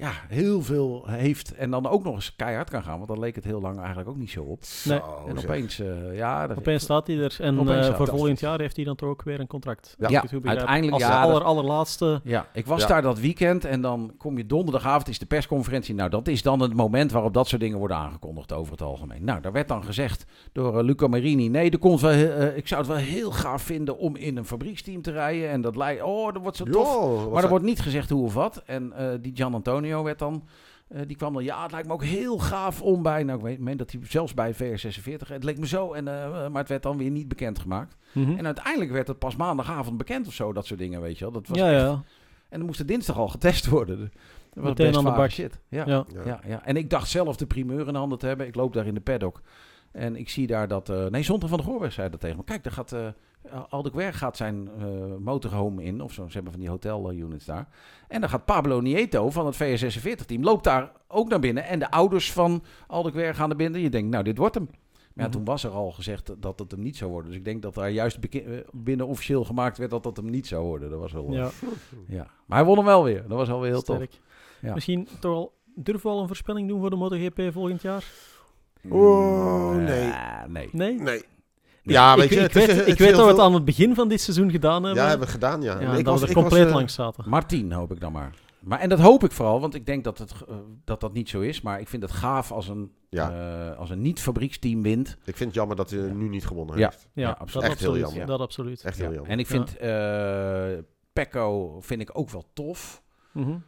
ja, 0.00 0.12
heel 0.28 0.62
veel 0.62 1.04
heeft. 1.06 1.54
En 1.54 1.70
dan 1.70 1.88
ook 1.88 2.04
nog 2.04 2.14
eens 2.14 2.36
keihard 2.36 2.70
kan 2.70 2.82
gaan. 2.82 2.96
Want 2.96 3.08
dan 3.08 3.18
leek 3.18 3.34
het 3.34 3.44
heel 3.44 3.60
lang 3.60 3.78
eigenlijk 3.78 4.08
ook 4.08 4.16
niet 4.16 4.30
zo 4.30 4.42
op. 4.42 4.62
Nee. 4.84 5.00
En 5.28 5.38
opeens, 5.38 5.78
eh, 5.78 6.16
ja... 6.16 6.46
Dat 6.46 6.58
Opeens 6.58 6.82
staat 6.82 7.06
hij 7.06 7.18
er. 7.18 7.36
En 7.40 7.68
eh, 7.68 7.94
voor 7.94 8.06
volgend 8.06 8.40
jaar 8.40 8.60
heeft 8.60 8.76
hij 8.76 8.84
dan 8.84 8.96
toch 8.96 9.08
ook 9.08 9.22
weer 9.22 9.40
een 9.40 9.46
contract. 9.46 9.96
Ja. 9.98 10.20
Begrijp. 10.20 10.46
uiteindelijk, 10.46 10.92
Als 10.92 11.02
ja, 11.02 11.20
de 11.20 11.26
aller, 11.28 11.42
allerlaatste. 11.42 12.20
Ja, 12.24 12.46
ik 12.52 12.66
was 12.66 12.80
Ja. 12.80 12.86
daar 12.86 13.02
dat 13.02 13.18
weekend 13.18 13.64
en 13.64 13.80
dan 13.80 14.14
kom 14.18 14.36
je 14.36 14.46
donderdagavond, 14.46 15.08
is 15.08 15.18
de 15.18 15.26
persconferentie. 15.26 15.94
Nou, 15.94 16.10
dat 16.10 16.28
is 16.28 16.42
dan 16.42 16.60
het 16.60 16.74
moment 16.74 17.12
waarop 17.12 17.34
dat 17.34 17.48
soort 17.48 17.60
dingen 17.60 17.78
worden 17.78 17.96
aangekondigd 17.96 18.52
over 18.52 18.72
het 18.72 18.82
algemeen. 18.82 19.24
Nou, 19.24 19.40
daar 19.40 19.52
werd 19.52 19.68
dan 19.68 19.84
gezegd 19.84 20.24
door 20.52 20.78
eh, 20.78 20.84
Luca 20.84 21.06
Marini, 21.06 21.48
nee, 21.48 21.70
er 21.70 21.78
komt 21.78 22.00
wel, 22.00 22.12
ik 22.54 22.68
zou 22.68 22.80
het 22.80 22.90
wel 22.90 23.00
heel 23.00 23.30
gaaf 23.30 23.62
vinden 23.62 23.98
om 23.98 24.16
in 24.16 24.36
een 24.36 24.44
fabrieksteam 24.44 25.02
te 25.02 25.10
rijden. 25.10 25.50
En 25.50 25.60
dat 25.60 25.76
lijkt, 25.76 26.02
oh, 26.02 26.32
dat 26.32 26.42
wordt 26.42 26.56
zo 26.56 26.64
tof. 26.64 26.94
Jo, 26.94 27.30
Maar 27.32 27.42
er 27.42 27.48
wordt 27.48 27.64
niet 27.64 27.80
gezegd 27.80 28.10
hoe 28.10 28.24
of 28.24 28.34
wat. 28.34 28.62
En 28.66 28.92
eh, 28.92 29.06
die 29.20 29.32
Gian 29.34 29.54
Antonio 29.54 29.89
werd 29.98 30.18
dan, 30.18 30.44
eh, 30.88 31.00
die 31.06 31.16
kwam 31.16 31.32
dan, 31.32 31.44
ja, 31.44 31.62
het 31.62 31.70
lijkt 31.72 31.86
me 31.86 31.92
ook 31.92 32.04
heel 32.04 32.38
gaaf 32.38 32.82
om 32.82 33.02
bij, 33.02 33.22
nou, 33.22 33.38
ik 33.38 33.44
weet 33.44 33.58
meen 33.58 33.76
dat 33.76 33.90
hij 33.92 34.00
zelfs 34.08 34.34
bij 34.34 34.54
VR46, 34.54 35.28
het 35.28 35.44
leek 35.44 35.58
me 35.58 35.66
zo, 35.66 35.92
en, 35.92 36.08
eh, 36.08 36.30
maar 36.48 36.60
het 36.60 36.68
werd 36.68 36.82
dan 36.82 36.96
weer 36.98 37.10
niet 37.10 37.28
bekendgemaakt. 37.28 37.96
Mhm. 38.12 38.36
En 38.38 38.46
uiteindelijk 38.46 38.90
werd 38.90 39.08
het 39.08 39.18
pas 39.18 39.36
maandagavond 39.36 39.96
bekend 39.96 40.26
of 40.26 40.32
zo, 40.32 40.52
dat 40.52 40.66
soort 40.66 40.80
dingen, 40.80 41.00
weet 41.00 41.18
je 41.18 41.24
wel. 41.24 41.32
Dat 41.32 41.48
was 41.48 41.58
ja, 41.58 41.72
echt- 41.72 41.80
ja. 41.80 42.02
en 42.48 42.58
dan 42.58 42.66
moest 42.66 42.80
er 42.80 42.86
dinsdag 42.86 43.16
al 43.18 43.28
getest 43.28 43.66
worden. 43.66 43.98
Dat 43.98 44.08
was 44.54 44.64
Meteen 44.64 44.86
best 44.86 44.98
aan 44.98 45.04
de 45.04 45.10
vage 45.10 45.20
bak. 45.22 45.30
Shit. 45.30 45.58
Ja, 45.68 45.84
Ja. 45.86 46.04
ja. 46.14 46.22
Ja. 46.24 46.40
Ja, 46.46 46.64
En 46.64 46.76
ik 46.76 46.90
dacht 46.90 47.08
zelf 47.08 47.36
de 47.36 47.46
primeur 47.46 47.88
in 47.88 47.94
handen 47.94 48.18
te 48.18 48.26
hebben. 48.26 48.46
Ik 48.46 48.54
loop 48.54 48.72
daar 48.72 48.86
in 48.86 48.94
de 48.94 49.00
paddock. 49.00 49.40
En 49.92 50.16
ik 50.16 50.28
zie 50.28 50.46
daar 50.46 50.68
dat... 50.68 50.88
eh 50.88 51.06
nee, 51.06 51.22
Zonte 51.22 51.48
van 51.48 51.58
de 51.58 51.64
Goorweg 51.64 51.92
zei 51.92 52.10
dat 52.10 52.20
tegen 52.20 52.36
me. 52.36 52.44
Kijk, 52.44 52.64
daar 52.64 52.72
gaat... 52.72 52.94
Aldequer 53.68 54.14
gaat 54.14 54.36
zijn 54.36 54.68
eh, 54.78 54.84
motorhome 55.18 55.82
in. 55.82 56.00
Of 56.00 56.12
zo. 56.12 56.26
Ze 56.26 56.32
hebben 56.32 56.52
van 56.52 56.60
die 56.60 56.70
hotel 56.70 57.10
eh, 57.10 57.18
units 57.18 57.44
daar. 57.44 57.68
En 58.08 58.20
dan 58.20 58.30
gaat 58.30 58.44
Pablo 58.44 58.80
Nieto 58.80 59.30
van 59.30 59.46
het 59.46 59.54
VS46-team... 59.56 60.42
loopt 60.42 60.64
daar 60.64 60.92
ook 61.08 61.28
naar 61.28 61.38
binnen. 61.40 61.64
En 61.64 61.78
de 61.78 61.90
ouders 61.90 62.32
van 62.32 62.62
Aldequer 62.86 63.34
gaan 63.34 63.48
naar 63.48 63.56
binnen. 63.56 63.80
Je 63.80 63.90
denkt, 63.90 64.10
nou, 64.10 64.24
dit 64.24 64.38
wordt 64.38 64.54
hem. 64.54 64.64
Maar 64.70 64.78
ja, 65.14 65.22
Mhm. 65.22 65.30
toen 65.30 65.44
was 65.44 65.64
er 65.64 65.70
al 65.70 65.90
gezegd 65.90 66.32
dat 66.42 66.58
het 66.58 66.70
hem 66.70 66.80
niet 66.82 66.96
zou 66.96 67.10
worden. 67.10 67.30
Dus 67.30 67.38
ik 67.38 67.44
denk 67.44 67.62
dat 67.62 67.74
daar 67.74 67.90
juist 67.90 68.18
binnen 68.72 69.06
officieel 69.06 69.44
gemaakt 69.44 69.78
werd 69.78 69.90
dat 69.90 70.02
dat 70.02 70.16
hem 70.16 70.30
niet 70.30 70.46
zou 70.46 70.64
worden. 70.64 70.90
Dat 70.90 71.00
was 71.00 71.12
wel... 71.12 71.32
ja, 71.32 71.50
ja. 72.06 72.26
Maar 72.46 72.58
hij 72.58 72.66
won 72.66 72.76
hem 72.76 72.84
wel 72.86 73.04
weer. 73.04 73.22
Dat 73.28 73.38
was 73.38 73.50
alweer 73.50 73.70
heel 73.70 73.82
tof. 73.82 73.96
sterk. 73.96 74.12
Ja. 74.60 74.74
Misschien 74.74 75.08
toch 75.20 75.34
al... 75.34 75.52
Durf 75.74 76.02
wel 76.02 76.20
een 76.20 76.26
voorspelling 76.26 76.68
doen 76.68 76.80
voor 76.80 76.90
de 76.90 76.96
MotoGP 76.96 77.52
volgend 77.52 77.82
jaar? 77.82 78.04
Oh, 78.88 79.74
nee. 79.76 80.06
Ja, 80.06 80.46
nee. 80.48 80.68
Nee? 80.72 81.00
Nee. 81.00 81.22
Ja, 81.82 82.16
weet 82.16 82.24
ik, 82.24 82.30
je, 82.30 82.40
ik 82.44 82.54
is- 82.54 82.66
weet, 82.66 82.86
ik 82.88 82.98
weet 82.98 83.10
dat 83.16 83.24
we 83.24 83.30
het 83.30 83.40
aan 83.40 83.54
het 83.54 83.64
begin 83.64 83.94
van 83.94 84.08
dit 84.08 84.20
seizoen 84.20 84.50
gedaan 84.50 84.82
hebben. 84.84 85.02
Ja, 85.02 85.08
hebben 85.08 85.26
we 85.26 85.32
gedaan, 85.32 85.62
ja. 85.62 85.80
Ja, 85.80 85.88
Nee, 85.90 85.98
ik 85.98 86.04
dat 86.04 86.12
was- 86.12 86.20
we 86.20 86.24
er 86.24 86.30
ik 86.30 86.36
was, 86.36 86.44
compleet 86.44 86.66
eh, 86.68 86.74
langs 86.74 86.94
zaten. 86.94 87.24
Martien 87.28 87.72
hoop 87.72 87.92
ik 87.92 88.00
dan 88.00 88.12
maar. 88.12 88.34
maar. 88.60 88.80
En 88.80 88.88
dat 88.88 88.98
hoop 88.98 89.24
ik 89.24 89.32
vooral, 89.32 89.60
want 89.60 89.74
ik 89.74 89.86
denk 89.86 90.04
dat, 90.04 90.18
het, 90.18 90.32
eh, 90.48 90.54
dat 90.84 91.00
dat 91.00 91.12
niet 91.12 91.28
zo 91.28 91.40
is. 91.40 91.60
Maar 91.60 91.80
ik 91.80 91.88
vind 91.88 92.02
het 92.02 92.12
gaaf 92.12 92.52
als 92.52 92.68
een, 92.68 92.92
Ja. 93.08 93.30
eh, 93.70 93.78
als 93.78 93.90
een 93.90 94.00
niet-fabrieksteam 94.00 94.82
wint. 94.82 95.08
Ik 95.24 95.36
vind 95.36 95.38
het 95.48 95.54
jammer 95.54 95.76
dat 95.76 95.90
hij 95.90 96.00
nu 96.00 96.28
niet 96.28 96.46
gewonnen 96.46 96.78
Ja. 96.78 96.88
heeft. 96.88 97.08
Ja, 97.12 97.22
Ja, 97.22 97.28
dat 97.28 97.38
absoluut. 97.38 97.68
Echt 97.70 97.80
heel 97.80 97.98
jammer. 97.98 98.26
Dat 98.26 98.40
absoluut. 98.40 98.82
Echt 98.82 98.96
Ja. 98.96 99.02
heel 99.04 99.12
jammer. 99.12 99.30
En 99.30 99.38
ik 99.38 99.46
vind 99.46 99.76
eh 99.76 100.68
Pecco 101.12 101.80
vind 101.80 102.00
ik 102.00 102.10
ook 102.12 102.30
wel 102.30 102.44
tof. 102.52 103.02
Mhm. 103.32 103.48
Maar 103.50 103.60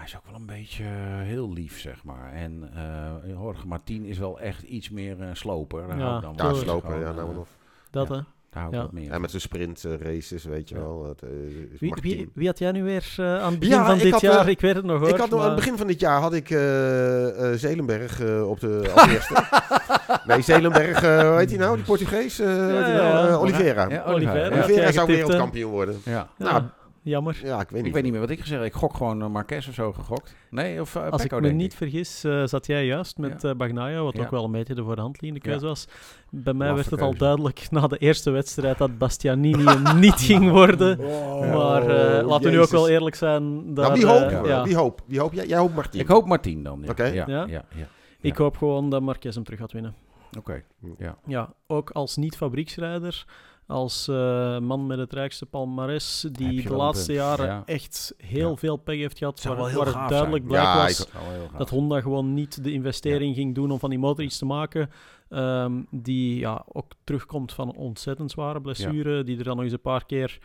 hij 0.00 0.08
is 0.08 0.16
ook 0.16 0.26
wel 0.26 0.34
een 0.40 0.46
beetje 0.46 0.84
eh, 0.84 0.90
heel 1.20 1.52
lief, 1.52 1.80
zeg 1.80 2.04
maar. 2.04 2.32
En 2.32 2.70
eh 2.74 3.30
Jorge 3.30 3.66
Martien 3.66 4.04
is 4.04 4.18
wel 4.18 4.40
echt 4.40 4.62
iets 4.62 4.90
meer 4.90 5.20
een 5.20 5.36
sloper. 5.36 5.86
Daar 5.88 5.98
Ja, 5.98 6.20
dan 6.20 6.34
Ja, 6.36 6.42
wel 6.64 6.80
gewoon, 6.80 7.00
ja, 7.00 7.12
nou 7.12 7.26
maar 7.26 7.34
nog. 7.34 7.46
Dat, 7.90 8.08
Ja. 8.08 8.14
hè. 8.14 8.20
Daar 8.50 8.62
hou 8.62 8.74
ik 8.74 8.80
Ja. 8.80 8.84
wat 8.86 8.92
meer 8.94 9.10
En 9.10 9.20
met 9.20 9.30
zijn 9.30 9.42
sprint 9.42 9.84
eh, 9.84 9.94
races, 9.96 10.44
weet 10.44 10.68
je 10.68 10.74
Ja. 10.74 10.80
wel. 10.80 11.08
Het, 11.08 11.22
eh, 11.22 11.28
is 11.72 11.80
Wie, 11.80 11.90
Martin. 11.90 12.10
wie, 12.16 12.30
wie 12.34 12.46
had 12.46 12.58
jij 12.58 12.72
nu 12.72 12.82
weer 12.84 13.14
eh, 13.16 13.42
aan 13.42 13.50
het 13.50 13.58
begin 13.58 13.74
Ja, 13.74 13.84
van 13.86 13.96
ik 13.96 14.02
dit 14.02 14.12
had, 14.12 14.20
jaar? 14.20 14.48
ik 14.48 14.60
weet 14.60 14.74
het 14.74 14.84
nog 14.84 15.00
hoor. 15.00 15.08
Ik 15.08 15.16
had 15.16 15.30
nog, 15.30 15.40
aan 15.40 15.46
het 15.46 15.54
begin 15.56 15.76
van 15.76 15.86
dit 15.86 16.00
jaar 16.00 16.20
had 16.20 16.32
ik 16.34 16.50
eh, 16.50 17.52
eh, 17.52 17.58
Zelenberg 17.58 18.20
eh, 18.20 18.48
op 18.48 18.60
de 18.60 18.90
als 18.94 19.06
eerste. 19.14 19.34
nee, 20.26 20.40
Zelenberg, 20.42 21.02
eh, 21.02 21.28
hoe 21.28 21.38
heet 21.38 21.50
hij 21.50 21.58
nou? 21.58 21.76
Die 21.76 21.84
Portugees? 21.84 22.38
eh, 22.38 22.46
hoe 22.46 22.54
heet 22.56 22.84
hij 22.84 22.92
ja, 22.94 23.12
nou? 23.12 23.28
ja. 23.28 23.34
Oliveira. 23.34 23.80
Ja, 23.88 24.02
Oliveira. 24.02 24.12
Oliveira. 24.12 24.44
Ja. 24.44 24.52
Oliveira 24.62 24.82
jij 24.82 24.92
zou 24.92 25.06
wereldkampioen 25.06 25.70
worden. 25.70 26.00
Ja. 26.04 26.28
Ja, 26.36 26.50
Nou, 26.50 26.62
jammer. 27.10 27.40
Ja, 27.44 27.60
ik 27.60 27.68
weet 27.68 27.76
niet. 27.78 27.86
Ik 27.86 27.92
weet 27.92 28.02
niet 28.02 28.12
meer 28.12 28.20
wat 28.20 28.30
ik 28.30 28.40
gezegd 28.40 28.60
heb. 28.62 28.70
Ik 28.72 28.76
gok 28.76 28.94
gewoon 28.96 29.22
uh, 29.22 29.28
Marquez 29.28 29.68
of 29.68 29.74
zo 29.74 29.92
gegokt. 29.92 30.34
Nee, 30.50 30.80
of 30.80 30.94
uh, 30.94 31.08
Als 31.08 31.22
Pecco, 31.22 31.36
ik 31.36 31.42
me 31.42 31.48
niet 31.50 31.74
vergis, 31.74 32.24
eh, 32.24 32.42
zat 32.46 32.66
jij 32.66 32.86
juist 32.86 33.18
met 33.18 33.42
Ja. 33.42 33.48
eh 33.50 33.56
Bagnaia, 33.56 34.02
wat 34.02 34.16
Ja. 34.16 34.22
ook 34.22 34.30
wel 34.30 34.44
een 34.44 34.50
beetje 34.52 34.74
de 34.74 34.82
voor 34.82 34.94
de 34.94 35.00
hand 35.00 35.20
liggende 35.20 35.44
keuze 35.48 35.64
Ja. 35.64 35.68
was. 35.68 35.86
Bij 36.30 36.52
mij 36.54 36.66
Laffe 36.68 36.80
werd 36.82 36.90
het 36.90 37.00
al 37.10 37.16
duidelijk 37.16 37.66
na 37.70 37.86
de 37.86 37.96
eerste 37.98 38.30
wedstrijd 38.30 38.78
dat 38.78 38.98
Bastianini 38.98 39.64
hem 39.64 39.98
niet 40.06 40.20
ging 40.20 40.50
worden. 40.50 40.98
maar 41.38 41.82
eh, 41.82 42.26
laten 42.26 42.44
we 42.44 42.50
nu 42.50 42.60
ook 42.60 42.70
wel 42.70 42.88
eerlijk 42.88 43.16
zijn. 43.16 43.74
Daar, 43.74 43.84
Nou, 43.88 44.00
wie 44.00 44.08
eh, 44.08 44.32
hoop? 44.32 44.46
ja. 44.46 44.64
Wie 44.64 44.76
hoop? 44.76 45.02
Wie 45.06 45.20
hoop? 45.20 45.32
Jij, 45.32 45.46
jij 45.46 45.58
hoopt 45.58 45.74
Martin. 45.74 46.00
Ik 46.00 46.06
hoop 46.08 46.26
Martien 46.26 46.62
dan. 46.62 46.80
Ja. 46.82 46.90
Oké. 46.90 47.04
Ja, 47.04 47.24
Ja? 47.26 47.44
ja, 47.48 47.64
ja. 47.74 47.86
Ik 48.20 48.36
hoop 48.36 48.56
gewoon 48.56 48.90
dat 48.90 49.02
Marquez 49.02 49.34
hem 49.34 49.44
terug 49.44 49.58
gaat 49.60 49.72
winnen. 49.72 49.94
Oké. 50.38 50.62
Ja. 50.98 51.16
Ja, 51.26 51.52
ook 51.66 51.90
als 51.90 52.16
niet-fabrieksrijder, 52.16 53.24
als 53.70 54.08
eh, 54.08 54.58
man 54.58 54.86
met 54.86 54.98
het 54.98 55.12
rijkste 55.12 55.46
palmares, 55.46 56.26
die 56.32 56.62
de 56.62 56.72
laatste 56.74 57.06
punt. 57.06 57.18
jaren 57.18 57.46
Ja. 57.46 57.62
echt 57.66 58.14
heel 58.16 58.48
Ja. 58.50 58.56
veel 58.56 58.76
pech 58.76 58.96
heeft 58.98 59.18
gehad, 59.18 59.42
waar, 59.42 59.56
wel 59.56 59.66
heel 59.66 59.76
waar 59.84 59.86
het 59.86 60.08
duidelijk 60.08 60.30
zijn. 60.30 60.46
blijk 60.46 60.62
Ja, 60.62 60.82
was 60.82 61.08
dat 61.58 61.70
Honda 61.70 62.00
gewoon 62.00 62.34
niet 62.34 62.64
de 62.64 62.72
investering 62.72 63.34
ging 63.34 63.54
doen 63.54 63.70
om 63.70 63.78
van 63.78 63.90
die 63.90 63.98
motor 63.98 64.24
iets 64.24 64.38
te 64.38 64.44
maken. 64.44 64.90
ehm, 65.28 65.72
die 65.90 66.38
ja, 66.38 66.64
ook 66.72 66.92
terugkomt 67.04 67.52
van 67.52 67.74
ontzettend 67.76 68.30
zware 68.30 68.60
blessure. 68.60 69.22
Die 69.24 69.38
er 69.38 69.44
dan 69.44 69.54
nog 69.54 69.64
eens 69.64 69.72
een 69.72 69.80
paar 69.80 70.06
keer. 70.06 70.38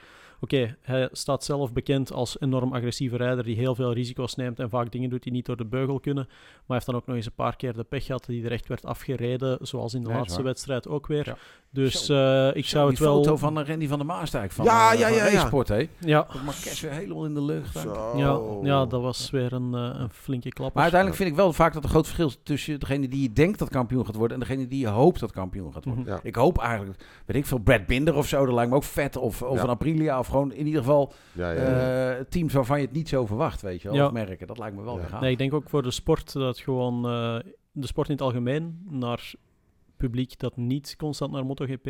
Oké, 0.46 0.76
hij 0.82 1.10
staat 1.12 1.44
zelf 1.44 1.74
bekend 1.74 2.12
als 2.14 2.40
enorm 2.40 2.74
agressieve 2.74 3.18
rijder 3.18 3.44
die 3.44 3.56
heel 3.56 3.76
veel 3.76 3.94
risico's 3.94 4.36
neemt 4.36 4.60
en 4.60 4.70
vaak 4.70 4.92
dingen 4.92 5.10
doet 5.10 5.24
die 5.24 5.32
niet 5.32 5.46
door 5.46 5.58
de 5.58 5.66
beugel 5.66 6.00
kunnen. 6.00 6.24
Maar 6.28 6.36
hij 6.68 6.76
heeft 6.76 6.86
dan 6.86 6.96
ook 6.96 7.06
nog 7.06 7.16
eens 7.16 7.26
een 7.26 7.32
paar 7.36 7.56
keer 7.56 7.74
de 7.74 7.84
pech 7.84 8.06
gehad 8.06 8.26
die 8.26 8.46
er 8.46 8.52
echt 8.52 8.68
werd 8.68 8.86
afgereden, 8.86 9.58
zoals 9.62 9.94
in 9.94 10.04
de 10.04 10.10
Ja, 10.10 10.16
laatste 10.16 10.42
wedstrijd 10.42 10.88
ook 10.88 11.08
weer. 11.08 11.26
Ja. 11.26 11.38
Dus 11.72 12.06
Zo. 12.06 12.14
eh, 12.50 12.56
ik 12.56 12.66
Zo, 12.66 12.78
zou 12.78 12.90
het 12.90 13.00
wel... 13.00 13.16
foto 13.24 13.38
van 13.38 13.60
uh, 13.60 13.68
Randy 13.68 13.88
van 13.88 13.98
der 14.00 14.08
van, 14.50 14.66
Ja, 14.66 14.92
eh, 14.94 15.00
ja, 15.00 15.08
van 15.08 15.16
ja, 15.18 15.24
ja. 15.26 15.50
Hè? 15.68 15.88
Ja, 16.00 16.28
Dat 16.34 16.44
Marquez 16.44 16.82
weer 16.82 16.92
helemaal 16.92 17.26
in 17.26 17.34
de 17.34 17.42
lucht. 17.42 17.84
ja, 18.16 18.40
ja, 18.64 18.86
dat 18.86 19.02
was 19.02 19.30
weer 19.30 19.54
een, 19.54 19.74
eh, 19.74 20.00
een 20.00 20.10
flinke 20.10 20.50
klap. 20.50 20.74
Maar 20.74 20.82
uiteindelijk 20.84 21.22
vind 21.22 21.32
ik 21.32 21.38
wel 21.38 21.54
vaak 21.54 21.74
dat 21.74 21.78
er 21.84 21.84
een 21.84 21.94
groot 21.96 22.06
verschil 22.06 22.28
is 22.28 22.38
tussen 22.44 22.80
degene 22.80 23.08
die 23.08 23.22
je 23.22 23.34
denkt 23.34 23.60
dat 23.60 23.70
kampioen 23.70 24.06
gaat 24.06 24.16
worden 24.16 24.42
en 24.42 24.48
degene 24.48 24.68
die 24.68 24.80
je 24.80 24.88
hoopt 24.88 25.20
dat 25.20 25.32
kampioen 25.32 25.74
gaat 25.74 25.86
worden. 25.86 26.04
Mhm. 26.04 26.12
Ja. 26.14 26.20
Ik 26.24 26.36
hoop 26.36 26.58
eigenlijk, 26.58 27.04
weet 27.26 27.38
ik 27.38 27.46
veel, 27.46 27.58
Brad 27.60 27.86
Binder 27.86 28.16
of 28.16 28.28
zo, 28.28 28.46
dat 28.46 28.54
lijkt 28.54 28.70
me 28.70 28.76
ook 28.76 28.84
vet. 28.84 29.18
Of, 29.18 29.42
of 29.42 29.58
Ja. 29.58 29.64
een 29.64 29.70
Aprilia, 29.70 30.20
of 30.20 30.28
gewoon 30.36 30.54
in 30.54 30.66
ieder 30.66 30.82
geval 30.82 31.14
Ja, 31.32 31.52
ja, 31.52 31.62
ja. 31.62 32.12
eh, 32.16 32.26
teams 32.30 32.54
waarvan 32.54 32.80
je 32.80 32.86
het 32.86 32.96
niet 32.96 33.10
zo 33.10 33.26
verwacht, 33.26 33.62
weet 33.62 33.82
je 33.82 33.88
wel. 33.88 33.98
Ja. 33.98 34.06
Of 34.06 34.12
merken, 34.12 34.48
dat 34.48 34.58
lijkt 34.58 34.76
me 34.76 34.84
wel 34.84 35.00
gaaf. 35.08 35.22
Nee, 35.22 35.32
ik 35.32 35.38
denk 35.38 35.54
ook 35.54 35.70
voor 35.70 35.84
de 35.84 35.92
sport 35.92 36.34
dat 36.34 36.60
gewoon 36.60 36.96
eh, 37.10 37.38
de 37.72 37.88
sport 37.88 38.08
in 38.08 38.14
het 38.14 38.24
algemeen 38.24 38.82
naar 38.90 39.34
publiek 39.98 40.40
dat 40.40 40.58
niet 40.58 40.96
constant 40.98 41.32
naar 41.32 41.46
MotoGP 41.46 41.90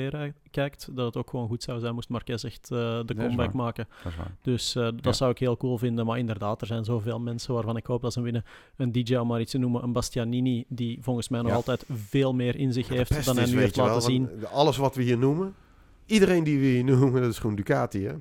kijkt, 0.51 0.89
dat 0.95 1.05
het 1.05 1.17
ook 1.17 1.29
gewoon 1.29 1.47
goed 1.47 1.63
zou 1.63 1.79
zijn 1.79 1.93
moest 1.93 2.09
Marquez 2.09 2.43
echt 2.43 2.71
eh, 2.71 2.99
de 3.05 3.15
comeback 3.15 3.53
maken. 3.53 3.87
Dat 4.03 4.11
is 4.11 4.17
waar. 4.17 4.35
Dus 4.41 4.75
eh, 4.75 4.83
dat 4.83 4.93
Ja. 5.01 5.11
zou 5.11 5.31
ik 5.31 5.37
heel 5.39 5.57
cool 5.57 5.77
vinden. 5.77 6.05
Maar 6.05 6.17
inderdaad, 6.17 6.61
er 6.61 6.67
zijn 6.67 6.83
zoveel 6.85 7.19
mensen 7.19 7.53
waarvan 7.53 7.77
ik 7.77 7.85
hoop 7.85 8.01
dat 8.01 8.13
ze 8.13 8.21
winnen. 8.21 8.43
Een 8.77 8.91
DJ, 8.91 9.15
om 9.15 9.27
maar 9.27 9.39
iets 9.41 9.51
te 9.51 9.57
noemen, 9.57 9.83
een 9.83 9.91
Bastianini, 9.93 10.65
die 10.67 10.97
volgens 11.01 11.29
mij 11.29 11.39
nog 11.41 11.49
Ja. 11.49 11.55
altijd 11.55 11.85
veel 11.89 12.33
meer 12.33 12.55
in 12.55 12.73
zich 12.73 12.87
heeft 12.87 13.25
dan 13.25 13.37
hij 13.37 13.45
nu 13.45 13.57
heeft 13.59 13.75
wel, 13.75 13.85
laten 13.85 14.01
zien. 14.01 14.29
Alles 14.51 14.77
wat 14.77 14.95
we 14.95 15.03
hier 15.03 15.17
noemen, 15.17 15.53
iedereen 16.05 16.43
die 16.43 16.59
we 16.59 16.65
hier 16.65 16.83
noemen, 16.83 17.21
dat 17.21 17.31
is 17.31 17.39
gewoon 17.39 17.55
Ducati, 17.55 18.05
hè? 18.05 18.13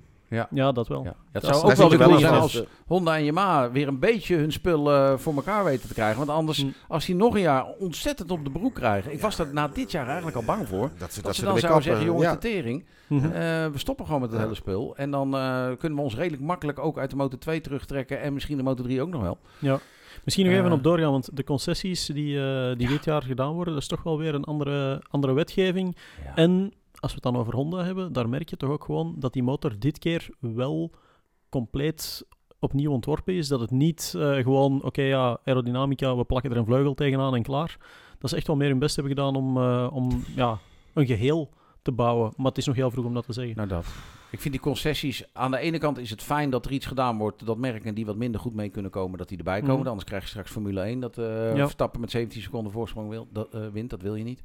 Ja, 0.50 0.72
dat 0.72 0.88
wel. 0.88 1.04
Ja. 1.04 1.14
Het 1.32 1.42
Dat 1.42 1.56
zou 1.56 1.70
ook 1.70 1.76
wel 1.76 1.88
de 1.88 1.96
bedoeling 1.96 2.20
zijn 2.22 2.40
als 2.40 2.62
Honda 2.86 3.16
en 3.16 3.24
Yamaha 3.24 3.70
weer 3.70 3.88
een 3.88 3.98
beetje 3.98 4.36
hun 4.36 4.52
spul 4.52 4.92
eh, 4.92 5.16
voor 5.18 5.34
elkaar 5.34 5.64
weten 5.64 5.88
te 5.88 5.94
krijgen. 5.94 6.18
Want 6.18 6.30
anders, 6.30 6.58
Hm. 6.62 6.68
als 6.88 7.04
die 7.06 7.14
nog 7.14 7.34
een 7.34 7.40
jaar 7.40 7.66
ontzettend 7.78 8.30
op 8.30 8.44
de 8.44 8.50
broek 8.50 8.74
krijgen. 8.74 9.12
Ik 9.12 9.20
was 9.20 9.36
daar 9.36 9.46
na 9.52 9.68
dit 9.68 9.90
jaar 9.90 10.06
eigenlijk 10.06 10.36
al 10.36 10.42
bang 10.44 10.68
voor. 10.68 10.90
Dat 10.98 11.12
ze, 11.12 11.22
Dat, 11.22 11.34
ze 11.34 11.40
er 11.40 11.48
dan 11.48 11.58
zouden 11.58 11.60
kappen. 11.62 11.82
zeggen, 11.82 12.04
jongens, 12.04 12.24
ja. 12.24 12.32
de 12.32 12.38
tering. 12.38 12.84
Mhm. 13.06 13.24
eh, 13.24 13.30
we 13.66 13.72
stoppen 13.78 14.06
gewoon 14.06 14.20
met 14.20 14.30
het 14.30 14.38
Ja. 14.38 14.44
hele 14.44 14.56
spul. 14.56 14.96
En 14.96 15.10
dan 15.10 15.36
eh, 15.36 15.66
kunnen 15.78 15.98
we 15.98 16.04
ons 16.04 16.14
redelijk 16.16 16.42
makkelijk 16.42 16.78
ook 16.78 16.98
uit 16.98 17.10
de 17.10 17.16
Moto 17.16 17.38
2 17.38 17.60
terugtrekken. 17.60 18.20
En 18.20 18.32
misschien 18.32 18.56
de 18.56 18.62
Moto 18.62 18.82
3 18.82 19.02
ook 19.02 19.10
nog 19.10 19.22
wel. 19.22 19.38
Ja. 19.58 19.78
Misschien 20.24 20.46
nog 20.46 20.54
even 20.54 20.72
op 20.72 20.82
doorgaan, 20.82 21.10
want 21.10 21.28
de 21.36 21.44
concessies 21.44 22.06
die, 22.06 22.40
eh, 22.40 22.76
die 22.76 22.88
dit 22.88 23.04
jaar 23.04 23.22
gedaan 23.22 23.52
worden, 23.52 23.72
dat 23.74 23.82
is 23.82 23.88
toch 23.88 24.02
wel 24.02 24.18
weer 24.18 24.34
een 24.34 24.44
andere, 24.44 25.02
andere 25.10 25.32
wetgeving. 25.32 25.96
Ja. 26.24 26.34
En 26.34 26.72
als 27.04 27.14
we 27.14 27.20
het 27.22 27.32
dan 27.32 27.42
over 27.42 27.54
Honda 27.54 27.84
hebben, 27.84 28.12
daar 28.12 28.28
merk 28.28 28.50
je 28.50 28.56
toch 28.56 28.70
ook 28.70 28.84
gewoon 28.84 29.14
dat 29.18 29.32
die 29.32 29.42
motor 29.42 29.78
dit 29.78 29.98
keer 29.98 30.28
wel 30.40 30.90
compleet 31.48 32.26
opnieuw 32.58 32.90
ontworpen 32.90 33.34
is. 33.34 33.48
Dat 33.48 33.60
het 33.60 33.70
niet 33.70 34.14
eh, 34.16 34.34
gewoon, 34.34 34.82
oké 34.82 35.02
ja, 35.02 35.38
aerodynamica, 35.44 36.16
we 36.16 36.24
plakken 36.24 36.50
er 36.50 36.56
een 36.56 36.64
vleugel 36.64 36.94
tegenaan 36.94 37.34
en 37.34 37.42
klaar. 37.42 37.76
Dat 38.18 38.30
ze 38.30 38.36
echt 38.36 38.46
wel 38.46 38.56
meer 38.56 38.68
hun 38.68 38.78
best 38.78 38.96
hebben 38.96 39.16
gedaan 39.16 39.36
om, 39.36 39.56
eh, 39.56 39.88
om 39.92 40.24
ja, 40.36 40.58
een 40.94 41.06
geheel 41.06 41.50
te 41.82 41.92
bouwen. 41.92 42.32
Maar 42.36 42.46
het 42.46 42.58
is 42.58 42.66
nog 42.66 42.76
heel 42.76 42.90
vroeg 42.90 43.04
om 43.04 43.14
dat 43.14 43.26
te 43.26 43.32
zeggen. 43.32 43.56
Nou 43.56 43.68
dat. 43.68 43.86
Ik 44.30 44.40
vind 44.40 44.54
die 44.54 44.62
concessies, 44.62 45.24
aan 45.32 45.50
de 45.50 45.58
ene 45.58 45.78
kant 45.78 45.98
is 45.98 46.10
het 46.10 46.22
fijn 46.22 46.50
dat 46.50 46.66
er 46.66 46.72
iets 46.72 46.86
gedaan 46.86 47.18
wordt, 47.18 47.46
dat 47.46 47.58
merken 47.58 47.94
die 47.94 48.06
wat 48.06 48.16
minder 48.16 48.40
goed 48.40 48.54
mee 48.54 48.68
kunnen 48.68 48.90
komen, 48.90 49.18
dat 49.18 49.28
die 49.28 49.38
erbij 49.38 49.60
komen. 49.60 49.78
Mhm. 49.78 49.88
Anders 49.88 50.04
krijg 50.04 50.22
je 50.22 50.28
straks 50.28 50.50
Formule 50.50 50.80
1, 50.80 51.00
dat 51.00 51.16
Ja. 51.16 51.54
Verstappen 51.56 52.00
met 52.00 52.10
17 52.10 52.42
seconden 52.42 52.72
voorsprong 52.72 53.08
wil, 53.08 53.28
dat, 53.32 53.48
wint, 53.72 53.90
dat 53.90 54.02
wil 54.02 54.14
je 54.14 54.24
niet. 54.24 54.42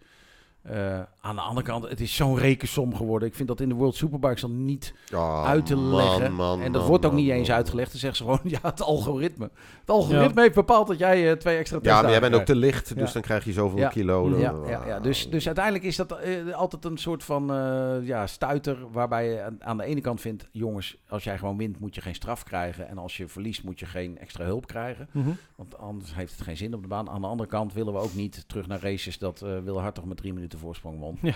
Eh, 0.61 0.99
aan 1.21 1.35
de 1.35 1.41
andere 1.41 1.65
kant, 1.67 1.89
het 1.89 1.99
is 2.01 2.15
zo'n 2.15 2.37
rekensom 2.37 2.95
geworden. 2.95 3.27
Ik 3.27 3.35
vind 3.35 3.47
dat 3.47 3.59
in 3.61 3.69
de 3.69 3.75
World 3.75 3.95
Superbikes 3.95 4.41
dan 4.41 4.65
niet 4.65 4.93
Ja, 5.05 5.43
uit 5.43 5.65
te 5.65 5.75
man, 5.75 5.95
leggen. 5.95 6.33
man, 6.33 6.61
en 6.61 6.71
dat 6.71 6.81
man, 6.81 6.89
wordt 6.89 7.05
ook 7.05 7.11
man, 7.11 7.21
niet 7.21 7.31
eens 7.31 7.51
uitgelegd. 7.51 7.91
Dan 7.91 7.99
zeggen 7.99 8.17
ze 8.17 8.23
gewoon, 8.23 8.51
ja, 8.61 8.69
het 8.69 8.81
algoritme. 8.81 9.49
Het 9.79 9.89
algoritme 9.89 10.41
heeft 10.41 10.53
bepaald 10.55 10.87
dat 10.87 10.97
jij 10.99 11.31
eh, 11.31 11.37
twee 11.37 11.57
extra 11.57 11.79
Ja, 11.81 12.01
maar 12.01 12.11
jij 12.11 12.19
bent 12.19 12.35
ook 12.35 12.41
te 12.45 12.55
licht, 12.55 12.95
dus 12.97 13.07
Ja. 13.07 13.13
dan 13.13 13.21
krijg 13.21 13.45
je 13.45 13.51
zoveel 13.51 13.77
Ja. 13.77 13.89
kilo. 13.89 14.37
Ja, 14.39 14.51
dan- 14.51 14.67
ja, 14.67 14.85
ja. 14.85 14.99
Dus, 14.99 15.29
dus 15.29 15.45
uiteindelijk 15.45 15.85
is 15.85 15.95
dat 15.95 16.11
eh, 16.11 16.53
altijd 16.55 16.85
een 16.85 16.97
soort 16.97 17.23
van 17.23 17.51
eh, 17.53 17.95
ja, 18.07 18.27
stuiter. 18.27 18.77
Waarbij 18.91 19.29
je 19.29 19.41
aan, 19.41 19.57
aan 19.63 19.77
de 19.77 19.83
ene 19.83 20.01
kant 20.01 20.21
vindt: 20.21 20.47
jongens, 20.51 20.97
als 21.09 21.23
jij 21.23 21.37
gewoon 21.37 21.57
wint, 21.57 21.79
moet 21.79 21.95
je 21.95 22.01
geen 22.01 22.15
straf 22.15 22.43
krijgen. 22.43 22.87
En 22.87 22.97
als 22.97 23.17
je 23.17 23.27
verliest, 23.27 23.63
moet 23.63 23.79
je 23.79 23.85
geen 23.85 24.17
extra 24.17 24.43
hulp 24.45 24.67
krijgen. 24.67 25.07
Mhm. 25.11 25.29
Want 25.55 25.77
anders 25.77 26.15
heeft 26.15 26.31
het 26.33 26.41
geen 26.41 26.57
zin 26.57 26.73
op 26.73 26.81
de 26.81 26.87
baan. 26.87 27.09
Aan 27.09 27.21
de 27.21 27.27
andere 27.27 27.49
kant 27.49 27.73
willen 27.73 27.93
we 27.93 27.99
ook 27.99 28.13
niet 28.13 28.43
terug 28.47 28.67
naar 28.67 28.81
races 28.81 29.17
dat 29.17 29.41
uh, 29.45 29.57
Wil 29.63 29.81
Hartog 29.81 30.05
met 30.05 30.17
drie 30.17 30.33
minuten 30.33 30.48
voorsprong 30.57 30.99
won. 30.99 31.17
Ja. 31.21 31.35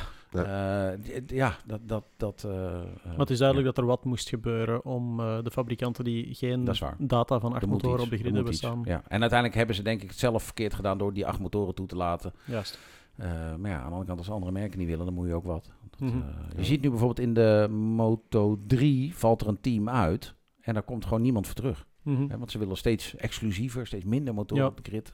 Eh, 0.91 0.99
d- 1.25 1.31
ja, 1.31 1.57
dat. 1.65 1.79
dat, 1.83 2.03
dat 2.17 2.43
eh, 2.43 2.75
eh, 2.75 2.81
Maar 3.05 3.17
het 3.17 3.29
is 3.29 3.37
duidelijk 3.37 3.67
dat 3.67 3.77
er 3.77 3.85
wat 3.89 4.05
moest 4.05 4.29
gebeuren 4.29 4.85
om 4.85 5.19
eh, 5.19 5.37
de 5.43 5.51
fabrikanten 5.51 6.03
die 6.03 6.33
geen 6.33 6.65
data 6.97 7.39
van 7.39 7.53
acht 7.53 7.65
motoren 7.65 7.95
iets, 7.95 8.03
op 8.03 8.09
de 8.09 8.17
grid 8.17 8.33
hebben 8.33 8.53
staan. 8.53 8.81
Ja. 8.85 9.01
En 9.07 9.19
uiteindelijk 9.21 9.55
hebben 9.57 9.75
ze 9.75 9.81
denk 9.83 10.01
ik 10.01 10.09
het 10.09 10.19
zelf 10.19 10.43
verkeerd 10.43 10.73
gedaan 10.73 10.97
door 10.97 11.13
die 11.13 11.25
acht 11.27 11.39
motoren 11.39 11.75
toe 11.75 11.85
te 11.87 11.95
laten. 11.95 12.33
Juist. 12.45 12.79
Uh, 13.19 13.25
maar 13.55 13.71
ja, 13.71 13.77
aan 13.77 13.83
de 13.85 13.89
andere 13.91 14.05
kant, 14.05 14.17
als 14.19 14.29
andere 14.29 14.51
merken 14.51 14.79
niet 14.79 14.87
willen, 14.87 15.05
dan 15.05 15.13
moet 15.13 15.27
je 15.27 15.33
ook 15.33 15.45
wat. 15.45 15.71
Dat, 15.89 15.99
Mhm. 15.99 16.17
uh, 16.17 16.23
je 16.57 16.63
ziet 16.63 16.81
nu 16.81 16.89
bijvoorbeeld 16.89 17.27
in 17.27 17.33
de 17.33 17.67
Moto 17.71 18.59
3 18.67 19.15
valt 19.15 19.41
er 19.41 19.47
een 19.47 19.61
team 19.61 19.89
uit 19.89 20.33
en 20.61 20.73
daar 20.73 20.83
komt 20.83 21.03
gewoon 21.05 21.21
niemand 21.21 21.45
voor 21.45 21.55
terug. 21.55 21.85
Mhm. 22.01 22.27
Hè, 22.27 22.37
want 22.37 22.51
ze 22.51 22.57
willen 22.59 22.77
steeds 22.77 23.15
exclusiever, 23.15 23.87
steeds 23.87 24.05
minder 24.05 24.33
motoren 24.33 24.63
Ja. 24.63 24.69
op 24.69 24.77
de 24.83 24.89
grid. 24.89 25.13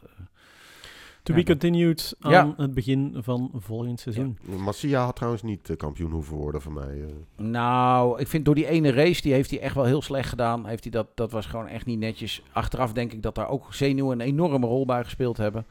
To 1.29 1.35
Ja, 1.35 1.41
be 1.43 1.45
continued 1.45 2.15
aan 2.19 2.31
Ja. 2.31 2.53
het 2.57 2.73
begin 2.73 3.15
van 3.17 3.49
volgend 3.53 3.99
seizoen. 3.99 4.37
Massia 4.41 5.03
had 5.03 5.15
trouwens 5.15 5.43
niet 5.43 5.69
eh, 5.69 5.75
kampioen 5.77 6.11
hoeven 6.11 6.35
worden 6.37 6.61
voor 6.61 6.71
mij. 6.73 7.01
eh. 7.03 7.45
Nou, 7.45 8.19
ik 8.19 8.27
vind 8.27 8.45
door 8.45 8.55
die 8.55 8.67
ene 8.67 8.91
race, 8.91 9.21
die 9.21 9.33
heeft 9.33 9.49
hij 9.49 9.59
echt 9.59 9.75
wel 9.75 9.83
heel 9.83 10.01
slecht 10.01 10.29
gedaan. 10.29 10.65
Heeft 10.65 10.83
hij 10.83 10.91
dat, 10.91 11.07
dat 11.15 11.31
was 11.31 11.45
gewoon 11.45 11.67
echt 11.67 11.85
niet 11.85 11.99
netjes. 11.99 12.41
Achteraf 12.51 12.93
denk 12.93 13.13
ik 13.13 13.21
dat 13.23 13.35
daar 13.35 13.47
ook 13.49 13.73
zenuwen 13.73 14.19
een 14.19 14.25
enorme 14.27 14.65
rol 14.67 14.85
bij 14.85 15.03
gespeeld 15.03 15.37
hebben. 15.37 15.65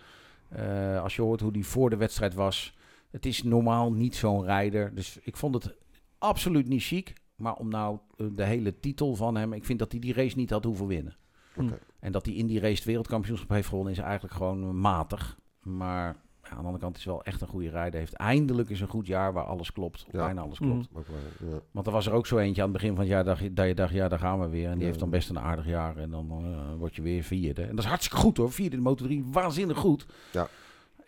Uh, 0.58 1.02
als 1.02 1.16
je 1.16 1.22
hoort 1.22 1.40
hoe 1.40 1.52
die 1.52 1.66
voor 1.66 1.90
de 1.90 1.96
wedstrijd 1.96 2.34
was. 2.34 2.74
Het 3.10 3.26
is 3.26 3.42
normaal 3.42 3.92
niet 3.92 4.16
zo'n 4.16 4.44
rijder. 4.44 4.94
Dus 4.94 5.18
ik 5.22 5.36
vond 5.36 5.54
het 5.54 5.74
absoluut 6.18 6.68
niet 6.68 6.82
chic. 6.82 7.12
Maar 7.36 7.54
om 7.54 7.68
nou 7.68 7.98
de 8.16 8.44
hele 8.44 8.80
titel 8.80 9.14
van 9.14 9.36
hem... 9.36 9.52
Ik 9.52 9.64
vind 9.64 9.78
dat 9.78 9.90
hij 9.92 10.00
die 10.00 10.12
race 10.14 10.36
niet 10.36 10.50
had 10.50 10.64
hoeven 10.64 10.86
winnen. 10.86 11.16
Okay. 11.56 11.78
En 12.00 12.12
dat 12.12 12.26
hij 12.26 12.34
in 12.34 12.46
die 12.46 12.60
race 12.60 12.74
het 12.74 12.84
wereldkampioenschap 12.84 13.48
heeft 13.48 13.68
gewonnen... 13.68 13.92
is 13.92 13.98
eigenlijk 13.98 14.34
gewoon 14.34 14.80
matig. 14.80 15.38
Maar 15.76 16.16
ja, 16.42 16.50
aan 16.50 16.58
de 16.58 16.64
andere 16.64 16.78
kant 16.78 16.96
is 16.96 17.04
wel 17.04 17.22
echt 17.24 17.40
een 17.40 17.48
goede 17.48 17.70
rijder. 17.70 17.98
Heeft 18.00 18.12
eindelijk 18.14 18.70
eens 18.70 18.80
een 18.80 18.88
goed 18.88 19.06
jaar 19.06 19.32
waar 19.32 19.44
alles 19.44 19.72
klopt. 19.72 20.06
Ja. 20.10 20.18
Bijna 20.24 20.40
alles 20.40 20.58
klopt. 20.58 20.88
Ja. 20.94 21.58
Want 21.70 21.86
er 21.86 21.92
was 21.92 22.06
er 22.06 22.12
ook 22.12 22.26
zo 22.26 22.38
eentje 22.38 22.62
aan 22.62 22.68
het 22.68 22.76
begin 22.80 22.94
van 22.94 23.00
het 23.04 23.12
jaar 23.12 23.24
dat 23.24 23.38
je, 23.38 23.52
dat 23.52 23.66
je 23.66 23.74
dacht, 23.74 23.92
ja, 23.92 24.08
daar 24.08 24.18
gaan 24.18 24.40
we 24.40 24.48
weer. 24.48 24.64
En 24.66 24.70
die 24.72 24.80
Ja. 24.80 24.86
heeft 24.86 24.98
dan 24.98 25.10
best 25.10 25.28
een 25.30 25.38
aardig 25.38 25.66
jaar 25.66 25.96
en 25.96 26.10
dan 26.10 26.44
uh, 26.44 26.78
word 26.78 26.94
je 26.96 27.02
weer 27.02 27.22
vierde. 27.22 27.62
En 27.62 27.68
dat 27.70 27.78
is 27.84 27.84
hartstikke 27.90 28.16
goed 28.22 28.36
hoor, 28.36 28.52
vierde 28.52 28.76
in 28.76 28.82
de 28.82 28.88
Moto 28.88 29.04
3, 29.04 29.24
waanzinnig 29.32 29.76
goed. 29.78 30.06
Ja. 30.32 30.48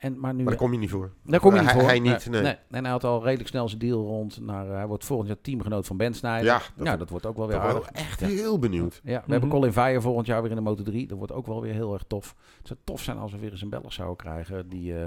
En, 0.00 0.20
maar 0.20 0.32
nu, 0.34 0.42
Maar 0.42 0.52
daar 0.52 0.62
kom 0.62 0.72
je 0.72 0.78
niet 0.78 0.90
voor. 0.90 1.12
daar 1.24 1.40
kom 1.40 1.54
je 1.54 1.60
niet 1.60 1.70
Hij- 1.70 1.78
voor. 1.80 1.88
hij 1.88 1.98
niet, 1.98 2.26
nee. 2.30 2.56
En 2.70 2.82
hij 2.82 2.90
had 2.90 3.04
al 3.04 3.22
redelijk 3.22 3.48
snel 3.48 3.68
zijn 3.68 3.80
deal 3.80 4.02
rond. 4.06 4.40
Naar, 4.40 4.66
uh, 4.66 4.72
hij 4.72 4.86
wordt 4.86 5.04
volgend 5.04 5.28
jaar 5.28 5.40
teamgenoot 5.40 5.86
van 5.86 5.96
Ben 5.96 6.14
Snijder. 6.14 6.46
Ja, 6.46 6.58
dat, 6.76 6.84
nou, 6.84 6.98
dat 6.98 7.10
wordt 7.10 7.26
ook 7.26 7.36
wel 7.36 7.46
weer 7.46 7.58
aardig. 7.58 7.72
wel 7.92 8.04
echt 8.04 8.20
Ja. 8.20 8.26
heel 8.26 8.58
benieuwd. 8.58 9.00
Ja, 9.04 9.14
we 9.16 9.20
Mhm. 9.22 9.30
hebben 9.30 9.48
Colin 9.50 9.72
Veijer 9.72 10.02
volgend 10.02 10.26
jaar 10.26 10.40
weer 10.42 10.50
in 10.50 10.56
de 10.56 10.62
Moto 10.62 10.82
3. 10.82 11.06
Dat 11.06 11.18
wordt 11.18 11.32
ook 11.32 11.46
wel 11.46 11.60
weer 11.60 11.72
heel 11.72 11.92
erg 11.92 12.04
tof. 12.06 12.34
Het 12.58 12.66
zou 12.66 12.78
tof 12.84 13.02
zijn 13.02 13.18
als 13.18 13.32
we 13.32 13.38
weer 13.38 13.50
eens 13.50 13.62
een 13.62 13.68
Belg 13.68 13.92
zouden 13.92 14.16
krijgen 14.16 14.68
die... 14.68 14.92
Uh, 14.92 15.04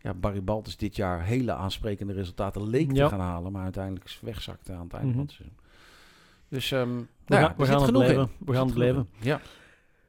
ja, 0.00 0.14
Barry 0.14 0.42
Baltus 0.44 0.76
dit 0.76 0.96
jaar 0.96 1.22
hele 1.22 1.52
aansprekende 1.52 2.12
resultaten 2.12 2.68
leek 2.68 2.92
Ja. 2.92 3.04
te 3.04 3.10
gaan 3.14 3.20
halen, 3.26 3.52
maar 3.52 3.62
uiteindelijk 3.62 4.18
wegzakte 4.20 4.72
aan 4.72 4.82
het 4.84 4.92
einde 4.92 5.06
Mhm. 5.08 5.16
van 5.16 5.24
het 5.26 5.32
seizoen. 5.34 5.56
Dus 6.48 6.70
um, 6.70 6.96
We, 6.98 7.34
nou, 7.34 7.42
gaan, 7.46 7.54
we 7.56 7.64
gaan 7.66 7.82
het 7.82 7.90
blijven. 7.92 8.30
We 8.38 8.52
gaan 8.52 8.64
het 8.66 8.74
blijven. 8.74 9.08
Ja. 9.20 9.40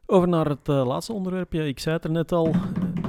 Over 0.06 0.28
naar 0.28 0.46
het 0.46 0.68
uh, 0.70 0.86
laatste 0.86 1.14
onderwerpje. 1.14 1.68
Ik 1.68 1.80
zei 1.80 1.96
het 1.96 2.04
er 2.06 2.12
net 2.12 2.32
al. 2.32 2.56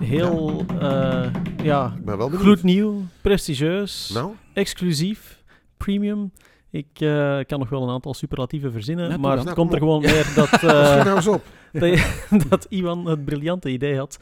Heel 0.05 0.64
ja. 0.80 1.30
ja 1.62 1.92
Ik 1.96 2.05
ben 2.05 2.16
wel 2.16 2.26
benieuwd. 2.28 2.42
gloednieuw, 2.44 3.02
prestigieus, 3.20 4.11
Nou, 4.14 4.32
exclusief, 4.52 5.42
premium. 5.76 6.32
Ik 6.70 7.00
uh, 7.00 7.38
kan 7.46 7.59
nog 7.59 7.68
wel 7.68 7.82
een 7.82 7.88
aantal 7.90 8.14
superlatieven 8.14 8.72
verzinnen, 8.72 9.11
Ja, 9.11 9.16
maar 9.16 9.36
dan. 9.36 9.46
het 9.46 9.57
Nou, 9.57 9.57
komt 9.57 9.72
er 9.72 9.78
gewoon 9.78 10.02
neer 10.02 10.32
dat, 10.34 10.62
uh, 10.62 11.05
nou 11.05 11.16
eens 11.16 11.26
op. 11.26 11.44
dat, 11.72 11.98
dat 12.48 12.66
Iwan 12.68 13.07
het 13.07 13.24
briljante 13.24 13.70
idee 13.70 13.98
had 13.98 14.18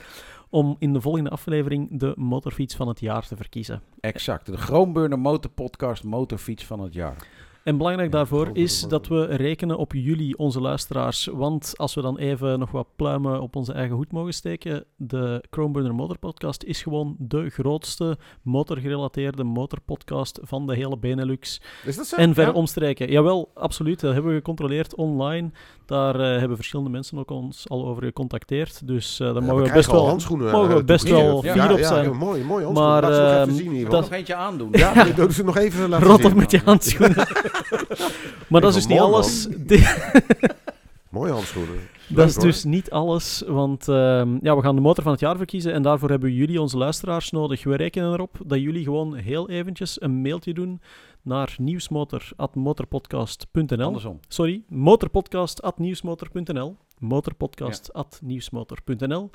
om 0.50 0.76
in 0.78 0.92
de 0.92 1.00
volgende 1.00 1.30
aflevering 1.30 1.88
de 1.90 2.12
motorfiets 2.16 2.74
van 2.74 2.88
het 2.88 3.00
jaar 3.00 3.26
te 3.26 3.36
verkiezen. 3.36 3.82
Exact. 4.00 4.46
De 4.46 4.56
Groenburner 4.56 5.18
Motorpodcast 5.18 6.04
Motorfiets 6.04 6.64
van 6.64 6.80
het 6.80 6.94
jaar. 6.94 7.16
En 7.64 7.76
belangrijk 7.76 8.12
daarvoor 8.12 8.50
is 8.52 8.80
dat 8.88 9.08
we 9.08 9.24
rekenen 9.24 9.78
op 9.78 9.92
jullie, 9.92 10.38
onze 10.38 10.60
luisteraars. 10.60 11.26
Want 11.26 11.72
als 11.76 11.94
we 11.94 12.00
dan 12.00 12.18
even 12.18 12.58
nog 12.58 12.70
wat 12.70 12.86
pluimen 12.96 13.40
op 13.40 13.56
onze 13.56 13.72
eigen 13.72 13.96
hoed 13.96 14.12
mogen 14.12 14.34
steken, 14.34 14.84
de 14.96 15.44
Chromeburner 15.50 15.94
Motor 15.94 16.18
Podcast 16.18 16.62
is 16.62 16.82
gewoon 16.82 17.16
de 17.18 17.50
grootste 17.50 18.18
motorgerelateerde 18.42 19.44
motorpodcast 19.44 20.38
van 20.42 20.66
de 20.66 20.74
hele 20.74 20.98
Benelux. 20.98 21.60
Is 21.84 21.96
dat 21.96 22.06
zo? 22.06 22.16
En 22.16 22.32
Ja? 22.36 22.50
omstreken. 22.52 23.10
Jawel, 23.10 23.50
absoluut. 23.54 24.00
Dat 24.00 24.12
hebben 24.12 24.30
we 24.30 24.36
gecontroleerd 24.36 24.94
online. 24.94 25.50
Daar 25.92 26.20
uh, 26.20 26.38
hebben 26.38 26.56
verschillende 26.56 26.90
mensen 26.90 27.18
ook 27.18 27.30
ons 27.30 27.68
al 27.68 27.86
over 27.86 28.02
gecontacteerd. 28.02 28.86
Dus 28.86 29.20
uh, 29.20 29.26
daar 29.26 29.42
Ja, 29.42 29.48
mogen 29.48 29.62
we, 29.62 29.68
we 29.68 29.74
best 29.74 29.90
wel, 29.90 30.06
handschoenen. 30.08 30.50
mogen 30.50 30.68
we 30.74 30.80
eh, 30.80 30.84
best 30.84 31.06
toegestuurd. 31.06 31.42
wel 31.42 31.52
fier 31.52 31.62
ja, 31.64 31.72
op 31.72 31.78
ja, 31.78 31.86
zijn. 31.86 32.04
Ja, 32.04 32.12
mooi, 32.12 32.44
mooi 32.44 32.64
handschoenen. 32.64 33.00
Maar, 33.00 33.02
Laat 33.02 33.14
ze 33.14 33.20
nog 33.20 33.42
even 33.42 33.54
zien 33.54 33.72
hier. 33.72 33.88
Dat- 33.88 34.00
nog 34.00 34.12
eentje 34.12 34.34
aandoen. 34.34 34.68
Ja, 34.72 35.06
ik 35.06 35.16
doe 35.16 35.32
ze 35.32 35.44
nog 35.44 35.56
even 35.56 35.88
laten 35.88 36.06
Rot 36.06 36.24
op 36.24 36.34
met 36.34 36.50
je 36.50 36.60
handschoenen. 36.64 37.16
maar 38.48 38.60
dat 38.60 38.70
is 38.70 38.74
dus 38.76 38.86
niet 38.86 38.98
alles. 38.98 39.48
Mooie 41.08 41.32
handschoenen. 41.32 41.74
Dat 42.08 42.28
is 42.28 42.34
hoor. 42.34 42.44
dus 42.44 42.64
niet 42.64 42.90
alles, 42.90 43.42
want 43.46 43.88
ehm, 43.88 44.36
ja, 44.40 44.56
we 44.56 44.62
gaan 44.62 44.74
de 44.74 44.80
motor 44.80 45.02
van 45.02 45.12
het 45.12 45.20
jaar 45.20 45.36
verkiezen 45.36 45.72
en 45.72 45.82
daarvoor 45.82 46.10
hebben 46.10 46.32
jullie, 46.32 46.60
onze 46.60 46.76
luisteraars, 46.76 47.30
nodig. 47.30 47.64
We 47.64 47.76
rekenen 47.76 48.12
erop 48.12 48.36
dat 48.46 48.60
jullie 48.60 48.84
gewoon 48.84 49.14
heel 49.14 49.48
eventjes 49.48 50.00
een 50.02 50.22
mailtje 50.22 50.54
doen 50.54 50.80
naar 51.22 51.54
nieuwsmotor.motorpodcast.nl 51.58 53.86
Andersom. 53.86 54.20
Sorry, 54.28 54.62
motorpodcast.nieuwsmotor.nl 54.68 56.76
motorpodcast.nieuwsmotor.nl 56.98 59.30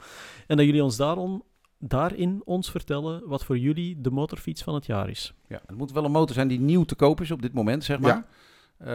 En 0.48 0.58
dat 0.58 0.66
jullie 0.66 0.84
ons 0.84 0.98
daarom, 0.98 1.44
daarin 1.80 2.42
ons 2.46 2.72
vertellen 2.72 3.28
wat 3.28 3.46
voor 3.46 3.58
jullie 3.58 4.02
de 4.02 4.12
motorfiets 4.12 4.64
van 4.64 4.74
het 4.74 4.86
jaar 4.86 5.10
is. 5.10 5.34
Ja, 5.48 5.62
het 5.66 5.78
moet 5.78 5.92
wel 5.92 6.06
een 6.06 6.12
motor 6.12 6.36
zijn 6.36 6.48
die 6.48 6.60
nieuw 6.60 6.84
te 6.84 6.96
koop 6.96 7.22
is 7.22 7.32
op 7.32 7.42
dit 7.42 7.54
moment, 7.54 7.84
zeg 7.84 8.00
maar. 8.00 8.10
Ja. 8.10 8.26
Eh, 8.78 8.86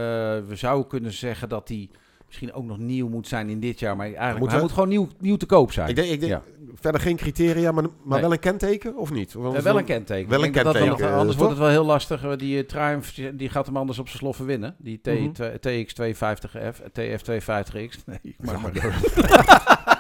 we 0.46 0.56
zouden 0.56 0.88
kunnen 0.88 1.12
zeggen 1.12 1.48
dat 1.48 1.66
die 1.66 1.90
misschien 2.32 2.52
ook 2.52 2.64
nog 2.64 2.78
nieuw 2.78 3.08
moet 3.08 3.28
zijn 3.28 3.48
in 3.48 3.60
dit 3.60 3.78
jaar, 3.78 3.96
maar 3.96 4.06
eigenlijk 4.06 4.38
Moet 4.38 4.50
hij 4.50 4.60
moet 4.60 4.72
gewoon 4.72 4.88
nieuw, 4.88 5.08
nieuw 5.18 5.36
te 5.36 5.46
koop 5.46 5.72
zijn. 5.72 5.88
Ik 5.88 5.96
denk, 5.96 6.08
ik 6.10 6.20
denk 6.20 6.32
Ja. 6.32 6.42
verder 6.74 7.00
geen 7.00 7.16
criteria, 7.16 7.72
maar, 7.72 7.82
maar 7.82 7.92
Nee. 8.04 8.20
wel 8.20 8.32
een 8.32 8.38
kenteken 8.38 8.96
of 8.96 9.10
niet? 9.12 9.36
Of 9.36 9.54
Eh, 9.54 9.60
wel 9.62 9.78
een 9.78 9.84
kenteken. 9.84 10.30
Wel 10.30 10.44
een 10.44 10.52
dat 10.52 10.74
eh, 10.74 10.80
anders 10.82 11.00
toch? 11.28 11.36
wordt 11.36 11.50
het 11.50 11.58
wel 11.58 11.68
heel 11.68 11.84
lastig. 11.84 12.24
Eh, 12.24 12.30
Die 12.36 12.58
eh, 12.58 12.66
Triumph 12.66 13.18
die 13.34 13.48
gaat 13.48 13.66
hem 13.66 13.76
anders 13.76 13.98
op 13.98 14.06
zijn 14.06 14.18
sloffen 14.18 14.46
winnen. 14.46 14.74
Die 14.78 15.00
T, 15.02 15.06
Mhm. 15.06 15.30
TX250F, 15.60 16.80
TF250X. 16.92 17.98
Nee, 18.06 18.36
maar 18.40 18.60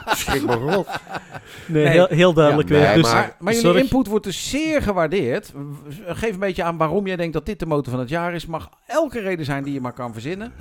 Schrik 0.16 0.42
rot. 0.50 0.86
Nee, 1.66 1.84
Nee. 1.84 1.92
Heel, 1.92 2.06
heel 2.06 2.32
duidelijk 2.32 2.68
Ja, 2.68 2.74
weer. 2.74 2.84
nee, 2.86 2.94
dus 2.94 3.12
Maar, 3.12 3.36
maar 3.40 3.54
jullie 3.54 3.82
input 3.82 4.06
wordt 4.06 4.24
dus 4.24 4.50
zeer 4.50 4.82
gewaardeerd. 4.82 5.52
Geef 6.06 6.32
een 6.32 6.38
beetje 6.38 6.62
aan 6.62 6.76
waarom 6.76 7.06
jij 7.06 7.16
denkt 7.16 7.32
dat 7.32 7.46
dit 7.46 7.58
de 7.58 7.66
motor 7.66 7.90
van 7.92 8.00
het 8.00 8.08
jaar 8.08 8.34
is. 8.34 8.46
Mag 8.46 8.70
elke 8.86 9.20
reden 9.20 9.44
zijn 9.44 9.62
die 9.64 9.72
je 9.72 9.80
maar 9.80 9.92
kan 9.92 10.12
verzinnen. 10.12 10.52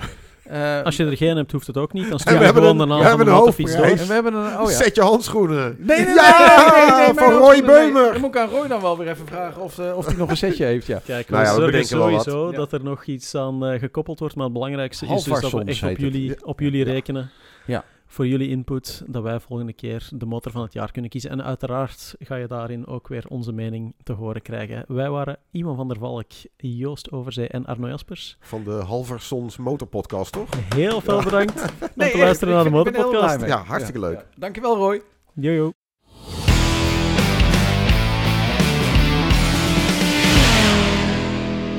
Eh, 0.42 0.82
als 0.82 0.96
je 0.96 1.04
er 1.06 1.16
geen 1.16 1.36
hebt, 1.36 1.52
hoeft 1.52 1.66
het 1.66 1.76
ook 1.76 1.92
niet. 1.92 2.08
Dan 2.10 2.18
stuur 2.18 2.38
we 2.38 2.44
je 2.44 2.52
gewoon 2.52 2.80
een- 2.80 2.88
we 2.98 3.04
hebben 3.04 3.26
een 3.26 3.32
motorfiets 3.32 3.70
door. 3.76 3.80
hoofdprijs. 3.86 4.00
en 4.00 4.06
we 4.08 4.12
hebben 4.14 4.34
een... 4.34 4.60
Oh 4.60 4.70
ja. 4.70 4.76
Zet 4.76 4.94
je 4.94 5.02
handschoenen. 5.02 5.76
Nee, 5.78 5.96
nee, 5.96 6.06
nee, 6.06 6.14
Ja, 6.14 6.56
nee, 6.74 6.84
nee, 6.86 6.90
nee, 6.96 7.06
nee, 7.06 7.14
van 7.14 7.32
Roy. 7.32 7.62
Beumer. 7.64 8.12
Dan 8.12 8.20
moet 8.20 8.34
ik 8.34 8.40
aan 8.40 8.48
Roy 8.48 8.66
dan 8.68 8.80
wel 8.80 8.98
weer 8.98 9.08
even 9.08 9.26
vragen 9.26 9.62
of, 9.62 9.78
eh, 9.78 9.96
of 9.96 10.06
hij 10.06 10.14
nog 10.14 10.30
een 10.30 10.36
setje 10.36 10.64
heeft, 10.64 10.86
ja. 10.86 11.00
Kijk, 11.06 11.28
we 11.28 11.34
Nou 11.34 11.44
ja, 11.44 11.50
we 11.70 11.82
zorgen 11.84 12.12
wat. 12.12 12.22
sowieso 12.24 12.50
dat 12.56 12.72
er 12.72 12.82
nog 12.84 13.04
iets 13.04 13.34
aan 13.34 13.66
eh, 13.66 13.78
gekoppeld 13.78 14.18
wordt. 14.18 14.34
Maar 14.34 14.44
het 14.44 14.52
belangrijkste 14.52 15.06
is 15.06 15.22
dus 15.24 15.40
dat 15.40 15.50
we 15.52 15.64
echt 15.64 15.82
op 15.82 15.96
jullie, 15.98 16.44
op 16.46 16.60
jullie 16.60 16.84
rekenen. 16.84 17.30
Ja. 17.66 17.84
Voor 18.12 18.26
jullie 18.26 18.48
input, 18.48 19.02
dat 19.06 19.22
wij 19.22 19.40
volgende 19.40 19.72
keer 19.72 20.08
de 20.14 20.26
motor 20.26 20.52
van 20.52 20.62
het 20.62 20.72
jaar 20.72 20.92
kunnen 20.92 21.10
kiezen. 21.10 21.30
En 21.30 21.44
uiteraard 21.44 22.14
ga 22.18 22.36
je 22.36 22.46
daarin 22.46 22.86
ook 22.86 23.08
weer 23.08 23.24
onze 23.28 23.52
mening 23.52 23.94
te 24.02 24.12
horen 24.12 24.42
krijgen. 24.42 24.84
Wij 24.88 25.10
waren 25.10 25.38
Iwan 25.50 25.76
van 25.76 25.88
der 25.88 25.98
Valk, 25.98 26.30
Joost 26.56 27.12
Overzee 27.12 27.48
en 27.48 27.66
Arno 27.66 27.88
Jaspers. 27.88 28.36
Van 28.40 28.64
de 28.64 28.70
Halversons 28.70 29.56
Motorpodcast, 29.56 30.32
toch? 30.32 30.48
Heel 30.74 31.00
veel 31.00 31.18
Ja. 31.18 31.24
bedankt 31.24 31.62
om 31.80 32.08
te 32.10 32.18
luisteren 32.18 32.54
naar 32.54 32.64
de 32.64 32.70
Motorpodcast. 32.70 33.46
Ja, 33.46 33.62
hartstikke 33.64 34.00
leuk. 34.00 34.26
Dankjewel 34.36 34.76
Roy. 34.76 35.02
Jojo. 35.34 35.70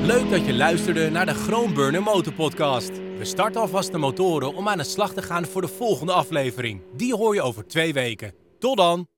Leuk 0.02 0.30
dat 0.30 0.46
je 0.46 0.54
luisterde 0.54 1.10
naar 1.10 1.26
de 1.26 1.34
Groenburner 1.34 2.02
Motorpodcast. 2.02 2.90
We 3.18 3.24
starten 3.24 3.60
alvast 3.60 3.92
de 3.92 3.98
motoren 3.98 4.54
om 4.54 4.68
aan 4.68 4.78
de 4.78 4.84
slag 4.84 5.12
te 5.12 5.22
gaan 5.22 5.44
voor 5.44 5.60
de 5.60 5.68
volgende 5.68 6.12
aflevering. 6.12 6.80
Die 6.96 7.14
hoor 7.14 7.34
je 7.34 7.42
over 7.42 7.66
twee 7.66 7.92
weken. 7.92 8.34
Tot 8.58 8.76
dan! 8.76 9.13